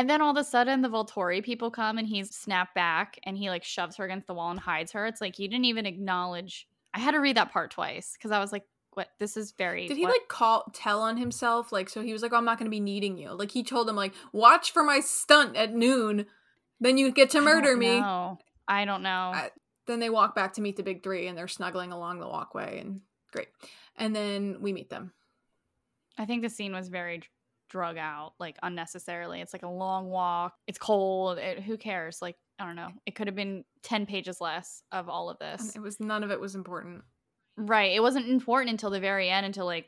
And 0.00 0.08
then 0.08 0.22
all 0.22 0.30
of 0.30 0.38
a 0.38 0.44
sudden 0.44 0.80
the 0.80 0.88
Volturi 0.88 1.44
people 1.44 1.70
come 1.70 1.98
and 1.98 2.08
he's 2.08 2.34
snapped 2.34 2.74
back 2.74 3.20
and 3.24 3.36
he 3.36 3.50
like 3.50 3.62
shoves 3.62 3.96
her 3.96 4.04
against 4.06 4.26
the 4.26 4.32
wall 4.32 4.50
and 4.50 4.58
hides 4.58 4.92
her. 4.92 5.04
It's 5.04 5.20
like 5.20 5.38
you 5.38 5.46
didn't 5.46 5.66
even 5.66 5.84
acknowledge. 5.84 6.66
I 6.94 7.00
had 7.00 7.10
to 7.10 7.18
read 7.18 7.36
that 7.36 7.52
part 7.52 7.70
twice 7.70 8.14
because 8.14 8.30
I 8.30 8.38
was 8.38 8.50
like, 8.50 8.64
what? 8.94 9.08
This 9.18 9.36
is 9.36 9.52
very. 9.52 9.86
Did 9.88 9.98
he 9.98 10.04
what- 10.04 10.12
like 10.12 10.28
call 10.28 10.64
tell 10.72 11.02
on 11.02 11.18
himself? 11.18 11.70
Like 11.70 11.90
so 11.90 12.00
he 12.00 12.14
was 12.14 12.22
like, 12.22 12.32
oh, 12.32 12.36
"I'm 12.38 12.46
not 12.46 12.56
going 12.58 12.64
to 12.64 12.70
be 12.70 12.80
needing 12.80 13.18
you." 13.18 13.30
Like 13.32 13.50
he 13.50 13.62
told 13.62 13.90
him 13.90 13.94
like, 13.94 14.14
"Watch 14.32 14.72
for 14.72 14.82
my 14.82 15.00
stunt 15.00 15.54
at 15.54 15.74
noon. 15.74 16.24
Then 16.80 16.96
you 16.96 17.12
get 17.12 17.28
to 17.30 17.38
I 17.38 17.42
murder 17.42 17.76
me." 17.76 18.00
know. 18.00 18.38
I 18.66 18.86
don't 18.86 19.02
know. 19.02 19.32
I- 19.34 19.50
Then 19.86 20.00
they 20.00 20.08
walk 20.08 20.34
back 20.34 20.54
to 20.54 20.62
meet 20.62 20.76
the 20.78 20.82
big 20.82 21.02
3 21.02 21.26
and 21.26 21.36
they're 21.36 21.46
snuggling 21.46 21.92
along 21.92 22.20
the 22.20 22.26
walkway 22.26 22.80
and 22.80 23.02
great. 23.32 23.48
And 23.96 24.16
then 24.16 24.62
we 24.62 24.72
meet 24.72 24.88
them. 24.88 25.12
I 26.16 26.24
think 26.24 26.40
the 26.40 26.48
scene 26.48 26.72
was 26.72 26.88
very 26.88 27.22
drug 27.70 27.96
out, 27.96 28.34
like 28.38 28.58
unnecessarily. 28.62 29.40
It's 29.40 29.52
like 29.54 29.62
a 29.62 29.68
long 29.68 30.10
walk. 30.10 30.54
It's 30.66 30.78
cold. 30.78 31.38
It, 31.38 31.60
who 31.60 31.76
cares? 31.78 32.20
Like 32.20 32.36
I 32.58 32.66
don't 32.66 32.76
know. 32.76 32.90
It 33.06 33.14
could 33.14 33.26
have 33.26 33.36
been 33.36 33.64
ten 33.82 34.04
pages 34.04 34.40
less 34.40 34.82
of 34.92 35.08
all 35.08 35.30
of 35.30 35.38
And 35.40 35.58
this. 35.58 35.74
it 35.74 35.80
was 35.80 35.98
none 36.00 36.22
of 36.22 36.30
it 36.30 36.40
was 36.40 36.54
important. 36.54 37.02
Right. 37.56 37.92
It 37.94 38.00
wasn't 38.02 38.28
important 38.28 38.70
until 38.70 38.90
the 38.90 39.00
very 39.00 39.30
end. 39.30 39.46
Until 39.46 39.64
like, 39.66 39.86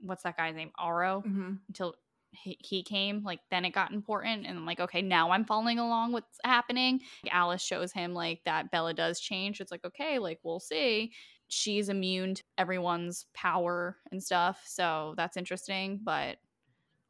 what's 0.00 0.22
that 0.24 0.36
guy's 0.36 0.54
name? 0.54 0.70
Aro. 0.78 1.22
hmm 1.24 1.54
Until 1.68 1.94
he, 2.30 2.58
he 2.60 2.82
came, 2.82 3.22
like 3.24 3.40
then 3.50 3.64
it 3.64 3.70
got 3.70 3.90
important, 3.90 4.46
and 4.46 4.58
I'm 4.58 4.66
like, 4.66 4.80
okay, 4.80 5.00
now 5.00 5.30
I'm 5.30 5.46
following 5.46 5.78
along 5.78 6.12
what's 6.12 6.38
happening. 6.44 7.00
Alice 7.30 7.62
shows 7.62 7.90
him 7.90 8.12
like 8.12 8.42
that 8.44 8.70
Bella 8.70 8.92
does 8.92 9.18
change. 9.18 9.60
It's 9.62 9.72
like 9.72 9.84
okay, 9.86 10.18
like 10.18 10.38
we'll 10.42 10.60
see. 10.60 11.12
She's 11.50 11.88
immune 11.88 12.34
to 12.34 12.42
everyone's 12.58 13.24
power 13.32 13.96
and 14.12 14.22
stuff, 14.22 14.60
so 14.66 15.14
that's 15.16 15.38
interesting. 15.38 16.00
But 16.04 16.36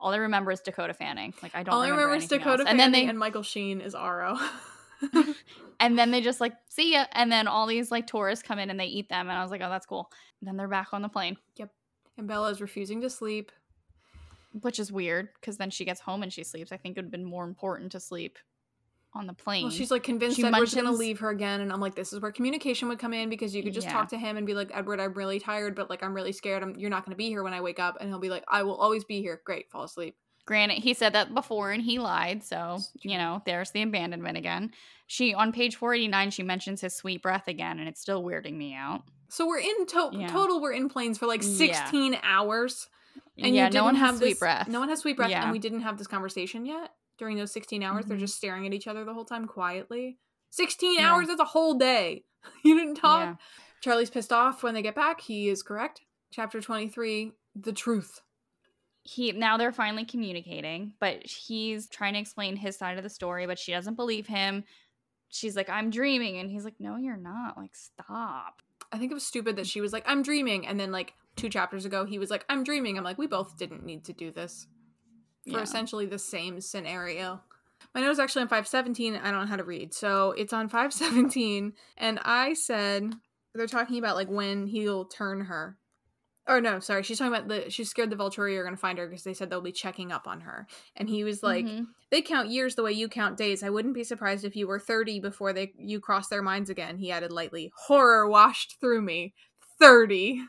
all 0.00 0.12
I 0.12 0.16
remember 0.18 0.50
is 0.52 0.60
Dakota 0.60 0.94
Fanning. 0.94 1.34
Like 1.42 1.54
I 1.54 1.62
don't. 1.62 1.74
All 1.74 1.80
I 1.80 1.88
remember, 1.88 2.06
remember 2.06 2.22
is 2.24 2.28
Dakota 2.28 2.48
else. 2.62 2.68
Fanning 2.68 2.70
and 2.70 2.80
then 2.80 2.92
they 2.92 3.06
and 3.06 3.18
Michael 3.18 3.42
Sheen 3.42 3.80
is 3.80 3.94
Aro. 3.94 4.38
and 5.80 5.96
then 5.98 6.10
they 6.10 6.20
just 6.20 6.40
like 6.40 6.54
see 6.68 6.92
ya, 6.92 7.04
and 7.12 7.30
then 7.30 7.46
all 7.46 7.66
these 7.66 7.90
like 7.90 8.06
tourists 8.06 8.42
come 8.46 8.58
in 8.58 8.68
and 8.70 8.78
they 8.80 8.86
eat 8.86 9.08
them, 9.08 9.28
and 9.28 9.38
I 9.38 9.42
was 9.42 9.50
like, 9.50 9.60
oh, 9.62 9.70
that's 9.70 9.86
cool. 9.86 10.10
And 10.40 10.48
then 10.48 10.56
they're 10.56 10.68
back 10.68 10.88
on 10.92 11.02
the 11.02 11.08
plane, 11.08 11.36
Yep. 11.56 11.70
and 12.16 12.26
Bella 12.26 12.50
is 12.50 12.60
refusing 12.60 13.00
to 13.02 13.10
sleep. 13.10 13.52
which 14.62 14.78
is 14.80 14.90
weird 14.90 15.28
because 15.40 15.56
then 15.56 15.70
she 15.70 15.84
gets 15.84 16.00
home 16.00 16.22
and 16.22 16.32
she 16.32 16.42
sleeps. 16.42 16.72
I 16.72 16.78
think 16.78 16.96
it 16.96 17.00
would 17.00 17.04
have 17.06 17.12
been 17.12 17.24
more 17.24 17.44
important 17.44 17.92
to 17.92 18.00
sleep 18.00 18.38
on 19.14 19.26
the 19.26 19.32
plane. 19.32 19.64
Well, 19.64 19.70
she's 19.72 19.90
like 19.90 20.02
convinced 20.02 20.36
She 20.36 20.44
Edward's 20.44 20.74
gonna 20.74 20.92
leave 20.92 21.18
her 21.20 21.30
again, 21.30 21.60
and 21.60 21.72
I'm 21.72 21.80
like, 21.80 21.94
this 21.94 22.12
is 22.12 22.20
where 22.20 22.30
communication 22.30 22.88
would 22.88 22.98
come 22.98 23.14
in 23.14 23.28
because 23.30 23.54
you 23.54 23.62
could 23.62 23.72
just 23.72 23.86
Yeah. 23.86 23.92
talk 23.94 24.08
to 24.10 24.18
him 24.18 24.36
and 24.36 24.46
be 24.46 24.54
like, 24.54 24.70
Edward, 24.72 25.00
I'm 25.00 25.14
really 25.14 25.40
tired, 25.40 25.74
but 25.74 25.88
like 25.90 26.02
I'm 26.02 26.14
really 26.14 26.32
scared. 26.32 26.62
I'm, 26.62 26.76
you're 26.76 26.90
not 26.90 27.04
gonna 27.04 27.16
be 27.16 27.28
here 27.28 27.42
when 27.42 27.54
I 27.54 27.60
wake 27.60 27.78
up, 27.78 27.96
and 28.00 28.08
he'll 28.08 28.18
be 28.18 28.30
like, 28.30 28.44
I 28.48 28.62
will 28.62 28.76
always 28.76 29.04
be 29.04 29.20
here. 29.20 29.40
Great, 29.44 29.70
fall 29.70 29.84
asleep. 29.84 30.16
Granted, 30.46 30.78
he 30.78 30.94
said 30.94 31.12
that 31.12 31.34
before 31.34 31.72
and 31.72 31.82
he 31.82 31.98
lied, 31.98 32.42
so 32.42 32.78
you 33.02 33.18
know, 33.18 33.42
there's 33.44 33.70
the 33.72 33.82
abandonment 33.82 34.36
again. 34.38 34.72
She 35.06 35.34
on 35.34 35.52
page 35.52 35.76
489, 35.76 36.30
she 36.30 36.42
mentions 36.42 36.80
his 36.82 36.94
sweet 36.94 37.22
breath 37.22 37.48
again, 37.48 37.78
and 37.78 37.88
it's 37.88 38.00
still 38.00 38.22
weirding 38.22 38.56
me 38.56 38.74
out. 38.74 39.02
So 39.30 39.46
we're 39.46 39.58
in 39.58 39.86
to- 39.88 40.10
Yeah. 40.12 40.28
total. 40.28 40.60
We're 40.60 40.72
in 40.72 40.88
planes 40.88 41.18
for 41.18 41.26
like 41.26 41.42
Yeah. 41.42 41.48
16 41.48 42.18
hours, 42.22 42.88
and 43.36 43.54
yeah, 43.54 43.66
you 43.66 43.72
no 43.72 43.84
one 43.84 43.94
didn't 43.94 44.00
has 44.06 44.10
have 44.12 44.18
sweet 44.18 44.28
this- 44.30 44.38
breath. 44.38 44.68
No 44.68 44.80
one 44.80 44.88
has 44.90 45.00
sweet 45.00 45.16
breath, 45.16 45.30
Yeah. 45.30 45.42
and 45.42 45.52
we 45.52 45.58
didn't 45.58 45.80
have 45.82 45.98
this 45.98 46.06
conversation 46.06 46.64
yet 46.64 46.92
during 47.18 47.36
those 47.36 47.52
16 47.52 47.82
hours. 47.82 48.06
They're 48.06 48.16
Mhm. 48.16 48.20
just 48.20 48.36
staring 48.36 48.66
at 48.66 48.72
each 48.72 48.86
other 48.86 49.04
the 49.04 49.12
whole 49.14 49.24
time 49.24 49.46
quietly. 49.46 50.18
16 50.50 50.94
Yeah. 50.98 51.12
hours. 51.12 51.26
That's 51.28 51.40
a 51.40 51.44
whole 51.44 51.74
day. 51.74 52.24
you 52.64 52.78
didn't 52.78 52.94
talk. 52.94 53.20
Yeah. 53.20 53.36
Charlie's 53.80 54.10
pissed 54.10 54.32
off 54.32 54.62
when 54.62 54.74
they 54.74 54.82
get 54.82 54.94
back. 54.94 55.20
He 55.20 55.48
is 55.48 55.62
correct. 55.62 56.02
Chapter 56.30 56.60
23 56.60 57.32
The 57.54 57.72
Truth. 57.72 58.20
He 59.02 59.32
now 59.32 59.56
they're 59.56 59.72
finally 59.72 60.04
communicating, 60.04 60.92
but 61.00 61.24
he's 61.26 61.88
trying 61.88 62.12
to 62.14 62.20
explain 62.20 62.56
his 62.56 62.76
side 62.76 62.98
of 62.98 63.04
the 63.04 63.10
story, 63.10 63.46
but 63.46 63.58
she 63.58 63.72
doesn't 63.72 63.94
believe 63.94 64.26
him. 64.26 64.64
She's 65.30 65.56
like, 65.56 65.68
"I'm 65.70 65.90
dreaming," 65.90 66.36
and 66.38 66.50
he's 66.50 66.64
like, 66.64 66.78
"No, 66.78 66.96
you're 66.96 67.16
not. 67.16 67.56
Like, 67.56 67.74
stop." 67.74 68.62
I 68.92 68.98
think 68.98 69.10
it 69.10 69.14
was 69.14 69.26
stupid 69.26 69.56
that 69.56 69.66
she 69.66 69.80
was 69.82 69.92
like, 69.92 70.04
I'm 70.06 70.22
dreaming. 70.22 70.66
And 70.66 70.80
then, 70.80 70.90
like, 70.92 71.12
two 71.36 71.50
chapters 71.50 71.84
ago, 71.84 72.06
he 72.06 72.18
was 72.18 72.30
like, 72.30 72.46
I'm 72.48 72.64
dreaming. 72.64 72.96
I'm 72.96 73.04
like, 73.04 73.18
we 73.18 73.26
both 73.26 73.58
didn't 73.58 73.84
need 73.84 74.04
to 74.04 74.14
do 74.14 74.30
this 74.30 74.66
for 75.48 75.56
Yeah. 75.58 75.62
essentially 75.62 76.06
the 76.06 76.18
same 76.18 76.60
scenario. 76.60 77.42
My 77.94 78.00
note 78.00 78.10
is 78.10 78.18
actually 78.18 78.42
on 78.42 78.48
517. 78.48 79.16
I 79.16 79.30
don't 79.30 79.40
know 79.40 79.46
how 79.46 79.56
to 79.56 79.64
read. 79.64 79.94
So 79.94 80.32
it's 80.32 80.52
on 80.52 80.68
517. 80.68 81.72
And 81.96 82.18
I 82.22 82.52
said, 82.54 83.14
they're 83.54 83.66
talking 83.66 83.98
about 83.98 84.16
like 84.16 84.28
when 84.28 84.66
he'll 84.66 85.04
turn 85.06 85.42
her. 85.42 85.76
Or 86.46 86.60
no, 86.62 86.80
sorry. 86.80 87.02
She's 87.02 87.18
talking 87.18 87.32
about 87.34 87.48
the, 87.48 87.70
she's 87.70 87.90
scared 87.90 88.08
the 88.08 88.16
Volturi 88.16 88.56
are 88.56 88.62
going 88.62 88.74
to 88.74 88.80
find 88.80 88.98
her 88.98 89.06
because 89.06 89.22
they 89.22 89.34
said 89.34 89.50
they'll 89.50 89.60
be 89.60 89.70
checking 89.72 90.10
up 90.12 90.26
on 90.26 90.40
her. 90.40 90.66
And 90.96 91.06
he 91.08 91.22
was 91.22 91.42
like, 91.42 91.66
Mhm. 91.66 91.88
they 92.10 92.22
count 92.22 92.48
years 92.48 92.74
the 92.74 92.82
way 92.82 92.92
you 92.92 93.06
count 93.08 93.36
days. 93.36 93.62
I 93.62 93.68
wouldn't 93.68 93.92
be 93.94 94.02
surprised 94.04 94.44
if 94.46 94.56
you 94.56 94.66
were 94.66 94.78
30 94.78 95.20
before 95.20 95.52
they 95.52 95.72
you 95.78 96.00
crossed 96.00 96.30
their 96.30 96.40
minds 96.42 96.70
again. 96.70 96.96
He 96.98 97.12
added 97.12 97.32
lightly. 97.32 97.70
Horror 97.76 98.26
washed 98.28 98.76
through 98.80 99.02
me. 99.02 99.34
30. 99.78 100.42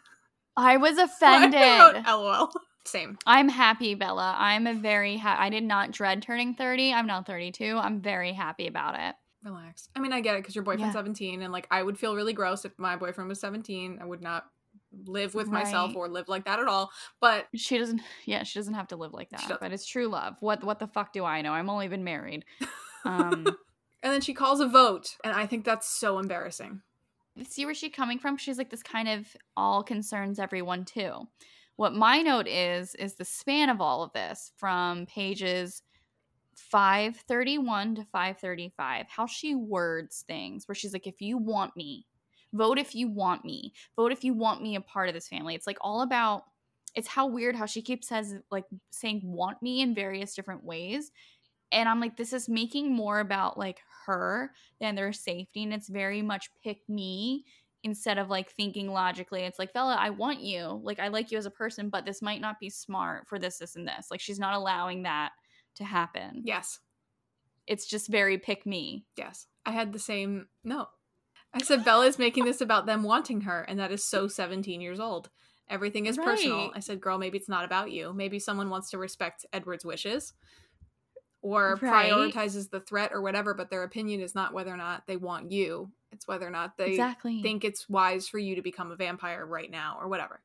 I 0.55 0.77
was 0.77 0.97
offended. 0.97 2.05
LOL. 2.05 2.51
Same. 2.89 3.17
I'm 3.25 3.49
happy, 3.49 3.93
Bella. 3.95 4.35
I'm 4.37 4.67
a 4.67 4.73
very 4.73 5.17
ha- 5.17 5.37
I 5.39 5.49
did 5.49 5.63
not 5.63 5.91
dread 5.91 6.21
turning 6.21 6.53
30. 6.55 6.93
I'm 6.93 7.07
now 7.07 7.21
32. 7.21 7.77
I'm 7.77 8.01
very 8.01 8.33
happy 8.33 8.67
about 8.67 8.95
it. 8.99 9.15
Relax. 9.43 9.89
I 9.95 9.99
mean, 9.99 10.11
I 10.11 10.21
get 10.21 10.35
it 10.35 10.39
because 10.41 10.55
your 10.55 10.63
boyfriend's 10.63 10.93
Yeah. 10.95 10.99
17 10.99 11.41
and 11.41 11.53
like 11.53 11.67
I 11.71 11.81
would 11.83 11.97
feel 11.97 12.15
really 12.15 12.33
gross 12.33 12.65
if 12.65 12.77
my 12.77 12.95
boyfriend 12.95 13.29
was 13.29 13.39
17. 13.39 13.99
I 14.01 14.05
would 14.05 14.21
not 14.21 14.45
live 15.05 15.35
with 15.35 15.47
myself 15.47 15.95
or 15.95 16.07
live 16.09 16.27
like 16.27 16.45
that 16.45 16.59
at 16.59 16.67
all. 16.67 16.91
But 17.21 17.47
She 17.55 17.77
doesn't 17.77 18.01
yeah, 18.25 18.43
she 18.43 18.59
doesn't 18.59 18.73
have 18.73 18.87
to 18.87 18.95
live 18.95 19.13
like 19.13 19.29
that. 19.29 19.57
But 19.61 19.71
it's 19.71 19.85
true 19.85 20.07
love. 20.07 20.35
What 20.39 20.63
what 20.63 20.79
the 20.79 20.87
fuck 20.87 21.13
do 21.13 21.23
I 21.25 21.41
know? 21.41 21.53
I'm 21.53 21.69
only 21.69 21.87
been 21.87 22.03
married. 22.03 22.45
Um 23.05 23.45
and 24.03 24.13
then 24.13 24.19
she 24.19 24.33
calls 24.33 24.59
a 24.59 24.67
vote 24.67 25.15
and 25.23 25.33
I 25.33 25.45
think 25.45 25.63
that's 25.63 25.87
so 25.89 26.19
embarrassing. 26.19 26.81
see 27.47 27.63
where 27.65 27.73
she's 27.73 27.93
coming 27.93 28.19
from? 28.19 28.35
She's 28.35 28.57
like 28.57 28.69
this 28.71 28.83
kind 28.83 29.07
of 29.07 29.25
all 29.55 29.83
concerns 29.83 30.37
everyone 30.37 30.83
too. 30.83 31.27
What 31.79 31.95
my 31.95 32.21
note 32.21 32.49
is 32.49 32.93
is 32.95 33.13
the 33.13 33.23
span 33.23 33.69
of 33.69 33.79
all 33.79 34.03
of 34.03 34.11
this 34.11 34.51
from 34.57 35.05
pages 35.05 35.81
531 36.57 37.95
to 37.95 38.03
535. 38.11 39.05
How 39.07 39.25
she 39.25 39.55
words 39.55 40.25
things 40.27 40.67
where 40.67 40.75
she's 40.75 40.91
like 40.91 41.07
if 41.07 41.21
you 41.21 41.37
want 41.37 41.77
me, 41.77 42.05
vote 42.51 42.79
if 42.79 42.95
you 42.95 43.07
want 43.07 43.45
me. 43.45 43.71
Vote 43.95 44.11
if 44.11 44.25
you 44.25 44.33
want 44.33 44.61
me 44.61 44.75
a 44.75 44.81
part 44.81 45.07
of 45.07 45.13
this 45.13 45.29
family. 45.29 45.55
It's 45.55 45.67
like 45.67 45.77
all 45.79 46.01
about 46.01 46.43
it's 46.95 47.07
how 47.07 47.27
weird 47.27 47.55
how 47.55 47.65
she 47.65 47.81
keeps 47.81 48.09
says 48.09 48.35
like 48.51 48.65
saying 48.89 49.21
want 49.23 49.61
me 49.61 49.79
in 49.79 49.95
various 49.95 50.35
different 50.35 50.65
ways. 50.65 51.13
And 51.71 51.87
I'm 51.87 52.01
like 52.01 52.17
this 52.17 52.33
is 52.33 52.49
making 52.49 52.93
more 52.93 53.21
about 53.21 53.57
like 53.57 53.79
her 54.05 54.51
than 54.81 54.95
their 54.95 55.13
safety 55.13 55.63
and 55.63 55.73
it's 55.73 55.87
very 55.87 56.21
much 56.21 56.49
pick 56.61 56.81
me 56.89 57.45
instead 57.83 58.17
of 58.17 58.29
like 58.29 58.51
thinking 58.51 58.91
logically 58.91 59.41
it's 59.43 59.59
like 59.59 59.73
bella 59.73 59.95
i 59.99 60.09
want 60.09 60.41
you 60.41 60.79
like 60.83 60.99
i 60.99 61.07
like 61.07 61.31
you 61.31 61.37
as 61.37 61.45
a 61.45 61.51
person 61.51 61.89
but 61.89 62.05
this 62.05 62.21
might 62.21 62.41
not 62.41 62.59
be 62.59 62.69
smart 62.69 63.27
for 63.27 63.39
this 63.39 63.57
this 63.57 63.75
and 63.75 63.87
this 63.87 64.07
like 64.11 64.19
she's 64.19 64.39
not 64.39 64.53
allowing 64.53 65.03
that 65.03 65.31
to 65.75 65.83
happen 65.83 66.41
Yes. 66.43 66.79
it's 67.67 67.85
just 67.85 68.07
very 68.09 68.37
pick 68.37 68.65
me 68.65 69.05
Yes. 69.17 69.47
I 69.65 69.71
had 69.71 69.93
the 69.93 69.99
same 69.99 70.47
no 70.63 70.87
I 71.53 71.63
said 71.63 71.83
Bella's 71.83 72.19
making 72.19 72.45
this 72.45 72.61
about 72.61 72.85
them 72.85 73.01
wanting 73.01 73.41
her, 73.41 73.61
and 73.61 73.79
that 73.79 73.91
is 73.91 74.05
so 74.05 74.27
17 74.27 74.81
years 74.81 74.99
old. 74.99 75.31
Everything 75.67 76.05
is 76.05 76.15
personal. 76.15 76.71
I 76.75 76.79
said, 76.79 77.01
girl, 77.01 77.17
maybe 77.17 77.39
it's 77.39 77.49
not 77.49 77.65
about 77.65 77.89
you. 77.91 78.13
Maybe 78.13 78.37
someone 78.37 78.69
wants 78.69 78.91
to 78.91 78.99
respect 78.99 79.47
Edward's 79.51 79.83
wishes 79.83 80.33
or 81.41 81.79
Right. 81.81 82.11
prioritizes 82.11 82.69
the 82.69 82.79
threat 82.79 83.11
or 83.13 83.21
whatever, 83.21 83.53
but 83.53 83.69
their 83.69 83.83
opinion 83.83 84.21
is 84.21 84.35
not 84.35 84.53
whether 84.53 84.71
or 84.71 84.77
not 84.77 85.07
they 85.07 85.17
want 85.17 85.51
you. 85.51 85.91
It's 86.19 86.27
whether 86.27 86.45
or 86.45 86.49
not 86.49 86.75
they 86.75 86.91
exactly 86.91 87.41
think 87.41 87.63
it's 87.63 87.87
wise 87.87 88.27
for 88.27 88.39
you 88.39 88.55
to 88.55 88.61
become 88.61 88.91
a 88.91 88.95
vampire 88.97 89.45
right 89.45 89.71
now 89.71 89.97
or 90.01 90.09
whatever. 90.09 90.41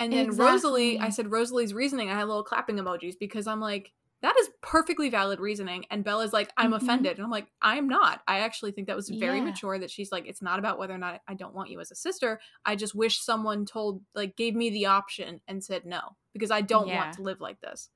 And 0.00 0.10
then 0.10 0.34
Rosalie, 0.34 0.98
I 0.98 1.10
said 1.10 1.30
Rosalie's 1.30 1.74
reasoning. 1.74 2.08
I 2.08 2.14
had 2.14 2.26
little 2.26 2.42
clapping 2.42 2.76
emojis 2.76 3.18
because 3.20 3.46
I'm 3.46 3.60
like, 3.60 3.92
that 4.22 4.34
is 4.40 4.48
perfectly 4.62 5.10
valid 5.10 5.40
reasoning. 5.40 5.84
And 5.90 6.02
Bella's 6.02 6.32
like, 6.32 6.50
I'm 6.56 6.72
Mhm. 6.72 6.76
offended. 6.76 7.18
And 7.18 7.24
I'm 7.26 7.30
like, 7.30 7.48
I'm 7.60 7.86
not. 7.86 8.22
I 8.26 8.38
actually 8.40 8.72
think 8.72 8.86
that 8.86 8.96
was 8.96 9.10
very 9.10 9.40
Yeah. 9.40 9.44
mature 9.44 9.78
that 9.78 9.90
she's 9.90 10.10
like, 10.10 10.26
it's 10.26 10.40
not 10.40 10.58
about 10.58 10.78
whether 10.78 10.94
or 10.94 10.98
not 10.98 11.20
I 11.28 11.34
don't 11.34 11.54
want 11.54 11.68
you 11.68 11.80
as 11.80 11.90
a 11.90 11.94
sister. 11.94 12.40
I 12.64 12.76
just 12.76 12.94
wish 12.94 13.20
someone 13.20 13.66
told, 13.66 14.00
like, 14.14 14.36
gave 14.36 14.54
me 14.54 14.70
the 14.70 14.86
option 14.86 15.42
and 15.46 15.62
said 15.62 15.84
no 15.84 16.16
because 16.32 16.50
I 16.50 16.62
don't 16.62 16.88
Yeah. 16.88 16.96
want 16.96 17.12
to 17.16 17.22
live 17.22 17.42
like 17.42 17.60
this. 17.60 17.90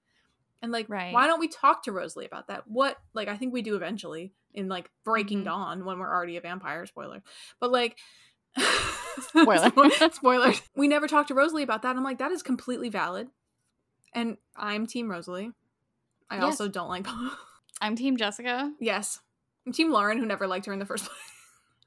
And 0.63 0.73
like, 0.73 0.89
Right. 0.89 1.13
why 1.15 1.27
don't 1.27 1.41
we 1.41 1.49
talk 1.49 1.85
to 1.85 1.93
Rosalie 1.93 2.27
about 2.27 2.49
that? 2.49 2.65
What, 2.67 2.97
like, 3.15 3.29
I 3.29 3.37
think 3.37 3.53
we 3.53 3.63
do 3.63 3.77
eventually 3.77 4.33
in 4.55 4.69
like 4.69 4.91
Breaking 5.05 5.43
Mhm. 5.43 5.45
Dawn 5.45 5.85
when 5.85 5.99
we're 5.99 6.13
already 6.13 6.37
a 6.37 6.41
vampire. 6.41 6.85
Spoiler, 6.87 7.23
but 7.61 7.71
like, 7.71 7.97
Spoiler. 9.21 9.71
Spo- 9.71 10.13
spoiler. 10.15 10.53
We 10.75 10.89
never 10.89 11.07
talked 11.07 11.29
to 11.29 11.35
Rosalie 11.35 11.63
about 11.63 11.83
that. 11.83 11.97
I'm 11.97 12.03
like, 12.05 12.19
that 12.19 12.33
is 12.33 12.43
completely 12.43 12.89
valid, 12.89 13.29
and 14.15 14.37
I'm 14.57 14.87
Team 14.87 15.11
Rosalie. 15.11 15.53
I 16.31 16.37
Yes. 16.37 16.45
also 16.45 16.69
don't 16.69 16.89
like. 16.89 17.07
i'm 17.81 17.95
team 17.95 18.17
jessica 18.17 18.73
yes, 18.81 19.21
I'm 19.65 19.73
Team 19.73 19.93
Lauren, 19.93 20.19
who 20.19 20.27
never 20.27 20.49
liked 20.49 20.67
her 20.67 20.73
in 20.73 20.79
the 20.81 20.87
first 20.87 21.05
place. 21.07 21.19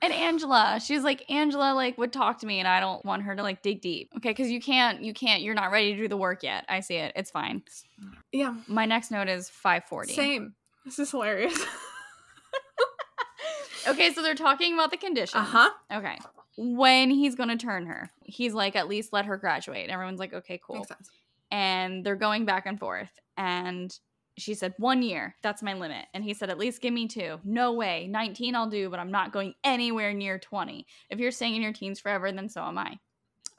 And 0.02 0.14
angela 0.14 0.80
she's 0.84 1.04
like 1.04 1.24
angela 1.30 1.74
like 1.74 1.98
would 1.98 2.12
talk 2.12 2.40
to 2.40 2.46
me 2.46 2.60
and 2.60 2.68
i 2.68 2.80
don't 2.80 3.04
want 3.06 3.24
her 3.24 3.36
to 3.36 3.44
like 3.44 3.62
dig 3.62 3.82
deep 3.82 4.12
okay 4.18 4.30
because 4.30 4.50
you 4.50 4.62
can't 4.62 5.02
you 5.02 5.14
can't 5.14 5.42
you're 5.42 5.54
not 5.54 5.72
ready 5.72 5.94
to 5.94 6.02
do 6.02 6.08
the 6.08 6.18
work 6.18 6.44
yet 6.44 6.66
i 6.70 6.80
see 6.80 6.96
it 6.96 7.12
it's 7.16 7.32
fine 7.32 7.62
yeah, 8.32 8.56
my 8.68 8.86
next 8.86 9.12
note 9.12 9.28
is 9.28 9.50
540 9.50 10.14
same. 10.14 10.54
This 10.86 11.00
is 11.00 11.12
hilarious. 11.12 11.60
okay 13.88 14.14
so 14.14 14.22
they're 14.22 14.36
talking 14.36 14.74
about 14.74 14.92
the 14.92 14.98
condition 14.98 15.40
uh 15.40 15.44
huh. 15.44 15.70
Okay. 15.94 16.18
When 16.58 17.10
he's 17.10 17.36
going 17.36 17.50
to 17.50 17.58
turn 17.58 17.86
her, 17.88 18.12
he's 18.24 18.54
like, 18.54 18.76
at 18.76 18.88
least 18.88 19.14
let 19.14 19.26
her 19.26 19.38
graduate. 19.38 19.90
Everyone's 19.90 20.20
like, 20.20 20.34
okay, 20.34 20.60
cool. 20.64 20.76
Makes 20.76 20.90
sense. 20.90 21.10
And 21.50 22.06
they're 22.06 22.18
going 22.18 22.46
back 22.46 22.66
and 22.66 22.78
forth. 22.78 23.10
And 23.38 23.98
she 24.38 24.54
said, 24.54 24.74
one 24.78 25.02
year, 25.02 25.36
that's 25.44 25.62
my 25.62 25.74
limit. 25.74 26.06
And 26.14 26.24
he 26.24 26.34
said, 26.34 26.50
at 26.50 26.58
least 26.58 26.82
give 26.82 26.94
me 26.94 27.08
two. 27.08 27.40
No 27.44 27.74
way. 27.74 28.08
19 28.08 28.56
I'll 28.56 28.70
do, 28.70 28.90
but 28.90 29.00
I'm 29.00 29.12
not 29.12 29.34
going 29.34 29.54
anywhere 29.64 30.14
near 30.14 30.40
20. 30.40 30.86
If 31.10 31.20
you're 31.20 31.32
staying 31.32 31.56
in 31.56 31.62
your 31.62 31.74
teens 31.74 32.00
forever, 32.00 32.32
then 32.32 32.50
so 32.50 32.64
am 32.64 32.78
I. 32.78 32.98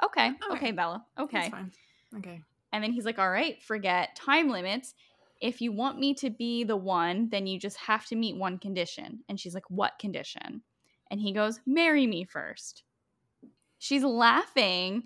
Okay. 0.02 0.28
Okay. 0.28 0.56
Okay, 0.56 0.72
Bella. 0.72 1.04
That's 1.16 1.28
Okay. 1.34 1.50
fine. 1.50 1.72
Okay. 2.18 2.40
And 2.72 2.82
then 2.82 2.92
he's 2.92 3.04
like, 3.04 3.18
all 3.18 3.30
right, 3.30 3.62
forget 3.62 4.16
time 4.16 4.48
limits. 4.48 4.94
If 5.40 5.60
you 5.60 5.72
want 5.72 5.98
me 5.98 6.14
to 6.14 6.30
be 6.30 6.64
the 6.64 6.76
one, 6.76 7.28
then 7.30 7.46
you 7.46 7.58
just 7.58 7.76
have 7.76 8.06
to 8.06 8.16
meet 8.16 8.36
one 8.36 8.58
condition. 8.58 9.20
And 9.28 9.38
she's 9.38 9.54
like, 9.54 9.68
what 9.68 9.98
condition? 9.98 10.62
And 11.10 11.20
he 11.20 11.32
goes, 11.32 11.60
marry 11.66 12.06
me 12.06 12.24
first. 12.24 12.84
She's 13.78 14.04
laughing. 14.04 15.04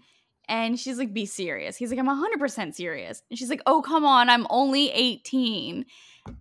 And 0.48 0.78
she's 0.78 0.98
like, 0.98 1.12
be 1.12 1.26
serious. 1.26 1.76
He's 1.76 1.90
like, 1.90 1.98
I'm 1.98 2.06
100% 2.06 2.74
serious. 2.74 3.22
And 3.30 3.38
she's 3.38 3.50
like, 3.50 3.62
oh, 3.66 3.82
come 3.82 4.04
on, 4.04 4.30
I'm 4.30 4.46
only 4.50 4.90
18. 4.90 5.84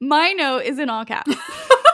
My 0.00 0.32
note 0.32 0.64
is 0.64 0.78
in 0.78 0.88
all 0.88 1.04
caps. 1.04 1.34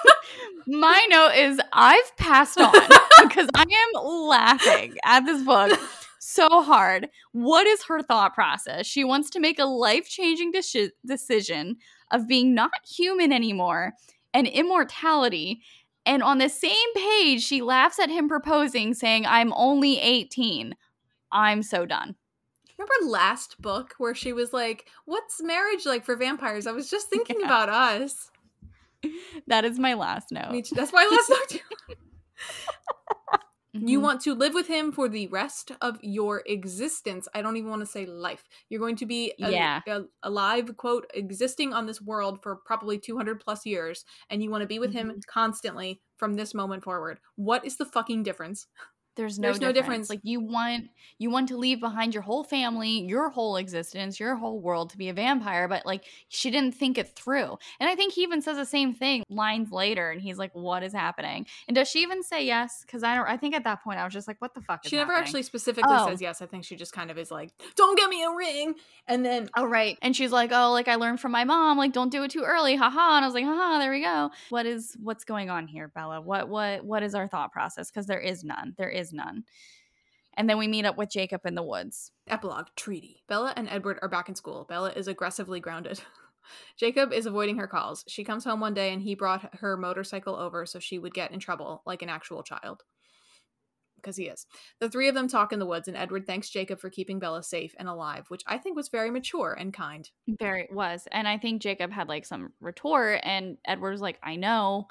My 0.66 1.06
note 1.10 1.32
is 1.35 1.60
I've 1.73 2.16
passed 2.16 2.60
on 2.60 2.73
because 3.23 3.48
I 3.55 3.62
am 3.62 4.05
laughing 4.05 4.94
at 5.05 5.27
this 5.27 5.43
book 5.43 5.78
so 6.20 6.62
hard. 6.62 7.09
What 7.32 7.66
is 7.66 7.82
her 7.85 8.01
thought 8.01 8.35
process? 8.35 8.86
She 8.86 9.02
wants 9.02 9.28
to 9.31 9.40
make 9.40 9.59
a 9.59 9.64
life 9.64 10.09
changing 10.09 10.52
de- 10.52 10.93
decision 11.05 11.78
of 12.12 12.28
being 12.28 12.55
not 12.55 12.70
human 12.89 13.32
anymore 13.32 13.94
and 14.32 14.47
immortality. 14.47 15.62
And 16.05 16.23
on 16.23 16.39
the 16.39 16.49
same 16.49 16.95
page, 16.95 17.43
she 17.43 17.62
laughs 17.62 17.99
at 17.99 18.11
him 18.11 18.29
proposing, 18.29 18.95
saying, 18.95 19.24
I'm 19.27 19.53
only 19.55 19.99
18. 20.01 20.74
I'm 21.31 21.62
so 21.62 21.87
done. 21.87 22.16
Remember 22.77 23.11
last 23.11 23.61
book 23.61 23.95
where 23.99 24.15
she 24.15 24.33
was 24.33 24.53
like, 24.53 24.89
What's 25.05 25.41
marriage 25.43 25.87
like 25.87 26.05
for 26.05 26.16
vampires? 26.16 26.66
I 26.66 26.73
was 26.73 26.91
just 26.91 27.09
thinking 27.11 27.41
yeah. 27.41 27.47
about 27.47 27.69
us. 27.69 28.31
That 29.47 29.65
is 29.65 29.79
my 29.79 29.95
last 29.95 30.31
note. 30.31 30.69
That's 30.74 30.93
my 30.93 31.09
last 31.11 31.31
note 31.31 31.49
too. 31.49 31.95
Mm-hmm. 33.74 33.89
You 33.89 34.01
want 34.01 34.20
to 34.23 34.35
live 34.35 34.53
with 34.53 34.66
him 34.66 34.93
for 34.93 35.09
the 35.09 35.28
rest 35.28 35.73
of 35.81 35.99
your 36.03 36.43
existence. 36.47 37.27
I 37.35 37.40
don't 37.40 37.57
even 37.57 37.70
want 37.70 37.81
to 37.81 37.86
say 37.86 38.05
life. 38.05 38.44
You're 38.69 38.81
going 38.81 38.97
to 38.97 39.07
be 39.07 39.32
a, 39.40 39.51
yeah. 39.51 39.81
a, 39.89 40.03
alive, 40.23 40.77
quote, 40.77 41.11
existing 41.15 41.73
on 41.73 41.86
this 41.86 42.01
world 42.01 42.43
for 42.43 42.57
probably 42.57 42.99
200 42.99 43.40
plus 43.40 43.65
years, 43.65 44.05
and 44.28 44.43
you 44.43 44.51
want 44.51 44.61
to 44.61 44.66
be 44.66 44.78
with 44.78 44.90
mm-hmm. 44.90 45.11
him 45.11 45.20
constantly 45.27 46.03
from 46.19 46.35
this 46.35 46.53
moment 46.53 46.85
forward. 46.85 47.19
What 47.36 47.65
is 47.65 47.77
the 47.77 47.86
fucking 47.86 48.23
difference? 48.23 48.66
There's 49.14 49.39
no, 49.39 49.48
There's 49.48 49.59
difference. 49.59 49.76
no 49.76 49.80
difference. 49.80 50.10
Like 50.10 50.20
you 50.22 50.40
want 50.40 50.89
you 51.18 51.30
want 51.30 51.48
to 51.48 51.56
leave 51.59 51.80
behind 51.80 52.14
your 52.14 52.22
whole 52.22 52.44
family, 52.44 53.02
your 53.02 53.28
whole 53.28 53.56
existence, 53.56 54.18
your 54.18 54.36
whole 54.36 54.60
world 54.60 54.90
to 54.90 54.98
be 54.98 55.10
a 55.10 55.12
vampire, 55.12 55.68
but 55.68 55.84
like 55.84 56.05
she 56.28 56.51
didn't 56.51 56.72
think 56.72 56.97
it 56.97 57.14
through. 57.14 57.59
And 57.78 57.90
I 57.90 57.94
think 57.94 58.14
he 58.14 58.22
even 58.22 58.40
says 58.40 58.56
the 58.56 58.64
same 58.64 58.94
thing 58.94 59.22
lines 59.28 59.70
later, 59.70 60.10
and 60.10 60.22
he's 60.22 60.39
like, 60.39 60.55
"What 60.55 60.82
is 60.82 60.94
happening?" 60.94 61.47
And 61.68 61.74
does 61.74 61.89
she 61.89 62.01
even 62.01 62.22
say 62.22 62.47
yes? 62.47 62.82
Because 62.86 63.02
I 63.02 63.14
don't. 63.14 63.28
I 63.28 63.36
think 63.36 63.55
at 63.55 63.64
that 63.64 63.84
point 63.84 63.98
I 63.98 64.05
was 64.05 64.14
just 64.14 64.26
like, 64.26 64.40
"What 64.40 64.55
the 64.55 64.62
fuck?" 64.62 64.86
she 64.86 64.97
never 64.97 65.12
happening? 65.12 65.26
actually 65.26 65.43
specifically 65.43 65.94
oh. 65.94 66.09
says 66.09 66.22
yes. 66.22 66.40
I 66.40 66.47
think 66.47 66.64
she 66.64 66.76
just 66.76 66.94
kind 66.94 67.10
of 67.10 67.18
is 67.18 67.30
like, 67.30 67.51
"Don't 67.76 67.98
get 67.98 68.09
me 68.09 68.24
a 68.24 68.30
ring," 68.30 68.74
and 69.06 69.24
then 69.24 69.51
oh 69.56 69.66
right, 69.66 69.98
and 70.01 70.16
she's 70.16 70.32
like, 70.32 70.52
"Oh, 70.52 70.72
like 70.72 70.89
I 70.89 70.94
learned 70.94 71.20
from 71.20 71.32
my 71.32 71.44
mom, 71.44 71.76
like 71.76 71.93
don't 71.93 72.10
do 72.10 72.22
it 72.22 72.30
too 72.30 72.44
early, 72.44 72.76
haha." 72.76 73.16
And 73.16 73.24
I 73.24 73.28
was 73.28 73.34
like, 73.34 73.44
"Haha, 73.44 73.78
there 73.78 73.90
we 73.90 74.02
go." 74.02 74.30
What 74.48 74.64
is 74.64 74.97
what's 75.02 75.24
going 75.24 75.51
on 75.51 75.66
here, 75.66 75.89
Bella? 75.89 76.22
What 76.22 76.48
what 76.48 76.84
what 76.84 77.02
is 77.02 77.14
our 77.14 77.28
thought 77.28 77.52
process? 77.52 77.90
Because 77.90 78.06
there 78.06 78.20
is 78.20 78.43
none. 78.43 78.74
There 78.78 78.89
is 78.89 79.02
none. 79.11 79.45
And 80.35 80.49
then 80.49 80.59
we 80.59 80.69
meet 80.69 80.85
up 80.85 80.97
with 80.97 81.11
Jacob 81.11 81.43
in 81.45 81.55
the 81.55 81.62
woods. 81.62 82.11
Epilogue 82.29 82.69
Treaty. 82.77 83.23
Bella 83.29 83.53
and 83.57 83.69
Edward 83.69 83.99
are 84.03 84.09
back 84.09 84.29
in 84.29 84.35
school. 84.35 84.66
Bella 84.69 84.93
is 84.93 85.09
aggressively 85.09 85.61
grounded. 85.61 86.01
Jacob 86.77 87.12
is 87.12 87.27
avoiding 87.27 87.59
her 87.59 87.66
calls. 87.66 88.05
She 88.09 88.24
comes 88.24 88.45
home 88.45 88.61
one 88.61 88.74
day 88.74 88.93
and 88.93 89.03
he 89.03 89.15
brought 89.15 89.57
her 89.57 89.77
motorcycle 89.77 90.35
over 90.35 90.66
so 90.66 90.79
she 90.79 90.99
would 90.99 91.15
get 91.15 91.33
in 91.33 91.39
trouble 91.39 91.83
like 91.87 92.03
an 92.03 92.09
actual 92.09 92.43
child. 92.43 92.83
Because 93.97 94.16
he 94.16 94.24
is. 94.24 94.47
The 94.81 94.91
three 94.91 95.07
of 95.07 95.15
them 95.15 95.29
talk 95.29 95.53
in 95.53 95.61
the 95.61 95.66
woods, 95.66 95.87
and 95.87 95.97
Edward 95.97 96.27
thanks 96.27 96.51
Jacob 96.51 96.81
for 96.81 96.91
keeping 96.91 97.20
Bella 97.20 97.41
safe 97.45 97.73
and 97.79 97.89
alive, 97.89 98.24
which 98.29 98.43
I 98.49 98.59
think 98.59 98.74
was 98.74 98.89
very 98.89 99.12
mature 99.12 99.53
and 99.57 99.73
kind. 99.73 100.11
Very 100.27 100.66
was. 100.73 101.07
And 101.12 101.29
I 101.29 101.39
think 101.39 101.62
Jacob 101.62 101.93
had 101.93 102.09
like 102.09 102.27
some 102.27 102.53
retort, 102.61 103.20
and 103.23 103.59
Edward 103.65 103.93
was 103.93 104.01
like, 104.01 104.19
I 104.20 104.35
know 104.35 104.89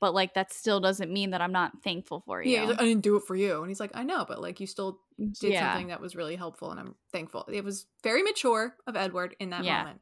but 0.00 0.14
like 0.14 0.34
that 0.34 0.52
still 0.52 0.80
doesn't 0.80 1.12
mean 1.12 1.30
that 1.30 1.40
I'm 1.40 1.52
not 1.52 1.82
thankful 1.82 2.22
for 2.26 2.42
you. 2.42 2.52
Yeah, 2.52 2.64
like, 2.64 2.80
I 2.80 2.84
didn't 2.84 3.02
do 3.02 3.16
it 3.16 3.24
for 3.26 3.36
you. 3.36 3.60
And 3.60 3.68
he's 3.68 3.80
like, 3.80 3.92
I 3.94 4.02
know, 4.02 4.24
but 4.26 4.40
like 4.40 4.60
you 4.60 4.66
still 4.66 5.00
did 5.18 5.52
yeah. 5.52 5.72
something 5.72 5.88
that 5.88 6.00
was 6.00 6.16
really 6.16 6.36
helpful 6.36 6.70
and 6.70 6.80
I'm 6.80 6.94
thankful. 7.12 7.48
It 7.52 7.64
was 7.64 7.86
very 8.02 8.22
mature 8.22 8.74
of 8.86 8.96
Edward 8.96 9.36
in 9.40 9.50
that 9.50 9.64
yeah. 9.64 9.78
moment. 9.78 10.00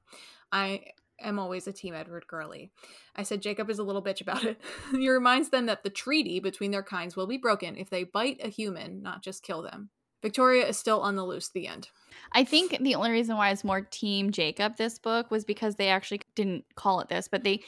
I 0.52 0.82
am 1.20 1.38
always 1.38 1.66
a 1.66 1.72
team 1.72 1.94
Edward 1.94 2.26
girly. 2.26 2.70
I 3.16 3.22
said 3.22 3.42
Jacob 3.42 3.70
is 3.70 3.78
a 3.78 3.84
little 3.84 4.02
bitch 4.02 4.20
about 4.20 4.44
it. 4.44 4.60
he 4.92 5.08
reminds 5.08 5.50
them 5.50 5.66
that 5.66 5.82
the 5.82 5.90
treaty 5.90 6.40
between 6.40 6.70
their 6.70 6.82
kinds 6.82 7.16
will 7.16 7.26
be 7.26 7.38
broken 7.38 7.76
if 7.76 7.90
they 7.90 8.04
bite 8.04 8.40
a 8.42 8.48
human, 8.48 9.02
not 9.02 9.22
just 9.22 9.42
kill 9.42 9.62
them. 9.62 9.90
Victoria 10.22 10.66
is 10.66 10.78
still 10.78 11.00
on 11.00 11.16
the 11.16 11.24
loose. 11.24 11.50
The 11.50 11.68
end. 11.68 11.90
I 12.32 12.44
think 12.44 12.78
the 12.80 12.94
only 12.94 13.10
reason 13.10 13.36
why 13.36 13.50
it's 13.50 13.62
more 13.62 13.82
Team 13.82 14.32
Jacob 14.32 14.76
this 14.76 14.98
book 14.98 15.30
was 15.30 15.44
because 15.44 15.76
they 15.76 15.88
actually 15.88 16.22
didn't 16.34 16.64
call 16.76 17.00
it 17.00 17.08
this, 17.08 17.28
but 17.28 17.44
they 17.44 17.60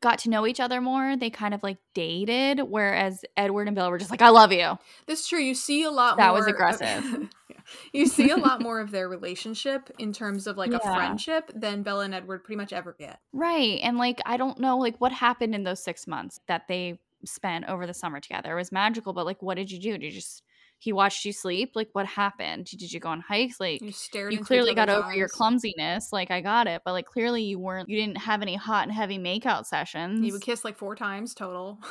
got 0.00 0.18
to 0.20 0.30
know 0.30 0.46
each 0.46 0.60
other 0.60 0.80
more. 0.80 1.16
They 1.16 1.30
kind 1.30 1.54
of 1.54 1.62
like 1.62 1.78
dated, 1.94 2.60
whereas 2.60 3.24
Edward 3.36 3.68
and 3.68 3.74
Bill 3.74 3.90
were 3.90 3.98
just 3.98 4.10
like, 4.10 4.22
"I 4.22 4.30
love 4.30 4.52
you." 4.52 4.78
This 5.06 5.20
is 5.20 5.28
true. 5.28 5.40
You 5.40 5.54
see 5.54 5.82
a 5.82 5.90
lot. 5.90 6.16
That 6.16 6.34
was 6.34 6.46
aggressive. 6.46 7.04
Of, 7.64 7.70
you 7.94 8.06
see 8.06 8.28
a 8.28 8.36
lot 8.36 8.60
more 8.60 8.80
of 8.80 8.90
their 8.90 9.08
relationship 9.08 9.90
in 9.98 10.12
terms 10.12 10.46
of 10.46 10.58
like 10.58 10.70
yeah. 10.70 10.78
a 10.82 10.94
friendship 10.94 11.50
than 11.54 11.82
Bella 11.82 12.04
and 12.04 12.14
Edward 12.14 12.44
pretty 12.44 12.58
much 12.58 12.74
ever 12.74 12.94
get. 12.98 13.20
Right, 13.32 13.80
and 13.82 13.96
like 13.96 14.20
I 14.26 14.36
don't 14.36 14.60
know 14.60 14.76
like 14.76 15.00
what 15.00 15.12
happened 15.12 15.54
in 15.54 15.64
those 15.64 15.82
six 15.82 16.06
months 16.06 16.40
that 16.46 16.68
they 16.68 16.98
spent 17.24 17.66
over 17.66 17.86
the 17.86 17.94
summer 17.94 18.20
together. 18.20 18.52
It 18.52 18.56
was 18.56 18.72
magical, 18.72 19.12
but 19.12 19.26
like, 19.26 19.42
what 19.42 19.56
did 19.56 19.70
you 19.70 19.78
do? 19.78 19.92
Did 19.92 20.04
you 20.04 20.12
just 20.12 20.42
he 20.84 20.92
watched 20.92 21.24
you 21.24 21.32
sleep 21.32 21.72
like 21.74 21.88
what 21.92 22.04
happened? 22.04 22.66
Did 22.66 22.92
you 22.92 23.00
go 23.00 23.08
on 23.08 23.20
hikes? 23.20 23.58
Like 23.58 23.80
you 23.80 23.90
stared 23.90 24.34
you 24.34 24.40
clearly 24.40 24.74
got 24.74 24.90
over 24.90 25.08
eyes. 25.08 25.16
your 25.16 25.28
clumsiness 25.28 26.12
like 26.12 26.30
i 26.30 26.42
got 26.42 26.66
it 26.66 26.82
but 26.84 26.92
like 26.92 27.06
clearly 27.06 27.42
you 27.42 27.58
weren't 27.58 27.88
you 27.88 27.98
didn't 27.98 28.18
have 28.18 28.42
any 28.42 28.54
hot 28.54 28.84
and 28.84 28.92
heavy 28.92 29.18
makeout 29.18 29.64
sessions 29.64 30.24
you 30.24 30.32
would 30.32 30.42
kiss 30.42 30.62
like 30.62 30.76
four 30.76 30.94
times 30.94 31.34
total. 31.34 31.78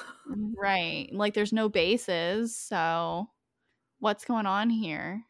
Right 0.56 1.10
like 1.11 1.34
there's 1.34 1.52
no 1.52 1.70
bases 1.70 2.56
so 2.56 3.28
what's 3.99 4.26
going 4.26 4.45
on 4.45 4.70
here? 4.70 5.24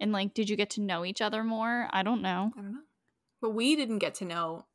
And 0.00 0.10
like 0.10 0.34
did 0.34 0.50
you 0.50 0.56
get 0.56 0.70
to 0.70 0.80
know 0.80 1.04
each 1.04 1.22
other 1.22 1.44
more? 1.44 1.88
I 1.92 2.02
don't 2.02 2.20
know. 2.20 2.52
I 2.58 2.60
don't 2.60 2.72
know. 2.72 2.80
But 3.40 3.50
we 3.50 3.76
didn't 3.76 3.98
get 3.98 4.16
to 4.16 4.24
know 4.24 4.66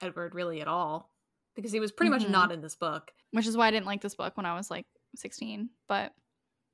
edward 0.00 0.36
really 0.36 0.60
at 0.60 0.68
all 0.68 1.10
because 1.56 1.72
he 1.72 1.80
was 1.80 1.90
pretty 1.90 2.12
mm-hmm. 2.12 2.22
much 2.22 2.30
not 2.30 2.52
in 2.52 2.62
this 2.62 2.76
book. 2.76 3.10
Which 3.32 3.48
is 3.48 3.56
why 3.56 3.66
i 3.66 3.70
didn't 3.72 3.86
like 3.86 4.02
this 4.02 4.14
book 4.14 4.36
when 4.36 4.46
i 4.46 4.56
was 4.56 4.70
like 4.70 4.86
16 5.16 5.70
but 5.88 6.12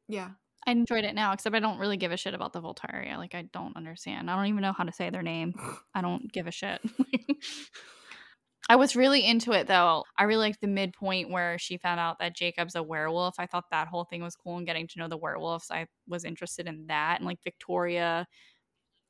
yeah 0.09 0.31
I 0.66 0.72
enjoyed 0.72 1.05
it 1.05 1.14
now, 1.14 1.32
except 1.32 1.55
I 1.55 1.60
don't 1.60 1.78
really 1.78 1.97
give 1.97 2.10
a 2.10 2.16
shit 2.16 2.34
about 2.34 2.52
the 2.52 2.60
Volturi. 2.60 3.16
Like 3.16 3.34
I 3.34 3.43
don't 3.52 3.76
understand. 3.76 4.28
I 4.30 4.36
don't 4.36 4.47
even 4.47 4.62
know 4.62 4.72
how 4.72 4.84
to 4.84 4.93
say 4.93 5.10
their 5.10 5.22
name. 5.22 5.55
I 5.94 6.01
don't 6.01 6.30
give 6.32 6.47
a 6.47 6.51
shit. 6.51 6.80
I 8.68 8.74
was 8.74 8.97
really 8.97 9.24
into 9.24 9.52
it 9.52 9.68
though. 9.68 10.02
I 10.18 10.24
really 10.24 10.47
liked 10.47 10.60
the 10.60 10.66
midpoint 10.66 11.30
where 11.30 11.56
she 11.56 11.78
found 11.78 12.01
out 12.01 12.18
that 12.18 12.34
Jacob's 12.34 12.74
a 12.74 12.82
werewolf. 12.82 13.36
I 13.38 13.47
thought 13.47 13.70
that 13.70 13.86
whole 13.86 14.05
thing 14.05 14.22
was 14.22 14.34
cool 14.34 14.56
and 14.56 14.66
getting 14.66 14.88
to 14.88 14.98
know 14.98 15.06
the 15.06 15.16
werewolves. 15.16 15.70
I 15.70 15.86
was 16.09 16.24
interested 16.24 16.66
in 16.66 16.86
that. 16.88 17.18
And 17.18 17.26
like 17.26 17.38
Victoria, 17.44 18.26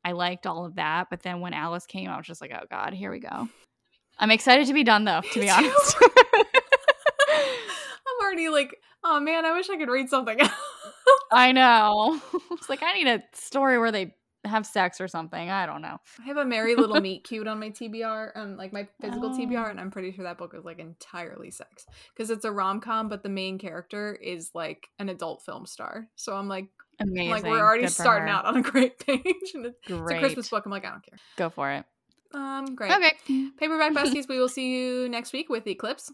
I 0.05 0.13
liked 0.13 0.47
all 0.47 0.67
of 0.67 0.75
that. 0.75 1.07
But 1.09 1.23
then 1.23 1.41
when 1.41 1.55
Alice 1.55 1.87
came, 1.87 2.11
I 2.11 2.19
was 2.19 2.27
just 2.27 2.43
like, 2.43 2.53
oh 2.55 2.67
God, 2.71 2.93
here 2.93 3.11
we 3.11 3.19
go. 3.19 3.49
I'm 4.19 4.31
excited 4.31 4.67
to 4.67 4.75
be 4.75 4.85
done 4.85 5.05
though, 5.05 5.23
to 5.33 5.41
be 5.41 5.49
honest. 5.49 5.97
I'm 7.29 8.23
already 8.23 8.51
like, 8.51 8.77
oh 9.05 9.21
man, 9.21 9.47
I 9.47 9.55
wish 9.55 9.71
I 9.71 9.79
could 9.79 9.89
read 9.89 10.11
something 10.11 10.39
else. 10.39 10.53
I 11.33 11.53
know. 11.53 12.21
It's 12.53 12.69
like 12.69 12.83
I 12.83 12.95
need 12.95 13.07
a 13.07 13.23
story 13.33 13.79
where 13.79 13.93
they 13.93 14.15
have 14.47 14.67
sex 14.67 15.01
or 15.01 15.09
something. 15.09 15.51
I 15.51 15.67
don't 15.67 15.83
know. 15.83 15.99
I 16.21 16.27
have 16.27 16.37
a 16.37 16.45
merry 16.45 16.75
little 16.75 17.01
meet 17.01 17.25
cute 17.25 17.47
on 17.47 17.61
my 17.61 17.71
TBR, 17.71 18.33
um, 18.35 18.57
like 18.57 18.73
my 18.73 18.89
physical 19.01 19.31
oh. 19.31 19.39
TBR, 19.39 19.71
and 19.71 19.81
I'm 19.81 19.91
pretty 19.91 20.13
sure 20.13 20.25
that 20.25 20.39
book 20.39 20.55
is 20.57 20.65
like 20.65 20.79
entirely 20.79 21.51
sex 21.51 21.87
because 22.15 22.31
it's 22.31 22.45
a 22.45 22.51
rom 22.51 22.81
com, 22.81 23.09
but 23.09 23.23
the 23.23 23.29
main 23.29 23.59
character 23.59 24.15
is 24.15 24.51
like 24.55 24.89
an 24.99 25.09
adult 25.09 25.43
film 25.43 25.67
star. 25.67 26.09
So 26.17 26.35
I'm 26.35 26.49
like, 26.49 26.67
amazing. 27.01 27.31
Like 27.31 27.45
we're 27.45 27.61
already 27.61 27.87
starting 27.89 28.29
out 28.29 28.45
on 28.47 28.57
a 28.57 28.63
great 28.63 28.99
page, 29.07 29.53
and 29.55 29.67
it's, 29.67 29.79
it's 29.87 29.91
a 29.91 30.19
Christmas 30.19 30.49
book. 30.49 30.65
I'm 30.65 30.73
like, 30.73 30.85
I 30.85 30.91
don't 30.91 31.05
care. 31.05 31.19
Go 31.37 31.51
for 31.51 31.71
it. 31.73 31.85
Um, 32.35 32.75
great. 32.75 32.93
Okay. 32.93 33.51
Paperback 33.57 33.93
besties. 33.93 34.29
we 34.29 34.39
will 34.39 34.49
see 34.49 34.77
you 34.77 35.09
next 35.09 35.33
week 35.33 35.49
with 35.49 35.67
Eclipse. 35.67 36.13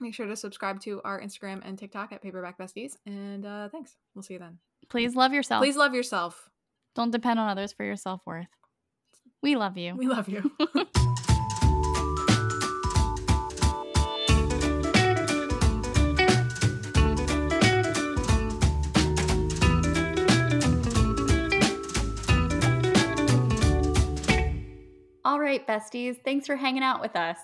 Make 0.00 0.14
sure 0.14 0.26
to 0.26 0.36
subscribe 0.36 0.80
to 0.82 1.00
our 1.04 1.20
Instagram 1.20 1.60
and 1.64 1.78
TikTok 1.78 2.12
at 2.12 2.22
Paperback 2.22 2.56
Besties. 2.58 2.96
And 3.04 3.44
uh, 3.44 3.68
thanks. 3.68 3.96
We'll 4.14 4.22
see 4.22 4.34
you 4.34 4.40
then. 4.40 4.58
Please 4.88 5.16
love 5.16 5.32
yourself. 5.32 5.60
Please 5.62 5.76
love 5.76 5.94
yourself. 5.94 6.48
Don't 6.94 7.10
depend 7.10 7.38
on 7.38 7.48
others 7.48 7.72
for 7.72 7.84
your 7.84 7.96
self 7.96 8.20
worth. 8.24 8.46
We 9.42 9.56
love 9.56 9.76
you. 9.76 9.94
We 9.96 10.06
love 10.06 10.28
you. 10.28 10.50
All 25.24 25.38
right, 25.38 25.66
besties. 25.66 26.16
Thanks 26.24 26.46
for 26.46 26.56
hanging 26.56 26.82
out 26.82 27.02
with 27.02 27.14
us. 27.14 27.36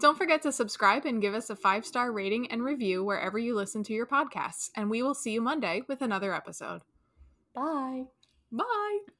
Don't 0.00 0.16
forget 0.16 0.42
to 0.42 0.52
subscribe 0.52 1.06
and 1.06 1.20
give 1.20 1.34
us 1.34 1.50
a 1.50 1.56
five 1.56 1.84
star 1.84 2.12
rating 2.12 2.50
and 2.50 2.62
review 2.62 3.04
wherever 3.04 3.38
you 3.38 3.54
listen 3.54 3.82
to 3.84 3.92
your 3.92 4.06
podcasts. 4.06 4.70
And 4.76 4.90
we 4.90 5.02
will 5.02 5.14
see 5.14 5.32
you 5.32 5.40
Monday 5.40 5.82
with 5.88 6.02
another 6.02 6.34
episode. 6.34 6.82
Bye. 7.54 8.04
Bye. 8.52 9.17